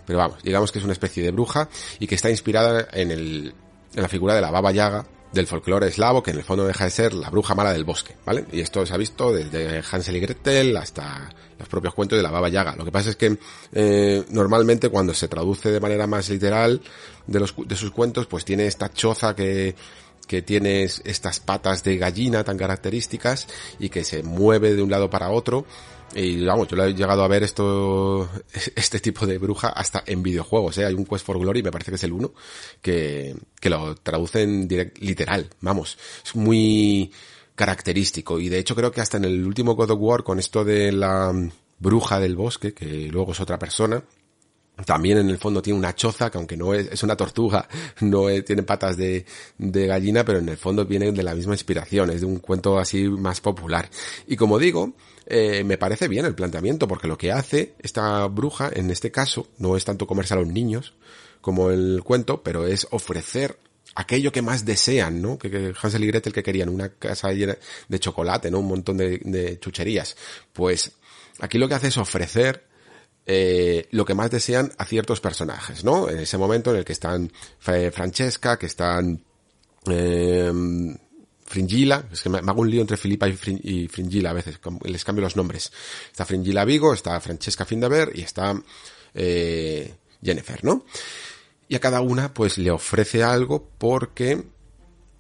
Pero 0.06 0.18
vamos, 0.18 0.42
digamos 0.42 0.72
que 0.72 0.78
es 0.78 0.84
una 0.84 0.92
especie 0.92 1.22
de 1.22 1.30
bruja 1.30 1.68
y 1.98 2.06
que 2.06 2.14
está 2.14 2.30
inspirada 2.30 2.88
en, 2.92 3.10
el, 3.10 3.54
en 3.94 4.02
la 4.02 4.08
figura 4.08 4.34
de 4.34 4.40
la 4.40 4.50
Baba 4.50 4.72
Yaga 4.72 5.06
del 5.32 5.47
folclore 5.47 5.89
eslavo, 5.89 6.23
que 6.23 6.32
en 6.32 6.39
el 6.39 6.44
fondo 6.44 6.66
deja 6.66 6.85
de 6.85 6.90
ser 6.90 7.15
la 7.15 7.31
bruja 7.31 7.55
mala 7.55 7.73
del 7.73 7.85
bosque, 7.85 8.16
¿vale? 8.24 8.47
Y 8.52 8.61
esto 8.61 8.85
se 8.85 8.93
ha 8.93 8.97
visto 8.97 9.32
desde 9.32 9.82
Hansel 9.90 10.16
y 10.16 10.20
Gretel 10.20 10.77
hasta 10.77 11.31
los 11.59 11.69
propios 11.69 11.94
cuentos 11.94 12.16
de 12.16 12.23
la 12.23 12.31
Baba 12.31 12.48
Yaga. 12.48 12.74
Lo 12.77 12.85
que 12.85 12.93
pasa 12.93 13.11
es 13.11 13.16
que 13.16 13.39
eh, 13.73 14.24
normalmente 14.31 14.89
cuando 14.89 15.15
se 15.15 15.28
traduce 15.28 15.70
de 15.70 15.81
manera 15.81 16.07
más 16.07 16.28
literal 16.31 16.81
de, 17.27 17.40
los, 17.40 17.55
de 17.65 17.77
sus 17.77 17.90
cuentos, 17.90 18.27
pues 18.27 18.44
tiene 18.44 18.66
esta 18.66 18.93
choza 18.93 19.35
que 19.35 19.74
que 20.31 20.43
tiene 20.43 20.85
estas 20.85 21.40
patas 21.40 21.82
de 21.82 21.97
gallina 21.97 22.44
tan 22.44 22.57
características 22.57 23.48
y 23.81 23.89
que 23.89 24.05
se 24.05 24.23
mueve 24.23 24.77
de 24.77 24.82
un 24.82 24.89
lado 24.89 25.11
para 25.11 25.31
otro 25.31 25.66
y 26.14 26.44
vamos, 26.44 26.68
yo 26.68 26.76
lo 26.76 26.84
he 26.84 26.94
llegado 26.94 27.22
a 27.22 27.28
ver 27.28 27.42
esto, 27.42 28.28
este 28.74 29.00
tipo 29.00 29.26
de 29.26 29.38
bruja 29.38 29.68
hasta 29.68 30.02
en 30.06 30.22
videojuegos, 30.22 30.78
¿eh? 30.78 30.86
Hay 30.86 30.94
un 30.94 31.04
Quest 31.04 31.24
for 31.24 31.38
Glory, 31.38 31.62
me 31.62 31.70
parece 31.70 31.90
que 31.90 31.96
es 31.96 32.04
el 32.04 32.12
uno, 32.12 32.32
que, 32.82 33.36
que 33.60 33.70
lo 33.70 33.94
traducen 33.96 34.66
direct, 34.66 34.98
literal, 34.98 35.48
vamos. 35.60 35.98
Es 36.24 36.34
muy 36.34 37.12
característico 37.54 38.40
y 38.40 38.48
de 38.48 38.58
hecho 38.58 38.74
creo 38.74 38.90
que 38.90 39.02
hasta 39.02 39.18
en 39.18 39.26
el 39.26 39.44
último 39.44 39.74
God 39.74 39.90
of 39.90 39.98
War 40.00 40.22
con 40.22 40.38
esto 40.38 40.64
de 40.64 40.92
la 40.92 41.32
bruja 41.78 42.18
del 42.18 42.34
bosque, 42.34 42.72
que 42.72 43.08
luego 43.08 43.32
es 43.32 43.40
otra 43.40 43.58
persona, 43.58 44.02
también 44.84 45.18
en 45.18 45.28
el 45.28 45.38
fondo 45.38 45.60
tiene 45.60 45.78
una 45.78 45.94
choza, 45.94 46.30
que 46.30 46.38
aunque 46.38 46.56
no 46.56 46.74
es, 46.74 46.88
es 46.90 47.02
una 47.02 47.16
tortuga, 47.16 47.68
no 48.00 48.26
tiene 48.44 48.62
patas 48.62 48.96
de, 48.96 49.24
de, 49.58 49.86
gallina, 49.86 50.24
pero 50.24 50.38
en 50.38 50.48
el 50.48 50.56
fondo 50.56 50.84
viene 50.84 51.12
de 51.12 51.22
la 51.22 51.34
misma 51.34 51.54
inspiración, 51.54 52.10
es 52.10 52.20
de 52.20 52.26
un 52.26 52.38
cuento 52.38 52.78
así 52.78 53.08
más 53.08 53.40
popular. 53.40 53.88
Y 54.26 54.36
como 54.36 54.58
digo, 54.58 54.94
eh, 55.31 55.62
me 55.65 55.78
parece 55.78 56.09
bien 56.09 56.27
el 56.27 56.35
planteamiento, 56.35 56.89
porque 56.89 57.07
lo 57.07 57.16
que 57.16 57.31
hace 57.31 57.74
esta 57.78 58.27
bruja, 58.27 58.69
en 58.73 58.90
este 58.90 59.12
caso, 59.12 59.47
no 59.59 59.77
es 59.77 59.85
tanto 59.85 60.07
comerse 60.07 60.35
a 60.35 60.39
los 60.39 60.48
niños, 60.48 60.94
como 61.40 61.70
el 61.70 62.02
cuento, 62.05 62.43
pero 62.43 62.66
es 62.66 62.89
ofrecer 62.90 63.57
aquello 63.94 64.32
que 64.32 64.43
más 64.43 64.65
desean, 64.65 65.23
¿no? 65.23 65.39
Que, 65.39 65.73
Hansel 65.81 66.05
y 66.05 66.09
Gretel 66.09 66.32
que 66.32 66.43
querían, 66.43 66.69
una 66.69 66.89
casa 66.90 67.32
llena 67.32 67.57
de 67.89 68.01
chocolate, 68.01 68.51
¿no? 68.51 68.59
Un 68.59 68.69
montón 68.69 68.97
de, 68.97 69.59
chucherías. 69.61 70.16
Pues 70.52 70.93
aquí 71.39 71.59
lo 71.59 71.69
que 71.69 71.74
hace 71.74 71.89
es 71.89 71.97
ofrecer 71.97 72.66
eh, 73.24 73.86
lo 73.93 74.05
que 74.05 74.15
más 74.15 74.31
desean 74.31 74.73
a 74.78 74.85
ciertos 74.85 75.20
personajes, 75.20 75.85
¿no? 75.85 76.09
En 76.09 76.19
ese 76.19 76.39
momento 76.39 76.73
en 76.73 76.78
el 76.78 76.85
que 76.85 76.93
están 76.93 77.32
Francesca, 77.59 78.59
que 78.59 78.66
están 78.66 79.23
eh, 79.86 80.52
Fringilla, 81.51 82.05
es 82.12 82.22
que 82.22 82.28
me, 82.28 82.39
hago 82.39 82.60
un 82.60 82.70
lío 82.70 82.81
entre 82.81 82.97
Filipa 82.97 83.28
y, 83.28 83.89
Fringilla 83.89 84.31
a 84.31 84.35
veces, 84.35 84.60
les 84.85 85.05
cambio 85.05 85.24
los 85.24 85.35
nombres. 85.35 85.72
Está 86.09 86.24
Fringilla 86.24 86.64
Vigo, 86.64 86.94
está 86.94 87.20
Francesca 87.20 87.64
Findaver 87.64 88.12
y 88.14 88.22
está 88.22 88.55
eh, 89.14 89.93
Jennifer, 90.22 90.64
¿no? 90.64 90.85
Y 91.68 91.74
a 91.74 91.81
cada 91.81 92.02
una 92.02 92.32
pues 92.32 92.56
le 92.56 92.70
ofrece 92.70 93.24
algo 93.24 93.68
porque 93.78 94.44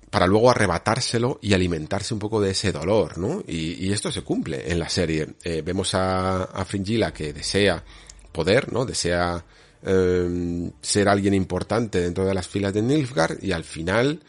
para 0.08 0.28
luego 0.28 0.52
arrebatárselo 0.52 1.40
y 1.42 1.52
alimentarse 1.52 2.14
un 2.14 2.20
poco 2.20 2.40
de 2.40 2.52
ese 2.52 2.70
dolor, 2.70 3.18
¿no? 3.18 3.42
Y, 3.48 3.92
esto 3.92 4.12
se 4.12 4.22
cumple 4.22 4.70
en 4.70 4.78
la 4.78 4.88
serie. 4.88 5.34
Eh, 5.42 5.62
vemos 5.64 5.94
a, 5.94 6.44
a 6.44 6.64
Fringilla 6.64 7.12
que 7.12 7.32
desea 7.32 7.84
poder, 8.30 8.72
¿no? 8.72 8.84
Desea 8.84 9.44
eh, 9.82 10.70
ser 10.80 11.08
alguien 11.08 11.34
importante 11.34 12.00
dentro 12.00 12.24
de 12.24 12.34
las 12.34 12.46
filas 12.46 12.72
de 12.72 12.82
Nilfgaard 12.82 13.42
y 13.42 13.50
al 13.50 13.64
final 13.64 14.20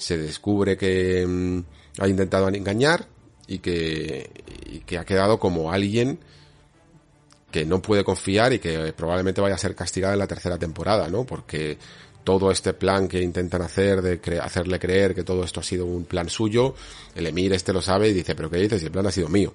se 0.00 0.16
descubre 0.16 0.78
que 0.78 1.24
um, 1.26 1.62
ha 1.98 2.08
intentado 2.08 2.48
engañar 2.48 3.06
y 3.46 3.58
que, 3.58 4.30
y 4.64 4.78
que 4.80 4.96
ha 4.96 5.04
quedado 5.04 5.38
como 5.38 5.70
alguien 5.70 6.18
que 7.50 7.66
no 7.66 7.82
puede 7.82 8.02
confiar 8.02 8.54
y 8.54 8.60
que 8.60 8.94
probablemente 8.94 9.42
vaya 9.42 9.56
a 9.56 9.58
ser 9.58 9.74
castigada 9.74 10.14
en 10.14 10.20
la 10.20 10.26
tercera 10.26 10.56
temporada, 10.56 11.08
¿no? 11.08 11.24
Porque 11.24 11.76
todo 12.24 12.50
este 12.50 12.72
plan 12.72 13.08
que 13.08 13.20
intentan 13.20 13.60
hacer 13.60 14.00
de 14.00 14.40
hacerle 14.40 14.78
creer 14.78 15.14
que 15.14 15.22
todo 15.22 15.44
esto 15.44 15.60
ha 15.60 15.64
sido 15.64 15.84
un 15.84 16.04
plan 16.04 16.30
suyo, 16.30 16.74
el 17.14 17.26
emir 17.26 17.52
este 17.52 17.72
lo 17.72 17.82
sabe 17.82 18.08
y 18.08 18.14
dice, 18.14 18.34
pero 18.34 18.48
¿qué 18.48 18.56
dices? 18.56 18.82
El 18.82 18.90
plan 18.90 19.06
ha 19.06 19.10
sido 19.10 19.28
mío. 19.28 19.52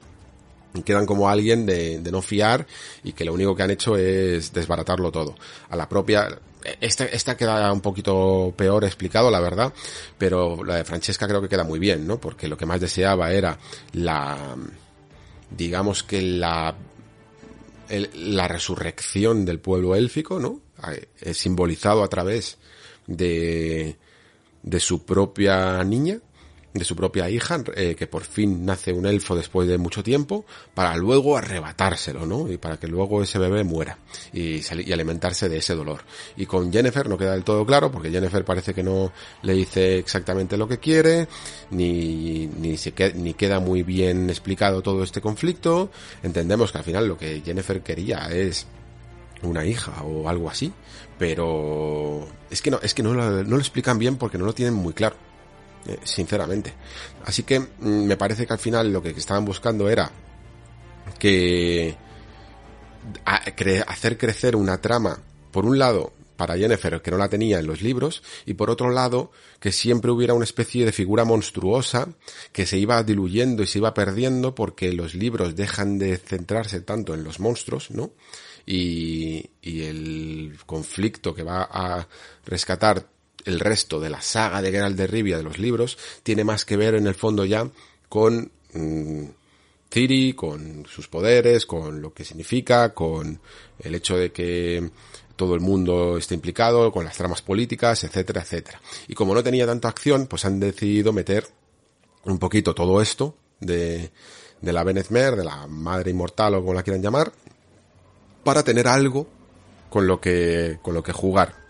Y 0.76 0.84
quedan 0.84 1.06
como 1.06 1.28
alguien 1.28 1.66
de, 1.66 2.00
de 2.00 2.12
no 2.12 2.22
fiar 2.22 2.68
y 3.04 3.14
que 3.14 3.26
lo 3.26 3.34
único 3.34 3.56
que 3.56 3.64
han 3.64 3.72
hecho 3.72 3.96
es 3.96 4.54
desbaratarlo 4.54 5.12
todo. 5.12 5.36
A 5.70 5.76
la 5.76 5.90
propia, 5.90 6.38
esta, 6.82 7.38
queda 7.38 7.72
un 7.72 7.82
poquito 7.82 8.54
peor 8.56 8.84
explicado, 8.84 9.30
la 9.30 9.40
verdad, 9.40 9.74
pero 10.18 10.64
la 10.64 10.78
de 10.78 10.84
Francesca 10.84 11.28
creo 11.28 11.42
que 11.42 11.50
queda 11.50 11.64
muy 11.64 11.80
bien, 11.80 12.08
¿no? 12.08 12.20
Porque 12.20 12.48
lo 12.48 12.58
que 12.58 12.66
más 12.66 12.82
deseaba 12.82 13.32
era 13.32 13.58
la, 13.94 14.56
digamos 15.50 16.04
que 16.04 16.22
la, 16.22 16.76
la 17.90 18.48
resurrección 18.48 19.46
del 19.46 19.60
pueblo 19.60 19.96
élfico, 19.96 20.40
¿no? 20.40 20.62
Eh, 21.22 21.34
simbolizado 21.34 22.04
a 22.04 22.10
través 22.10 22.58
de, 23.08 23.98
de 24.62 24.80
su 24.80 25.06
propia 25.06 25.84
niña, 25.84 26.20
de 26.76 26.84
su 26.84 26.96
propia 26.96 27.30
hija, 27.30 27.64
eh, 27.74 27.96
que 27.98 28.06
por 28.06 28.24
fin 28.24 28.66
nace 28.66 28.92
un 28.92 29.06
elfo 29.06 29.34
después 29.34 29.68
de 29.68 29.78
mucho 29.78 30.04
tiempo, 30.04 30.46
para 30.74 30.96
luego 30.98 31.38
arrebatárselo, 31.38 32.26
¿no? 32.26 32.52
Y 32.52 32.58
para 32.58 32.78
que 32.78 32.88
luego 32.88 33.24
ese 33.24 33.40
bebé 33.40 33.64
muera 33.64 33.98
y, 34.34 34.60
y, 34.60 34.92
alimentarse 34.92 35.48
de 35.48 35.58
ese 35.58 35.74
dolor. 35.74 36.02
Y 36.36 36.46
con 36.46 36.72
Jennifer 36.74 37.08
no 37.08 37.18
queda 37.18 37.32
del 37.32 37.46
todo 37.46 37.66
claro, 37.66 37.90
porque 37.90 38.12
Jennifer 38.12 38.44
parece 38.44 38.74
que 38.74 38.84
no 38.84 39.14
le 39.44 39.54
dice 39.54 39.98
exactamente 40.00 40.58
lo 40.58 40.68
que 40.68 40.78
quiere, 40.78 41.30
ni, 41.72 42.48
ni, 42.48 42.76
se 42.76 42.92
queda, 42.92 43.14
ni 43.16 43.34
queda 43.34 43.62
muy 43.62 43.84
bien 43.84 44.30
explicado 44.30 44.82
todo 44.82 45.02
este 45.02 45.22
conflicto. 45.22 45.92
Entendemos 46.24 46.74
que 46.74 46.78
al 46.78 46.84
final 46.84 47.08
lo 47.08 47.18
que 47.18 47.42
Jennifer 47.44 47.82
quería 47.82 48.28
es 48.32 48.68
una 49.44 49.66
hija 49.66 50.04
o 50.04 50.28
algo 50.28 50.50
así, 50.50 50.74
pero 51.18 52.28
es 52.50 52.62
que 52.62 52.70
no, 52.70 52.80
es 52.82 52.94
que 52.94 53.04
no 53.04 53.14
no 53.14 53.44
lo 53.44 53.60
explican 53.60 53.98
bien 53.98 54.18
porque 54.18 54.38
no 54.38 54.46
lo 54.46 54.54
tienen 54.54 54.74
muy 54.74 54.94
claro, 54.94 55.16
eh, 55.88 56.00
sinceramente. 56.04 56.74
Así 57.26 57.44
que 57.44 57.60
mm, 57.60 57.66
me 57.80 58.18
parece 58.18 58.46
que 58.46 58.54
al 58.54 58.60
final 58.60 58.92
lo 58.92 59.02
que 59.02 59.10
estaban 59.10 59.46
buscando 59.46 59.90
era 59.90 60.12
que 61.20 61.96
hacer 63.88 64.18
crecer 64.18 64.56
una 64.56 64.82
trama, 64.82 65.20
por 65.52 65.66
un 65.66 65.78
lado, 65.78 66.12
para 66.36 66.58
Jennifer, 66.58 67.02
que 67.02 67.12
no 67.12 67.18
la 67.18 67.30
tenía 67.30 67.60
en 67.60 67.68
los 67.68 67.82
libros, 67.82 68.22
y 68.46 68.56
por 68.56 68.70
otro 68.70 68.90
lado, 68.90 69.32
que 69.60 69.72
siempre 69.72 70.12
hubiera 70.12 70.34
una 70.34 70.44
especie 70.44 70.86
de 70.86 70.92
figura 70.92 71.24
monstruosa 71.24 72.10
que 72.52 72.66
se 72.66 72.78
iba 72.78 73.02
diluyendo 73.04 73.64
y 73.64 73.68
se 73.68 73.78
iba 73.78 73.94
perdiendo 73.94 74.54
porque 74.54 74.92
los 74.92 75.16
libros 75.16 75.56
dejan 75.56 75.98
de 75.98 76.18
centrarse 76.18 76.82
tanto 76.82 77.14
en 77.14 77.24
los 77.24 77.40
monstruos, 77.40 77.92
¿no? 77.92 78.12
y, 78.66 79.50
y 79.62 79.84
el 79.84 80.58
conflicto 80.66 81.34
que 81.34 81.44
va 81.44 81.68
a 81.72 82.08
rescatar 82.46 83.08
el 83.46 83.60
resto 83.60 84.00
de 84.00 84.10
la 84.10 84.22
saga 84.22 84.62
de 84.62 84.72
Geralt 84.72 84.98
de 84.98 85.08
Rivia 85.08 85.38
de 85.38 85.44
los 85.44 85.60
libros 85.60 85.98
tiene 86.24 86.44
más 86.44 86.66
que 86.66 86.78
ver 86.78 86.96
en 86.96 87.08
el 87.08 87.16
fondo 87.16 87.46
ya 87.46 87.70
con 88.10 88.52
mmm, 88.74 89.26
Ciri, 89.92 90.34
con 90.34 90.86
sus 90.88 91.08
poderes, 91.08 91.66
con 91.66 92.02
lo 92.02 92.14
que 92.14 92.26
significa, 92.26 92.94
con 92.94 93.40
el 93.80 93.96
hecho 93.96 94.18
de 94.18 94.32
que 94.32 94.90
todo 95.36 95.56
el 95.56 95.62
mundo 95.62 96.18
esté 96.18 96.36
implicado, 96.36 96.92
con 96.92 97.06
las 97.06 97.16
tramas 97.16 97.42
políticas, 97.42 98.04
etcétera, 98.04 98.42
etcétera. 98.42 98.82
Y 99.08 99.14
como 99.14 99.34
no 99.34 99.44
tenía 99.44 99.66
tanta 99.66 99.88
acción, 99.88 100.28
pues 100.28 100.44
han 100.44 100.60
decidido 100.60 101.14
meter 101.14 101.48
un 102.26 102.40
poquito 102.40 102.74
todo 102.74 103.02
esto 103.02 103.36
de, 103.60 104.12
de 104.62 104.74
la 104.74 104.84
Benezmer, 104.84 105.36
de 105.36 105.46
la 105.46 105.68
madre 105.68 106.12
inmortal 106.12 106.56
o 106.56 106.62
como 106.62 106.74
la 106.74 106.84
quieran 106.84 107.02
llamar, 107.02 107.32
para 108.44 108.64
tener 108.64 108.88
algo 108.88 109.28
con 109.90 110.08
lo 110.08 110.20
que, 110.20 110.80
con 110.82 110.94
lo 110.94 111.04
que 111.04 111.14
jugar. 111.14 111.65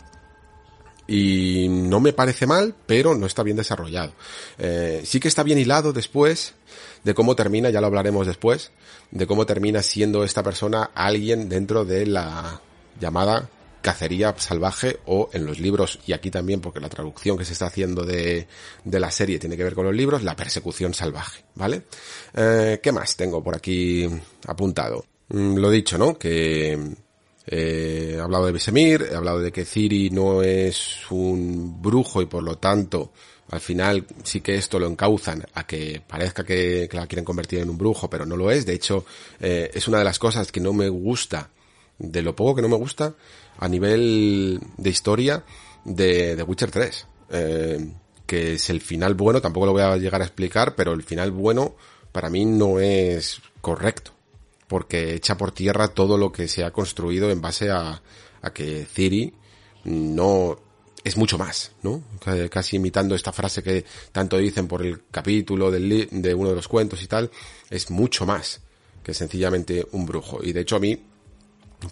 Y 1.07 1.67
no 1.69 1.99
me 1.99 2.13
parece 2.13 2.47
mal, 2.47 2.75
pero 2.85 3.15
no 3.15 3.27
está 3.27 3.43
bien 3.43 3.57
desarrollado. 3.57 4.13
Eh, 4.57 5.03
sí 5.05 5.19
que 5.19 5.27
está 5.27 5.43
bien 5.43 5.59
hilado 5.59 5.93
después 5.93 6.55
de 7.03 7.13
cómo 7.13 7.35
termina, 7.35 7.69
ya 7.69 7.81
lo 7.81 7.87
hablaremos 7.87 8.25
después, 8.25 8.71
de 9.11 9.27
cómo 9.27 9.45
termina 9.45 9.83
siendo 9.83 10.23
esta 10.23 10.41
persona 10.41 10.89
alguien 10.95 11.47
dentro 11.47 11.85
de 11.85 12.07
la 12.07 12.59
llamada 12.99 13.49
cacería 13.85 14.33
salvaje 14.35 14.97
o 15.05 15.29
en 15.31 15.45
los 15.45 15.59
libros, 15.59 15.99
y 16.07 16.13
aquí 16.13 16.31
también 16.31 16.59
porque 16.59 16.79
la 16.79 16.89
traducción 16.89 17.37
que 17.37 17.45
se 17.45 17.53
está 17.53 17.67
haciendo 17.67 18.03
de, 18.03 18.47
de 18.83 18.99
la 18.99 19.11
serie 19.11 19.37
tiene 19.37 19.55
que 19.55 19.63
ver 19.63 19.75
con 19.75 19.85
los 19.85 19.93
libros, 19.93 20.23
la 20.23 20.35
persecución 20.35 20.95
salvaje, 20.95 21.43
¿vale? 21.53 21.83
Eh, 22.33 22.79
¿Qué 22.81 22.91
más 22.91 23.15
tengo 23.15 23.43
por 23.43 23.55
aquí 23.55 24.09
apuntado? 24.47 25.05
Mm, 25.29 25.57
lo 25.57 25.69
dicho, 25.69 25.99
¿no? 25.99 26.17
Que 26.17 26.95
Eh, 27.47 28.13
he 28.15 28.19
hablado 28.19 28.45
de 28.45 28.51
Besemir, 28.51 29.07
he 29.11 29.15
hablado 29.15 29.39
de 29.39 29.51
que 29.51 29.65
Ciri 29.65 30.09
no 30.09 30.41
es 30.41 30.99
un 31.11 31.81
brujo 31.81 32.21
y 32.21 32.25
por 32.25 32.43
lo 32.43 32.57
tanto 32.57 33.11
al 33.51 33.59
final 33.59 34.05
sí 34.23 34.41
que 34.41 34.55
esto 34.55 34.79
lo 34.79 34.87
encauzan 34.87 35.45
a 35.53 35.67
que 35.67 36.01
parezca 36.05 36.43
que, 36.43 36.89
la 36.91 37.05
quieren 37.05 37.25
convertir 37.25 37.59
en 37.59 37.69
un 37.69 37.77
brujo, 37.77 38.09
pero 38.09 38.25
no 38.25 38.35
lo 38.35 38.49
es. 38.49 38.65
De 38.65 38.73
hecho, 38.73 39.05
eh, 39.39 39.69
es 39.73 39.87
una 39.87 39.99
de 39.99 40.03
las 40.03 40.17
cosas 40.17 40.51
que 40.51 40.59
no 40.59 40.73
me 40.73 40.89
gusta, 40.89 41.51
de 41.99 42.23
lo 42.23 42.35
poco 42.35 42.55
que 42.55 42.61
no 42.63 42.69
me 42.69 42.77
gusta, 42.77 43.13
a 43.59 43.67
nivel 43.69 44.59
de 44.77 44.89
historia 44.89 45.43
de 45.83 46.41
Witcher 46.41 46.71
3. 46.71 47.07
Eh, 47.29 47.93
que 48.25 48.53
es 48.53 48.69
el 48.69 48.81
final 48.81 49.13
bueno, 49.13 49.41
tampoco 49.41 49.67
lo 49.67 49.73
voy 49.73 49.83
a 49.83 49.97
llegar 49.97 50.21
a 50.21 50.25
explicar, 50.25 50.75
pero 50.75 50.93
el 50.93 51.03
final 51.03 51.31
bueno 51.31 51.75
para 52.11 52.29
mí 52.29 52.45
no 52.45 52.79
es 52.79 53.41
correcto. 53.61 54.14
Porque 54.67 55.13
echa 55.13 55.37
por 55.37 55.51
tierra 55.51 55.89
todo 55.89 56.17
lo 56.17 56.31
que 56.31 56.47
se 56.47 56.63
ha 56.63 56.71
construido 56.71 57.29
en 57.29 57.41
base 57.41 57.69
a, 57.69 58.01
a 58.41 58.53
que 58.53 58.85
Ciri 58.85 59.33
no 59.83 60.57
es 61.03 61.17
mucho 61.17 61.37
más, 61.37 61.71
¿no? 61.83 62.03
Casi 62.49 62.77
imitando 62.77 63.13
esta 63.13 63.31
frase 63.31 63.61
que 63.61 63.85
tanto 64.11 64.37
dicen 64.37 64.67
por 64.67 64.83
el 64.83 65.03
capítulo 65.11 65.69
del 65.69 66.07
de 66.09 66.33
uno 66.33 66.49
de 66.49 66.55
los 66.55 66.67
cuentos 66.67 67.03
y 67.03 67.07
tal, 67.07 67.29
es 67.69 67.91
mucho 67.91 68.25
más 68.25 68.61
que 69.03 69.13
sencillamente 69.13 69.85
un 69.91 70.07
brujo. 70.07 70.39
Y 70.43 70.51
de 70.51 70.61
hecho 70.61 70.77
a 70.77 70.79
mí, 70.79 70.99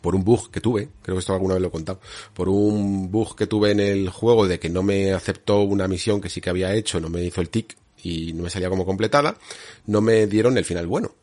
por 0.01 0.15
un 0.15 0.23
bug 0.23 0.49
que 0.49 0.61
tuve, 0.61 0.89
creo 1.03 1.15
que 1.15 1.19
esto 1.19 1.33
alguna 1.33 1.53
vez 1.53 1.61
lo 1.61 1.67
he 1.67 1.71
contado, 1.71 1.99
por 2.33 2.49
un 2.49 3.11
bug 3.11 3.35
que 3.35 3.45
tuve 3.45 3.69
en 3.69 3.79
el 3.79 4.09
juego 4.09 4.47
de 4.47 4.59
que 4.59 4.69
no 4.69 4.81
me 4.81 5.13
aceptó 5.13 5.61
una 5.61 5.87
misión 5.87 6.19
que 6.19 6.29
sí 6.29 6.41
que 6.41 6.49
había 6.49 6.73
hecho, 6.73 6.99
no 6.99 7.09
me 7.09 7.23
hizo 7.23 7.39
el 7.39 7.49
tic 7.49 7.77
y 8.03 8.33
no 8.33 8.43
me 8.43 8.49
salía 8.49 8.69
como 8.69 8.83
completada, 8.83 9.37
no 9.85 10.01
me 10.01 10.25
dieron 10.25 10.57
el 10.57 10.65
final 10.65 10.87
bueno. 10.87 11.13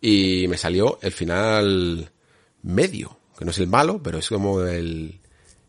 Y 0.00 0.46
me 0.48 0.56
salió 0.56 0.98
el 1.02 1.12
final 1.12 2.10
medio, 2.62 3.18
que 3.38 3.44
no 3.44 3.50
es 3.50 3.58
el 3.58 3.66
malo, 3.66 4.02
pero 4.02 4.18
es 4.18 4.28
como 4.28 4.62
el, 4.62 5.20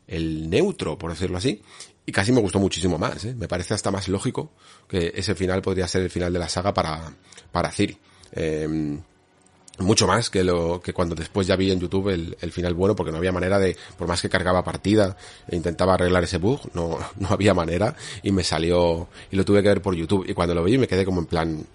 el 0.07 0.49
neutro, 0.49 0.97
por 0.97 1.11
decirlo 1.11 1.37
así, 1.37 1.61
y 2.05 2.11
casi 2.11 2.31
me 2.31 2.41
gustó 2.41 2.59
muchísimo 2.59 2.97
más, 2.97 3.23
¿eh? 3.25 3.35
me 3.35 3.47
parece 3.47 3.73
hasta 3.73 3.91
más 3.91 4.07
lógico 4.07 4.51
que 4.87 5.13
ese 5.15 5.35
final 5.35 5.61
podría 5.61 5.87
ser 5.87 6.01
el 6.01 6.09
final 6.09 6.33
de 6.33 6.39
la 6.39 6.49
saga 6.49 6.73
para, 6.73 7.13
para 7.51 7.71
Ciri. 7.71 7.97
Em, 8.33 9.01
mucho 9.79 10.07
más 10.07 10.29
que 10.29 10.43
lo 10.43 10.81
que 10.81 10.93
cuando 10.93 11.15
después 11.15 11.47
ya 11.47 11.55
vi 11.55 11.71
en 11.71 11.79
YouTube 11.79 12.09
el, 12.09 12.37
el, 12.39 12.51
final 12.51 12.73
bueno 12.73 12.95
porque 12.95 13.11
no 13.11 13.17
había 13.17 13.31
manera 13.31 13.57
de 13.57 13.75
por 13.97 14.07
más 14.07 14.21
que 14.21 14.29
cargaba 14.29 14.63
partida 14.63 15.17
e 15.47 15.55
intentaba 15.55 15.95
arreglar 15.95 16.23
ese 16.23 16.37
bug 16.37 16.69
no, 16.73 16.99
no 17.17 17.29
había 17.29 17.53
manera 17.53 17.95
y 18.21 18.31
me 18.31 18.43
salió 18.43 19.07
y 19.31 19.35
lo 19.35 19.43
tuve 19.43 19.63
que 19.63 19.69
ver 19.69 19.81
por 19.81 19.95
YouTube 19.95 20.25
y 20.27 20.33
cuando 20.33 20.53
lo 20.53 20.63
vi 20.63 20.77
me 20.77 20.87
quedé 20.87 21.03
como 21.03 21.21
en 21.21 21.25
plan 21.25 21.65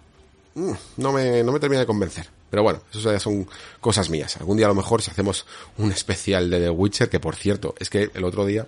no 0.96 1.12
me 1.12 1.42
no 1.42 1.52
me 1.52 1.60
termina 1.60 1.80
de 1.80 1.86
convencer 1.86 2.28
pero 2.50 2.62
bueno, 2.62 2.80
eso 2.90 3.12
ya 3.12 3.20
son 3.20 3.46
cosas 3.80 4.08
mías. 4.10 4.36
Algún 4.36 4.56
día 4.56 4.66
a 4.66 4.70
lo 4.70 4.74
mejor 4.74 5.02
si 5.02 5.10
hacemos 5.10 5.46
un 5.78 5.90
especial 5.92 6.48
de 6.48 6.60
The 6.60 6.70
Witcher, 6.70 7.08
que 7.08 7.20
por 7.20 7.36
cierto, 7.36 7.74
es 7.78 7.90
que 7.90 8.10
el 8.14 8.24
otro 8.24 8.46
día, 8.46 8.66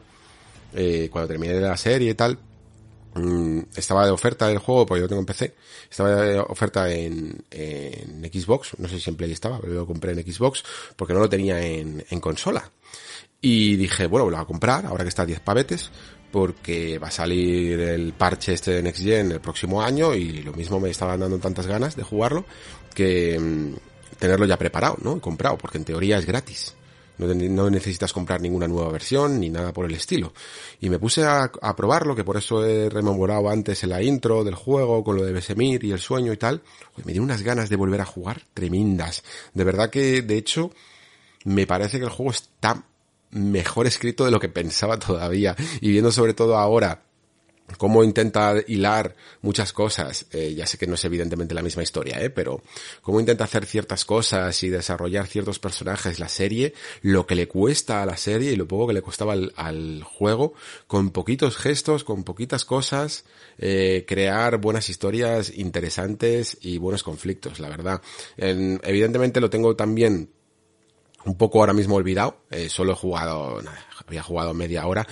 eh, 0.74 1.09
cuando 1.10 1.28
terminé 1.28 1.55
la 1.55 1.77
serie 1.77 2.10
y 2.10 2.15
tal, 2.15 2.39
mm, 3.15 3.60
estaba 3.77 4.05
de 4.05 4.10
oferta 4.10 4.51
el 4.51 4.59
juego, 4.59 4.85
porque 4.86 5.02
yo 5.02 5.09
tengo 5.09 5.20
en 5.20 5.27
PC, 5.27 5.55
estaba 5.90 6.16
de 6.16 6.39
oferta 6.40 6.93
en, 6.93 7.44
en 7.51 8.31
Xbox, 8.32 8.73
no 8.78 8.89
sé 8.89 8.98
si 8.98 9.10
en 9.10 9.16
Play 9.16 9.32
estaba, 9.32 9.60
pero 9.60 9.74
lo 9.74 9.86
compré 9.86 10.12
en 10.12 10.20
Xbox, 10.20 10.65
porque 10.97 11.15
no 11.15 11.20
lo 11.20 11.28
tenía 11.28 11.60
en, 11.65 12.05
en 12.10 12.20
consola. 12.20 12.70
Y 13.40 13.77
dije, 13.77 14.06
bueno, 14.06 14.28
lo 14.28 14.36
voy 14.36 14.43
a 14.43 14.47
comprar, 14.47 14.85
ahora 14.86 15.05
que 15.05 15.10
está 15.10 15.23
a 15.23 15.27
10 15.27 15.39
pavetes, 15.40 15.90
porque 16.30 16.98
va 16.98 17.09
a 17.09 17.12
salir 17.12 17.80
el 17.80 18.12
parche 18.12 18.52
este 18.52 18.72
de 18.72 18.82
Next 18.82 19.02
Gen 19.02 19.32
el 19.32 19.40
próximo 19.40 19.82
año 19.82 20.14
y 20.14 20.42
lo 20.42 20.52
mismo 20.52 20.78
me 20.80 20.90
estaban 20.90 21.20
dando 21.20 21.38
tantas 21.38 21.66
ganas 21.66 21.96
de 21.96 22.02
jugarlo 22.02 22.44
que 22.94 23.38
mm, 23.38 23.74
tenerlo 24.18 24.46
ya 24.46 24.59
preparado, 24.59 24.96
¿no? 25.02 25.20
Comprado, 25.20 25.56
porque 25.56 25.78
en 25.78 25.84
teoría 25.84 26.18
es 26.18 26.26
gratis. 26.26 26.74
No, 27.18 27.68
necesitas 27.68 28.12
comprar 28.12 28.40
ninguna 28.40 28.68
nueva 28.68 28.92
versión 28.92 29.40
ni 29.40 29.50
nada 29.50 29.72
por 29.72 29.86
el 29.86 29.94
estilo. 29.94 30.32
Y 30.80 30.88
me 30.88 31.00
puse 31.00 31.24
a, 31.24 31.50
probarlo, 31.76 32.14
que 32.14 32.22
por 32.22 32.36
eso 32.36 32.64
he 32.64 32.88
rememorado 32.88 33.48
antes 33.48 33.82
en 33.82 33.90
la 33.90 34.00
intro 34.00 34.44
del 34.44 34.55
juego 34.55 35.02
con 35.02 35.16
lo 35.16 35.24
de 35.24 35.32
Besemir 35.32 35.82
y 35.82 35.90
el 35.90 35.98
sueño 35.98 36.32
y 36.32 36.36
tal. 36.36 36.62
Me 37.05 37.12
dio 37.12 37.22
unas 37.22 37.42
ganas 37.42 37.68
de 37.68 37.76
volver 37.76 38.00
a 38.00 38.05
jugar 38.05 38.42
tremendas. 38.55 39.24
De 39.52 39.64
verdad 39.64 39.90
que, 39.90 40.22
de 40.22 40.38
hecho, 40.38 40.70
me 41.44 41.66
parece 41.66 41.98
que 41.98 42.05
el 42.05 42.10
juego 42.10 42.30
está 42.30 42.84
mejor 43.30 43.86
escrito 43.86 44.24
de 44.24 44.30
lo 44.30 44.40
que 44.40 44.48
pensaba 44.48 44.98
todavía. 44.98 45.56
Y 45.80 45.90
viendo 45.90 46.12
sobre 46.12 46.34
todo 46.34 46.56
ahora 46.56 47.02
cómo 47.76 48.02
intenta 48.02 48.55
hilar 48.66 49.14
muchas 49.42 49.72
cosas, 49.72 50.26
eh, 50.32 50.55
ya 50.56 50.66
sé 50.66 50.78
que 50.78 50.86
no 50.86 50.94
es 50.94 51.05
evidentemente 51.05 51.55
la 51.55 51.62
misma 51.62 51.82
historia, 51.82 52.18
¿eh? 52.20 52.30
pero 52.30 52.62
cómo 53.02 53.20
intenta 53.20 53.44
hacer 53.44 53.66
ciertas 53.66 54.05
cosas 54.05 54.62
y 54.62 54.70
desarrollar 54.70 55.26
ciertos 55.26 55.59
personajes 55.59 56.18
la 56.18 56.28
serie, 56.28 56.72
lo 57.02 57.26
que 57.26 57.34
le 57.34 57.46
cuesta 57.46 58.02
a 58.02 58.06
la 58.06 58.16
serie 58.16 58.52
y 58.52 58.56
lo 58.56 58.66
poco 58.66 58.86
que 58.86 58.94
le 58.94 59.02
costaba 59.02 59.34
al, 59.34 60.02
juego, 60.02 60.55
con 60.86 61.10
poquitos 61.10 61.56
gestos, 61.56 62.05
con 62.05 62.24
poquitas 62.24 62.64
cosas, 62.64 63.24
eh, 63.59 64.05
crear 64.06 64.59
buenas 64.59 64.88
historias 64.88 65.52
interesantes 65.55 66.56
y 66.62 66.78
buenos 66.78 67.02
conflictos, 67.02 67.60
la 67.60 67.68
verdad. 67.68 68.00
evidentemente 68.38 69.40
lo 69.40 69.50
tengo 69.50 69.76
también 69.76 70.30
un 71.24 71.36
poco 71.36 71.61
ahora 71.61 71.73
mismo 71.73 71.97
olvidado, 71.97 72.43
eh, 72.51 72.69
solo 72.69 72.93
he 72.93 72.97
jugado, 72.97 73.61
nada, 73.62 73.78
había 74.07 74.23
jugado 74.23 74.55
media 74.55 74.86
hora, 74.86 75.07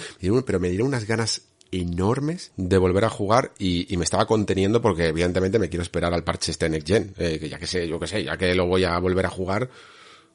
pero 0.45 0.61
me 0.61 0.69
dieron 0.69 0.89
unas 0.89 1.07
ganas 1.07 1.43
enormes 1.73 2.53
de 2.57 2.79
volver 2.79 3.05
a 3.05 3.11
jugar 3.11 3.53
y, 3.59 3.95
me 3.97 4.05
estaba 4.05 4.27
conteniendo 4.27 4.81
porque 4.81 5.09
evidentemente 5.09 5.59
me 5.59 5.69
quiero 5.69 5.83
esperar 5.83 6.15
al 6.15 6.25
parche 6.25 6.53
este 6.53 6.69
Next 6.69 6.87
Gen, 6.87 7.15
eh, 7.19 7.39
que 7.39 7.49
ya 7.49 7.59
que 7.59 7.67
sé, 7.67 7.87
yo 7.89 7.99
que 7.99 8.07
sé, 8.07 8.25
ya 8.25 8.37
que 8.37 8.55
lo 8.55 8.67
voy 8.67 8.85
a 8.85 8.99
volver 8.99 9.27
a 9.27 9.31
jugar, 9.31 9.69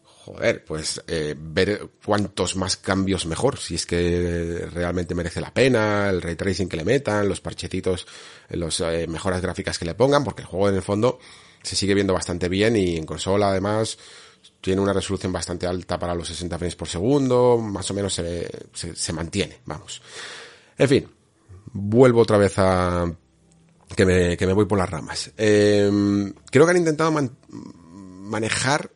joder, 0.04 0.64
pues 0.64 1.02
eh, 1.08 1.36
ver 1.38 1.90
cuántos 2.06 2.56
más 2.56 2.78
cambios 2.78 3.26
mejor, 3.26 3.58
si 3.58 3.76
es 3.76 3.86
que 3.86 4.68
realmente 4.72 5.16
merece 5.16 5.42
la 5.42 5.54
pena, 5.54 6.10
el 6.10 6.22
ray 6.22 6.36
tracing 6.36 6.70
que 6.70 6.78
le 6.78 6.86
metan, 6.86 7.28
los 7.28 7.42
parchecitos, 7.42 8.08
las 8.50 8.82
eh, 8.82 9.08
mejoras 9.08 9.42
gráficas 9.42 9.80
que 9.80 9.86
le 9.86 9.96
pongan, 9.96 10.24
porque 10.24 10.42
el 10.42 10.48
juego 10.48 10.70
en 10.70 10.76
el 10.76 10.82
fondo 10.82 11.20
se 11.64 11.76
sigue 11.76 11.94
viendo 11.94 12.14
bastante 12.14 12.50
bien 12.50 12.76
y 12.76 12.98
en 12.98 13.06
consola 13.06 13.50
además 13.50 13.98
tiene 14.62 14.82
una 14.82 14.94
resolución 14.94 15.34
bastante 15.34 15.68
alta 15.68 16.00
para 16.00 16.16
los 16.16 16.28
60 16.28 16.58
frames 16.58 16.76
por 16.76 16.88
segundo, 16.88 17.58
más 17.58 17.90
o 17.92 17.94
menos 17.94 18.14
se, 18.14 18.48
se 18.74 19.14
mantiene, 19.14 19.60
vamos. 19.66 20.02
En 20.78 20.88
fin, 20.88 21.08
vuelvo 21.74 22.22
otra 22.22 22.38
vez 22.38 22.54
a 22.58 23.12
que 23.96 24.06
me, 24.06 24.38
que 24.38 24.48
me 24.48 24.54
voy 24.54 24.66
por 24.66 24.78
las 24.78 24.90
ramas. 24.90 25.32
Eh, 25.38 25.90
creo 26.50 26.66
que 26.66 26.72
han 26.72 26.78
intentado 26.78 27.12
manejar 27.50 28.92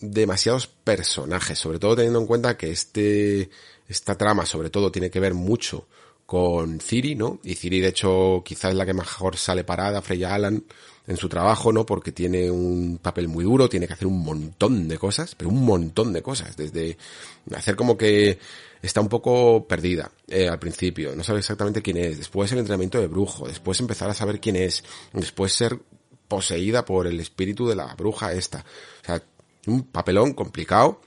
demasiados 0.00 0.66
personajes, 0.66 1.58
sobre 1.58 1.78
todo 1.78 1.96
teniendo 1.96 2.20
en 2.20 2.26
cuenta 2.26 2.56
que 2.56 2.70
este, 2.70 3.50
esta 3.88 4.16
trama 4.16 4.46
sobre 4.46 4.70
todo 4.70 4.90
tiene 4.90 5.10
que 5.10 5.20
ver 5.20 5.34
mucho 5.34 5.88
con 6.26 6.80
Ciri, 6.80 7.14
¿no? 7.14 7.40
Y 7.42 7.54
Ciri 7.54 7.80
de 7.80 7.88
hecho 7.88 8.42
quizás 8.44 8.70
es 8.70 8.76
la 8.76 8.86
que 8.86 8.94
mejor 8.94 9.36
sale 9.36 9.64
parada, 9.64 10.02
Freya 10.02 10.34
Alan, 10.34 10.64
en 11.06 11.16
su 11.16 11.28
trabajo, 11.28 11.72
¿no? 11.72 11.84
Porque 11.84 12.12
tiene 12.12 12.50
un 12.50 12.98
papel 13.00 13.28
muy 13.28 13.44
duro, 13.44 13.68
tiene 13.68 13.86
que 13.86 13.92
hacer 13.92 14.06
un 14.06 14.24
montón 14.24 14.88
de 14.88 14.98
cosas, 14.98 15.34
pero 15.34 15.50
un 15.50 15.64
montón 15.64 16.12
de 16.12 16.22
cosas, 16.22 16.56
desde 16.56 16.96
hacer 17.54 17.76
como 17.76 17.96
que 17.96 18.38
está 18.80 19.00
un 19.00 19.08
poco 19.08 19.66
perdida 19.66 20.10
eh, 20.28 20.48
al 20.48 20.58
principio, 20.58 21.14
no 21.14 21.22
sabe 21.22 21.40
exactamente 21.40 21.82
quién 21.82 21.98
es, 21.98 22.18
después 22.18 22.50
el 22.52 22.58
entrenamiento 22.58 23.00
de 23.00 23.06
brujo, 23.06 23.46
después 23.46 23.80
empezar 23.80 24.08
a 24.08 24.14
saber 24.14 24.40
quién 24.40 24.56
es, 24.56 24.82
después 25.12 25.52
ser 25.52 25.78
poseída 26.28 26.84
por 26.84 27.06
el 27.06 27.20
espíritu 27.20 27.68
de 27.68 27.76
la 27.76 27.94
bruja 27.94 28.32
esta. 28.32 28.64
O 29.02 29.04
sea, 29.04 29.22
un 29.66 29.84
papelón 29.84 30.32
complicado 30.32 31.00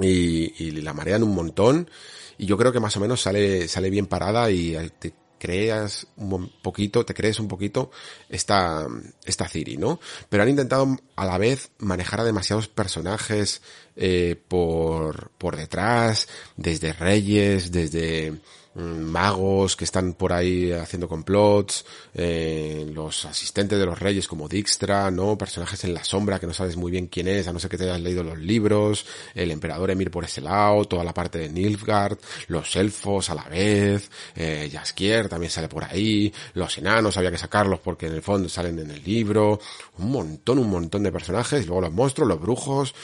y, 0.00 0.64
y 0.64 0.70
la 0.82 0.92
marean 0.92 1.22
un 1.22 1.34
montón 1.34 1.90
y 2.38 2.46
yo 2.46 2.56
creo 2.56 2.72
que 2.72 2.80
más 2.80 2.96
o 2.96 3.00
menos 3.00 3.20
sale, 3.20 3.66
sale 3.66 3.90
bien 3.90 4.06
parada 4.06 4.50
y 4.50 4.76
te 4.98 5.14
creas 5.38 6.06
un 6.16 6.50
poquito, 6.62 7.04
te 7.04 7.14
crees 7.14 7.40
un 7.40 7.48
poquito 7.48 7.90
esta, 8.28 8.86
esta 9.24 9.48
Ciri, 9.48 9.76
¿no? 9.76 10.00
Pero 10.28 10.42
han 10.42 10.48
intentado 10.48 10.96
a 11.14 11.24
la 11.24 11.38
vez 11.38 11.70
manejar 11.78 12.20
a 12.20 12.24
demasiados 12.24 12.68
personajes 12.68 13.62
eh, 13.96 14.40
por, 14.48 15.30
por 15.38 15.56
detrás, 15.56 16.28
desde 16.56 16.92
reyes, 16.92 17.72
desde 17.72 18.40
magos 18.76 19.74
que 19.74 19.84
están 19.84 20.12
por 20.12 20.32
ahí 20.32 20.70
haciendo 20.72 21.08
complots, 21.08 21.86
eh, 22.12 22.86
los 22.92 23.24
asistentes 23.24 23.78
de 23.78 23.86
los 23.86 23.98
reyes 23.98 24.28
como 24.28 24.48
Dijkstra, 24.48 25.10
¿no? 25.10 25.38
Personajes 25.38 25.82
en 25.84 25.94
la 25.94 26.04
sombra 26.04 26.38
que 26.38 26.46
no 26.46 26.52
sabes 26.52 26.76
muy 26.76 26.90
bien 26.90 27.06
quién 27.06 27.28
es, 27.28 27.48
a 27.48 27.52
no 27.52 27.58
ser 27.58 27.70
que 27.70 27.78
te 27.78 27.84
hayas 27.84 28.00
leído 28.00 28.22
los 28.22 28.38
libros, 28.38 29.06
el 29.34 29.50
emperador 29.50 29.90
Emir 29.90 30.10
por 30.10 30.24
ese 30.24 30.42
lado, 30.42 30.84
toda 30.84 31.04
la 31.04 31.14
parte 31.14 31.38
de 31.38 31.48
Nilfgaard, 31.48 32.18
los 32.48 32.76
elfos 32.76 33.30
a 33.30 33.34
la 33.34 33.44
vez, 33.44 34.10
eh, 34.34 34.68
Jaskier 34.70 35.28
también 35.28 35.50
sale 35.50 35.68
por 35.68 35.84
ahí, 35.84 36.32
los 36.54 36.76
enanos 36.76 37.16
había 37.16 37.30
que 37.30 37.38
sacarlos 37.38 37.80
porque 37.80 38.06
en 38.06 38.12
el 38.12 38.22
fondo 38.22 38.48
salen 38.48 38.78
en 38.78 38.90
el 38.90 39.02
libro, 39.02 39.58
un 39.98 40.10
montón, 40.10 40.58
un 40.58 40.68
montón 40.68 41.02
de 41.02 41.12
personajes, 41.12 41.66
luego 41.66 41.80
los 41.80 41.92
monstruos, 41.92 42.28
los 42.28 42.40
brujos, 42.40 42.94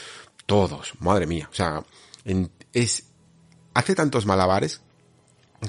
todos, 0.45 0.93
madre 1.01 1.27
mía, 1.27 1.49
o 1.51 1.55
sea, 1.55 1.83
es, 2.75 3.05
hace 3.73 3.95
tantos 3.95 4.27
malabares 4.27 4.83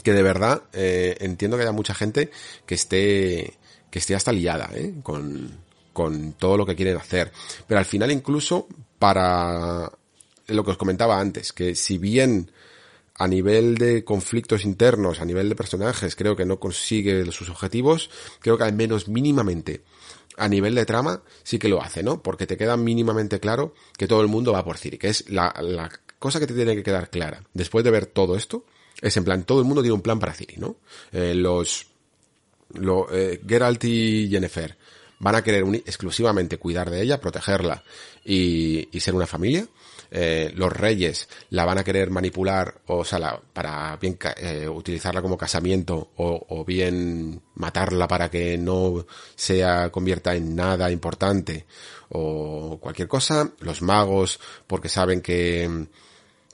que 0.02 0.14
de 0.14 0.24
verdad 0.24 0.64
eh, 0.74 1.18
entiendo 1.20 1.58
que 1.58 1.64
haya 1.64 1.72
mucha 1.72 1.94
gente 1.94 2.32
que 2.66 2.76
esté 2.76 3.58
que 3.92 4.00
esté 4.00 4.16
hasta 4.16 4.32
liada 4.32 4.72
¿eh? 4.74 4.96
con, 5.04 5.52
con 5.94 6.34
todo 6.34 6.58
lo 6.58 6.66
que 6.66 6.76
quieren 6.76 6.98
hacer. 6.98 7.32
Pero 7.68 7.78
al 7.80 7.86
final 7.86 8.12
incluso 8.12 8.68
para 8.98 9.92
lo 10.48 10.64
que 10.64 10.72
os 10.72 10.78
comentaba 10.78 11.20
antes, 11.20 11.54
que 11.54 11.76
si 11.76 11.98
bien 11.98 12.52
a 13.16 13.28
nivel 13.28 13.76
de 13.76 14.04
conflictos 14.04 14.66
internos, 14.66 15.22
a 15.22 15.26
nivel 15.26 15.48
de 15.48 15.56
personajes, 15.56 16.16
creo 16.16 16.36
que 16.36 16.46
no 16.46 16.60
consigue 16.60 17.32
sus 17.32 17.50
objetivos, 17.50 18.10
creo 18.40 18.58
que 18.58 18.64
al 18.64 18.74
menos 18.74 19.08
mínimamente 19.08 19.84
a 20.38 20.48
nivel 20.50 20.74
de 20.74 20.86
trama 20.86 21.22
sí 21.44 21.60
que 21.60 21.70
lo 21.70 21.82
hace, 21.82 22.02
¿no? 22.02 22.24
Porque 22.24 22.48
te 22.48 22.58
queda 22.58 22.76
mínimamente 22.76 23.40
claro 23.40 23.76
que 23.98 24.08
todo 24.08 24.22
el 24.22 24.28
mundo 24.28 24.52
va 24.52 24.66
por 24.66 24.78
Ciri, 24.78 24.98
que 24.98 25.10
es 25.10 25.30
la, 25.30 25.54
la 25.62 25.92
cosa 26.18 26.40
que 26.40 26.48
te 26.48 26.56
tiene 26.56 26.76
que 26.76 26.84
quedar 26.84 27.12
clara. 27.12 27.44
Después 27.54 27.84
de 27.84 27.92
ver 27.92 28.08
todo 28.08 28.36
esto, 28.36 28.66
es 29.02 29.18
en 29.18 29.24
plan, 29.24 29.44
todo 29.44 29.60
el 29.60 29.66
mundo 29.66 29.82
tiene 29.82 29.96
un 29.96 30.02
plan 30.02 30.20
para 30.20 30.34
Ciri, 30.34 30.56
¿no? 30.58 30.78
Eh, 31.12 31.34
los, 31.36 31.88
lo, 32.74 33.08
eh, 33.12 33.42
Geralt 33.46 33.84
y 33.84 34.30
Jennifer 34.30 34.78
van 35.20 35.36
a 35.36 35.44
querer 35.44 35.64
exclusivamente 35.86 36.58
cuidar 36.58 36.90
de 36.90 37.02
ella, 37.02 37.20
protegerla 37.20 37.84
y, 38.26 38.88
ser 39.00 39.16
una 39.16 39.28
familia. 39.28 39.68
Eh, 40.16 40.52
los 40.56 40.72
reyes 40.72 41.28
la 41.50 41.66
van 41.66 41.80
a 41.80 41.84
querer 41.84 42.12
manipular, 42.12 42.82
o 42.86 43.04
sea, 43.04 43.42
para 43.52 43.98
bien 43.98 44.18
utilizarla 44.70 45.22
como 45.22 45.38
casamiento, 45.38 46.12
o, 46.18 46.46
o, 46.50 46.64
bien 46.64 47.42
matarla 47.56 48.08
para 48.08 48.30
que 48.30 48.58
no 48.58 49.06
sea 49.36 49.92
convierta 49.92 50.36
en 50.36 50.56
nada 50.56 50.92
importante, 50.92 51.66
o 52.10 52.78
cualquier 52.80 53.08
cosa. 53.08 53.52
Los 53.60 53.82
magos, 53.82 54.40
porque 54.68 54.90
saben 54.90 55.22
que 55.22 55.88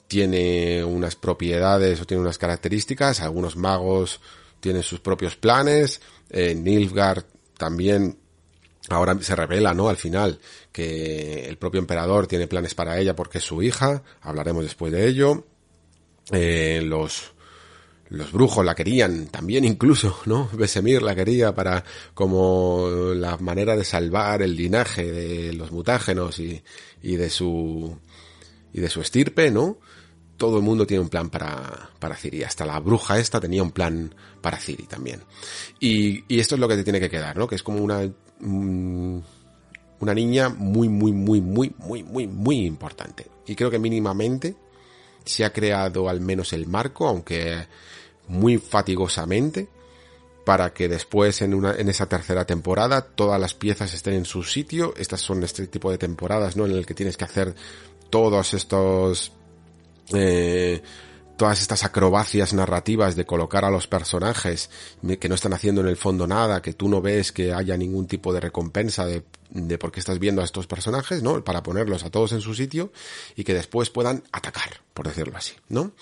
tiene 0.10 0.84
unas 0.84 1.16
propiedades 1.16 2.02
o 2.02 2.06
tiene 2.06 2.22
unas 2.22 2.40
características. 2.40 3.22
Algunos 3.22 3.56
magos 3.56 4.20
tienen 4.60 4.82
sus 4.82 5.00
propios 5.00 5.36
planes. 5.38 6.02
Eh, 6.32 6.56
Nilfgaard 6.56 7.24
también 7.58 8.18
ahora 8.90 9.16
se 9.22 9.36
revela, 9.36 9.76
¿no? 9.76 9.88
Al 9.88 9.98
final, 9.98 10.40
que 10.72 11.46
el 11.48 11.58
propio 11.58 11.80
emperador 11.80 12.26
tiene 12.26 12.48
planes 12.48 12.74
para 12.74 12.98
ella 12.98 13.16
porque 13.16 13.38
es 13.38 13.44
su 13.44 13.62
hija, 13.62 14.02
hablaremos 14.22 14.64
después 14.64 14.92
de 14.92 15.08
ello. 15.08 15.46
Eh, 16.32 16.82
los, 16.84 17.34
los 18.10 18.32
brujos 18.32 18.66
la 18.66 18.74
querían 18.74 19.28
también 19.28 19.64
incluso, 19.64 20.18
¿no? 20.26 20.50
Besemir 20.54 21.04
la 21.04 21.14
quería 21.14 21.54
para 21.54 21.84
como 22.16 23.14
la 23.14 23.38
manera 23.38 23.78
de 23.78 23.86
salvar 23.86 24.42
el 24.42 24.56
linaje 24.56 25.12
de 25.12 25.54
los 25.54 25.72
mutágenos 25.72 26.40
y, 26.40 26.64
y 27.04 27.16
de 27.16 27.30
su 27.30 27.96
y 28.74 28.82
de 28.82 28.90
su 28.90 29.02
estirpe, 29.02 29.52
¿no? 29.52 29.78
Todo 30.40 30.58
el 30.58 30.64
mundo 30.64 30.88
tiene 30.88 31.04
un 31.04 31.10
plan 31.10 31.30
para, 31.30 31.92
para 32.00 32.16
Ciri. 32.16 32.44
Hasta 32.44 32.66
la 32.66 32.80
bruja 32.80 33.20
esta 33.20 33.40
tenía 33.40 33.62
un 33.62 33.72
plan 33.72 34.16
para 34.42 34.58
Ciri 34.58 34.88
también. 34.88 35.22
Y, 35.80 36.24
y 36.28 36.40
esto 36.40 36.56
es 36.56 36.62
lo 36.62 36.68
que 36.68 36.78
te 36.78 36.84
tiene 36.84 37.00
que 37.00 37.12
quedar, 37.12 37.38
¿no? 37.38 37.48
Que 37.48 37.56
es 37.56 37.62
como 37.62 37.84
una 37.84 38.10
Mm, 38.40 39.20
una 40.00 40.14
niña 40.14 40.50
muy, 40.50 40.88
muy, 40.88 41.12
muy, 41.12 41.42
muy, 41.42 41.74
muy, 41.78 42.04
muy, 42.04 42.28
muy 42.28 42.66
importante. 42.66 43.28
Y 43.46 43.56
creo 43.56 43.70
que 43.70 43.80
mínimamente 43.80 44.56
se 45.26 45.44
ha 45.44 45.52
creado 45.52 46.08
al 46.08 46.22
menos 46.22 46.54
el 46.54 46.68
marco, 46.68 47.08
aunque 47.08 47.68
muy 48.30 48.58
fatigosamente, 48.58 49.68
para 50.46 50.74
que 50.74 50.88
después 50.88 51.42
en 51.42 51.54
una, 51.54 51.74
en 51.76 51.90
esa 51.90 52.08
tercera 52.08 52.46
temporada 52.46 53.02
todas 53.02 53.40
las 53.40 53.54
piezas 53.54 53.94
estén 53.94 54.14
en 54.14 54.26
su 54.26 54.44
sitio. 54.44 54.94
Estas 54.96 55.20
son 55.20 55.44
este 55.44 55.68
tipo 55.68 55.92
de 55.92 55.98
temporadas, 55.98 56.56
¿no? 56.56 56.66
En 56.66 56.72
el 56.72 56.86
que 56.86 56.94
tienes 56.94 57.18
que 57.18 57.26
hacer 57.26 57.54
todos 58.10 58.54
estos, 58.54 59.34
eh, 60.14 60.82
todas 61.40 61.62
estas 61.62 61.86
acrobacias 61.86 62.54
narrativas 62.54 63.16
de 63.16 63.26
colocar 63.26 63.64
a 63.64 63.72
los 63.72 63.88
personajes 63.88 64.70
que 65.20 65.30
no 65.30 65.36
están 65.36 65.54
haciendo 65.54 65.80
en 65.80 65.88
el 65.88 65.96
fondo 65.96 66.28
nada, 66.28 66.62
que 66.62 66.74
tú 66.74 66.90
no 66.90 67.02
ves 67.02 67.32
que 67.32 67.54
haya 67.54 67.78
ningún 67.78 68.08
tipo 68.08 68.34
de 68.34 68.42
recompensa 68.42 69.06
de, 69.06 69.24
de 69.50 69.78
por 69.78 69.90
qué 69.90 70.02
estás 70.02 70.20
viendo 70.20 70.42
a 70.42 70.46
estos 70.46 70.68
personajes, 70.68 71.24
¿no? 71.24 71.42
Para 71.42 71.64
ponerlos 71.64 72.04
a 72.04 72.10
todos 72.10 72.34
en 72.34 72.42
su 72.42 72.54
sitio 72.54 72.92
y 73.38 73.46
que 73.46 73.54
después 73.54 73.90
puedan 73.90 74.22
atacar, 74.34 74.82
por 74.94 75.08
decirlo 75.08 75.38
así, 75.38 75.54
¿no? 75.70 75.94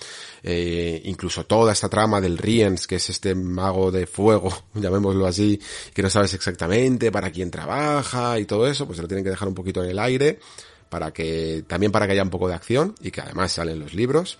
Eh, 0.42 1.02
incluso 1.04 1.46
toda 1.46 1.72
esta 1.72 1.88
trama 1.88 2.20
del 2.20 2.36
Riens, 2.36 2.88
que 2.88 2.96
es 2.96 3.08
este 3.08 3.36
mago 3.36 3.92
de 3.92 4.08
fuego, 4.08 4.52
llamémoslo 4.74 5.24
así, 5.24 5.60
que 5.94 6.02
no 6.02 6.10
sabes 6.10 6.34
exactamente 6.34 7.12
para 7.12 7.30
quién 7.30 7.52
trabaja 7.52 8.40
y 8.40 8.44
todo 8.44 8.66
eso, 8.66 8.86
pues 8.86 8.96
se 8.96 9.02
lo 9.02 9.08
tienen 9.08 9.22
que 9.22 9.30
dejar 9.30 9.46
un 9.46 9.54
poquito 9.54 9.84
en 9.84 9.90
el 9.90 10.00
aire 10.00 10.40
para 10.88 11.12
que, 11.12 11.64
también 11.66 11.92
para 11.92 12.06
que 12.06 12.12
haya 12.12 12.22
un 12.22 12.30
poco 12.30 12.48
de 12.48 12.54
acción 12.54 12.94
y 13.00 13.10
que 13.10 13.20
además 13.20 13.52
salen 13.52 13.78
los 13.80 13.94
libros 13.94 14.38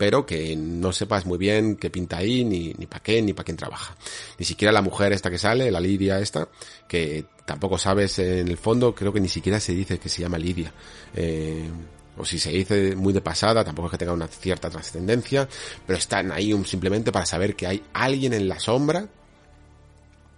pero 0.00 0.24
que 0.24 0.56
no 0.56 0.94
sepas 0.94 1.26
muy 1.26 1.36
bien 1.36 1.76
qué 1.76 1.90
pinta 1.90 2.16
ahí, 2.16 2.42
ni, 2.42 2.72
ni 2.72 2.86
para 2.86 3.02
qué, 3.02 3.20
ni 3.20 3.34
para 3.34 3.44
quién 3.44 3.58
trabaja. 3.58 3.94
Ni 4.38 4.46
siquiera 4.46 4.72
la 4.72 4.80
mujer 4.80 5.12
esta 5.12 5.30
que 5.30 5.36
sale, 5.36 5.70
la 5.70 5.78
Lidia 5.78 6.18
esta, 6.20 6.48
que 6.88 7.26
tampoco 7.44 7.76
sabes 7.76 8.18
en 8.18 8.48
el 8.48 8.56
fondo, 8.56 8.94
creo 8.94 9.12
que 9.12 9.20
ni 9.20 9.28
siquiera 9.28 9.60
se 9.60 9.74
dice 9.74 9.98
que 9.98 10.08
se 10.08 10.22
llama 10.22 10.38
Lidia. 10.38 10.72
Eh, 11.14 11.68
o 12.16 12.24
si 12.24 12.38
se 12.38 12.50
dice 12.50 12.96
muy 12.96 13.12
de 13.12 13.20
pasada, 13.20 13.62
tampoco 13.62 13.88
es 13.88 13.90
que 13.90 13.98
tenga 13.98 14.14
una 14.14 14.26
cierta 14.26 14.70
trascendencia, 14.70 15.46
pero 15.86 15.98
están 15.98 16.32
ahí 16.32 16.58
simplemente 16.64 17.12
para 17.12 17.26
saber 17.26 17.54
que 17.54 17.66
hay 17.66 17.82
alguien 17.92 18.32
en 18.32 18.48
la 18.48 18.58
sombra, 18.58 19.06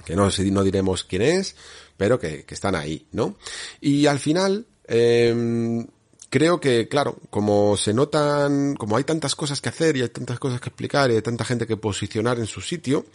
que 0.04 0.16
no, 0.16 0.28
no 0.28 0.64
diremos 0.64 1.04
quién 1.04 1.22
es, 1.22 1.54
pero 1.96 2.18
que, 2.18 2.44
que 2.44 2.54
están 2.54 2.74
ahí, 2.74 3.06
¿no? 3.12 3.36
Y 3.80 4.06
al 4.06 4.18
final, 4.18 4.66
eh, 4.94 5.86
creo 6.28 6.60
que, 6.60 6.86
claro, 6.86 7.16
como 7.30 7.78
se 7.78 7.94
notan, 7.94 8.74
como 8.74 8.96
hay 8.96 9.04
tantas 9.04 9.34
cosas 9.34 9.60
que 9.62 9.70
hacer 9.70 9.96
y 9.96 10.02
hay 10.02 10.10
tantas 10.10 10.38
cosas 10.38 10.60
que 10.60 10.68
explicar 10.68 11.10
y 11.10 11.14
hay 11.14 11.22
tanta 11.22 11.44
gente 11.44 11.66
que 11.66 11.78
posicionar 11.78 12.38
en 12.38 12.46
su 12.46 12.60
sitio, 12.60 13.06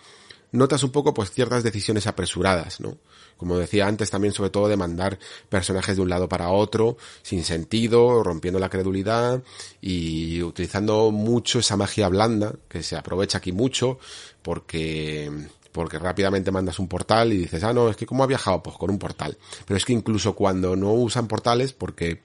notas 0.52 0.84
un 0.84 0.91
poco 0.91 1.14
pues 1.14 1.32
ciertas 1.32 1.64
decisiones 1.64 2.08
apresuradas, 2.08 2.80
¿no? 2.80 2.98
Como 3.38 3.58
decía 3.60 3.88
antes 3.88 4.10
también 4.10 4.34
sobre 4.34 4.49
todo 4.49 4.68
de 4.68 4.78
mandar 4.78 5.20
personajes 5.49 5.95
de 5.95 6.02
un 6.02 6.10
lado 6.10 6.28
para 6.28 6.49
otro, 6.49 6.98
sin 7.22 7.44
sentido, 7.44 8.24
rompiendo 8.24 8.60
la 8.60 8.70
credulidad 8.70 9.44
y 9.80 10.41
utilizando 10.41 11.12
mucho 11.12 11.60
esa 11.60 11.78
magia 11.78 12.10
blanda, 12.10 12.56
que 12.68 12.82
se 12.82 12.95
aprovecha 12.95 13.38
aquí 13.38 13.52
mucho, 13.52 13.99
porque 14.41 15.32
porque 15.78 15.98
rápidamente 15.99 16.52
mandas 16.52 16.80
un 16.80 16.90
portal 16.90 17.32
y 17.32 17.38
dices, 17.38 17.64
ah, 17.64 17.74
no, 17.74 17.90
es 17.90 17.95
que 17.95 18.06
cómo 18.06 18.24
ha 18.24 18.28
viajado, 18.28 18.62
pues 18.62 18.76
con 18.76 18.90
un 18.90 18.99
portal. 18.99 19.38
Pero 19.66 19.78
es 19.78 19.86
que 19.86 19.94
incluso 19.94 20.36
cuando 20.36 20.76
no 20.76 20.91
usan 20.91 21.28
portales, 21.28 21.72
porque 21.72 22.22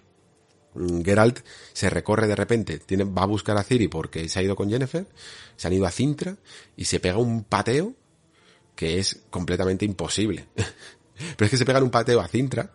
Mm, 0.75 1.03
Geralt 1.03 1.41
se 1.73 1.91
recorre 1.91 2.27
de 2.27 2.37
repente, 2.37 2.79
tiene, 2.79 3.05
va 3.05 3.23
a 3.23 3.27
buscar 3.27 3.57
a 3.57 3.63
Ciri 3.63 3.89
porque 3.89 4.29
se 4.29 4.39
ha 4.39 4.43
ido 4.43 4.57
con 4.57 4.71
Jennifer, 4.71 5.07
se 5.57 5.67
han 5.67 5.75
ido 5.75 5.87
a 5.87 5.91
Cintra 5.91 6.37
y 6.77 6.85
se 6.85 7.01
pega 7.01 7.19
un 7.19 7.45
pateo 7.45 7.95
que 8.75 8.99
es 8.99 9.23
completamente 9.31 9.85
imposible. 9.85 10.47
Pero 11.37 11.45
es 11.45 11.51
que 11.51 11.57
se 11.57 11.65
pegan 11.65 11.83
un 11.83 11.91
pateo 11.91 12.21
a 12.21 12.29
Cintra 12.29 12.71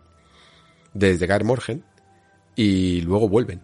desde 0.94 1.26
Gaer 1.26 1.44
Morgen 1.44 1.84
y 2.54 3.00
luego 3.02 3.28
vuelven. 3.28 3.62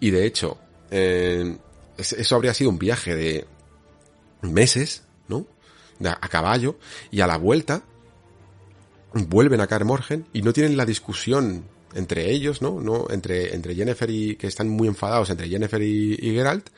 Y 0.00 0.10
de 0.10 0.26
hecho, 0.26 0.58
eh, 0.90 1.56
eso 1.96 2.36
habría 2.36 2.54
sido 2.54 2.70
un 2.70 2.78
viaje 2.78 3.14
de 3.14 3.46
meses. 4.42 5.02
A 6.04 6.28
caballo 6.28 6.78
y 7.10 7.20
a 7.20 7.26
la 7.26 7.38
vuelta 7.38 7.82
vuelven 9.14 9.60
a 9.60 9.66
Kaer 9.66 9.84
Morgen 9.84 10.26
y 10.32 10.42
no 10.42 10.52
tienen 10.52 10.76
la 10.76 10.84
discusión 10.84 11.64
entre 11.94 12.30
ellos, 12.30 12.60
¿no? 12.60 12.80
¿no? 12.80 13.06
Entre, 13.10 13.54
entre 13.54 13.74
Jennifer 13.74 14.08
y, 14.10 14.36
que 14.36 14.46
están 14.46 14.68
muy 14.68 14.88
enfadados 14.88 15.30
entre 15.30 15.48
Jennifer 15.48 15.80
y, 15.80 16.16
Geralt, 16.16 16.68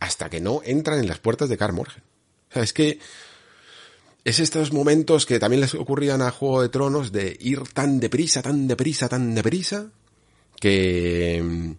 hasta 0.00 0.28
que 0.28 0.40
no 0.40 0.60
entran 0.64 0.98
en 0.98 1.06
las 1.06 1.18
puertas 1.18 1.48
de 1.48 1.56
Kaer 1.56 1.72
Morgen. 1.72 2.02
O 2.50 2.54
sea, 2.54 2.62
es 2.62 2.72
que 2.72 2.98
es 4.24 4.40
estos 4.40 4.72
momentos 4.72 5.24
que 5.24 5.38
también 5.38 5.60
les 5.60 5.74
ocurrían 5.74 6.20
a 6.22 6.32
Juego 6.32 6.62
de 6.62 6.68
Tronos 6.68 7.12
de 7.12 7.36
ir 7.40 7.62
tan 7.72 8.00
deprisa, 8.00 8.42
tan 8.42 8.66
deprisa, 8.66 9.08
tan 9.08 9.34
deprisa, 9.36 9.90
que, 10.58 11.76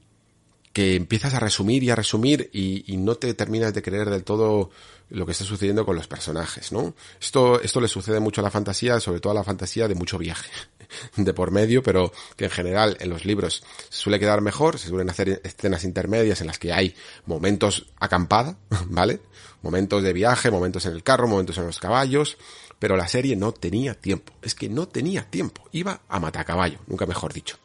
que 0.78 0.94
empiezas 0.94 1.34
a 1.34 1.40
resumir 1.40 1.82
y 1.82 1.90
a 1.90 1.96
resumir 1.96 2.52
y, 2.54 2.98
no 2.98 3.16
te 3.16 3.34
terminas 3.34 3.74
de 3.74 3.82
creer 3.82 4.12
del 4.12 4.24
todo 4.24 4.70
lo 5.10 5.26
que 5.26 5.32
está 5.32 5.44
sucediendo 5.44 5.84
con 5.88 5.96
los 5.96 6.06
personajes, 6.06 6.72
¿no? 6.72 6.94
Esto, 7.20 7.60
esto 7.60 7.82
le 7.82 7.88
sucede 7.88 8.20
mucho 8.20 8.42
a 8.42 8.44
la 8.44 8.52
fantasía, 8.52 9.00
sobre 9.00 9.20
todo 9.20 9.32
a 9.32 9.34
la 9.34 9.44
fantasía 9.44 9.88
de 9.88 9.96
mucho 9.96 10.20
viaje 10.20 10.52
de 11.16 11.34
por 11.34 11.50
medio, 11.50 11.82
pero 11.82 12.14
que 12.36 12.46
en 12.46 12.52
general 12.52 12.96
en 13.00 13.10
los 13.10 13.26
libros 13.26 13.64
se 13.90 13.98
suele 13.98 14.20
quedar 14.20 14.42
mejor, 14.42 14.78
se 14.78 14.90
suelen 14.90 15.10
hacer 15.10 15.42
escenas 15.44 15.84
intermedias 15.84 16.42
en 16.42 16.48
las 16.48 16.60
que 16.60 16.72
hay 16.72 16.94
momentos 17.26 17.88
acampada, 18.00 18.56
¿vale? 18.86 19.22
Momentos 19.64 20.04
de 20.04 20.14
viaje, 20.14 20.52
momentos 20.52 20.86
en 20.86 20.92
el 20.92 21.02
carro, 21.02 21.28
momentos 21.28 21.58
en 21.58 21.66
los 21.66 21.80
caballos, 21.80 22.38
pero 22.78 22.96
la 22.96 23.08
serie 23.08 23.36
no 23.36 23.52
tenía 23.52 23.96
tiempo, 23.96 24.32
es 24.44 24.54
que 24.54 24.70
no 24.70 24.88
tenía 24.88 25.28
tiempo, 25.28 25.68
iba 25.72 26.02
a 26.08 26.20
matar 26.20 26.46
caballo, 26.46 26.78
nunca 26.86 27.08
mejor 27.08 27.34
dicho. 27.34 27.58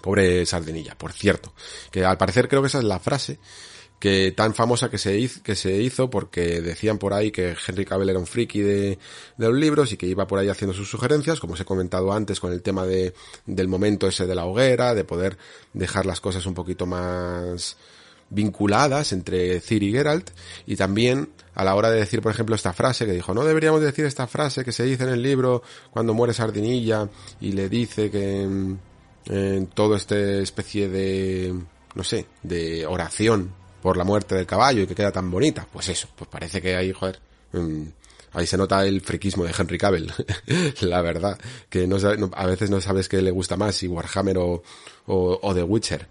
Pobre 0.00 0.44
Sardinilla, 0.46 0.96
por 0.96 1.12
cierto, 1.12 1.52
que 1.90 2.04
al 2.04 2.18
parecer 2.18 2.48
creo 2.48 2.62
que 2.62 2.68
esa 2.68 2.78
es 2.78 2.84
la 2.84 2.98
frase 2.98 3.38
que 4.00 4.32
tan 4.32 4.54
famosa 4.54 4.88
que 4.88 4.96
se 4.98 5.78
hizo, 5.78 6.08
porque 6.08 6.62
decían 6.62 6.96
por 6.96 7.12
ahí 7.12 7.30
que 7.30 7.54
Henry 7.66 7.84
Cavill 7.84 8.08
era 8.08 8.18
un 8.18 8.26
friki 8.26 8.60
de, 8.60 8.98
de 9.36 9.48
los 9.48 9.54
libros 9.54 9.92
y 9.92 9.98
que 9.98 10.06
iba 10.06 10.26
por 10.26 10.38
ahí 10.38 10.48
haciendo 10.48 10.74
sus 10.74 10.88
sugerencias, 10.88 11.38
como 11.38 11.52
os 11.52 11.60
he 11.60 11.66
comentado 11.66 12.10
antes 12.10 12.40
con 12.40 12.50
el 12.50 12.62
tema 12.62 12.86
de, 12.86 13.12
del 13.44 13.68
momento 13.68 14.08
ese 14.08 14.26
de 14.26 14.34
la 14.34 14.46
hoguera, 14.46 14.94
de 14.94 15.04
poder 15.04 15.36
dejar 15.74 16.06
las 16.06 16.18
cosas 16.20 16.46
un 16.46 16.54
poquito 16.54 16.86
más 16.86 17.76
vinculadas 18.30 19.12
entre 19.12 19.60
Ciri 19.60 19.88
y 19.88 19.92
Geralt. 19.92 20.30
Y 20.66 20.76
también 20.76 21.28
a 21.54 21.62
la 21.62 21.74
hora 21.74 21.90
de 21.90 21.98
decir 21.98 22.22
por 22.22 22.32
ejemplo 22.32 22.54
esta 22.56 22.72
frase 22.72 23.04
que 23.04 23.12
dijo 23.12 23.34
no 23.34 23.44
deberíamos 23.44 23.82
decir 23.82 24.06
esta 24.06 24.28
frase 24.28 24.64
que 24.64 24.72
se 24.72 24.84
dice 24.84 25.02
en 25.02 25.10
el 25.10 25.20
libro 25.20 25.62
cuando 25.90 26.14
muere 26.14 26.32
Sardinilla 26.32 27.10
y 27.40 27.52
le 27.52 27.68
dice 27.68 28.08
que 28.10 28.76
en, 29.26 29.66
todo 29.66 29.96
este 29.96 30.42
especie 30.42 30.88
de 30.88 31.54
no 31.94 32.04
sé, 32.04 32.26
de 32.42 32.86
oración 32.86 33.52
por 33.82 33.96
la 33.96 34.04
muerte 34.04 34.34
del 34.34 34.46
caballo 34.46 34.82
y 34.82 34.86
que 34.86 34.94
queda 34.94 35.12
tan 35.12 35.30
bonita. 35.30 35.66
Pues 35.72 35.88
eso, 35.88 36.08
pues 36.14 36.28
parece 36.28 36.60
que 36.60 36.76
ahí, 36.76 36.92
joder, 36.92 37.18
mm, 37.52 37.82
ahí 38.32 38.46
se 38.46 38.56
nota 38.56 38.84
el 38.86 39.00
friquismo 39.00 39.44
de 39.44 39.54
Henry 39.56 39.78
Cavill, 39.78 40.12
la 40.80 41.02
verdad, 41.02 41.38
que 41.68 41.88
a 42.32 42.46
veces 42.46 42.70
no 42.70 42.80
sabes 42.80 43.08
qué 43.08 43.22
le 43.22 43.30
gusta 43.30 43.56
más, 43.56 43.76
si 43.76 43.88
Warhammer 43.88 44.38
o, 44.38 44.62
o, 45.06 45.38
o 45.42 45.54
The 45.54 45.62
Witcher. 45.62 46.06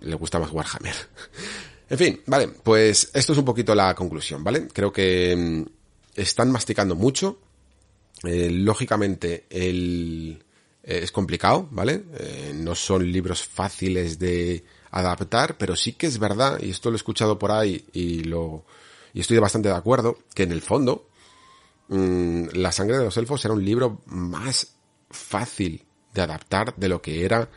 Le 0.00 0.14
gusta 0.14 0.38
más 0.38 0.52
Warhammer. 0.52 0.94
en 1.90 1.98
fin, 1.98 2.20
vale, 2.26 2.48
pues 2.48 3.10
esto 3.14 3.32
es 3.32 3.38
un 3.38 3.44
poquito 3.44 3.74
la 3.74 3.94
conclusión, 3.94 4.42
¿vale? 4.44 4.68
Creo 4.68 4.92
que 4.92 5.34
mm, 5.36 5.62
están 6.16 6.50
masticando 6.50 6.94
mucho. 6.94 7.38
Eh, 8.24 8.50
lógicamente, 8.50 9.46
el, 9.48 10.42
eh, 10.90 11.04
es 11.04 11.12
complicado, 11.12 11.68
¿vale? 11.70 12.02
Eh, 12.18 12.52
no 12.52 12.74
son 12.74 13.10
libros 13.12 13.44
fáciles 13.44 14.18
de 14.18 14.64
adaptar, 14.90 15.56
pero 15.56 15.76
sí 15.76 15.92
que 15.92 16.08
es 16.08 16.18
verdad, 16.18 16.58
y 16.60 16.70
esto 16.70 16.90
lo 16.90 16.96
he 16.96 17.02
escuchado 17.02 17.38
por 17.38 17.52
ahí 17.52 17.84
y 17.92 18.24
lo, 18.24 18.64
y 19.14 19.20
estoy 19.20 19.38
bastante 19.38 19.68
de 19.68 19.76
acuerdo, 19.76 20.18
que 20.34 20.42
en 20.42 20.50
el 20.50 20.62
fondo, 20.62 21.06
mmm, 21.88 22.46
La 22.54 22.72
sangre 22.72 22.98
de 22.98 23.04
los 23.04 23.16
elfos 23.16 23.44
era 23.44 23.54
un 23.54 23.64
libro 23.64 24.00
más 24.06 24.74
fácil 25.10 25.84
de 26.12 26.22
adaptar 26.22 26.74
de 26.76 26.88
lo 26.88 27.00
que 27.00 27.24
era 27.24 27.48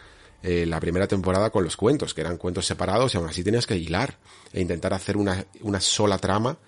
eh, 0.43 0.67
la 0.67 0.79
primera 0.79 1.07
temporada 1.07 1.49
con 1.49 1.63
los 1.63 1.75
cuentos, 1.75 2.13
que 2.13 2.21
eran 2.21 2.37
cuentos 2.37 2.67
separados 2.67 3.15
y 3.15 3.17
aún 3.17 3.29
así 3.29 3.43
tenías 3.43 3.65
que 3.65 3.77
hilar 3.77 4.19
e 4.51 4.61
intentar 4.61 4.93
hacer 4.93 5.17
una, 5.17 5.43
una 5.61 5.81
sola 5.81 6.19
trama 6.19 6.59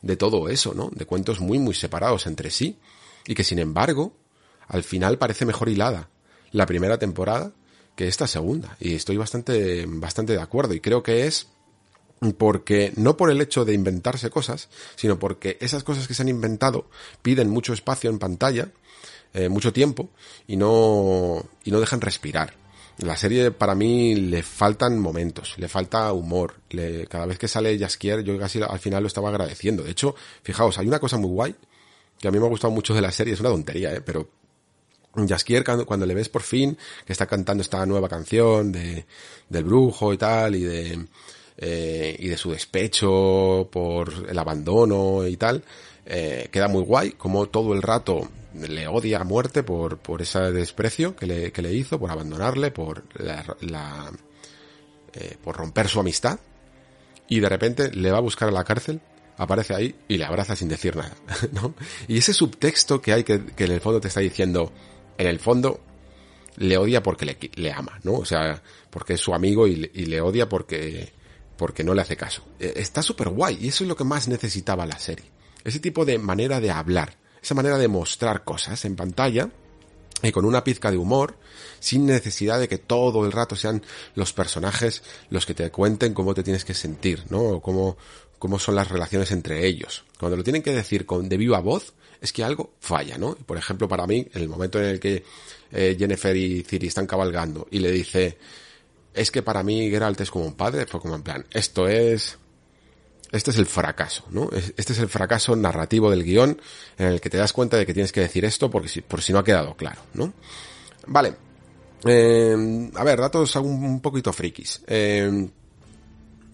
de 0.00 0.16
todo 0.16 0.48
eso, 0.48 0.72
¿no? 0.72 0.88
De 0.90 1.04
cuentos 1.04 1.40
muy, 1.40 1.58
muy 1.58 1.74
separados 1.74 2.26
entre 2.26 2.50
sí 2.50 2.78
y 3.26 3.34
que 3.34 3.44
sin 3.44 3.58
embargo, 3.58 4.14
al 4.68 4.84
final 4.84 5.18
parece 5.18 5.44
mejor 5.44 5.68
hilada 5.68 6.08
la 6.54 6.66
primera 6.66 6.98
temporada 6.98 7.52
que 7.96 8.06
esta 8.06 8.26
segunda. 8.26 8.76
Y 8.80 8.94
estoy 8.94 9.16
bastante, 9.16 9.84
bastante 9.86 10.32
de 10.32 10.40
acuerdo. 10.40 10.72
Y 10.72 10.80
creo 10.80 11.02
que 11.02 11.26
es 11.26 11.48
porque, 12.38 12.92
no 12.96 13.16
por 13.16 13.30
el 13.30 13.40
hecho 13.40 13.64
de 13.64 13.74
inventarse 13.74 14.30
cosas, 14.30 14.68
sino 14.94 15.18
porque 15.18 15.58
esas 15.60 15.82
cosas 15.82 16.06
que 16.06 16.14
se 16.14 16.22
han 16.22 16.28
inventado 16.28 16.88
piden 17.22 17.50
mucho 17.50 17.72
espacio 17.72 18.08
en 18.08 18.20
pantalla, 18.20 18.68
eh, 19.34 19.48
mucho 19.48 19.72
tiempo, 19.72 20.10
y 20.46 20.56
no, 20.56 21.44
y 21.64 21.72
no 21.72 21.80
dejan 21.80 22.00
respirar. 22.00 22.54
La 22.98 23.16
serie 23.16 23.50
para 23.50 23.74
mí 23.74 24.14
le 24.14 24.44
faltan 24.44 25.00
momentos, 25.00 25.58
le 25.58 25.68
falta 25.68 26.12
humor. 26.12 26.54
Le, 26.70 27.08
cada 27.08 27.26
vez 27.26 27.36
que 27.36 27.48
sale 27.48 27.76
Jaskier 27.76 28.22
yo 28.22 28.38
casi 28.38 28.62
al 28.62 28.78
final 28.78 29.02
lo 29.02 29.08
estaba 29.08 29.28
agradeciendo. 29.28 29.82
De 29.82 29.90
hecho, 29.90 30.14
fijaos, 30.44 30.78
hay 30.78 30.86
una 30.86 31.00
cosa 31.00 31.18
muy 31.18 31.30
guay 31.30 31.56
que 32.20 32.28
a 32.28 32.30
mí 32.30 32.38
me 32.38 32.46
ha 32.46 32.48
gustado 32.48 32.72
mucho 32.72 32.94
de 32.94 33.02
la 33.02 33.10
serie, 33.10 33.34
es 33.34 33.40
una 33.40 33.50
tontería, 33.50 33.92
¿eh? 33.92 34.00
pero 34.00 34.30
Jaskier 35.28 35.64
cuando, 35.64 36.06
le 36.06 36.14
ves 36.14 36.28
por 36.28 36.42
fin 36.42 36.76
que 37.04 37.12
está 37.12 37.26
cantando 37.26 37.62
esta 37.62 37.84
nueva 37.86 38.08
canción 38.08 38.72
de, 38.72 39.06
del 39.48 39.64
brujo 39.64 40.12
y 40.12 40.18
tal 40.18 40.54
y 40.54 40.62
de 40.62 41.06
eh, 41.56 42.16
y 42.18 42.28
de 42.28 42.36
su 42.36 42.50
despecho 42.50 43.68
por 43.70 44.26
el 44.28 44.38
abandono 44.38 45.26
y 45.26 45.36
tal 45.36 45.62
eh, 46.04 46.48
queda 46.50 46.66
muy 46.66 46.82
guay 46.82 47.12
como 47.12 47.46
todo 47.46 47.74
el 47.74 47.82
rato 47.82 48.28
le 48.54 48.88
odia 48.88 49.20
a 49.20 49.24
muerte 49.24 49.62
por, 49.62 49.98
por 49.98 50.20
ese 50.20 50.40
desprecio 50.50 51.14
que 51.14 51.26
le, 51.26 51.52
que 51.52 51.62
le 51.62 51.72
hizo 51.72 51.98
por 51.98 52.10
abandonarle 52.10 52.72
por 52.72 53.04
eh, 53.20 55.30
por 55.44 55.56
romper 55.56 55.88
su 55.88 56.00
amistad 56.00 56.40
y 57.28 57.38
de 57.38 57.48
repente 57.48 57.92
le 57.92 58.10
va 58.10 58.18
a 58.18 58.22
buscar 58.22 58.48
a 58.48 58.52
la 58.52 58.64
cárcel 58.64 59.00
aparece 59.36 59.74
ahí 59.74 59.94
y 60.08 60.18
le 60.18 60.24
abraza 60.24 60.56
sin 60.56 60.68
decir 60.68 60.96
nada, 60.96 61.14
¿no? 61.52 61.74
Y 62.08 62.18
ese 62.18 62.32
subtexto 62.32 63.00
que 63.00 63.12
hay 63.12 63.24
que 63.24 63.34
en 63.34 63.72
el 63.72 63.80
fondo 63.80 64.00
te 64.00 64.08
está 64.08 64.20
diciendo, 64.20 64.72
en 65.18 65.26
el 65.26 65.38
fondo 65.38 65.80
le 66.56 66.76
odia 66.76 67.02
porque 67.02 67.50
le, 67.54 67.72
ama, 67.72 67.98
¿no? 68.02 68.14
O 68.14 68.24
sea, 68.24 68.62
porque 68.90 69.14
es 69.14 69.20
su 69.20 69.34
amigo 69.34 69.66
y, 69.66 69.76
le 69.76 70.20
odia 70.20 70.48
porque, 70.48 71.12
porque 71.56 71.84
no 71.84 71.94
le 71.94 72.02
hace 72.02 72.16
caso. 72.16 72.44
E, 72.58 72.74
está 72.76 73.02
súper 73.02 73.28
guay 73.28 73.58
y 73.60 73.68
eso 73.68 73.84
es 73.84 73.88
lo 73.88 73.96
que 73.96 74.04
más 74.04 74.28
necesitaba 74.28 74.86
la 74.86 74.98
serie. 74.98 75.26
Ese 75.64 75.80
tipo 75.80 76.04
de 76.04 76.18
manera 76.18 76.60
de 76.60 76.70
hablar, 76.70 77.16
esa 77.42 77.54
manera 77.54 77.78
de 77.78 77.88
mostrar 77.88 78.44
cosas 78.44 78.84
en 78.84 78.96
pantalla 78.96 79.50
y 80.22 80.32
con 80.32 80.44
una 80.44 80.64
pizca 80.64 80.90
de 80.90 80.96
humor, 80.96 81.36
sin 81.80 82.06
necesidad 82.06 82.58
de 82.58 82.68
que 82.68 82.78
todo 82.78 83.26
el 83.26 83.32
rato 83.32 83.56
sean 83.56 83.82
los 84.14 84.32
personajes 84.32 85.02
los 85.30 85.44
que 85.44 85.54
te 85.54 85.70
cuenten 85.70 86.14
cómo 86.14 86.34
te 86.34 86.42
tienes 86.42 86.64
que 86.64 86.74
sentir, 86.74 87.24
¿no? 87.30 87.40
O 87.40 87.62
cómo, 87.62 87.96
cómo 88.38 88.58
son 88.58 88.76
las 88.76 88.88
relaciones 88.88 89.32
entre 89.32 89.66
ellos. 89.66 90.04
Cuando 90.18 90.36
lo 90.36 90.44
tienen 90.44 90.62
que 90.62 90.72
decir 90.72 91.04
con 91.04 91.28
de 91.28 91.36
viva 91.36 91.60
voz, 91.60 91.94
es 92.24 92.32
que 92.32 92.42
algo 92.42 92.72
falla, 92.80 93.18
¿no? 93.18 93.34
Por 93.34 93.58
ejemplo, 93.58 93.86
para 93.86 94.06
mí, 94.06 94.26
en 94.32 94.42
el 94.42 94.48
momento 94.48 94.78
en 94.78 94.86
el 94.86 94.98
que 94.98 95.22
eh, 95.70 95.94
Jennifer 95.98 96.34
y 96.34 96.62
Ciri 96.62 96.86
están 96.86 97.06
cabalgando 97.06 97.68
y 97.70 97.80
le 97.80 97.90
dice, 97.90 98.38
es 99.12 99.30
que 99.30 99.42
para 99.42 99.62
mí 99.62 99.90
Geralt 99.90 100.18
es 100.22 100.30
como 100.30 100.46
un 100.46 100.54
padre, 100.54 100.86
fue 100.86 101.00
como 101.00 101.16
en 101.16 101.22
plan, 101.22 101.44
esto 101.50 101.86
es, 101.86 102.38
este 103.30 103.50
es 103.50 103.58
el 103.58 103.66
fracaso, 103.66 104.24
¿no? 104.30 104.48
Este 104.54 104.94
es 104.94 104.98
el 105.00 105.10
fracaso 105.10 105.54
narrativo 105.54 106.10
del 106.10 106.24
guion 106.24 106.58
en 106.96 107.08
el 107.08 107.20
que 107.20 107.28
te 107.28 107.36
das 107.36 107.52
cuenta 107.52 107.76
de 107.76 107.84
que 107.84 107.92
tienes 107.92 108.10
que 108.10 108.22
decir 108.22 108.46
esto 108.46 108.70
porque 108.70 108.88
si, 108.88 109.02
por 109.02 109.20
si 109.20 109.34
no 109.34 109.40
ha 109.40 109.44
quedado 109.44 109.76
claro, 109.76 110.00
¿no? 110.14 110.32
Vale. 111.06 111.34
Eh, 112.06 112.90
a 112.94 113.04
ver, 113.04 113.20
datos 113.20 113.54
un, 113.56 114.00
poquito 114.00 114.32
frikis. 114.32 114.80
Eh, 114.86 115.50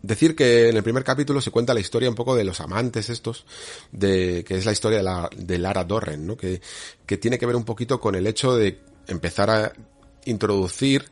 Decir 0.03 0.35
que 0.35 0.69
en 0.69 0.77
el 0.77 0.83
primer 0.83 1.05
capítulo 1.05 1.41
se 1.41 1.51
cuenta 1.51 1.75
la 1.75 1.81
historia 1.81 2.09
un 2.09 2.15
poco 2.15 2.35
de 2.35 2.45
los 2.45 2.61
amantes 2.61 3.11
estos, 3.11 3.45
de, 3.93 4.45
que 4.47 4.57
es 4.57 4.65
la 4.65 4.73
historia 4.73 4.99
de, 4.99 5.05
la, 5.05 5.31
de 5.37 5.59
Lara 5.59 5.85
Dorren, 5.85 6.27
¿no? 6.27 6.37
Que, 6.37 6.61
que 7.05 7.19
tiene 7.19 7.39
que 7.39 7.47
ver 7.47 7.57
un 7.57 7.65
poquito 7.65 8.01
con 8.01 8.15
el 8.15 8.27
hecho 8.27 8.57
de 8.57 8.81
empezar 9.07 9.51
a 9.51 9.73
introducir 10.25 11.11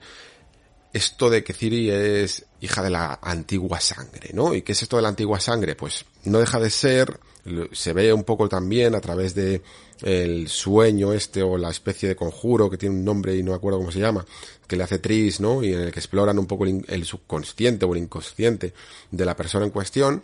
esto 0.92 1.28
de 1.28 1.44
que 1.44 1.52
Ciri 1.52 1.90
es 1.90 2.46
hija 2.60 2.82
de 2.82 2.90
la 2.90 3.18
antigua 3.22 3.80
sangre, 3.80 4.30
¿no? 4.32 4.54
¿Y 4.54 4.62
qué 4.62 4.72
es 4.72 4.82
esto 4.82 4.96
de 4.96 5.02
la 5.02 5.08
antigua 5.08 5.38
sangre? 5.38 5.76
Pues 5.76 6.04
no 6.24 6.38
deja 6.38 6.58
de 6.58 6.70
ser, 6.70 7.20
se 7.72 7.92
ve 7.92 8.12
un 8.12 8.24
poco 8.24 8.48
también 8.48 8.94
a 8.94 9.00
través 9.00 9.34
de 9.34 9.62
el 10.02 10.48
sueño 10.48 11.12
este 11.12 11.42
o 11.42 11.58
la 11.58 11.70
especie 11.70 12.08
de 12.08 12.16
conjuro 12.16 12.70
que 12.70 12.78
tiene 12.78 12.94
un 12.94 13.04
nombre 13.04 13.36
y 13.36 13.42
no 13.42 13.50
me 13.50 13.56
acuerdo 13.56 13.78
cómo 13.78 13.90
se 13.90 14.00
llama, 14.00 14.24
que 14.66 14.76
le 14.76 14.84
hace 14.84 14.98
Tris, 14.98 15.40
¿no? 15.40 15.62
Y 15.62 15.72
en 15.72 15.80
el 15.80 15.92
que 15.92 15.98
exploran 15.98 16.38
un 16.38 16.46
poco 16.46 16.66
el, 16.66 17.04
subconsciente 17.04 17.84
o 17.84 17.94
el 17.94 18.02
inconsciente 18.02 18.74
de 19.10 19.24
la 19.24 19.36
persona 19.36 19.64
en 19.64 19.70
cuestión 19.70 20.22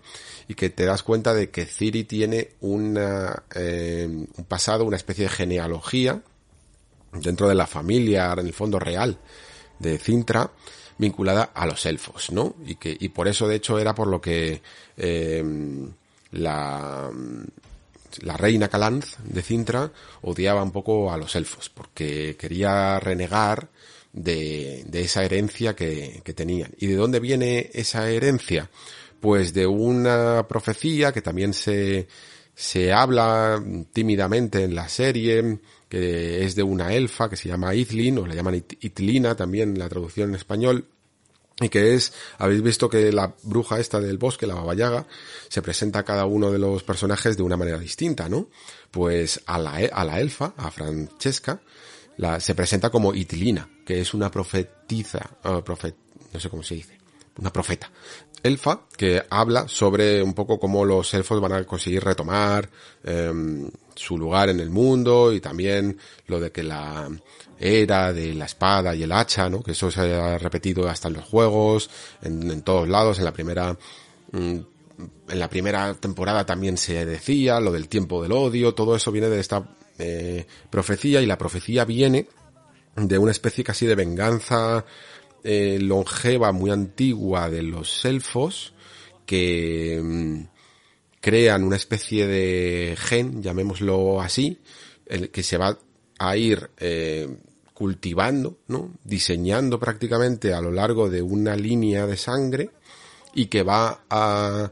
y 0.49 0.55
que 0.55 0.71
te 0.71 0.85
das 0.85 1.03
cuenta 1.03 1.35
de 1.35 1.51
que 1.51 1.67
Ciri 1.67 2.05
tiene 2.05 2.51
una, 2.61 3.45
eh, 3.55 4.07
un 4.09 4.45
pasado, 4.45 4.85
una 4.85 4.97
especie 4.97 5.25
de 5.25 5.31
genealogía 5.31 6.23
dentro 7.13 7.49
de 7.49 7.55
la 7.55 7.67
familia, 7.67 8.33
en 8.33 8.47
el 8.47 8.53
fondo 8.53 8.79
real 8.79 9.19
de 9.79 9.99
Cintra, 9.99 10.51
vinculada 10.99 11.51
a 11.55 11.67
los 11.67 11.85
elfos, 11.87 12.31
¿no? 12.31 12.55
Y 12.65 12.77
que, 12.77 12.97
y 12.99 13.09
por 13.09 13.29
eso 13.29 13.49
de 13.49 13.57
hecho 13.57 13.79
era 13.79 13.95
por 13.95 14.09
lo 14.09 14.21
que 14.21 14.63
eh, 14.97 15.43
la 16.35 17.11
la 18.23 18.37
reina 18.37 18.69
Calanz 18.69 19.17
de 19.25 19.43
Cintra 19.43 19.91
odiaba 20.23 20.63
un 20.63 20.71
poco 20.71 21.13
a 21.13 21.17
los 21.17 21.35
elfos 21.35 21.69
porque 21.69 22.37
quería 22.39 23.01
renegar 23.01 23.71
de, 24.13 24.85
de 24.87 25.03
esa 25.03 25.25
herencia 25.25 25.75
que, 25.75 26.21
que 26.25 26.35
tenían. 26.35 26.73
¿Y 26.79 26.87
de 26.87 26.97
dónde 26.97 27.21
viene 27.21 27.71
esa 27.73 28.09
herencia? 28.11 28.71
Pues 29.21 29.55
de 29.55 29.67
una 29.67 30.47
profecía 30.47 31.13
que 31.13 31.23
también 31.23 31.55
se, 31.55 32.07
se 32.55 32.93
habla 32.93 33.63
tímidamente 33.93 34.63
en 34.63 34.75
la 34.75 34.89
serie, 34.89 35.59
que 35.89 36.45
es 36.45 36.55
de 36.55 36.63
una 36.63 36.93
elfa 36.93 37.29
que 37.29 37.37
se 37.37 37.49
llama 37.49 37.75
Itlin, 37.75 38.19
o 38.19 38.27
le 38.27 38.37
llaman 38.37 38.65
Itlina 38.81 39.35
también 39.35 39.71
en 39.71 39.79
la 39.79 39.89
traducción 39.89 40.31
en 40.31 40.37
español, 40.37 40.87
y 41.61 41.69
que 41.69 41.95
es, 41.95 42.13
habéis 42.39 42.63
visto 42.63 42.89
que 42.89 43.13
la 43.13 43.35
bruja 43.43 43.79
esta 43.79 44.01
del 44.01 44.19
bosque, 44.19 44.47
la 44.47 44.55
babayaga, 44.55 45.07
se 45.49 45.63
presenta 45.63 46.01
a 46.01 46.05
cada 46.05 46.27
uno 46.27 46.51
de 46.51 46.59
los 46.59 46.83
personajes 46.83 47.37
de 47.37 47.45
una 47.45 47.57
manera 47.57 47.79
distinta, 47.79 48.29
¿no? 48.29 48.49
Pues 48.91 49.41
a 49.47 49.59
la, 49.59 49.77
a 49.93 50.05
la 50.05 50.21
elfa, 50.21 50.55
a 50.57 50.71
Francesca, 50.71 51.61
la, 52.17 52.41
se 52.41 52.55
presenta 52.55 52.91
como 52.91 53.15
Itilina, 53.15 53.69
que 53.87 54.01
es 54.01 54.15
una 54.15 54.31
profetiza, 54.31 55.31
uh, 55.45 55.63
profet, 55.63 55.97
no 56.33 56.41
sé 56.41 56.51
cómo 56.51 56.63
se 56.63 56.75
dice, 56.75 56.99
una 57.39 57.53
profeta. 57.53 57.91
Elfa, 58.43 58.83
que 58.97 59.25
habla 59.31 59.69
sobre 59.69 60.23
un 60.23 60.35
poco 60.35 60.61
cómo 60.61 60.85
los 60.85 61.15
elfos 61.15 61.41
van 61.41 61.53
a 61.53 61.65
conseguir 61.65 62.05
retomar 62.05 62.69
eh, 63.03 63.33
su 63.95 64.19
lugar 64.19 64.51
en 64.51 64.61
el 64.61 64.69
mundo 64.69 65.33
y 65.33 65.41
también 65.41 65.99
lo 66.27 66.39
de 66.39 66.53
que 66.53 66.63
la 66.63 67.09
era 67.65 68.13
de 68.13 68.35
la 68.35 68.45
espada 68.45 68.95
y 68.95 69.05
el 69.05 69.13
hacha, 69.13 69.49
¿no? 69.49 69.63
Que 69.63 69.73
eso 69.73 69.91
se 69.91 70.01
ha 70.15 70.37
repetido 70.37 70.87
hasta 70.87 71.09
en 71.09 71.15
los 71.15 71.25
juegos, 71.25 71.89
en, 72.21 72.61
todos 72.61 72.87
lados, 72.87 73.19
en 73.19 73.25
la 73.25 73.33
primera 73.33 73.77
mm, 74.33 74.59
en 75.29 75.39
la 75.39 75.49
primera 75.49 75.95
temporada 75.95 76.45
también 76.45 76.77
se 76.77 77.07
decía 77.07 77.59
lo 77.61 77.73
del 77.73 77.89
tiempo 77.89 78.23
del 78.23 78.33
odio, 78.33 78.75
todo 78.75 78.95
eso 78.95 79.11
viene 79.11 79.29
de 79.29 79.41
esta 79.41 79.67
eh, 79.99 80.47
profecía 80.71 81.23
y 81.23 81.27
la 81.27 81.39
profecía 81.39 81.85
viene 81.85 82.29
de 82.95 83.19
una 83.19 83.33
especie 83.33 83.65
casi 83.65 83.87
de 83.87 83.95
venganza 83.95 84.85
eh, 85.43 85.79
longeva 85.81 86.53
muy 86.53 86.71
antigua 86.71 87.49
de 87.49 87.63
los 87.63 88.05
elfos 88.05 88.75
que 89.27 90.01
mm, 90.03 90.41
crean 91.21 91.65
una 91.65 91.77
especie 91.77 92.27
de 92.27 92.97
gen, 92.99 93.43
llamémoslo 93.43 94.21
así, 94.21 94.61
el 95.07 95.31
que 95.31 95.43
se 95.43 95.57
va 95.57 95.79
a 96.19 96.37
ir 96.37 96.71
eh, 96.79 97.29
cultivando, 97.75 98.59
¿no? 98.69 98.91
Diseñando 99.03 99.79
prácticamente 99.79 100.55
a 100.55 100.61
lo 100.61 100.71
largo 100.71 101.11
de 101.11 101.21
una 101.21 101.57
línea 101.57 102.07
de 102.07 102.17
sangre 102.17 102.71
y 103.35 103.47
que 103.47 103.65
va 103.65 104.05
a 104.09 104.71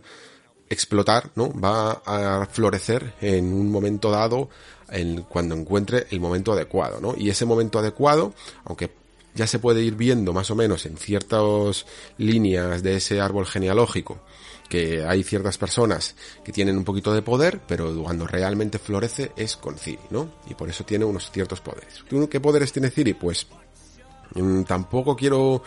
explotar, 0.71 1.31
¿no? 1.35 1.53
Va 1.53 2.03
a 2.07 2.47
florecer 2.47 3.15
en 3.21 3.53
un 3.53 3.71
momento 3.71 4.11
dado 4.11 4.49
en, 4.89 5.23
cuando 5.23 5.55
encuentre 5.55 6.07
el 6.11 6.21
momento 6.21 6.53
adecuado, 6.53 7.01
¿no? 7.01 7.15
Y 7.17 7.29
ese 7.29 7.45
momento 7.45 7.81
adecuado, 7.81 8.35
aunque 8.65 8.91
ya 9.35 9.47
se 9.47 9.59
puede 9.59 9.83
ir 9.83 9.97
viendo 9.97 10.33
más 10.33 10.51
o 10.51 10.55
menos 10.55 10.87
en 10.87 10.97
ciertas 10.97 11.87
líneas 12.19 12.83
de 12.83 12.97
ese 12.97 13.21
árbol 13.21 13.47
genealógico, 13.47 14.21
que 14.73 15.05
hay 15.05 15.23
ciertas 15.23 15.59
personas 15.59 16.15
que 16.43 16.51
tienen 16.51 16.79
un 16.79 16.85
poquito 16.85 17.13
de 17.13 17.21
poder, 17.21 17.61
pero 17.69 17.95
cuando 18.03 18.27
realmente 18.27 18.79
florece 18.79 19.31
es 19.37 19.59
con 19.59 19.77
Ciri, 19.77 20.01
¿no? 20.09 20.31
Y 20.49 20.55
por 20.55 20.71
eso 20.71 20.83
tiene 20.83 21.05
unos 21.05 21.31
ciertos 21.31 21.61
poderes. 21.61 22.03
¿Qué 22.31 22.41
poderes 22.41 22.73
tiene 22.73 22.89
Ciri? 22.89 23.13
Pues 23.13 23.47
mm, 24.35 24.63
tampoco 24.63 25.15
quiero 25.15 25.63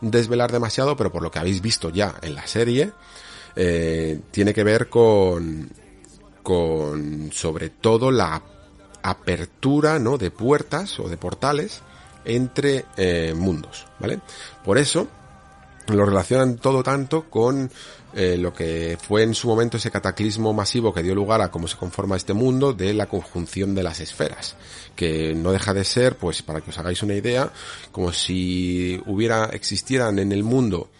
desvelar 0.00 0.50
demasiado, 0.50 0.96
pero 0.96 1.12
por 1.12 1.20
lo 1.20 1.30
que 1.30 1.40
habéis 1.40 1.60
visto 1.60 1.90
ya 1.90 2.14
en 2.22 2.34
la 2.34 2.46
serie, 2.46 2.90
eh, 3.54 4.18
tiene 4.30 4.54
que 4.54 4.64
ver 4.64 4.88
con, 4.88 5.68
con 6.42 7.30
sobre 7.30 7.68
todo 7.68 8.10
la 8.10 8.42
apertura, 9.02 9.98
¿no? 9.98 10.16
De 10.16 10.30
puertas 10.30 10.98
o 11.00 11.10
de 11.10 11.18
portales 11.18 11.82
entre 12.24 12.86
eh, 12.96 13.34
mundos, 13.36 13.86
¿vale? 14.00 14.20
Por 14.64 14.78
eso 14.78 15.06
lo 15.94 16.04
relacionan 16.04 16.56
todo 16.56 16.82
tanto 16.82 17.28
con 17.30 17.70
eh, 18.20 18.36
lo 18.36 18.52
que 18.52 18.98
fue 19.00 19.22
en 19.22 19.32
su 19.32 19.46
momento 19.46 19.76
ese 19.76 19.92
cataclismo 19.92 20.52
masivo 20.52 20.92
que 20.92 21.04
dio 21.04 21.14
lugar 21.14 21.40
a 21.40 21.52
cómo 21.52 21.68
se 21.68 21.76
conforma 21.76 22.16
este 22.16 22.32
mundo 22.32 22.72
de 22.72 22.92
la 22.92 23.06
conjunción 23.06 23.76
de 23.76 23.84
las 23.84 24.00
esferas, 24.00 24.56
que 24.96 25.36
no 25.36 25.52
deja 25.52 25.72
de 25.72 25.84
ser, 25.84 26.16
pues 26.16 26.42
para 26.42 26.60
que 26.60 26.70
os 26.70 26.78
hagáis 26.78 27.00
una 27.04 27.14
idea, 27.14 27.52
como 27.92 28.12
si 28.12 29.00
hubiera, 29.06 29.50
existieran 29.52 30.18
en 30.18 30.32
el 30.32 30.42
mundo 30.42 30.90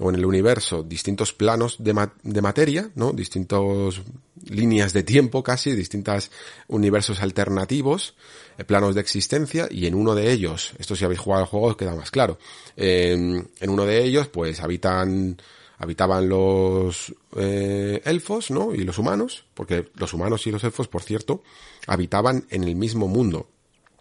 o 0.00 0.10
en 0.10 0.16
el 0.16 0.26
universo 0.26 0.82
distintos 0.82 1.32
planos 1.32 1.76
de, 1.78 2.08
de 2.22 2.42
materia, 2.42 2.90
¿no? 2.94 3.14
Distintos 3.14 4.02
líneas 4.44 4.92
de 4.92 5.02
tiempo 5.02 5.42
casi, 5.42 5.74
distintos 5.74 6.30
universos 6.68 7.22
alternativos, 7.22 8.16
eh, 8.58 8.64
planos 8.64 8.94
de 8.94 9.00
existencia 9.00 9.66
y 9.70 9.86
en 9.86 9.94
uno 9.94 10.14
de 10.14 10.30
ellos, 10.30 10.74
esto 10.78 10.94
si 10.94 11.06
habéis 11.06 11.20
jugado 11.20 11.44
al 11.44 11.48
juego 11.48 11.74
queda 11.74 11.94
más 11.94 12.10
claro, 12.10 12.38
en 12.76 13.48
uno 13.66 13.86
de 13.86 14.04
ellos 14.04 14.28
pues 14.28 14.60
habitan 14.60 15.38
habitaban 15.78 16.28
los 16.28 17.14
eh, 17.36 18.00
elfos, 18.04 18.50
¿no? 18.50 18.74
Y 18.74 18.84
los 18.84 18.98
humanos, 18.98 19.44
porque 19.54 19.88
los 19.94 20.12
humanos 20.14 20.46
y 20.46 20.50
los 20.50 20.64
elfos, 20.64 20.88
por 20.88 21.02
cierto, 21.02 21.42
habitaban 21.86 22.46
en 22.50 22.64
el 22.64 22.76
mismo 22.76 23.08
mundo. 23.08 23.48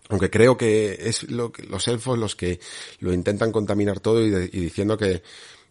Aunque 0.09 0.29
creo 0.29 0.57
que 0.57 0.97
es 1.01 1.23
lo 1.31 1.51
que, 1.51 1.63
los 1.63 1.87
elfos 1.87 2.17
los 2.17 2.35
que 2.35 2.59
lo 2.99 3.11
intentan 3.11 3.51
contaminar 3.51 3.99
todo 3.99 4.23
y, 4.23 4.29
diciendo 4.29 4.97
que, 4.97 5.23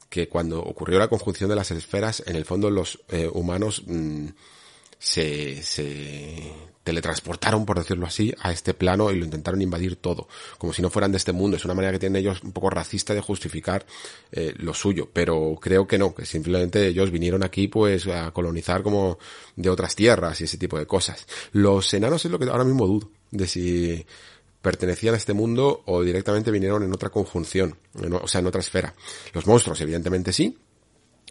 que 0.09 0.29
cuando 0.29 0.61
ocurrió 0.61 0.99
la 0.99 1.09
conjunción 1.09 1.49
de 1.49 1.57
las 1.57 1.71
esferas, 1.71 2.23
en 2.27 2.37
el 2.37 2.45
fondo 2.45 2.69
los 2.71 3.01
eh, 3.09 3.31
humanos 3.33 3.85
mm, 3.87 4.27
se, 4.99 5.63
se 5.63 6.53
teletransportaron, 6.85 7.65
por 7.67 7.79
decirlo 7.79 8.07
así, 8.07 8.33
a 8.41 8.53
este 8.53 8.75
plano 8.75 9.11
y 9.11 9.19
lo 9.19 9.25
intentaron 9.25 9.61
invadir 9.63 9.97
todo, 9.97 10.29
como 10.59 10.73
si 10.73 10.83
no 10.83 10.91
fueran 10.91 11.11
de 11.11 11.19
este 11.19 11.33
mundo. 11.33 11.57
Es 11.57 11.65
una 11.65 11.75
manera 11.75 11.93
que 11.93 11.99
tienen 11.99 12.21
ellos 12.21 12.43
un 12.43 12.53
poco 12.53 12.71
racista 12.71 13.15
de 13.15 13.21
justificar 13.21 13.87
eh, 14.31 14.53
lo 14.59 14.75
suyo, 14.75 15.09
pero 15.13 15.59
creo 15.61 15.87
que 15.87 15.99
no, 15.99 16.15
que 16.15 16.27
simplemente 16.27 16.87
ellos 16.87 17.11
vinieron 17.11 17.43
aquí 17.43 17.69
pues 17.69 18.07
a 18.07 18.31
colonizar 18.31 18.83
como 18.83 19.19
de 19.57 19.71
otras 19.71 19.97
tierras 19.97 20.41
y 20.41 20.45
ese 20.45 20.59
tipo 20.59 20.79
de 20.79 20.87
cosas. 20.87 21.27
Los 21.53 21.93
enanos 21.95 22.25
es 22.25 22.31
lo 22.31 22.39
que 22.39 22.45
ahora 22.45 22.65
mismo 22.65 22.87
dudo, 22.87 23.11
de 23.31 23.47
si 23.49 24.07
pertenecían 24.61 25.15
a 25.15 25.19
este 25.19 25.33
mundo 25.35 25.83
o 25.87 26.03
directamente 26.03 26.51
vinieron 26.51 26.83
en 26.83 26.93
otra 26.93 27.11
conjunción, 27.11 27.77
o 28.23 28.29
sea, 28.29 28.41
en 28.41 28.47
otra 28.47 28.61
esfera. 28.61 28.95
Los 29.33 29.47
monstruos, 29.47 29.81
evidentemente 29.81 30.33
sí, 30.33 30.57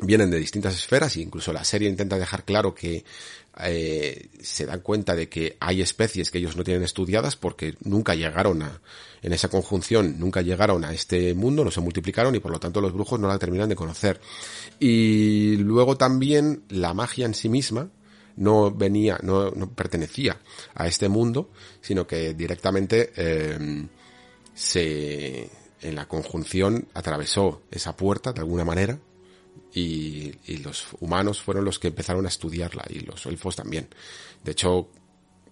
vienen 0.01 0.31
de 0.31 0.39
distintas 0.39 0.75
esferas 0.75 1.15
e 1.15 1.21
incluso 1.21 1.53
la 1.53 1.63
serie 1.63 1.89
intenta 1.89 2.17
dejar 2.17 2.45
claro 2.45 2.73
que 2.73 3.03
eh, 3.59 4.29
se 4.41 4.65
dan 4.65 4.79
cuenta 4.81 5.15
de 5.15 5.29
que 5.29 5.57
hay 5.59 5.81
especies 5.81 6.31
que 6.31 6.39
ellos 6.39 6.57
no 6.57 6.63
tienen 6.63 6.83
estudiadas 6.83 7.35
porque 7.35 7.75
nunca 7.81 8.15
llegaron 8.15 8.63
a, 8.63 8.81
en 9.21 9.33
esa 9.33 9.47
conjunción, 9.47 10.19
nunca 10.19 10.41
llegaron 10.41 10.83
a 10.83 10.93
este 10.93 11.33
mundo, 11.33 11.63
no 11.63 11.71
se 11.71 11.81
multiplicaron 11.81 12.33
y 12.35 12.39
por 12.39 12.51
lo 12.51 12.59
tanto 12.59 12.81
los 12.81 12.93
brujos 12.93 13.19
no 13.19 13.27
la 13.27 13.37
terminan 13.37 13.69
de 13.69 13.75
conocer. 13.75 14.19
Y 14.79 15.57
luego 15.57 15.97
también 15.97 16.63
la 16.69 16.93
magia 16.93 17.25
en 17.25 17.35
sí 17.35 17.47
misma 17.47 17.89
no 18.35 18.71
venía, 18.71 19.19
no, 19.21 19.51
pertenecía 19.75 20.41
a 20.73 20.87
este 20.87 21.07
mundo, 21.07 21.51
sino 21.81 22.07
que 22.07 22.33
directamente 22.33 23.13
eh, 23.15 23.87
se, 24.55 25.49
en 25.81 25.95
la 25.95 26.07
conjunción 26.07 26.87
atravesó 26.95 27.61
esa 27.69 27.95
puerta 27.95 28.33
de 28.33 28.39
alguna 28.39 28.65
manera 28.65 28.99
y, 29.73 30.33
los 30.63 30.87
humanos 30.99 31.41
fueron 31.41 31.65
los 31.65 31.79
que 31.79 31.87
empezaron 31.87 32.25
a 32.25 32.29
estudiarla 32.29 32.83
y 32.89 32.99
los 32.99 33.25
elfos 33.25 33.55
también. 33.55 33.87
De 34.43 34.51
hecho, 34.51 34.89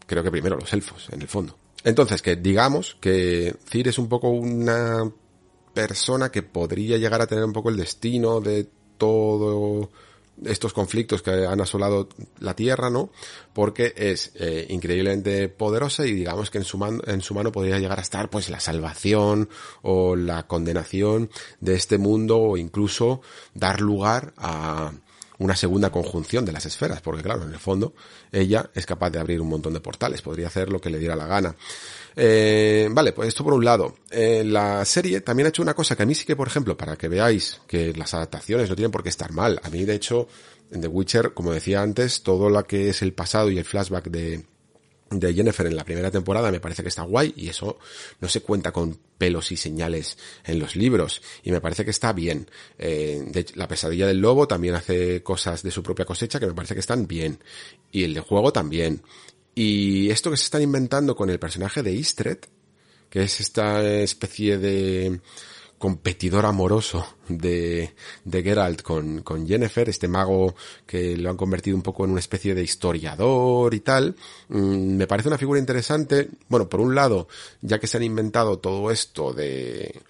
creo 0.06 0.24
que 0.24 0.32
primero 0.32 0.58
los 0.58 0.72
elfos, 0.74 1.10
en 1.12 1.22
el 1.22 1.28
fondo. 1.28 1.58
Entonces, 1.84 2.22
que 2.22 2.36
digamos 2.36 2.98
que 3.00 3.56
Cir 3.70 3.88
es 3.88 3.98
un 3.98 4.08
poco 4.08 4.30
una 4.30 5.12
persona 5.74 6.30
que 6.30 6.44
podría 6.44 6.98
llegar 6.98 7.22
a 7.22 7.28
tener 7.28 7.44
un 7.44 7.54
poco 7.54 7.70
el 7.70 7.78
destino 7.78 8.40
de 8.40 8.68
todo 8.98 9.90
estos 10.44 10.74
conflictos 10.74 11.22
que 11.22 11.32
han 11.46 11.62
asolado 11.62 12.10
la 12.40 12.56
Tierra, 12.56 12.90
¿no? 12.90 13.12
Porque 13.54 13.94
es 13.96 14.32
eh, 14.36 14.66
increíblemente 14.70 15.50
poderosa 15.50 16.06
y 16.06 16.14
digamos 16.14 16.50
que 16.50 16.58
en 16.58 16.64
su, 16.64 17.02
en 17.06 17.22
su 17.22 17.34
mano 17.34 17.52
podría 17.52 17.80
llegar 17.80 18.00
a 18.00 18.02
estar 18.02 18.30
pues 18.30 18.50
la 18.50 18.60
salvación 18.60 19.50
o 19.82 20.16
la 20.16 20.48
condenación 20.48 21.30
de 21.60 21.76
este 21.76 21.98
mundo 21.98 22.40
o 22.40 22.58
incluso 22.58 23.22
dar 23.54 23.82
lugar 23.82 24.34
a 24.38 24.92
una 25.42 25.56
segunda 25.56 25.90
conjunción 25.90 26.46
de 26.46 26.52
las 26.52 26.68
esferas, 26.68 27.02
porque 27.02 27.24
claro, 27.24 27.44
en 27.44 27.52
el 27.52 27.60
fondo 27.60 27.96
ella 28.32 28.70
es 28.76 28.86
capaz 28.86 29.10
de 29.10 29.20
abrir 29.20 29.42
un 29.42 29.50
montón 29.50 29.74
de 29.74 29.80
portales, 29.80 30.22
podría 30.22 30.48
hacer 30.48 30.70
lo 30.70 30.80
que 30.80 30.92
le 30.92 31.00
diera 31.00 31.16
la 31.16 31.26
gana. 31.26 31.56
Eh, 32.16 32.90
vale, 32.92 33.14
pues 33.14 33.30
esto 33.30 33.44
por 33.44 33.54
un 33.54 33.64
lado. 33.64 33.96
Eh, 34.10 34.44
la 34.46 34.84
serie 34.86 35.22
también 35.22 35.48
ha 35.48 35.50
hecho 35.50 35.62
una 35.62 35.74
cosa 35.74 35.96
que 35.96 36.04
a 36.04 36.06
mí 36.06 36.16
sí 36.16 36.26
que, 36.26 36.36
por 36.36 36.48
ejemplo, 36.48 36.78
para 36.78 36.96
que 36.98 37.08
veáis 37.08 37.62
que 37.68 37.94
las 37.94 38.14
adaptaciones 38.14 38.70
no 38.70 38.76
tienen 38.76 38.92
por 38.92 39.04
qué 39.04 39.10
estar 39.10 39.32
mal. 39.32 39.60
A 39.64 39.70
mí, 39.70 39.86
de 39.86 39.96
hecho, 39.96 40.28
en 40.72 40.82
The 40.82 40.88
Witcher, 40.88 41.34
como 41.34 41.54
decía 41.54 41.82
antes, 41.82 42.24
todo 42.24 42.50
lo 42.50 42.64
que 42.66 42.90
es 42.90 43.02
el 43.02 43.14
pasado 43.14 43.50
y 43.50 43.58
el 43.58 43.66
flashback 43.66 44.10
de, 44.10 44.46
de 45.12 45.34
Jennifer 45.34 45.66
en 45.66 45.76
la 45.76 45.84
primera 45.84 46.10
temporada 46.10 46.52
me 46.52 46.60
parece 46.60 46.84
que 46.84 46.90
está 46.90 47.04
guay 47.04 47.34
y 47.36 47.50
eso 47.50 47.78
no 48.20 48.30
se 48.30 48.42
cuenta 48.42 48.72
con 48.72 48.98
pelos 49.18 49.52
y 49.52 49.58
señales 49.58 50.18
en 50.46 50.58
los 50.60 50.76
libros 50.76 51.22
y 51.44 51.52
me 51.52 51.62
parece 51.62 51.84
que 51.84 51.92
está 51.92 52.14
bien. 52.14 52.50
Eh, 52.78 53.22
de 53.28 53.46
la 53.56 53.68
pesadilla 53.68 54.08
del 54.08 54.20
lobo 54.20 54.48
también 54.48 54.76
hace 54.76 55.22
cosas 55.22 55.64
de 55.64 55.72
su 55.72 55.84
propia 55.84 56.06
cosecha 56.06 56.40
que 56.40 56.48
me 56.48 56.54
parece 56.54 56.74
que 56.74 56.80
están 56.80 57.08
bien 57.08 57.40
y 57.92 58.04
el 58.04 58.14
de 58.14 58.22
juego 58.22 58.54
también. 58.54 59.04
Y 59.54 60.10
esto 60.10 60.32
que 60.32 60.38
se 60.38 60.46
están 60.46 60.62
inventando 60.62 61.16
con 61.16 61.30
el 61.30 61.40
personaje 61.40 61.84
de 61.84 61.92
Istred, 61.92 62.40
que 63.10 63.24
es 63.24 63.40
esta 63.40 63.84
especie 63.84 64.58
de 64.58 65.20
competidor 65.78 66.46
amoroso 66.46 67.06
de, 67.28 67.96
de 68.24 68.44
Geralt 68.44 68.84
con, 68.84 69.24
con 69.24 69.48
Jennifer, 69.48 69.90
este 69.90 70.08
mago 70.08 70.56
que 70.86 71.18
lo 71.18 71.32
han 71.32 71.38
convertido 71.38 71.76
un 71.76 71.82
poco 71.82 72.06
en 72.06 72.12
una 72.12 72.20
especie 72.20 72.54
de 72.54 72.64
historiador 72.64 73.74
y 73.74 73.80
tal, 73.80 74.16
mm, 74.50 74.96
me 74.96 75.08
parece 75.08 75.28
una 75.28 75.40
figura 75.40 75.60
interesante. 75.60 76.30
Bueno, 76.48 76.70
por 76.70 76.80
un 76.80 76.94
lado, 76.94 77.28
ya 77.62 77.80
que 77.80 77.88
se 77.88 77.98
han 77.98 78.04
inventado 78.04 78.60
todo 78.60 78.92
esto 78.92 79.34
de, 79.34 80.02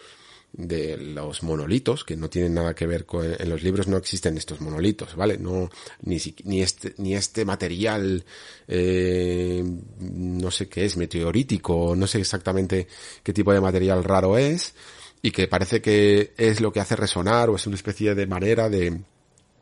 de 0.67 0.97
los 0.97 1.43
monolitos, 1.43 2.03
que 2.03 2.15
no 2.15 2.29
tienen 2.29 2.53
nada 2.53 2.73
que 2.73 2.87
ver 2.87 3.05
con, 3.05 3.25
en 3.25 3.49
los 3.49 3.63
libros 3.63 3.87
no 3.87 3.97
existen 3.97 4.37
estos 4.37 4.61
monolitos, 4.61 5.15
¿vale? 5.15 5.37
No, 5.37 5.69
ni, 6.01 6.17
ni 6.43 6.61
este, 6.61 6.93
ni 6.97 7.15
este 7.15 7.45
material, 7.45 8.23
eh, 8.67 9.63
no 9.99 10.51
sé 10.51 10.67
qué 10.67 10.85
es, 10.85 10.97
meteorítico, 10.97 11.95
no 11.95 12.07
sé 12.07 12.19
exactamente 12.19 12.87
qué 13.23 13.33
tipo 13.33 13.53
de 13.53 13.61
material 13.61 14.03
raro 14.03 14.37
es, 14.37 14.73
y 15.21 15.31
que 15.31 15.47
parece 15.47 15.81
que 15.81 16.33
es 16.37 16.61
lo 16.61 16.71
que 16.71 16.79
hace 16.79 16.95
resonar, 16.95 17.49
o 17.49 17.55
es 17.55 17.67
una 17.67 17.75
especie 17.75 18.15
de 18.15 18.27
manera 18.27 18.69
de, 18.69 19.01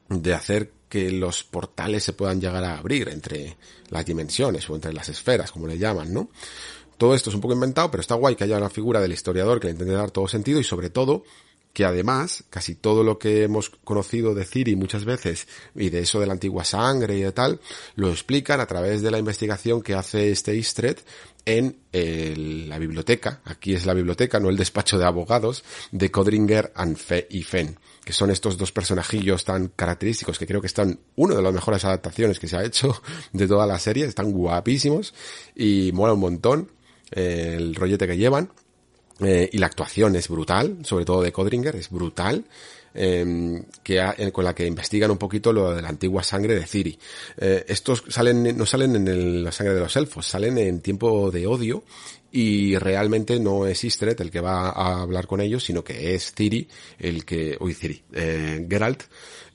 de 0.10 0.34
hacer 0.34 0.72
que 0.90 1.12
los 1.12 1.44
portales 1.44 2.04
se 2.04 2.14
puedan 2.14 2.42
llegar 2.42 2.64
a 2.64 2.78
abrir 2.78 3.10
entre 3.10 3.58
las 3.90 4.06
dimensiones 4.06 4.68
o 4.70 4.76
entre 4.76 4.92
las 4.92 5.08
esferas, 5.08 5.52
como 5.52 5.68
le 5.68 5.78
llaman, 5.78 6.12
¿no? 6.12 6.30
Todo 7.00 7.16
esto 7.16 7.30
es 7.30 7.36
un 7.36 7.40
poco 7.40 7.54
inventado, 7.54 7.90
pero 7.90 8.02
está 8.02 8.16
guay 8.16 8.36
que 8.36 8.44
haya 8.44 8.58
una 8.58 8.70
figura 8.70 9.00
del 9.00 9.14
historiador 9.14 9.62
que 9.62 9.68
le 9.68 9.72
intente 9.72 9.94
dar 9.94 10.12
todo 10.12 10.28
sentido 10.28 10.60
y 10.60 10.66
sobre 10.66 10.90
todo 10.90 11.24
que 11.72 11.86
además 11.86 12.44
casi 12.50 12.76
todo 12.76 13.06
lo 13.06 13.18
que 13.18 13.44
hemos 13.44 13.70
conocido 13.70 14.36
de 14.36 14.44
Ciri 14.44 14.76
muchas 14.76 15.06
veces 15.06 15.48
y 15.76 15.92
de 15.92 16.00
eso 16.00 16.20
de 16.20 16.28
la 16.28 16.34
antigua 16.34 16.66
sangre 16.66 17.18
y 17.18 17.22
de 17.22 17.32
tal, 17.32 17.62
lo 17.96 18.10
explican 18.10 18.60
a 18.60 18.66
través 18.66 19.02
de 19.02 19.12
la 19.12 19.18
investigación 19.18 19.82
que 19.82 19.94
hace 19.94 20.30
este 20.30 20.58
Istred 20.58 20.98
en 21.46 21.78
la 22.68 22.78
biblioteca, 22.80 23.40
aquí 23.46 23.74
es 23.76 23.86
la 23.86 23.94
biblioteca, 23.94 24.42
no 24.42 24.50
el 24.50 24.58
despacho 24.58 25.00
de 25.00 25.06
abogados, 25.06 25.64
de 25.94 26.12
Codringer 26.12 26.74
y 27.30 27.44
Fenn, 27.44 27.80
que 28.04 28.12
son 28.12 28.30
estos 28.30 28.58
dos 28.58 28.74
personajillos 28.74 29.46
tan 29.46 29.70
característicos 29.70 30.38
que 30.38 30.46
creo 30.46 30.60
que 30.60 30.68
están 30.68 31.00
una 31.16 31.36
de 31.36 31.42
las 31.42 31.54
mejores 31.54 31.86
adaptaciones 31.86 32.40
que 32.40 32.50
se 32.50 32.58
ha 32.58 32.66
hecho 32.66 33.02
de 33.32 33.48
toda 33.48 33.66
la 33.66 33.80
serie, 33.80 34.04
están 34.04 34.34
guapísimos 34.34 35.14
y 35.56 35.92
mola 35.94 36.12
un 36.12 36.20
montón 36.20 36.79
el 37.12 37.76
rollete 37.76 38.08
que 38.08 38.18
llevan. 38.18 38.52
Eh, 39.22 39.50
y 39.52 39.58
la 39.58 39.66
actuación 39.66 40.16
es 40.16 40.30
brutal, 40.30 40.78
sobre 40.84 41.04
todo 41.04 41.22
de 41.22 41.32
Codringer, 41.32 41.76
es 41.76 41.90
brutal. 41.90 42.46
Eh, 42.94 43.62
que 43.84 44.32
con 44.34 44.44
la 44.44 44.56
que 44.56 44.66
investigan 44.66 45.12
un 45.12 45.18
poquito 45.18 45.54
lo 45.54 45.76
de 45.76 45.82
la 45.82 45.90
antigua 45.90 46.24
sangre 46.24 46.56
de 46.56 46.66
Ciri. 46.66 46.98
Eh, 47.38 47.64
estos 47.68 48.04
salen, 48.08 48.58
no 48.58 48.66
salen 48.66 48.96
en 48.96 49.44
la 49.44 49.52
sangre 49.52 49.76
de 49.76 49.82
los 49.82 49.96
elfos, 49.96 50.26
salen 50.26 50.58
en 50.58 50.82
tiempo 50.82 51.30
de 51.30 51.46
odio 51.46 51.84
y 52.32 52.78
realmente 52.78 53.40
no 53.40 53.66
es 53.68 53.84
Istred 53.84 54.20
el 54.22 54.32
que 54.32 54.42
va 54.42 54.70
a 54.70 55.02
hablar 55.02 55.28
con 55.28 55.42
ellos, 55.42 55.64
sino 55.64 55.84
que 55.84 56.16
es 56.16 56.34
Ciri 56.34 56.68
el 56.98 57.26
que, 57.26 57.58
uy 57.60 57.74
Ciri, 57.74 58.04
eh, 58.14 58.66
Geralt 58.68 59.04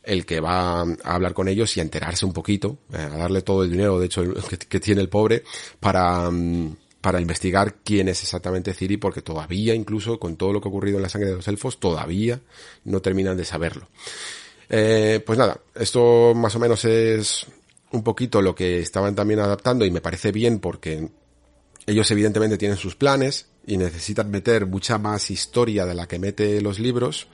el 0.03 0.27
que 0.27 0.41
va 0.41 0.83
a 0.83 0.85
hablar 1.05 1.33
con 1.33 1.49
ellos 1.49 1.75
y 1.77 1.81
a 1.81 1.83
enterarse 1.83 2.27
un 2.27 2.33
poquito, 2.33 2.79
eh, 2.93 2.99
a 2.99 3.17
darle 3.17 3.43
todo 3.43 3.65
el 3.65 3.71
dinero, 3.71 3.99
de 3.99 4.07
hecho, 4.07 4.23
que, 4.69 4.81
tiene 4.81 5.01
el 5.01 5.09
pobre, 5.09 5.45
para, 5.81 6.29
um, 6.29 6.77
para 7.05 7.21
investigar 7.21 7.75
quién 7.85 8.09
es 8.09 8.23
exactamente 8.23 8.73
Ciri, 8.73 8.97
porque 8.97 9.21
todavía, 9.21 9.75
incluso 9.75 10.19
con 10.19 10.37
todo 10.37 10.55
lo 10.55 10.63
que 10.63 10.69
ha 10.69 10.71
ocurrido 10.71 10.97
en 10.97 11.03
la 11.03 11.11
sangre 11.11 11.29
de 11.29 11.37
los 11.37 11.47
elfos, 11.49 11.79
todavía 11.79 12.41
no 12.85 13.03
terminan 13.03 13.37
de 13.37 13.45
saberlo. 13.45 13.89
Eh, 14.71 15.23
pues 15.27 15.39
nada, 15.39 15.61
esto 15.75 16.33
más 16.35 16.57
o 16.57 16.59
menos 16.59 16.83
es 16.87 17.45
un 17.93 18.03
poquito 18.03 18.41
lo 18.41 18.55
que 18.55 18.79
estaban 18.79 19.15
también 19.15 19.41
adaptando 19.41 19.85
y 19.85 19.91
me 19.91 20.01
parece 20.01 20.33
bien 20.33 20.61
porque 20.61 21.11
ellos 21.85 22.11
evidentemente 22.11 22.57
tienen 22.57 22.79
sus 22.79 22.97
planes 22.97 23.49
y 23.67 23.77
necesitan 23.77 24.31
meter 24.31 24.65
mucha 24.65 24.97
más 24.97 25.31
historia 25.31 25.85
de 25.85 25.95
la 25.95 26.09
que 26.09 26.19
mete 26.19 26.63
los 26.63 26.79
libros 26.79 27.29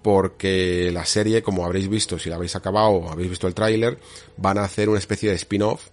porque 0.00 0.92
la 0.92 1.04
serie, 1.04 1.42
como 1.42 1.64
habréis 1.64 1.88
visto, 1.88 2.20
si 2.20 2.30
la 2.30 2.36
habéis 2.36 2.54
acabado 2.54 2.90
o 2.90 3.10
habéis 3.10 3.30
visto 3.30 3.48
el 3.48 3.54
tráiler, 3.54 3.98
van 4.36 4.58
a 4.58 4.62
hacer 4.62 4.88
una 4.88 5.00
especie 5.00 5.30
de 5.30 5.34
spin-off 5.34 5.88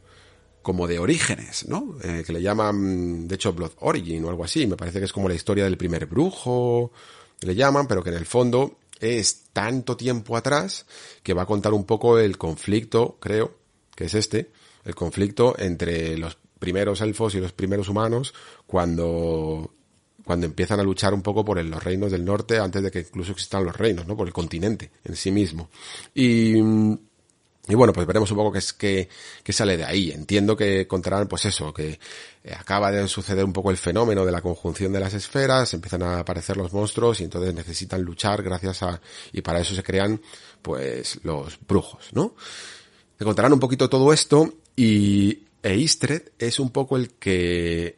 como 0.65 0.87
de 0.87 0.97
orígenes, 0.97 1.67
¿no? 1.67 1.95
Eh, 2.01 2.23
que 2.25 2.33
le 2.33 2.41
llaman, 2.41 3.27
de 3.27 3.35
hecho, 3.35 3.53
Blood 3.53 3.73
Origin 3.81 4.25
o 4.25 4.29
algo 4.29 4.43
así. 4.43 4.65
Me 4.65 4.75
parece 4.75 4.97
que 4.97 5.05
es 5.05 5.13
como 5.13 5.29
la 5.29 5.35
historia 5.35 5.65
del 5.65 5.77
primer 5.77 6.07
brujo, 6.07 6.91
le 7.41 7.53
llaman, 7.53 7.87
pero 7.87 8.03
que 8.03 8.09
en 8.09 8.15
el 8.15 8.25
fondo 8.25 8.79
es 8.99 9.43
tanto 9.53 9.95
tiempo 9.95 10.35
atrás 10.35 10.87
que 11.21 11.35
va 11.35 11.43
a 11.43 11.45
contar 11.45 11.71
un 11.71 11.83
poco 11.83 12.17
el 12.17 12.39
conflicto, 12.39 13.17
creo, 13.19 13.59
que 13.95 14.05
es 14.05 14.15
este, 14.15 14.49
el 14.85 14.95
conflicto 14.95 15.53
entre 15.59 16.17
los 16.17 16.35
primeros 16.57 16.99
elfos 17.01 17.35
y 17.35 17.41
los 17.41 17.51
primeros 17.51 17.87
humanos 17.87 18.33
cuando 18.65 19.71
cuando 20.25 20.47
empiezan 20.47 20.79
a 20.79 20.83
luchar 20.83 21.13
un 21.13 21.21
poco 21.21 21.45
por 21.45 21.63
los 21.63 21.83
reinos 21.83 22.11
del 22.11 22.25
norte 22.25 22.57
antes 22.57 22.81
de 22.81 22.89
que 22.89 23.01
incluso 23.01 23.33
existan 23.33 23.63
los 23.63 23.77
reinos, 23.77 24.07
¿no? 24.07 24.17
Por 24.17 24.25
el 24.25 24.33
continente 24.33 24.89
en 25.03 25.15
sí 25.15 25.29
mismo. 25.29 25.69
Y 26.15 26.55
y 27.67 27.73
bueno, 27.73 27.93
pues 27.93 28.05
veremos 28.05 28.29
un 28.29 28.37
poco 28.37 28.51
qué 28.51 28.59
es 28.59 28.73
que, 28.73 29.09
sale 29.49 29.77
de 29.77 29.85
ahí. 29.85 30.11
Entiendo 30.11 30.55
que 30.55 30.87
contarán, 30.87 31.27
pues 31.27 31.45
eso, 31.45 31.73
que 31.73 31.99
eh, 32.43 32.53
acaba 32.57 32.91
de 32.91 33.07
suceder 33.07 33.43
un 33.43 33.53
poco 33.53 33.71
el 33.71 33.77
fenómeno 33.77 34.23
de 34.23 34.31
la 34.31 34.41
conjunción 34.41 34.93
de 34.93 34.99
las 34.99 35.13
esferas, 35.13 35.73
empiezan 35.73 36.03
a 36.03 36.19
aparecer 36.19 36.57
los 36.57 36.73
monstruos 36.73 37.21
y 37.21 37.23
entonces 37.23 37.53
necesitan 37.53 38.01
luchar 38.01 38.43
gracias 38.43 38.83
a, 38.83 39.01
y 39.31 39.41
para 39.41 39.59
eso 39.59 39.73
se 39.73 39.81
crean, 39.81 40.21
pues, 40.61 41.19
los 41.23 41.57
brujos, 41.67 42.09
¿no? 42.13 42.35
Te 43.17 43.25
contarán 43.25 43.53
un 43.53 43.59
poquito 43.59 43.89
todo 43.89 44.13
esto 44.13 44.53
y 44.75 45.39
Eistred 45.63 46.33
es 46.37 46.59
un 46.59 46.69
poco 46.69 46.97
el 46.97 47.13
que 47.13 47.97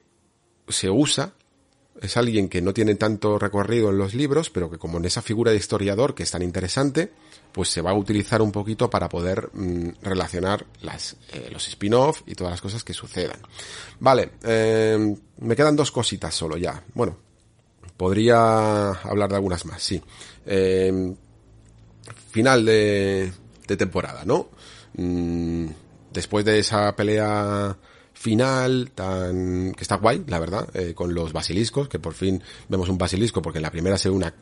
se 0.70 0.90
usa 0.90 1.34
es 2.02 2.18
alguien 2.18 2.50
que 2.50 2.62
no 2.62 2.74
tiene 2.74 2.96
tanto 2.96 3.40
recorrido 3.40 3.90
en 3.90 3.98
los 3.98 4.14
libros, 4.14 4.50
pero 4.50 4.70
que 4.70 4.78
como 4.78 4.98
en 4.98 5.06
esa 5.06 5.22
figura 5.22 5.52
de 5.52 5.58
historiador 5.58 6.14
que 6.14 6.24
es 6.24 6.32
tan 6.32 6.42
interesante, 6.42 7.12
pues 7.52 7.70
se 7.70 7.82
va 7.82 7.92
a 7.92 7.96
utilizar 7.96 8.42
un 8.42 8.52
poquito 8.52 8.90
para 8.90 9.10
poder 9.10 9.50
mm, 9.54 9.90
relacionar 10.02 10.66
las, 10.82 11.16
eh, 11.34 11.50
los 11.52 11.68
spin-off 11.68 12.22
y 12.26 12.36
todas 12.36 12.52
las 12.52 12.62
cosas 12.62 12.84
que 12.84 12.94
sucedan. 12.94 13.40
Vale, 14.00 14.32
eh, 14.44 15.16
me 15.40 15.56
quedan 15.56 15.76
dos 15.76 15.92
cositas 15.92 16.34
solo 16.36 16.58
ya. 16.58 16.84
Bueno, 16.94 17.18
podría 17.96 18.90
hablar 18.90 19.30
de 19.30 19.36
algunas 19.36 19.66
más, 19.66 19.82
sí. 19.82 20.02
Eh, 20.46 21.16
final 22.30 22.66
de, 22.66 23.32
de 23.68 23.78
temporada, 23.78 24.24
¿no? 24.24 24.50
Mm, 24.96 25.68
después 26.12 26.46
de 26.46 26.60
esa 26.60 26.96
pelea 26.96 27.76
final 28.18 28.92
tan 28.96 29.74
que 29.74 29.84
está 29.84 29.96
guay, 29.96 30.24
la 30.28 30.40
verdad, 30.40 30.68
eh, 30.74 30.94
con 30.94 31.14
los 31.14 31.34
basiliscos, 31.34 31.88
que 31.88 32.00
por 32.00 32.14
fin 32.14 32.42
vemos 32.68 32.90
un 32.90 32.98
basilisco, 32.98 33.42
porque 33.42 33.60
en 33.60 33.64
la 33.64 33.72
primera 33.72 33.98
se 33.98 34.10
ve 34.10 34.16
una, 34.16 34.34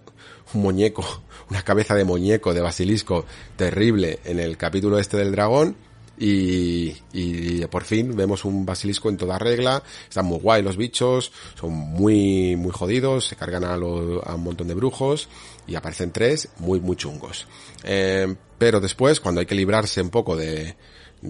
un 0.53 0.61
muñeco, 0.61 1.05
una 1.49 1.61
cabeza 1.61 1.93
de 1.93 2.05
muñeco 2.05 2.53
de 2.53 2.61
basilisco 2.61 3.25
terrible 3.57 4.19
en 4.23 4.39
el 4.39 4.57
capítulo 4.57 4.97
este 4.97 5.17
del 5.17 5.33
dragón, 5.33 5.75
y, 6.17 6.95
y 7.11 7.65
por 7.65 7.83
fin 7.83 8.15
vemos 8.15 8.45
un 8.45 8.65
basilisco 8.65 9.09
en 9.09 9.17
toda 9.17 9.37
regla, 9.37 9.83
están 10.07 10.25
muy 10.25 10.39
guay 10.39 10.63
los 10.63 10.77
bichos, 10.77 11.33
son 11.59 11.73
muy, 11.73 12.55
muy 12.55 12.71
jodidos, 12.71 13.27
se 13.27 13.35
cargan 13.35 13.65
a, 13.65 13.75
un 13.77 14.41
montón 14.43 14.69
de 14.69 14.73
brujos, 14.73 15.27
y 15.67 15.75
aparecen 15.75 16.11
tres 16.11 16.47
muy, 16.59 16.79
muy 16.79 16.95
chungos. 16.95 17.45
Eh, 17.83 18.33
pero 18.57 18.79
después, 18.79 19.19
cuando 19.19 19.41
hay 19.41 19.45
que 19.45 19.55
librarse 19.55 20.01
un 20.01 20.09
poco 20.09 20.37
de, 20.37 20.77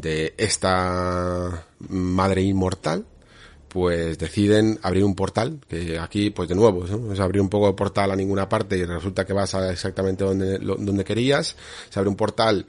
de 0.02 0.34
esta 0.38 1.66
madre 1.90 2.42
inmortal, 2.42 3.06
pues 3.70 4.18
deciden 4.18 4.80
abrir 4.84 5.04
un 5.04 5.16
portal, 5.16 5.60
que 5.68 6.00
aquí, 6.00 6.30
pues 6.30 6.48
de 6.48 6.56
nuevo, 6.56 6.86
¿no? 6.86 7.12
es 7.12 7.20
abrir 7.20 7.42
un 7.42 7.50
poco 7.50 7.68
de 7.68 7.74
portal 7.74 8.12
a 8.12 8.16
ninguna 8.16 8.48
parte 8.48 8.78
y 8.78 8.86
resulta 8.86 9.26
que 9.26 9.34
vas 9.34 9.54
a 9.54 9.72
exactamente 9.72 10.24
donde, 10.24 10.60
donde 10.60 11.04
querías, 11.04 11.56
se 11.90 12.00
abre 12.00 12.10
un 12.10 12.16
portal 12.16 12.66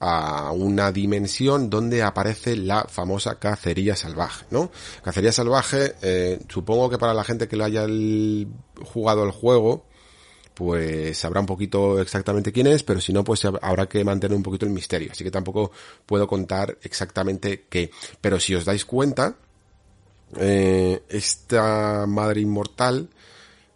a 0.00 0.52
una 0.52 0.92
dimensión 0.92 1.70
donde 1.70 2.02
aparece 2.02 2.56
la 2.56 2.84
famosa 2.84 3.38
cacería 3.38 3.96
salvaje, 3.96 4.46
¿no? 4.50 4.70
Cacería 5.02 5.32
salvaje, 5.32 5.94
eh, 6.02 6.40
supongo 6.48 6.88
que 6.88 6.98
para 6.98 7.14
la 7.14 7.24
gente 7.24 7.48
que 7.48 7.56
lo 7.56 7.64
haya 7.64 7.86
jugado 8.84 9.24
el 9.24 9.32
juego, 9.32 9.87
pues 10.58 11.16
sabrá 11.16 11.38
un 11.38 11.46
poquito 11.46 12.00
exactamente 12.00 12.50
quién 12.50 12.66
es, 12.66 12.82
pero 12.82 13.00
si 13.00 13.12
no, 13.12 13.22
pues 13.22 13.44
habrá 13.44 13.86
que 13.86 14.02
mantener 14.02 14.36
un 14.36 14.42
poquito 14.42 14.66
el 14.66 14.72
misterio. 14.72 15.12
Así 15.12 15.22
que 15.22 15.30
tampoco 15.30 15.70
puedo 16.04 16.26
contar 16.26 16.76
exactamente 16.82 17.66
qué. 17.68 17.92
Pero 18.20 18.40
si 18.40 18.56
os 18.56 18.64
dais 18.64 18.84
cuenta, 18.84 19.36
eh, 20.36 21.00
esta 21.08 22.06
madre 22.08 22.40
inmortal 22.40 23.08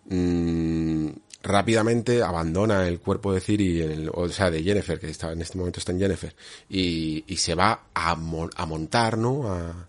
mmm, 0.07 1.07
rápidamente 1.45 2.21
abandona 2.21 2.89
el 2.89 2.99
cuerpo 2.99 3.33
de 3.33 3.41
Ciri, 3.41 4.09
o 4.13 4.29
sea, 4.29 4.51
de 4.51 4.65
Jennifer, 4.65 4.99
que 4.99 5.09
está, 5.09 5.31
en 5.31 5.41
este 5.41 5.59
momento 5.59 5.79
está 5.79 5.93
en 5.93 6.01
Jennifer, 6.01 6.35
y, 6.69 7.23
y 7.29 7.37
se 7.37 7.55
va 7.55 7.91
a, 7.95 8.11
a 8.11 8.67
montar, 8.67 9.17
¿no? 9.17 9.53
A, 9.53 9.87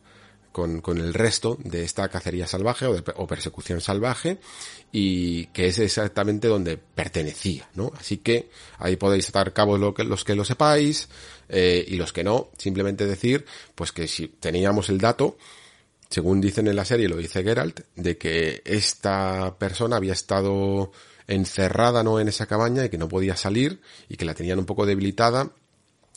con, 0.54 0.80
con, 0.80 1.00
el 1.00 1.14
resto 1.14 1.58
de 1.62 1.84
esta 1.84 2.08
cacería 2.08 2.48
salvaje 2.48 2.86
o, 2.86 2.94
de, 2.94 3.04
o, 3.18 3.28
persecución 3.28 3.82
salvaje 3.82 4.38
y 4.92 5.48
que 5.48 5.68
es 5.68 5.80
exactamente 5.80 6.48
donde 6.48 6.78
pertenecía, 6.78 7.68
¿no? 7.74 7.92
Así 8.00 8.18
que 8.18 8.50
ahí 8.78 8.96
podéis 8.96 9.28
atar 9.28 9.52
cabos 9.52 9.80
lo 9.80 9.94
que, 9.94 10.06
los 10.06 10.24
que 10.24 10.36
lo 10.36 10.46
sepáis 10.46 11.10
eh, 11.50 11.84
y 11.86 11.98
los 11.98 12.14
que 12.14 12.24
no, 12.24 12.52
simplemente 12.58 13.06
decir 13.06 13.46
pues 13.76 13.92
que 13.92 14.08
si 14.08 14.28
teníamos 14.28 14.88
el 14.88 15.00
dato, 15.00 15.38
según 16.10 16.40
dicen 16.40 16.68
en 16.68 16.76
la 16.76 16.86
serie, 16.86 17.10
lo 17.10 17.18
dice 17.18 17.44
Geralt, 17.44 17.82
de 17.96 18.18
que 18.18 18.62
esta 18.64 19.58
persona 19.58 19.98
había 19.98 20.14
estado 20.14 20.92
encerrada 21.28 22.04
no 22.04 22.20
en 22.20 22.28
esa 22.28 22.46
cabaña 22.46 22.86
y 22.86 22.90
que 22.90 22.98
no 22.98 23.10
podía 23.10 23.36
salir 23.36 23.82
y 24.08 24.18
que 24.18 24.26
la 24.26 24.36
tenían 24.36 24.60
un 24.60 24.66
poco 24.66 24.86
debilitada 24.86 25.52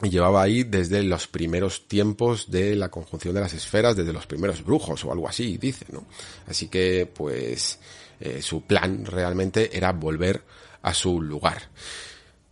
y 0.02 0.10
llevaba 0.10 0.42
ahí 0.42 0.62
desde 0.62 1.02
los 1.02 1.26
primeros 1.26 1.88
tiempos 1.88 2.50
de 2.50 2.76
la 2.76 2.90
conjunción 2.90 3.34
de 3.34 3.40
las 3.40 3.54
esferas, 3.54 3.96
desde 3.96 4.12
los 4.12 4.26
primeros 4.26 4.64
brujos 4.64 5.04
o 5.04 5.12
algo 5.12 5.28
así, 5.28 5.56
dice, 5.56 5.86
¿no? 5.90 6.04
Así 6.46 6.68
que, 6.68 7.10
pues, 7.12 7.78
eh, 8.20 8.42
su 8.42 8.62
plan 8.62 9.06
realmente 9.06 9.76
era 9.76 9.92
volver 9.92 10.42
a 10.82 10.92
su 10.92 11.22
lugar. 11.22 11.70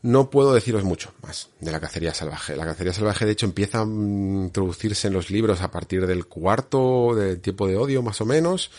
No 0.01 0.29
puedo 0.31 0.55
deciros 0.55 0.85
mucho 0.85 1.13
más 1.23 1.49
de 1.61 1.73
la 1.73 1.81
cacería 1.81 2.13
salvaje. 2.13 2.57
La 2.57 2.67
cacería 2.67 2.93
salvaje, 2.93 3.25
de 3.25 3.33
hecho, 3.33 3.47
empieza 3.47 3.81
a 3.81 3.85
introducirse 3.85 5.09
en 5.09 5.15
los 5.15 5.31
libros 5.31 5.61
a 5.61 5.71
partir 5.71 6.07
del 6.07 6.27
cuarto 6.27 7.15
del 7.15 7.41
tiempo 7.41 7.67
de 7.67 7.77
odio, 7.77 8.03
más 8.03 8.21
o 8.21 8.27
menos, 8.27 8.71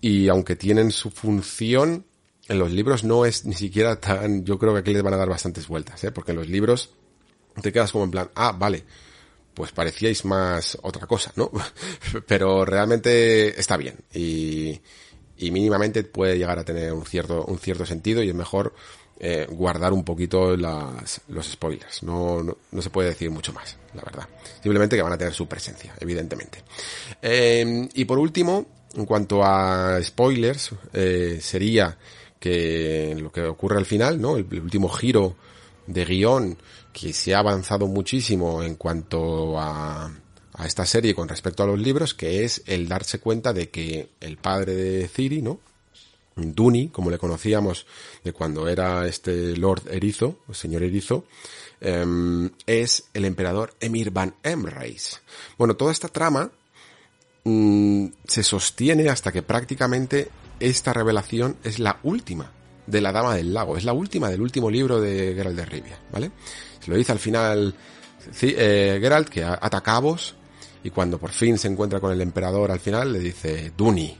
y 0.00 0.28
aunque 0.28 0.56
tienen 0.56 0.90
su 0.90 1.10
función, 1.10 2.04
en 2.48 2.58
los 2.58 2.72
libros 2.72 3.04
no 3.04 3.24
es 3.24 3.44
ni 3.44 3.54
siquiera 3.54 4.00
tan, 4.00 4.44
yo 4.44 4.58
creo 4.58 4.72
que 4.72 4.80
aquí 4.80 4.92
les 4.92 5.02
van 5.02 5.14
a 5.14 5.18
dar 5.18 5.28
bastantes 5.28 5.68
vueltas, 5.68 6.02
¿eh? 6.04 6.12
porque 6.12 6.32
en 6.32 6.38
los 6.38 6.48
libros 6.48 6.90
te 7.60 7.72
quedas 7.72 7.92
como 7.92 8.04
en 8.04 8.10
plan, 8.10 8.30
ah, 8.34 8.52
vale, 8.52 8.84
pues 9.54 9.72
parecíais 9.72 10.24
más 10.24 10.78
otra 10.82 11.06
cosa, 11.06 11.32
¿no? 11.36 11.50
Pero 12.26 12.64
realmente 12.64 13.58
está 13.58 13.76
bien 13.76 13.96
y, 14.14 14.80
y 15.36 15.50
mínimamente 15.50 16.04
puede 16.04 16.38
llegar 16.38 16.58
a 16.58 16.64
tener 16.64 16.92
un 16.92 17.04
cierto, 17.04 17.44
un 17.44 17.58
cierto 17.58 17.84
sentido 17.84 18.22
y 18.22 18.28
es 18.28 18.34
mejor 18.34 18.74
eh, 19.20 19.46
guardar 19.50 19.92
un 19.92 20.04
poquito 20.04 20.56
las, 20.56 21.22
los 21.26 21.48
spoilers. 21.48 22.04
No, 22.04 22.40
no, 22.42 22.56
no, 22.70 22.82
se 22.82 22.90
puede 22.90 23.08
decir 23.08 23.30
mucho 23.30 23.52
más, 23.52 23.76
la 23.94 24.02
verdad. 24.02 24.28
Simplemente 24.62 24.94
que 24.94 25.02
van 25.02 25.12
a 25.12 25.18
tener 25.18 25.34
su 25.34 25.48
presencia, 25.48 25.92
evidentemente. 25.98 26.62
Eh, 27.20 27.88
y 27.94 28.04
por 28.04 28.20
último, 28.20 28.66
en 28.94 29.06
cuanto 29.06 29.42
a 29.42 29.98
spoilers, 30.02 30.70
eh, 30.92 31.40
sería 31.42 31.98
que 32.38 33.16
lo 33.18 33.32
que 33.32 33.42
ocurre 33.42 33.78
al 33.78 33.86
final, 33.86 34.20
¿no? 34.20 34.36
El, 34.36 34.46
el 34.52 34.60
último 34.60 34.88
giro 34.88 35.34
de 35.88 36.04
guion 36.04 36.56
que 36.98 37.12
se 37.12 37.34
ha 37.34 37.38
avanzado 37.38 37.86
muchísimo 37.86 38.62
en 38.62 38.74
cuanto 38.74 39.58
a, 39.58 40.10
esta 40.64 40.84
serie 40.84 41.14
con 41.14 41.28
respecto 41.28 41.62
a 41.62 41.66
los 41.66 41.78
libros, 41.78 42.14
que 42.14 42.44
es 42.44 42.62
el 42.66 42.88
darse 42.88 43.20
cuenta 43.20 43.52
de 43.52 43.70
que 43.70 44.08
el 44.20 44.38
padre 44.38 44.74
de 44.74 45.08
Ciri, 45.08 45.40
¿no? 45.40 45.60
Duni, 46.34 46.88
como 46.88 47.10
le 47.10 47.18
conocíamos 47.18 47.86
de 48.24 48.32
cuando 48.32 48.68
era 48.68 49.06
este 49.06 49.56
Lord 49.56 49.82
Erizo, 49.90 50.40
el 50.48 50.54
señor 50.56 50.82
Erizo, 50.82 51.24
em, 51.80 52.50
es 52.66 53.04
el 53.14 53.24
emperador 53.24 53.74
Emir 53.78 54.10
Van 54.10 54.34
Emreis. 54.42 55.20
Bueno, 55.56 55.76
toda 55.76 55.92
esta 55.92 56.08
trama 56.08 56.50
mm, 57.44 58.06
se 58.26 58.42
sostiene 58.42 59.08
hasta 59.08 59.30
que 59.30 59.42
prácticamente 59.42 60.30
esta 60.58 60.92
revelación 60.92 61.56
es 61.62 61.78
la 61.78 62.00
última 62.02 62.57
de 62.88 63.00
la 63.00 63.12
Dama 63.12 63.34
del 63.34 63.52
Lago, 63.52 63.76
es 63.76 63.84
la 63.84 63.92
última 63.92 64.28
del 64.30 64.40
último 64.40 64.70
libro 64.70 65.00
de 65.00 65.34
Geralt 65.34 65.56
de 65.56 65.64
Rivia, 65.64 65.98
¿vale? 66.10 66.30
Se 66.80 66.90
lo 66.90 66.96
dice 66.96 67.12
al 67.12 67.18
final 67.18 67.74
eh, 68.42 68.98
Geralt 69.00 69.28
que 69.28 69.44
ata 69.44 69.80
cabos 69.82 70.34
y 70.82 70.90
cuando 70.90 71.18
por 71.18 71.30
fin 71.30 71.58
se 71.58 71.68
encuentra 71.68 72.00
con 72.00 72.12
el 72.12 72.20
emperador 72.20 72.70
al 72.70 72.80
final 72.80 73.12
le 73.12 73.18
dice 73.18 73.72
Duni, 73.76 74.16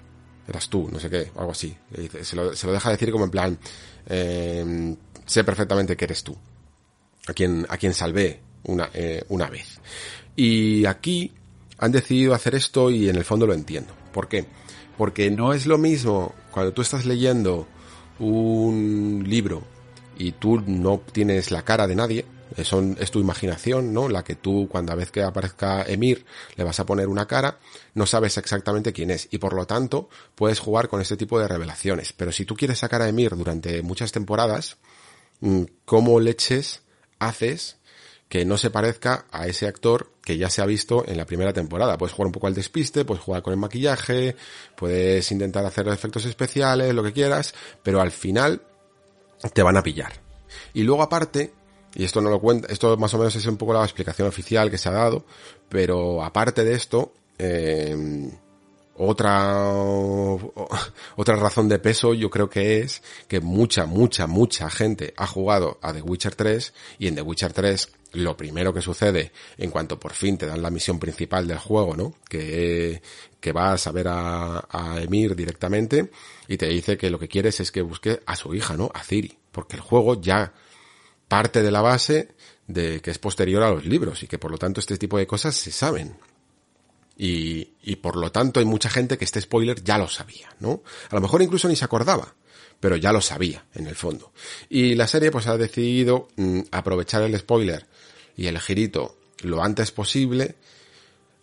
eras 0.46 0.68
tú, 0.68 0.88
no 0.92 1.00
sé 1.00 1.08
qué, 1.08 1.30
algo 1.36 1.52
así. 1.52 1.74
se, 2.22 2.36
lo, 2.36 2.50
deja 2.50 2.90
decir 2.90 3.10
como 3.10 3.24
en 3.24 3.30
plan, 3.30 3.58
eh, 4.06 4.96
sé 5.24 5.44
perfectamente 5.44 5.96
que 5.96 6.04
eres 6.04 6.22
tú, 6.22 6.36
a 7.26 7.32
quien, 7.32 7.66
a 7.68 7.78
quien 7.78 7.94
salvé 7.94 8.40
una, 8.64 8.90
eh, 8.92 9.24
una 9.28 9.48
vez. 9.48 9.80
Y 10.36 10.84
aquí 10.84 11.32
han 11.78 11.92
decidido 11.92 12.34
hacer 12.34 12.54
esto 12.54 12.90
y 12.90 13.08
en 13.08 13.16
el 13.16 13.24
fondo 13.24 13.46
lo 13.46 13.54
entiendo. 13.54 13.94
¿Por 14.12 14.28
qué? 14.28 14.46
Porque 14.96 15.30
no 15.30 15.52
es 15.52 15.66
lo 15.66 15.78
mismo 15.78 16.34
cuando 16.50 16.72
tú 16.72 16.82
estás 16.82 17.06
leyendo 17.06 17.66
un 18.18 19.24
libro 19.26 19.62
y 20.16 20.32
tú 20.32 20.62
no 20.66 21.00
tienes 21.12 21.50
la 21.50 21.62
cara 21.62 21.86
de 21.86 21.94
nadie, 21.94 22.24
son, 22.64 22.96
es 23.00 23.10
tu 23.10 23.20
imaginación, 23.20 23.92
¿no? 23.92 24.08
La 24.08 24.24
que 24.24 24.34
tú, 24.34 24.68
cuando 24.70 24.92
a 24.92 24.96
vez 24.96 25.10
que 25.10 25.22
aparezca 25.22 25.82
Emir, 25.82 26.24
le 26.56 26.64
vas 26.64 26.80
a 26.80 26.86
poner 26.86 27.08
una 27.08 27.26
cara, 27.26 27.58
no 27.94 28.06
sabes 28.06 28.36
exactamente 28.38 28.92
quién 28.92 29.10
es. 29.10 29.28
Y 29.30 29.38
por 29.38 29.52
lo 29.52 29.66
tanto, 29.66 30.08
puedes 30.34 30.58
jugar 30.58 30.88
con 30.88 31.00
este 31.00 31.16
tipo 31.16 31.38
de 31.38 31.48
revelaciones. 31.48 32.12
Pero 32.12 32.32
si 32.32 32.44
tú 32.44 32.56
quieres 32.56 32.78
sacar 32.78 33.02
a 33.02 33.08
Emir 33.08 33.36
durante 33.36 33.82
muchas 33.82 34.12
temporadas, 34.12 34.78
mm, 35.40 35.62
¿cómo 35.84 36.20
leches 36.20 36.82
haces 37.18 37.77
que 38.28 38.44
no 38.44 38.58
se 38.58 38.70
parezca 38.70 39.24
a 39.30 39.46
ese 39.46 39.66
actor 39.66 40.12
que 40.22 40.36
ya 40.36 40.50
se 40.50 40.60
ha 40.60 40.66
visto 40.66 41.04
en 41.06 41.16
la 41.16 41.24
primera 41.24 41.52
temporada. 41.52 41.96
Puedes 41.96 42.14
jugar 42.14 42.26
un 42.26 42.32
poco 42.32 42.46
al 42.46 42.54
despiste, 42.54 43.04
puedes 43.04 43.24
jugar 43.24 43.42
con 43.42 43.54
el 43.54 43.58
maquillaje, 43.58 44.36
puedes 44.76 45.32
intentar 45.32 45.64
hacer 45.64 45.88
efectos 45.88 46.26
especiales, 46.26 46.94
lo 46.94 47.02
que 47.02 47.12
quieras, 47.12 47.54
pero 47.82 48.00
al 48.00 48.10
final 48.10 48.60
te 49.54 49.62
van 49.62 49.78
a 49.78 49.82
pillar. 49.82 50.12
Y 50.74 50.82
luego 50.82 51.02
aparte, 51.02 51.52
y 51.94 52.04
esto 52.04 52.20
no 52.20 52.28
lo 52.28 52.40
cuenta, 52.40 52.70
esto 52.70 52.96
más 52.98 53.14
o 53.14 53.18
menos 53.18 53.34
es 53.34 53.46
un 53.46 53.56
poco 53.56 53.72
la 53.72 53.82
explicación 53.82 54.28
oficial 54.28 54.70
que 54.70 54.78
se 54.78 54.90
ha 54.90 54.92
dado, 54.92 55.24
pero 55.70 56.22
aparte 56.22 56.64
de 56.64 56.74
esto, 56.74 57.14
eh, 57.38 58.30
otra, 58.98 59.72
otra 61.16 61.36
razón 61.36 61.68
de 61.68 61.78
peso 61.78 62.12
yo 62.14 62.28
creo 62.28 62.50
que 62.50 62.80
es 62.80 63.02
que 63.28 63.40
mucha, 63.40 63.86
mucha, 63.86 64.26
mucha 64.26 64.68
gente 64.68 65.14
ha 65.16 65.26
jugado 65.26 65.78
a 65.80 65.92
The 65.92 66.02
Witcher 66.02 66.34
3 66.34 66.74
y 66.98 67.06
en 67.06 67.14
The 67.14 67.22
Witcher 67.22 67.52
3 67.52 67.92
lo 68.12 68.36
primero 68.36 68.72
que 68.72 68.80
sucede 68.80 69.32
en 69.56 69.70
cuanto 69.70 70.00
por 70.00 70.12
fin 70.12 70.38
te 70.38 70.46
dan 70.46 70.62
la 70.62 70.70
misión 70.70 70.98
principal 70.98 71.46
del 71.46 71.58
juego, 71.58 71.96
¿no? 71.96 72.14
Que, 72.28 73.02
que 73.40 73.52
vas 73.52 73.86
a 73.86 73.92
ver 73.92 74.08
a, 74.08 74.66
a 74.70 75.00
Emir 75.00 75.36
directamente 75.36 76.10
y 76.46 76.56
te 76.56 76.66
dice 76.66 76.96
que 76.96 77.10
lo 77.10 77.18
que 77.18 77.28
quieres 77.28 77.60
es 77.60 77.70
que 77.70 77.82
busque 77.82 78.20
a 78.26 78.36
su 78.36 78.54
hija, 78.54 78.76
¿no? 78.76 78.90
A 78.94 79.02
Ciri. 79.02 79.38
Porque 79.52 79.76
el 79.76 79.82
juego 79.82 80.20
ya 80.20 80.52
parte 81.28 81.62
de 81.62 81.70
la 81.70 81.82
base 81.82 82.28
de 82.66 83.00
que 83.00 83.10
es 83.10 83.18
posterior 83.18 83.62
a 83.62 83.70
los 83.70 83.84
libros 83.84 84.22
y 84.22 84.26
que 84.26 84.38
por 84.38 84.50
lo 84.50 84.58
tanto 84.58 84.80
este 84.80 84.96
tipo 84.98 85.18
de 85.18 85.26
cosas 85.26 85.54
se 85.54 85.70
saben. 85.70 86.16
Y, 87.16 87.72
y 87.82 87.96
por 87.96 88.16
lo 88.16 88.30
tanto 88.30 88.60
hay 88.60 88.66
mucha 88.66 88.88
gente 88.88 89.18
que 89.18 89.24
este 89.24 89.40
spoiler 89.40 89.82
ya 89.82 89.98
lo 89.98 90.08
sabía, 90.08 90.48
¿no? 90.60 90.82
A 91.10 91.14
lo 91.16 91.20
mejor 91.20 91.42
incluso 91.42 91.68
ni 91.68 91.74
se 91.74 91.84
acordaba, 91.84 92.34
pero 92.78 92.96
ya 92.96 93.12
lo 93.12 93.20
sabía 93.20 93.66
en 93.74 93.88
el 93.88 93.96
fondo. 93.96 94.32
Y 94.68 94.94
la 94.94 95.08
serie 95.08 95.32
pues 95.32 95.48
ha 95.48 95.56
decidido 95.56 96.28
mm, 96.36 96.60
aprovechar 96.70 97.22
el 97.22 97.36
spoiler 97.36 97.86
y 98.38 98.46
el 98.46 98.58
girito 98.58 99.16
lo 99.42 99.62
antes 99.62 99.90
posible 99.90 100.56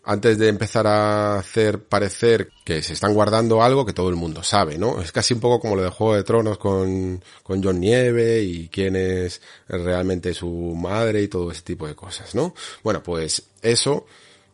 antes 0.06 0.38
de 0.38 0.50
empezar 0.50 0.86
a 0.88 1.40
hacer 1.40 1.84
parecer 1.84 2.52
que 2.64 2.82
se 2.84 2.94
están 2.94 3.14
guardando 3.14 3.64
algo 3.64 3.86
que 3.86 3.94
todo 3.94 4.10
el 4.10 4.16
mundo 4.16 4.44
sabe, 4.44 4.78
¿no? 4.78 5.02
Es 5.02 5.12
casi 5.12 5.34
un 5.34 5.40
poco 5.40 5.60
como 5.60 5.76
lo 5.76 5.84
de 5.84 5.90
Juego 5.90 6.16
de 6.16 6.24
Tronos 6.24 6.58
con, 6.60 7.24
con 7.42 7.64
John 7.64 7.80
Nieve 7.80 8.42
y 8.44 8.70
quién 8.70 8.96
es 8.96 9.42
realmente 9.68 10.34
su 10.34 10.48
madre 10.48 11.24
y 11.24 11.28
todo 11.28 11.52
ese 11.52 11.64
tipo 11.64 11.88
de 11.88 11.96
cosas, 11.96 12.36
¿no? 12.36 12.54
Bueno, 12.84 13.02
pues 13.02 13.44
eso, 13.64 14.06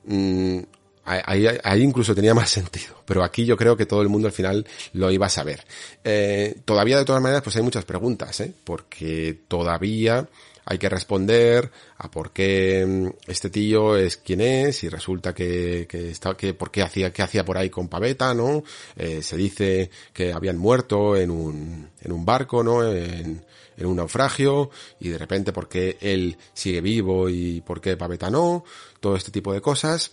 mm, 0.06 0.60
ahí, 1.04 1.48
ahí, 1.62 1.82
incluso 1.84 2.16
tenía 2.16 2.34
más 2.34 2.50
sentido, 2.50 3.04
pero 3.06 3.22
aquí 3.22 3.46
yo 3.46 3.58
creo 3.58 3.76
que 3.76 3.86
todo 3.86 4.02
el 4.02 4.10
mundo 4.10 4.30
al 4.30 4.34
final 4.34 4.66
lo 4.94 5.12
iba 5.12 5.26
a 5.26 5.30
saber. 5.30 5.66
Eh, 6.02 6.62
todavía 6.64 6.98
de 6.98 7.06
todas 7.06 7.22
maneras 7.22 7.44
pues 7.44 7.58
hay 7.58 7.62
muchas 7.62 7.84
preguntas, 7.84 8.40
¿eh? 8.40 8.54
Porque 8.64 9.38
todavía 9.50 10.30
hay 10.66 10.78
que 10.78 10.90
responder 10.90 11.72
a 11.98 12.10
por 12.10 12.32
qué 12.32 12.86
mm, 12.86 13.30
este 13.30 13.50
tío 13.50 13.98
es 13.98 14.18
quien 14.18 14.42
es 14.42 14.84
y 14.84 14.90
resulta 14.90 15.34
que, 15.34 15.88
que 15.90 16.12
está, 16.12 16.36
que 16.36 16.54
por 16.54 16.72
qué 16.72 16.82
hacía, 16.82 17.12
qué 17.12 17.22
hacía 17.22 17.46
por 17.46 17.58
ahí 17.58 17.70
con 17.70 17.88
Paveta, 17.88 18.34
¿no? 18.34 18.64
Eh, 18.96 19.22
se 19.22 19.38
dice 19.38 19.90
que 20.14 20.34
habían 20.34 20.58
muerto 20.58 21.16
en 21.16 21.32
un, 21.32 21.90
en 22.02 22.12
un 22.12 22.26
barco, 22.26 22.64
¿no? 22.64 22.86
En, 22.86 23.44
en 23.78 23.86
un 23.86 23.98
naufragio 23.98 24.70
y 25.00 25.10
de 25.10 25.18
repente 25.18 25.52
por 25.52 25.68
qué 25.68 25.98
él 26.02 26.38
sigue 26.54 26.82
vivo 26.82 27.30
y 27.30 27.62
por 27.62 27.82
qué 27.82 27.98
Paveta 27.98 28.30
no, 28.30 28.64
todo 29.00 29.16
este 29.16 29.32
tipo 29.32 29.54
de 29.54 29.62
cosas 29.62 30.12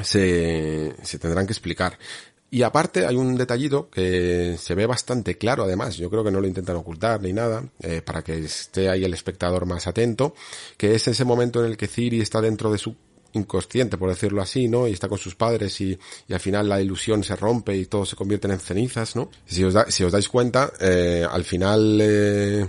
se, 0.00 0.94
se 1.02 1.18
tendrán 1.18 1.46
que 1.46 1.52
explicar. 1.52 1.98
Y 2.54 2.64
aparte 2.64 3.06
hay 3.06 3.16
un 3.16 3.34
detallito 3.34 3.88
que 3.88 4.58
se 4.58 4.74
ve 4.74 4.84
bastante 4.84 5.38
claro 5.38 5.64
además, 5.64 5.96
yo 5.96 6.10
creo 6.10 6.22
que 6.22 6.30
no 6.30 6.38
lo 6.38 6.46
intentan 6.46 6.76
ocultar 6.76 7.22
ni 7.22 7.32
nada, 7.32 7.64
eh, 7.80 8.02
para 8.02 8.22
que 8.22 8.40
esté 8.40 8.90
ahí 8.90 9.04
el 9.04 9.14
espectador 9.14 9.64
más 9.64 9.86
atento, 9.86 10.34
que 10.76 10.94
es 10.94 11.08
ese 11.08 11.24
momento 11.24 11.64
en 11.64 11.70
el 11.70 11.78
que 11.78 11.88
Ciri 11.88 12.20
está 12.20 12.42
dentro 12.42 12.70
de 12.70 12.76
su 12.76 12.94
inconsciente, 13.32 13.96
por 13.96 14.10
decirlo 14.10 14.42
así, 14.42 14.68
¿no? 14.68 14.86
Y 14.86 14.92
está 14.92 15.08
con 15.08 15.16
sus 15.16 15.34
padres 15.34 15.80
y, 15.80 15.98
y 16.28 16.34
al 16.34 16.40
final 16.40 16.68
la 16.68 16.78
ilusión 16.78 17.24
se 17.24 17.36
rompe 17.36 17.74
y 17.74 17.86
todos 17.86 18.10
se 18.10 18.16
convierten 18.16 18.50
en 18.50 18.60
cenizas, 18.60 19.16
¿no? 19.16 19.30
Si 19.46 19.64
os, 19.64 19.74
si 19.88 20.04
os 20.04 20.12
dais 20.12 20.28
cuenta, 20.28 20.74
eh, 20.78 21.26
al 21.26 21.44
final 21.44 21.98
eh, 22.02 22.66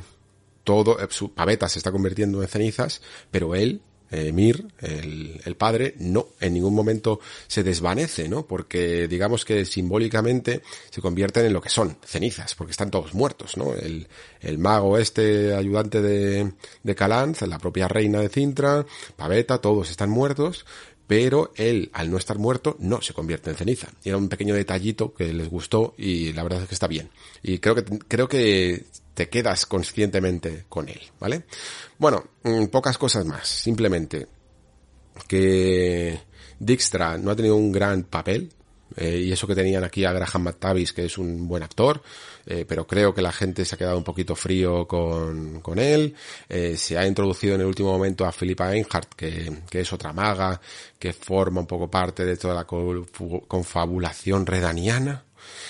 todo, 0.64 0.98
eh, 0.98 1.08
su 1.10 1.34
paveta 1.34 1.68
se 1.68 1.80
está 1.80 1.92
convirtiendo 1.92 2.42
en 2.42 2.48
cenizas, 2.48 3.02
pero 3.30 3.54
él 3.54 3.82
eh, 4.14 4.32
Mir, 4.32 4.68
el, 4.80 5.42
el, 5.44 5.56
padre, 5.56 5.96
no, 5.98 6.28
en 6.40 6.54
ningún 6.54 6.76
momento 6.76 7.20
se 7.48 7.64
desvanece, 7.64 8.30
¿no? 8.30 8.46
Porque 8.46 9.08
digamos 9.08 9.44
que 9.44 9.66
simbólicamente 9.66 10.62
se 10.92 11.02
convierten 11.02 11.46
en 11.46 11.54
lo 11.54 11.62
que 11.62 11.70
son, 11.70 11.98
cenizas, 12.06 12.54
porque 12.54 12.72
están 12.72 12.92
todos 12.92 13.16
muertos, 13.16 13.58
¿no? 13.58 13.74
El, 13.74 14.08
el 14.42 14.60
mago 14.60 15.00
este, 15.00 15.56
ayudante 15.56 16.02
de, 16.02 16.54
de 16.84 16.96
Calanz, 16.96 17.42
la 17.42 17.58
propia 17.58 17.88
reina 17.88 18.20
de 18.20 18.30
Cintra, 18.30 18.86
Paveta, 19.16 19.58
todos 19.58 19.90
están 19.90 20.12
muertos, 20.12 20.66
pero 21.08 21.52
él, 21.56 21.90
al 21.94 22.12
no 22.12 22.18
estar 22.18 22.38
muerto, 22.38 22.78
no 22.80 23.02
se 23.02 23.14
convierte 23.14 23.50
en 23.50 23.56
ceniza. 23.56 23.90
Era 24.04 24.18
un 24.18 24.30
pequeño 24.30 24.54
detallito 24.54 25.14
que 25.14 25.34
les 25.34 25.50
gustó 25.50 25.96
y 25.98 26.34
la 26.34 26.44
verdad 26.44 26.62
es 26.62 26.68
que 26.68 26.76
está 26.76 26.88
bien. 26.88 27.10
Y 27.42 27.60
creo 27.60 27.76
que, 27.76 27.84
creo 28.08 28.28
que 28.28 28.86
te 29.14 29.30
quedas 29.30 29.66
conscientemente 29.66 30.66
con 30.70 30.90
él, 30.90 31.02
¿vale? 31.20 31.44
Bueno, 31.98 32.24
mm, 32.44 32.66
pocas 32.66 32.98
cosas 32.98 33.26
más. 33.26 33.48
Simplemente 33.48 34.28
que 35.28 36.20
Dijkstra 36.60 37.18
no 37.18 37.32
ha 37.32 37.36
tenido 37.36 37.56
un 37.56 37.72
gran 37.72 38.04
papel. 38.04 38.52
Eh, 38.96 39.24
y 39.26 39.32
eso 39.32 39.48
que 39.48 39.56
tenían 39.56 39.84
aquí 39.84 40.06
a 40.06 40.14
Graham 40.14 40.44
McTavish, 40.44 40.94
que 40.94 41.06
es 41.06 41.18
un 41.18 41.48
buen 41.48 41.64
actor, 41.64 42.04
eh, 42.46 42.64
pero 42.68 42.86
creo 42.86 43.12
que 43.14 43.24
la 43.24 43.32
gente 43.32 43.66
se 43.66 43.74
ha 43.74 43.78
quedado 43.78 43.98
un 43.98 44.04
poquito 44.04 44.36
frío 44.36 44.88
con, 44.88 45.62
con 45.62 45.80
él. 45.80 46.14
Eh, 46.48 46.78
se 46.78 46.98
ha 46.98 47.08
introducido 47.08 47.56
en 47.56 47.62
el 47.62 47.68
último 47.68 47.92
momento 47.92 48.26
a 48.26 48.32
Philippa 48.32 48.72
Einhardt, 48.72 49.16
que, 49.16 49.62
que 49.70 49.82
es 49.82 49.92
otra 49.94 50.14
maga, 50.14 50.62
que 51.00 51.12
forma 51.14 51.62
un 51.62 51.68
poco 51.68 51.90
parte 51.90 52.24
de 52.24 52.38
toda 52.38 52.54
la 52.54 52.66
confabulación 52.66 54.46
redaniana. 54.46 55.26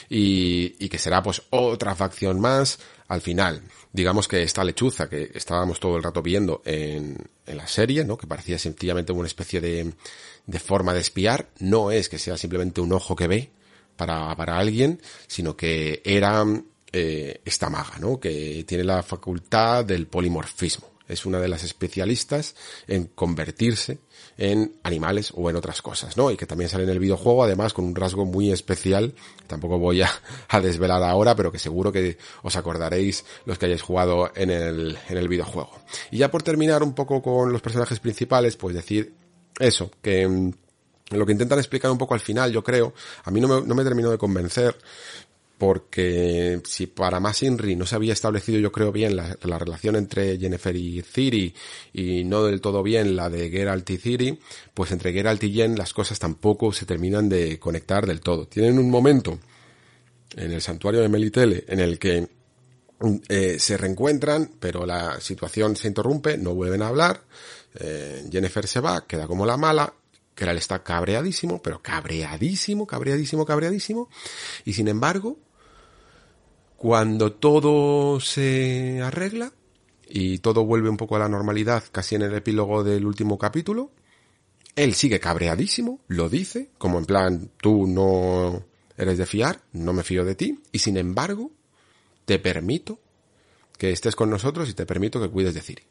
Y, 0.10 0.76
y 0.80 0.90
que 0.90 1.00
será 1.00 1.24
pues 1.24 1.42
otra 1.50 1.96
facción 1.96 2.40
más 2.40 2.78
al 3.14 3.22
final, 3.22 3.62
digamos 3.92 4.28
que 4.28 4.42
esta 4.42 4.64
lechuza 4.64 5.08
que 5.08 5.32
estábamos 5.36 5.80
todo 5.80 5.98
el 5.98 6.04
rato 6.04 6.24
viendo 6.24 6.64
en, 6.66 7.16
la 7.46 7.68
serie, 7.68 8.04
¿no? 8.04 8.18
Que 8.18 8.26
parecía 8.26 8.58
sencillamente 8.58 9.12
una 9.12 9.28
especie 9.28 9.62
de, 9.62 9.94
de 10.48 10.60
forma 10.60 10.94
de 10.94 11.02
espiar, 11.02 11.50
no 11.60 11.92
es 11.92 12.10
que 12.10 12.18
sea 12.18 12.38
simplemente 12.38 12.82
un 12.82 12.92
ojo 12.92 13.16
que 13.16 13.28
ve 13.28 13.52
para, 13.96 14.36
para 14.36 14.58
alguien, 14.58 15.00
sino 15.28 15.56
que 15.56 16.02
era 16.04 16.44
eh, 16.92 17.42
esta 17.46 17.70
maga, 17.70 18.00
¿no? 18.00 18.20
Que 18.20 18.64
tiene 18.68 18.84
la 18.84 19.04
facultad 19.04 19.86
del 19.86 20.08
polimorfismo. 20.08 20.90
Es 21.08 21.28
una 21.28 21.40
de 21.40 21.50
las 21.50 21.64
especialistas 21.64 22.56
en 22.88 23.06
convertirse 23.06 24.00
en 24.38 24.76
animales 24.84 25.32
o 25.36 25.50
en 25.50 25.56
otras 25.56 25.82
cosas, 25.82 26.18
¿no? 26.18 26.32
Y 26.32 26.38
que 26.38 26.46
también 26.46 26.70
sale 26.70 26.84
en 26.84 26.90
el 26.90 27.00
videojuego, 27.00 27.44
además 27.44 27.74
con 27.74 27.86
un 27.86 27.96
rasgo 27.96 28.26
muy 28.26 28.52
especial, 28.52 29.14
tampoco 29.48 29.78
voy 29.78 30.02
a, 30.02 30.10
a 30.50 30.60
desvelar 30.60 31.04
ahora, 31.04 31.36
pero 31.36 31.52
que 31.52 31.60
seguro 31.60 31.92
que 31.92 32.18
os 32.42 32.56
acordaréis 32.56 33.26
los 33.46 33.58
que 33.58 33.68
hayáis 33.68 33.82
jugado 33.82 34.32
en 34.36 34.50
el, 34.50 34.98
en 35.10 35.18
el 35.18 35.28
videojuego. 35.28 35.72
Y 36.12 36.18
ya 36.18 36.32
por 36.32 36.44
terminar 36.44 36.84
un 36.84 36.94
poco 36.94 37.22
con 37.22 37.52
los 37.52 37.62
personajes 37.62 38.00
principales, 38.00 38.56
pues 38.58 38.76
decir 38.76 39.14
eso, 39.60 39.92
que 40.02 40.28
mm, 40.28 40.52
lo 41.12 41.26
que 41.26 41.32
intentan 41.32 41.60
explicar 41.60 41.92
un 41.92 41.98
poco 41.98 42.14
al 42.14 42.20
final, 42.20 42.52
yo 42.52 42.64
creo, 42.64 42.94
a 43.24 43.32
mí 43.32 43.40
no 43.40 43.48
me, 43.48 43.68
no 43.68 43.76
me 43.76 43.84
terminó 43.84 44.10
de 44.10 44.18
convencer, 44.18 44.76
porque 45.64 46.60
si 46.66 46.88
para 46.88 47.22
más 47.22 47.42
Inri 47.42 47.78
no 47.78 47.86
se 47.86 47.96
había 47.96 48.12
establecido 48.12 48.60
yo 48.60 48.74
creo 48.74 48.92
bien 48.92 49.16
la, 49.16 49.38
la, 49.44 49.58
relación 49.58 49.96
entre 49.96 50.38
Jennifer 50.38 50.76
y 50.76 51.02
Ciri 51.04 51.56
y 51.94 52.26
no 52.26 52.44
del 52.44 52.60
todo 52.60 52.84
bien 52.84 53.16
la 53.16 53.30
de 53.30 53.50
Geralt 53.50 53.90
y 53.90 53.98
Ciri, 53.98 54.40
pues 54.74 54.92
entre 54.92 55.14
Geralt 55.14 55.42
y 55.42 55.54
Jen 55.54 55.78
las 55.78 55.94
cosas 55.94 56.20
tampoco 56.20 56.74
se 56.74 56.86
terminan 56.86 57.30
de 57.30 57.60
conectar 57.60 58.06
del 58.06 58.20
todo. 58.20 58.46
Tienen 58.46 58.78
un 58.78 58.90
momento 58.90 59.40
en 60.36 60.52
el 60.52 60.62
santuario 60.62 61.00
de 61.00 61.08
Melitele 61.08 61.64
en 61.70 61.80
el 61.80 61.98
que 61.98 62.28
eh, 63.30 63.56
se 63.58 63.78
reencuentran, 63.78 64.56
pero 64.60 64.86
la 64.86 65.22
situación 65.22 65.78
se 65.78 65.88
interrumpe, 65.88 66.38
no 66.38 66.54
vuelven 66.54 66.82
a 66.82 66.90
hablar, 66.90 67.24
eh, 67.80 68.28
Jennifer 68.30 68.68
se 68.68 68.82
va, 68.82 69.08
queda 69.08 69.28
como 69.28 69.46
la 69.46 69.56
mala, 69.56 69.94
Geralt 70.36 70.60
está 70.60 70.84
cabreadísimo, 70.84 71.62
pero 71.62 71.82
cabreadísimo, 71.82 72.86
cabreadísimo, 72.86 73.46
cabreadísimo, 73.46 74.10
y 74.66 74.74
sin 74.74 74.90
embargo, 74.90 75.38
cuando 76.84 77.32
todo 77.32 78.20
se 78.20 79.02
arregla 79.02 79.54
y 80.06 80.40
todo 80.40 80.66
vuelve 80.66 80.90
un 80.90 80.98
poco 80.98 81.16
a 81.16 81.20
la 81.20 81.30
normalidad, 81.30 81.82
casi 81.94 82.16
en 82.16 82.24
el 82.24 82.34
epílogo 82.36 82.84
del 82.84 83.06
último 83.06 83.38
capítulo, 83.38 83.92
él 84.76 84.94
sigue 84.94 85.22
cabreadísimo, 85.22 86.02
lo 86.10 86.28
dice, 86.28 86.72
como 86.78 86.98
en 87.00 87.06
plan, 87.06 87.52
tú 87.62 87.88
no 87.88 88.66
eres 88.98 89.18
de 89.18 89.26
fiar, 89.26 89.62
no 89.72 89.94
me 89.94 90.04
fío 90.04 90.26
de 90.26 90.36
ti, 90.36 90.60
y 90.74 90.80
sin 90.80 90.98
embargo, 90.98 91.52
te 92.26 92.38
permito 92.38 93.00
que 93.78 93.92
estés 93.92 94.18
con 94.18 94.30
nosotros 94.30 94.70
y 94.70 94.74
te 94.74 94.86
permito 94.86 95.22
que 95.22 95.30
cuides 95.30 95.54
de 95.54 95.62
Ciri. 95.62 95.84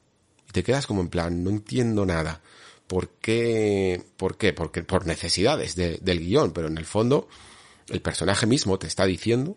Y 0.47 0.53
te 0.53 0.63
quedas 0.63 0.87
como 0.87 1.01
en 1.01 1.09
plan, 1.09 1.43
no 1.43 1.49
entiendo 1.49 2.05
nada. 2.05 2.43
¿Por 2.87 3.09
qué? 3.09 4.03
¿Por 4.19 4.37
qué? 4.37 4.53
Porque 4.53 4.83
por 4.83 5.07
necesidades 5.07 5.75
de, 5.75 5.97
del 6.03 6.21
guion, 6.21 6.53
pero 6.53 6.69
en 6.69 6.77
el 6.77 6.85
fondo 6.85 7.29
el 7.89 8.03
personaje 8.03 8.45
mismo 8.45 8.79
te 8.79 8.89
está 8.89 9.07
diciendo 9.07 9.57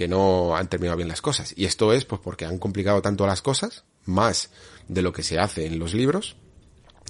que 0.00 0.08
no 0.08 0.56
han 0.56 0.66
terminado 0.66 0.96
bien 0.96 1.10
las 1.10 1.20
cosas. 1.20 1.52
Y 1.58 1.66
esto 1.66 1.92
es 1.92 2.06
pues 2.06 2.22
porque 2.24 2.46
han 2.46 2.56
complicado 2.56 3.02
tanto 3.02 3.26
las 3.26 3.42
cosas, 3.42 3.84
más 4.06 4.48
de 4.88 5.02
lo 5.02 5.12
que 5.12 5.22
se 5.22 5.38
hace 5.38 5.66
en 5.66 5.78
los 5.78 5.92
libros, 5.92 6.36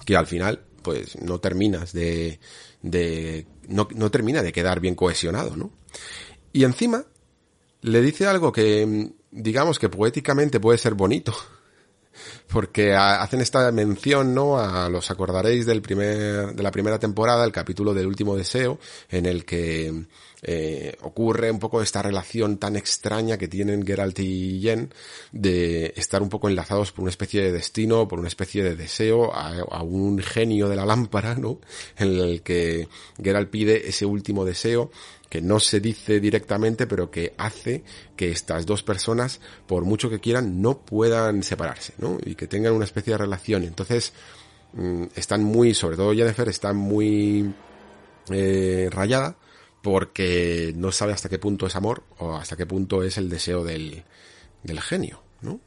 que 0.04 0.16
al 0.16 0.26
final 0.26 0.64
pues 0.82 1.16
no 1.22 1.38
terminas 1.38 1.92
de, 1.92 2.40
de 2.82 3.46
no, 3.68 3.86
no 3.94 4.10
termina 4.10 4.42
de 4.42 4.50
quedar 4.50 4.80
bien 4.80 4.96
cohesionado, 4.96 5.56
¿no? 5.56 5.70
Y 6.52 6.64
encima 6.64 7.04
le 7.82 8.02
dice 8.02 8.26
algo 8.26 8.50
que 8.50 9.12
digamos 9.30 9.78
que 9.78 9.88
poéticamente 9.88 10.58
puede 10.58 10.76
ser 10.78 10.94
bonito, 10.94 11.32
porque 12.52 12.92
hacen 12.96 13.40
esta 13.40 13.70
mención, 13.70 14.34
¿no? 14.34 14.58
A 14.58 14.88
los 14.88 15.12
acordaréis 15.12 15.64
del 15.64 15.80
primer, 15.80 16.56
de 16.56 16.62
la 16.64 16.72
primera 16.72 16.98
temporada, 16.98 17.44
el 17.44 17.52
capítulo 17.52 17.94
del 17.94 18.08
último 18.08 18.34
deseo, 18.34 18.80
en 19.08 19.26
el 19.26 19.44
que 19.44 20.06
eh, 20.42 20.96
ocurre 21.02 21.50
un 21.50 21.58
poco 21.58 21.82
esta 21.82 22.02
relación 22.02 22.56
tan 22.58 22.76
extraña 22.76 23.36
que 23.36 23.48
tienen 23.48 23.86
Geralt 23.86 24.18
y 24.20 24.60
Jen 24.60 24.92
de 25.32 25.92
estar 25.96 26.22
un 26.22 26.28
poco 26.28 26.48
enlazados 26.48 26.92
por 26.92 27.02
una 27.02 27.10
especie 27.10 27.42
de 27.42 27.52
destino, 27.52 28.08
por 28.08 28.18
una 28.18 28.28
especie 28.28 28.62
de 28.62 28.76
deseo 28.76 29.34
a, 29.34 29.82
un 29.82 30.18
genio 30.18 30.68
de 30.68 30.76
la 30.76 30.86
lámpara, 30.86 31.34
¿no? 31.34 31.60
En 31.96 32.18
el 32.18 32.42
que 32.42 32.88
Geralt 33.22 33.50
pide 33.50 33.88
ese 33.88 34.06
último 34.06 34.44
deseo 34.44 34.90
que 35.28 35.40
no 35.40 35.60
se 35.60 35.80
dice 35.80 36.20
directamente, 36.20 36.86
pero 36.86 37.10
que 37.10 37.34
hace 37.38 37.84
que 38.16 38.30
estas 38.30 38.66
dos 38.66 38.82
personas, 38.82 39.40
por 39.66 39.84
mucho 39.84 40.10
que 40.10 40.20
quieran, 40.20 40.60
no 40.60 40.78
puedan 40.78 41.42
separarse, 41.42 41.94
¿no? 41.98 42.18
Y 42.24 42.34
que 42.34 42.46
tengan 42.46 42.72
una 42.72 42.84
especie 42.84 43.12
de 43.12 43.18
relación. 43.18 43.64
Entonces, 43.64 44.12
mmm, 44.72 45.04
están 45.14 45.44
muy, 45.44 45.74
sobre 45.74 45.96
todo 45.96 46.14
Jennifer, 46.14 46.48
está 46.48 46.72
muy 46.72 47.54
eh, 48.30 48.88
rayada 48.90 49.36
porque 49.82 50.72
no 50.76 50.92
sabe 50.92 51.12
hasta 51.12 51.28
qué 51.28 51.38
punto 51.38 51.66
es 51.66 51.76
amor 51.76 52.04
o 52.18 52.34
hasta 52.34 52.56
qué 52.56 52.66
punto 52.66 53.02
es 53.02 53.16
el 53.16 53.28
deseo 53.28 53.64
del, 53.64 54.04
del 54.62 54.80
genio, 54.80 55.22
¿no? 55.40 55.60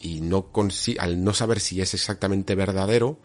Y 0.00 0.20
no 0.20 0.50
al 0.98 1.24
no 1.24 1.34
saber 1.34 1.60
si 1.60 1.80
es 1.80 1.94
exactamente 1.94 2.54
verdadero, 2.54 3.18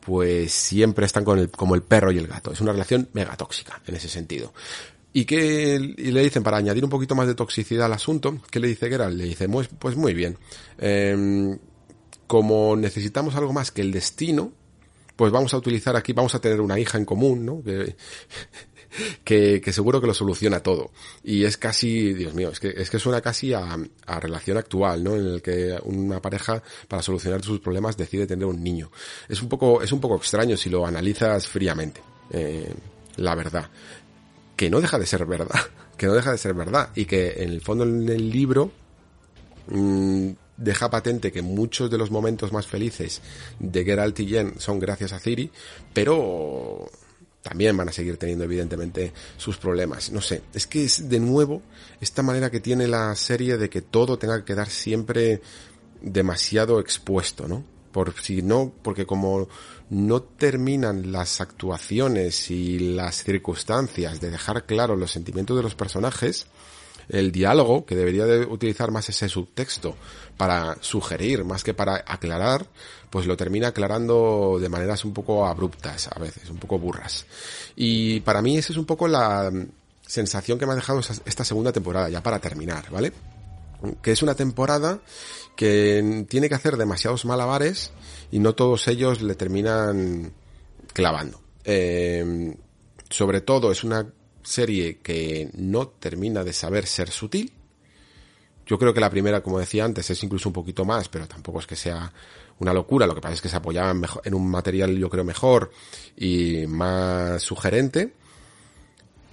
pues 0.00 0.52
siempre 0.52 1.06
están 1.06 1.24
con 1.24 1.38
el, 1.38 1.50
como 1.50 1.74
el 1.74 1.82
perro 1.82 2.10
y 2.12 2.18
el 2.18 2.26
gato. 2.26 2.52
Es 2.52 2.60
una 2.60 2.72
relación 2.72 3.08
mega 3.12 3.36
tóxica 3.36 3.80
en 3.86 3.96
ese 3.96 4.08
sentido. 4.08 4.52
¿Y 5.12 5.26
qué 5.26 5.76
y 5.76 6.10
le 6.10 6.22
dicen 6.22 6.42
para 6.42 6.56
añadir 6.56 6.82
un 6.82 6.90
poquito 6.90 7.14
más 7.14 7.28
de 7.28 7.36
toxicidad 7.36 7.86
al 7.86 7.92
asunto? 7.92 8.40
¿Qué 8.50 8.58
le 8.58 8.66
dice 8.66 8.88
Geralt? 8.88 9.16
Le 9.16 9.24
dice, 9.24 9.48
pues, 9.78 9.96
muy 9.96 10.12
bien. 10.12 10.36
Eh, 10.78 11.56
como 12.26 12.74
necesitamos 12.74 13.36
algo 13.36 13.52
más 13.52 13.70
que 13.70 13.82
el 13.82 13.92
destino, 13.92 14.52
pues 15.16 15.32
vamos 15.32 15.54
a 15.54 15.56
utilizar 15.56 15.96
aquí, 15.96 16.12
vamos 16.12 16.34
a 16.34 16.40
tener 16.40 16.60
una 16.60 16.78
hija 16.78 16.98
en 16.98 17.04
común, 17.04 17.44
¿no? 17.44 17.62
Que, 17.62 17.96
que, 19.24 19.60
que, 19.60 19.72
seguro 19.72 20.00
que 20.00 20.06
lo 20.06 20.14
soluciona 20.14 20.60
todo. 20.60 20.90
Y 21.22 21.44
es 21.44 21.56
casi, 21.56 22.12
Dios 22.14 22.34
mío, 22.34 22.50
es 22.50 22.60
que, 22.60 22.74
es 22.76 22.90
que 22.90 22.98
suena 22.98 23.20
casi 23.20 23.52
a, 23.52 23.76
a, 24.06 24.20
relación 24.20 24.56
actual, 24.56 25.04
¿no? 25.04 25.14
En 25.14 25.26
el 25.26 25.42
que 25.42 25.78
una 25.84 26.20
pareja, 26.20 26.62
para 26.88 27.02
solucionar 27.02 27.42
sus 27.42 27.60
problemas, 27.60 27.96
decide 27.96 28.26
tener 28.26 28.46
un 28.46 28.62
niño. 28.62 28.90
Es 29.28 29.42
un 29.42 29.48
poco, 29.48 29.82
es 29.82 29.92
un 29.92 30.00
poco 30.00 30.16
extraño 30.16 30.56
si 30.56 30.70
lo 30.70 30.86
analizas 30.86 31.48
fríamente, 31.48 32.00
eh, 32.30 32.72
la 33.16 33.34
verdad. 33.34 33.70
Que 34.56 34.70
no 34.70 34.80
deja 34.80 34.98
de 34.98 35.06
ser 35.06 35.26
verdad, 35.26 35.60
que 35.96 36.06
no 36.06 36.14
deja 36.14 36.32
de 36.32 36.38
ser 36.38 36.54
verdad. 36.54 36.90
Y 36.94 37.04
que 37.04 37.42
en 37.42 37.50
el 37.50 37.60
fondo 37.60 37.84
en 37.84 38.08
el 38.08 38.30
libro, 38.30 38.72
mmm, 39.68 40.30
deja 40.56 40.90
patente 40.90 41.32
que 41.32 41.42
muchos 41.42 41.90
de 41.90 41.98
los 41.98 42.10
momentos 42.10 42.52
más 42.52 42.66
felices 42.66 43.20
de 43.58 43.84
Geralt 43.84 44.18
y 44.20 44.28
Jen 44.28 44.54
son 44.58 44.78
gracias 44.78 45.12
a 45.12 45.18
Ciri, 45.18 45.50
pero 45.92 46.90
también 47.42 47.76
van 47.76 47.90
a 47.90 47.92
seguir 47.92 48.16
teniendo 48.16 48.44
evidentemente 48.44 49.12
sus 49.36 49.58
problemas. 49.58 50.10
No 50.10 50.22
sé, 50.22 50.42
es 50.54 50.66
que 50.66 50.84
es 50.84 51.08
de 51.08 51.20
nuevo 51.20 51.62
esta 52.00 52.22
manera 52.22 52.50
que 52.50 52.60
tiene 52.60 52.88
la 52.88 53.14
serie 53.14 53.58
de 53.58 53.68
que 53.68 53.82
todo 53.82 54.18
tenga 54.18 54.38
que 54.38 54.44
quedar 54.44 54.70
siempre 54.70 55.42
demasiado 56.00 56.80
expuesto, 56.80 57.46
¿no? 57.46 57.64
Por 57.92 58.14
si 58.14 58.42
no, 58.42 58.72
porque 58.82 59.06
como 59.06 59.48
no 59.90 60.22
terminan 60.22 61.12
las 61.12 61.40
actuaciones 61.40 62.50
y 62.50 62.78
las 62.78 63.22
circunstancias 63.22 64.20
de 64.20 64.30
dejar 64.30 64.64
claro 64.64 64.96
los 64.96 65.12
sentimientos 65.12 65.56
de 65.56 65.62
los 65.62 65.74
personajes, 65.74 66.46
el 67.08 67.32
diálogo, 67.32 67.84
que 67.84 67.96
debería 67.96 68.26
de 68.26 68.46
utilizar 68.46 68.90
más 68.90 69.08
ese 69.08 69.28
subtexto 69.28 69.96
para 70.36 70.76
sugerir 70.80 71.44
más 71.44 71.62
que 71.62 71.74
para 71.74 72.04
aclarar, 72.06 72.66
pues 73.10 73.26
lo 73.26 73.36
termina 73.36 73.68
aclarando 73.68 74.58
de 74.60 74.68
maneras 74.68 75.04
un 75.04 75.12
poco 75.12 75.46
abruptas 75.46 76.08
a 76.08 76.18
veces, 76.18 76.50
un 76.50 76.58
poco 76.58 76.78
burras. 76.78 77.26
Y 77.76 78.20
para 78.20 78.42
mí 78.42 78.56
esa 78.56 78.72
es 78.72 78.78
un 78.78 78.86
poco 78.86 79.06
la 79.06 79.50
sensación 80.06 80.58
que 80.58 80.66
me 80.66 80.72
ha 80.72 80.76
dejado 80.76 81.00
esta 81.00 81.44
segunda 81.44 81.72
temporada, 81.72 82.08
ya 82.08 82.22
para 82.22 82.38
terminar, 82.38 82.90
¿vale? 82.90 83.12
Que 84.02 84.12
es 84.12 84.22
una 84.22 84.34
temporada 84.34 85.00
que 85.56 86.26
tiene 86.28 86.48
que 86.48 86.54
hacer 86.54 86.76
demasiados 86.76 87.24
malabares 87.24 87.92
y 88.32 88.38
no 88.38 88.54
todos 88.54 88.88
ellos 88.88 89.22
le 89.22 89.34
terminan 89.34 90.32
clavando. 90.92 91.40
Eh, 91.64 92.56
sobre 93.10 93.40
todo 93.40 93.70
es 93.70 93.84
una 93.84 94.06
serie 94.44 94.98
que 94.98 95.50
no 95.54 95.88
termina 95.88 96.44
de 96.44 96.52
saber 96.52 96.86
ser 96.86 97.10
sutil. 97.10 97.52
Yo 98.66 98.78
creo 98.78 98.94
que 98.94 99.00
la 99.00 99.10
primera, 99.10 99.42
como 99.42 99.58
decía 99.58 99.84
antes, 99.84 100.08
es 100.08 100.22
incluso 100.22 100.48
un 100.48 100.54
poquito 100.54 100.84
más, 100.84 101.08
pero 101.08 101.26
tampoco 101.26 101.60
es 101.60 101.66
que 101.66 101.76
sea 101.76 102.12
una 102.58 102.72
locura. 102.72 103.06
Lo 103.06 103.14
que 103.14 103.20
pasa 103.20 103.34
es 103.34 103.42
que 103.42 103.48
se 103.48 103.56
apoyaba 103.56 103.90
en, 103.90 104.00
mejor, 104.00 104.22
en 104.24 104.34
un 104.34 104.48
material, 104.48 104.96
yo 104.96 105.10
creo, 105.10 105.24
mejor 105.24 105.70
y 106.16 106.66
más 106.66 107.42
sugerente. 107.42 108.14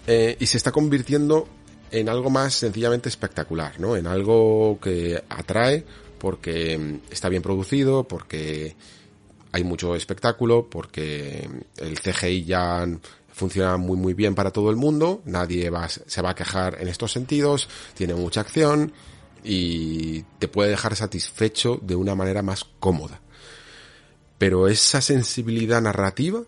Eh, 0.08 0.36
y 0.40 0.46
se 0.48 0.58
está 0.58 0.72
convirtiendo 0.72 1.48
en 1.92 2.10
algo 2.10 2.30
más 2.30 2.56
sencillamente 2.56 3.10
espectacular, 3.10 3.80
¿no? 3.80 3.96
En 3.96 4.08
algo 4.08 4.80
que 4.82 5.24
atrae 5.30 5.86
porque 6.18 7.00
está 7.10 7.30
bien 7.30 7.42
producido, 7.42 8.04
porque 8.08 8.76
hay 9.52 9.64
mucho 9.64 9.96
espectáculo, 9.96 10.68
porque 10.70 11.50
el 11.78 12.00
CGI 12.00 12.46
ya 12.46 12.88
funciona 13.42 13.76
muy 13.78 13.98
muy 13.98 14.14
bien 14.14 14.36
para 14.36 14.52
todo 14.52 14.70
el 14.70 14.76
mundo, 14.76 15.24
nadie 15.26 15.72
va, 15.72 15.90
se 15.90 16.22
va 16.22 16.30
a 16.30 16.36
quejar 16.36 16.78
en 16.80 16.88
estos 16.88 17.12
sentidos, 17.12 17.68
tiene 17.96 18.14
mucha 18.14 18.42
acción 18.42 18.94
y 19.44 20.22
te 20.38 20.48
puede 20.48 20.70
dejar 20.70 20.96
satisfecho 20.96 21.80
de 21.82 21.96
una 21.96 22.14
manera 22.14 22.44
más 22.44 22.64
cómoda. 22.80 23.20
Pero 24.38 24.68
esa 24.68 25.02
sensibilidad 25.02 25.82
narrativa 25.82 26.44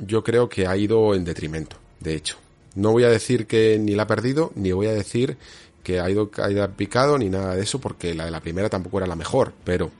yo 0.00 0.24
creo 0.24 0.48
que 0.48 0.66
ha 0.66 0.76
ido 0.76 1.14
en 1.14 1.24
detrimento, 1.24 1.76
de 2.00 2.16
hecho. 2.16 2.36
No 2.74 2.90
voy 2.90 3.04
a 3.04 3.10
decir 3.10 3.46
que 3.46 3.78
ni 3.78 3.94
la 3.94 4.02
ha 4.02 4.06
perdido, 4.08 4.50
ni 4.56 4.72
voy 4.72 4.88
a 4.88 4.92
decir 4.92 5.36
que 5.84 6.00
ha 6.00 6.10
ido 6.10 6.32
picado, 6.76 7.16
ni 7.16 7.28
nada 7.28 7.54
de 7.54 7.62
eso, 7.62 7.80
porque 7.80 8.12
la 8.12 8.24
de 8.24 8.32
la 8.32 8.40
primera 8.40 8.68
tampoco 8.68 8.98
era 8.98 9.06
la 9.06 9.14
mejor, 9.14 9.52
pero 9.64 9.92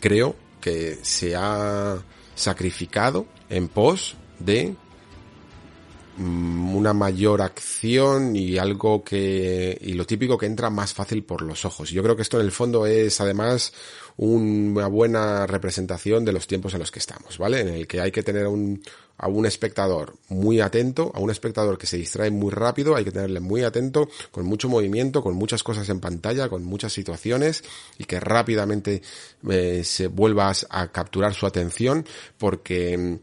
creo 0.00 0.36
que 0.60 0.98
se 1.00 1.34
ha 1.34 1.96
sacrificado 2.34 3.26
en 3.48 3.68
pos 3.68 4.16
de 4.38 4.76
una 6.18 6.92
mayor 6.92 7.42
acción 7.42 8.34
y 8.34 8.58
algo 8.58 9.04
que, 9.04 9.78
y 9.80 9.92
lo 9.92 10.06
típico 10.06 10.36
que 10.36 10.46
entra 10.46 10.70
más 10.70 10.92
fácil 10.92 11.22
por 11.24 11.42
los 11.42 11.64
ojos. 11.64 11.90
Yo 11.90 12.02
creo 12.02 12.16
que 12.16 12.22
esto 12.22 12.40
en 12.40 12.46
el 12.46 12.52
fondo 12.52 12.86
es 12.86 13.20
además 13.20 13.72
una 14.16 14.88
buena 14.88 15.46
representación 15.46 16.24
de 16.24 16.32
los 16.32 16.48
tiempos 16.48 16.74
en 16.74 16.80
los 16.80 16.90
que 16.90 16.98
estamos, 16.98 17.38
¿vale? 17.38 17.60
En 17.60 17.68
el 17.68 17.86
que 17.86 18.00
hay 18.00 18.10
que 18.10 18.24
tener 18.24 18.48
un, 18.48 18.82
a 19.16 19.28
un 19.28 19.46
espectador 19.46 20.16
muy 20.28 20.60
atento, 20.60 21.12
a 21.14 21.20
un 21.20 21.30
espectador 21.30 21.78
que 21.78 21.86
se 21.86 21.96
distrae 21.96 22.30
muy 22.30 22.50
rápido, 22.50 22.96
hay 22.96 23.04
que 23.04 23.12
tenerle 23.12 23.38
muy 23.38 23.62
atento, 23.62 24.08
con 24.32 24.44
mucho 24.44 24.68
movimiento, 24.68 25.22
con 25.22 25.34
muchas 25.34 25.62
cosas 25.62 25.88
en 25.88 26.00
pantalla, 26.00 26.48
con 26.48 26.64
muchas 26.64 26.92
situaciones 26.92 27.62
y 27.96 28.04
que 28.04 28.18
rápidamente 28.18 29.02
eh, 29.48 29.82
se 29.84 30.08
vuelvas 30.08 30.66
a 30.68 30.88
capturar 30.88 31.34
su 31.34 31.46
atención 31.46 32.04
porque 32.38 32.98
mm, 32.98 33.18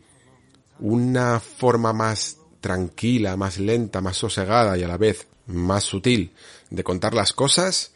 una 0.80 1.42
forma 1.42 1.92
más 1.92 2.38
tranquila, 2.66 3.38
más 3.38 3.60
lenta, 3.60 4.02
más 4.02 4.18
sosegada 4.18 4.76
y 4.76 4.82
a 4.82 4.88
la 4.88 4.98
vez 4.98 5.28
más 5.46 5.84
sutil 5.84 6.32
de 6.72 6.84
contar 6.84 7.14
las 7.14 7.32
cosas, 7.32 7.92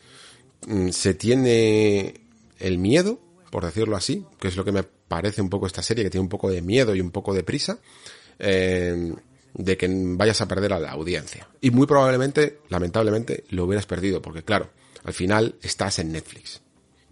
mm, 0.68 0.90
se 0.90 1.16
tiene 1.16 2.22
el 2.60 2.78
miedo, 2.78 3.20
por 3.50 3.66
decirlo 3.66 3.98
así, 3.98 4.28
que 4.40 4.48
es 4.48 4.56
lo 4.56 4.64
que 4.64 4.72
me 4.72 4.84
parece 4.84 5.42
un 5.42 5.50
poco 5.50 5.66
esta 5.66 5.82
serie, 5.82 6.04
que 6.04 6.12
tiene 6.12 6.22
un 6.22 6.30
poco 6.30 6.52
de 6.52 6.62
miedo 6.62 6.94
y 6.94 7.02
un 7.02 7.10
poco 7.10 7.34
de 7.34 7.42
prisa, 7.42 7.80
eh, 8.38 9.12
de 9.56 9.76
que 9.76 9.90
vayas 9.92 10.40
a 10.42 10.48
perder 10.48 10.74
a 10.74 10.80
la 10.80 10.92
audiencia. 10.92 11.50
Y 11.62 11.72
muy 11.72 11.88
probablemente, 11.88 12.60
lamentablemente, 12.70 13.46
lo 13.50 13.66
hubieras 13.66 13.88
perdido, 13.88 14.22
porque 14.22 14.44
claro, 14.44 14.70
al 15.04 15.14
final 15.14 15.56
estás 15.64 15.98
en 15.98 16.12
Netflix. 16.12 16.62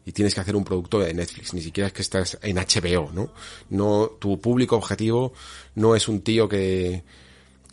Y 0.05 0.11
tienes 0.11 0.35
que 0.35 0.41
hacer 0.41 0.55
un 0.55 0.63
producto 0.63 0.99
de 0.99 1.11
Netflix, 1.11 1.55
ni 1.55 1.61
siquiera 1.61 1.87
es 1.87 1.93
que 1.93 2.03
estás 2.03 2.37
en 2.43 2.57
HBO, 2.57 3.11
¿no? 3.11 3.33
No, 3.71 4.11
tu 4.19 4.39
público 4.39 4.75
objetivo 4.75 5.33
no 5.73 5.95
es 5.95 6.07
un 6.07 6.21
tío 6.21 6.47
que, 6.47 7.03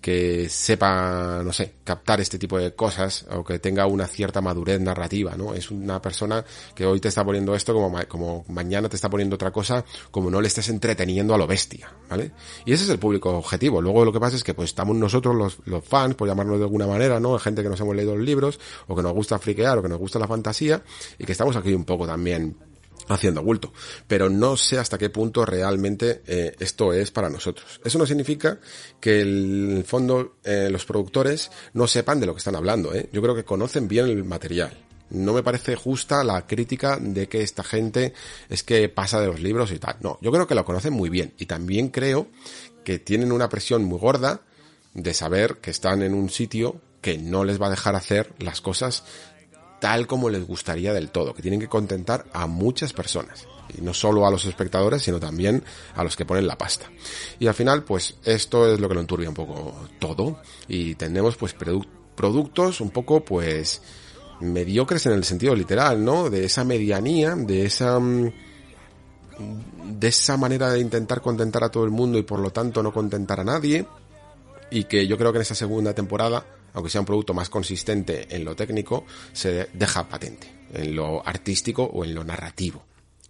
que 0.05 0.51
sepa, 0.51 1.41
no 1.43 1.51
sé, 1.51 1.77
captar 1.83 2.21
este 2.21 2.39
tipo 2.39 2.59
de 2.59 2.75
cosas 2.75 3.25
o 3.31 3.43
que 3.43 3.59
tenga 3.59 3.87
una 3.87 4.07
cierta 4.07 4.43
madurez 4.43 4.79
narrativa, 4.79 5.35
¿no? 5.35 5.55
Es 5.55 5.71
una 5.71 6.03
persona 6.03 6.45
que 6.75 6.85
hoy 6.85 7.01
te 7.01 7.09
está 7.09 7.25
poniendo 7.25 7.55
esto 7.55 7.73
como, 7.73 7.99
como 8.07 8.45
mañana 8.51 8.91
te 8.91 8.97
está 8.97 9.09
poniendo 9.09 9.37
otra 9.37 9.51
cosa, 9.51 9.83
como 10.11 10.31
no 10.31 10.43
le 10.43 10.49
estés 10.49 10.69
entreteniendo 10.69 11.35
a 11.35 11.39
lo 11.39 11.47
bestia, 11.47 11.91
¿vale? 12.11 12.33
Y 12.67 12.75
ese 12.75 12.85
es 12.85 12.91
el 12.91 12.99
público 12.99 13.31
objetivo. 13.31 13.81
Luego 13.81 14.05
lo 14.05 14.13
que 14.13 14.21
pasa 14.21 14.37
es 14.37 14.45
que 14.45 14.53
pues 14.53 14.69
estamos 14.69 14.95
nosotros 14.95 15.35
los, 15.35 15.57
los 15.65 15.83
fans, 15.83 16.17
por 16.17 16.29
llamarnos 16.29 16.59
de 16.59 16.65
alguna 16.65 16.87
manera, 16.87 17.19
¿no? 17.19 17.39
Gente 17.39 17.63
que 17.63 17.71
nos 17.71 17.81
hemos 17.81 17.97
leído 17.97 18.15
los 18.15 18.27
libros 18.27 18.61
o 18.87 18.95
que 18.95 19.03
nos 19.03 19.15
gusta 19.15 19.39
friquear 19.39 19.79
o 19.79 19.83
que 19.83 19.89
nos 19.89 19.99
gusta 19.99 20.19
la 20.19 20.29
fantasía 20.29 20.83
y 21.19 21.25
que 21.25 21.33
estamos 21.33 21.57
aquí 21.57 21.73
un 21.73 21.87
poco 21.87 22.07
también 22.07 22.59
haciendo 23.09 23.43
bulto. 23.43 23.73
Pero 24.07 24.29
no 24.29 24.57
sé 24.57 24.79
hasta 24.79 24.99
qué 24.99 25.11
punto 25.11 25.45
realmente 25.45 26.23
eh, 26.27 26.55
esto 26.59 26.93
es 26.93 27.11
para 27.11 27.31
nosotros. 27.31 27.81
Eso 27.85 27.99
no 27.99 28.07
significa 28.07 28.59
que 29.01 29.21
el 29.21 29.85
fondo 29.87 30.37
eh, 30.45 30.69
los 30.71 30.85
productores 30.85 31.51
no 31.73 31.87
sepan 31.87 32.21
de 32.21 32.27
lo 32.27 32.35
que 32.35 32.39
están 32.39 32.57
hablando. 32.57 32.95
¿eh? 32.95 33.09
Yo 33.13 33.23
creo 33.23 33.35
que 33.35 33.45
conocen 33.45 33.89
bien 33.89 34.07
el 34.07 34.25
material. 34.25 34.79
No 35.11 35.33
me 35.33 35.43
parece 35.43 35.77
justa 35.77 36.25
la 36.25 36.47
crítica 36.47 36.99
de 37.01 37.29
que 37.29 37.43
esta 37.43 37.63
gente 37.63 38.15
es 38.49 38.63
que 38.63 38.89
pasa 38.89 39.21
de 39.21 39.27
los 39.27 39.41
libros 39.41 39.71
y 39.71 39.79
tal. 39.79 39.97
No, 40.01 40.19
yo 40.21 40.33
creo 40.33 40.47
que 40.47 40.55
lo 40.55 40.65
conocen 40.65 40.93
muy 40.93 41.11
bien. 41.11 41.35
Y 41.39 41.47
también 41.47 41.89
creo 41.89 42.29
que 42.85 42.99
tienen 42.99 43.33
una 43.33 43.49
presión 43.49 43.85
muy 43.85 43.99
gorda 43.99 44.41
de 44.95 45.13
saber 45.15 45.57
que 45.57 45.71
están 45.71 46.03
en 46.03 46.15
un 46.15 46.31
sitio 46.31 46.81
que 47.01 47.19
no 47.19 47.45
les 47.45 47.61
va 47.61 47.67
a 47.67 47.71
dejar 47.71 47.97
hacer 47.97 48.33
las 48.39 48.63
cosas 48.63 49.05
tal 49.85 50.06
como 50.06 50.31
les 50.31 50.47
gustaría 50.47 50.94
del 50.94 51.11
todo, 51.11 51.35
que 51.35 51.43
tienen 51.43 51.61
que 51.61 51.69
contentar 51.69 52.24
a 52.32 52.47
muchas 52.47 52.94
personas. 52.94 53.47
Y 53.77 53.82
no 53.82 53.93
solo 53.93 54.27
a 54.27 54.31
los 54.31 54.47
espectadores, 54.47 55.02
sino 55.02 55.20
también 55.20 55.62
a 55.94 56.02
los 56.02 56.16
que 56.16 56.24
ponen 56.24 56.47
la 56.47 56.56
pasta. 56.56 56.86
Y 57.39 57.48
al 57.48 57.55
final, 57.55 57.85
pues 57.85 58.15
esto 58.24 58.73
es 58.73 58.81
lo 58.81 58.89
que 58.89 58.94
lo 58.94 59.02
enturbia 59.02 59.28
un 59.28 59.35
poco 59.35 59.74
todo. 59.98 60.40
Y 60.69 60.94
tenemos 60.94 61.36
pues 61.36 61.55
productos 61.55 62.81
un 62.81 62.89
poco 62.93 63.23
pues 63.27 63.82
mediocres 64.40 65.05
en 65.05 65.12
el 65.12 65.24
sentido 65.24 65.55
literal, 65.55 66.02
¿no? 66.02 66.31
De 66.31 66.47
esa 66.47 66.65
medianía, 66.65 67.35
de 67.35 67.66
esa 67.66 68.01
mm, 68.01 68.32
de 69.85 70.09
esa 70.09 70.39
manera 70.39 70.70
de 70.70 70.81
intentar 70.81 71.20
contentar 71.20 71.62
a 71.62 71.69
todo 71.69 71.85
el 71.85 71.90
mundo 71.90 72.16
y 72.16 72.23
por 72.23 72.40
lo 72.40 72.51
tanto 72.51 72.82
no 72.82 72.90
contentar 72.90 73.40
a 73.40 73.44
nadie 73.44 73.86
y 74.70 74.85
que 74.85 75.06
yo 75.06 75.19
creo 75.19 75.31
que 75.31 75.36
en 75.39 75.43
esta 75.43 75.55
segunda 75.55 75.93
temporada 75.93 76.47
aunque 76.75 76.91
sea 76.91 77.01
un 77.01 77.07
producto 77.07 77.33
más 77.33 77.49
consistente 77.49 78.27
en 78.35 78.45
lo 78.45 78.55
técnico, 78.55 79.07
se 79.33 79.69
deja 79.73 80.09
patente 80.09 80.49
en 80.73 80.95
lo 80.95 81.27
artístico 81.27 81.85
o 81.85 82.05
en 82.05 82.15
lo 82.15 82.25
narrativo. 82.25 82.85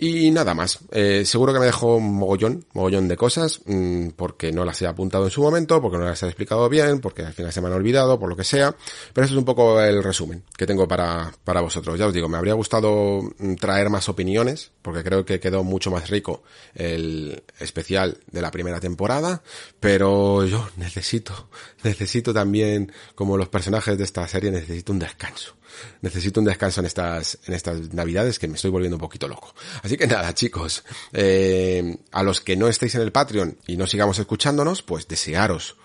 Y 0.06 0.31
nada 0.31 0.52
más. 0.52 0.81
Eh, 0.90 1.22
seguro 1.24 1.55
que 1.55 1.59
me 1.59 1.64
dejo 1.64 1.97
un 1.97 2.16
mogollón, 2.16 2.66
mogollón 2.74 3.09
de 3.09 3.16
cosas, 3.16 3.62
mmm, 3.64 4.09
porque 4.09 4.52
no 4.52 4.66
las 4.66 4.82
he 4.82 4.86
apuntado 4.86 5.24
en 5.24 5.31
su 5.31 5.40
momento, 5.40 5.81
porque 5.81 5.97
no 5.97 6.05
las 6.05 6.22
he 6.22 6.26
explicado 6.26 6.68
bien, 6.68 7.01
porque 7.01 7.22
al 7.22 7.32
final 7.32 7.55
se 7.55 7.62
me 7.62 7.68
han 7.68 7.72
olvidado, 7.72 8.18
por 8.20 8.28
lo 8.28 8.36
que 8.36 8.44
sea. 8.44 8.76
Pero 9.14 9.24
eso 9.24 9.32
es 9.32 9.39
un 9.39 9.47
poco 9.47 9.81
el 9.81 10.02
resumen 10.02 10.44
que 10.59 10.66
tengo 10.66 10.86
para, 10.86 11.32
para 11.43 11.62
vosotros. 11.62 11.98
Ya 11.98 12.06
os 12.06 12.12
digo, 12.12 12.28
me 12.28 12.36
habría 12.36 12.52
gustado 12.52 13.22
mm, 13.39 13.55
traer 13.55 13.89
más 13.89 14.10
opiniones, 14.10 14.72
porque 14.82 15.02
creo 15.02 15.24
que 15.24 15.40
quedó 15.40 15.64
mucho 15.64 15.90
más 15.90 16.10
rico 16.10 16.43
el 16.74 17.43
especial 17.59 18.18
de 18.31 18.43
la 18.43 18.51
primera 18.51 18.81
temporada, 18.81 19.43
pero 19.81 20.44
yo 20.44 20.68
necesito, 20.76 21.48
necesito 21.82 22.35
también, 22.35 22.93
como 23.14 23.39
los 23.39 23.48
personajes 23.48 23.97
de 23.97 24.05
esta 24.05 24.28
serie, 24.28 24.51
necesito 24.51 24.93
un 24.93 24.98
descanso 24.98 25.55
necesito 26.03 26.41
un 26.41 26.47
descanso 26.47 26.81
en 26.81 26.87
estas, 26.87 27.39
en 27.47 27.55
estas 27.55 27.93
navidades 27.93 28.39
que 28.39 28.49
me 28.49 28.57
estoy 28.57 28.71
volviendo 28.71 28.97
un 28.97 29.01
poquito 29.01 29.29
loco. 29.29 29.55
Así 29.83 29.97
que 29.97 30.07
nada, 30.07 30.35
chicos, 30.35 30.85
eh, 31.13 31.97
a 32.13 32.23
los 32.23 32.41
que 32.41 32.57
no 32.57 32.69
estéis 32.69 32.95
en 32.95 33.03
el 33.03 33.13
Patreon 33.13 33.59
y 33.67 33.77
no 33.77 33.87
sigamos 33.87 34.19
escuchándonos, 34.19 34.83
pues 34.83 35.09
desearos 35.09 35.77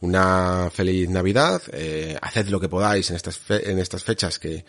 una 0.00 0.70
feliz 0.72 1.08
Navidad, 1.08 1.62
eh, 1.72 2.18
haced 2.20 2.48
lo 2.48 2.60
que 2.60 2.68
podáis 2.68 3.08
en 3.10 3.16
estas, 3.16 3.40
en 3.48 3.78
estas 3.78 4.04
fechas 4.04 4.38
que 4.38 4.64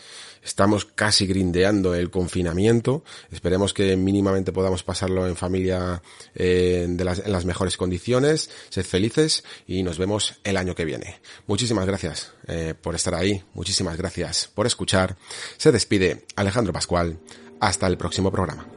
estamos 0.48 0.86
casi 0.86 1.28
grindeando 1.28 1.94
el 1.94 2.10
confinamiento. 2.10 3.03
Esperemos 3.32 3.74
que 3.74 3.95
mínimamente 3.98 4.52
podamos 4.52 4.82
pasarlo 4.82 5.28
en 5.28 5.36
familia 5.36 6.02
eh, 6.34 6.86
de 6.90 7.03
las, 7.03 7.19
en 7.19 7.32
las 7.32 7.45
mejores 7.45 7.78
condiciones. 7.78 8.49
Sed 8.69 8.86
felices 8.86 9.44
y 9.68 9.84
nos 9.84 9.98
vemos 9.98 10.40
el 10.44 10.57
año 10.57 10.74
que 10.74 10.86
viene. 10.86 11.19
Muchísimas 11.48 11.86
gracias 11.86 12.32
eh, 12.48 12.74
por 12.80 12.95
estar 12.95 13.14
ahí, 13.14 13.44
muchísimas 13.53 13.98
gracias 13.98 14.49
por 14.53 14.65
escuchar. 14.65 15.18
Se 15.57 15.72
despide 15.72 16.26
Alejandro 16.36 16.74
Pascual. 16.74 17.19
Hasta 17.60 17.88
el 17.88 17.98
próximo 17.98 18.32
programa. 18.32 18.77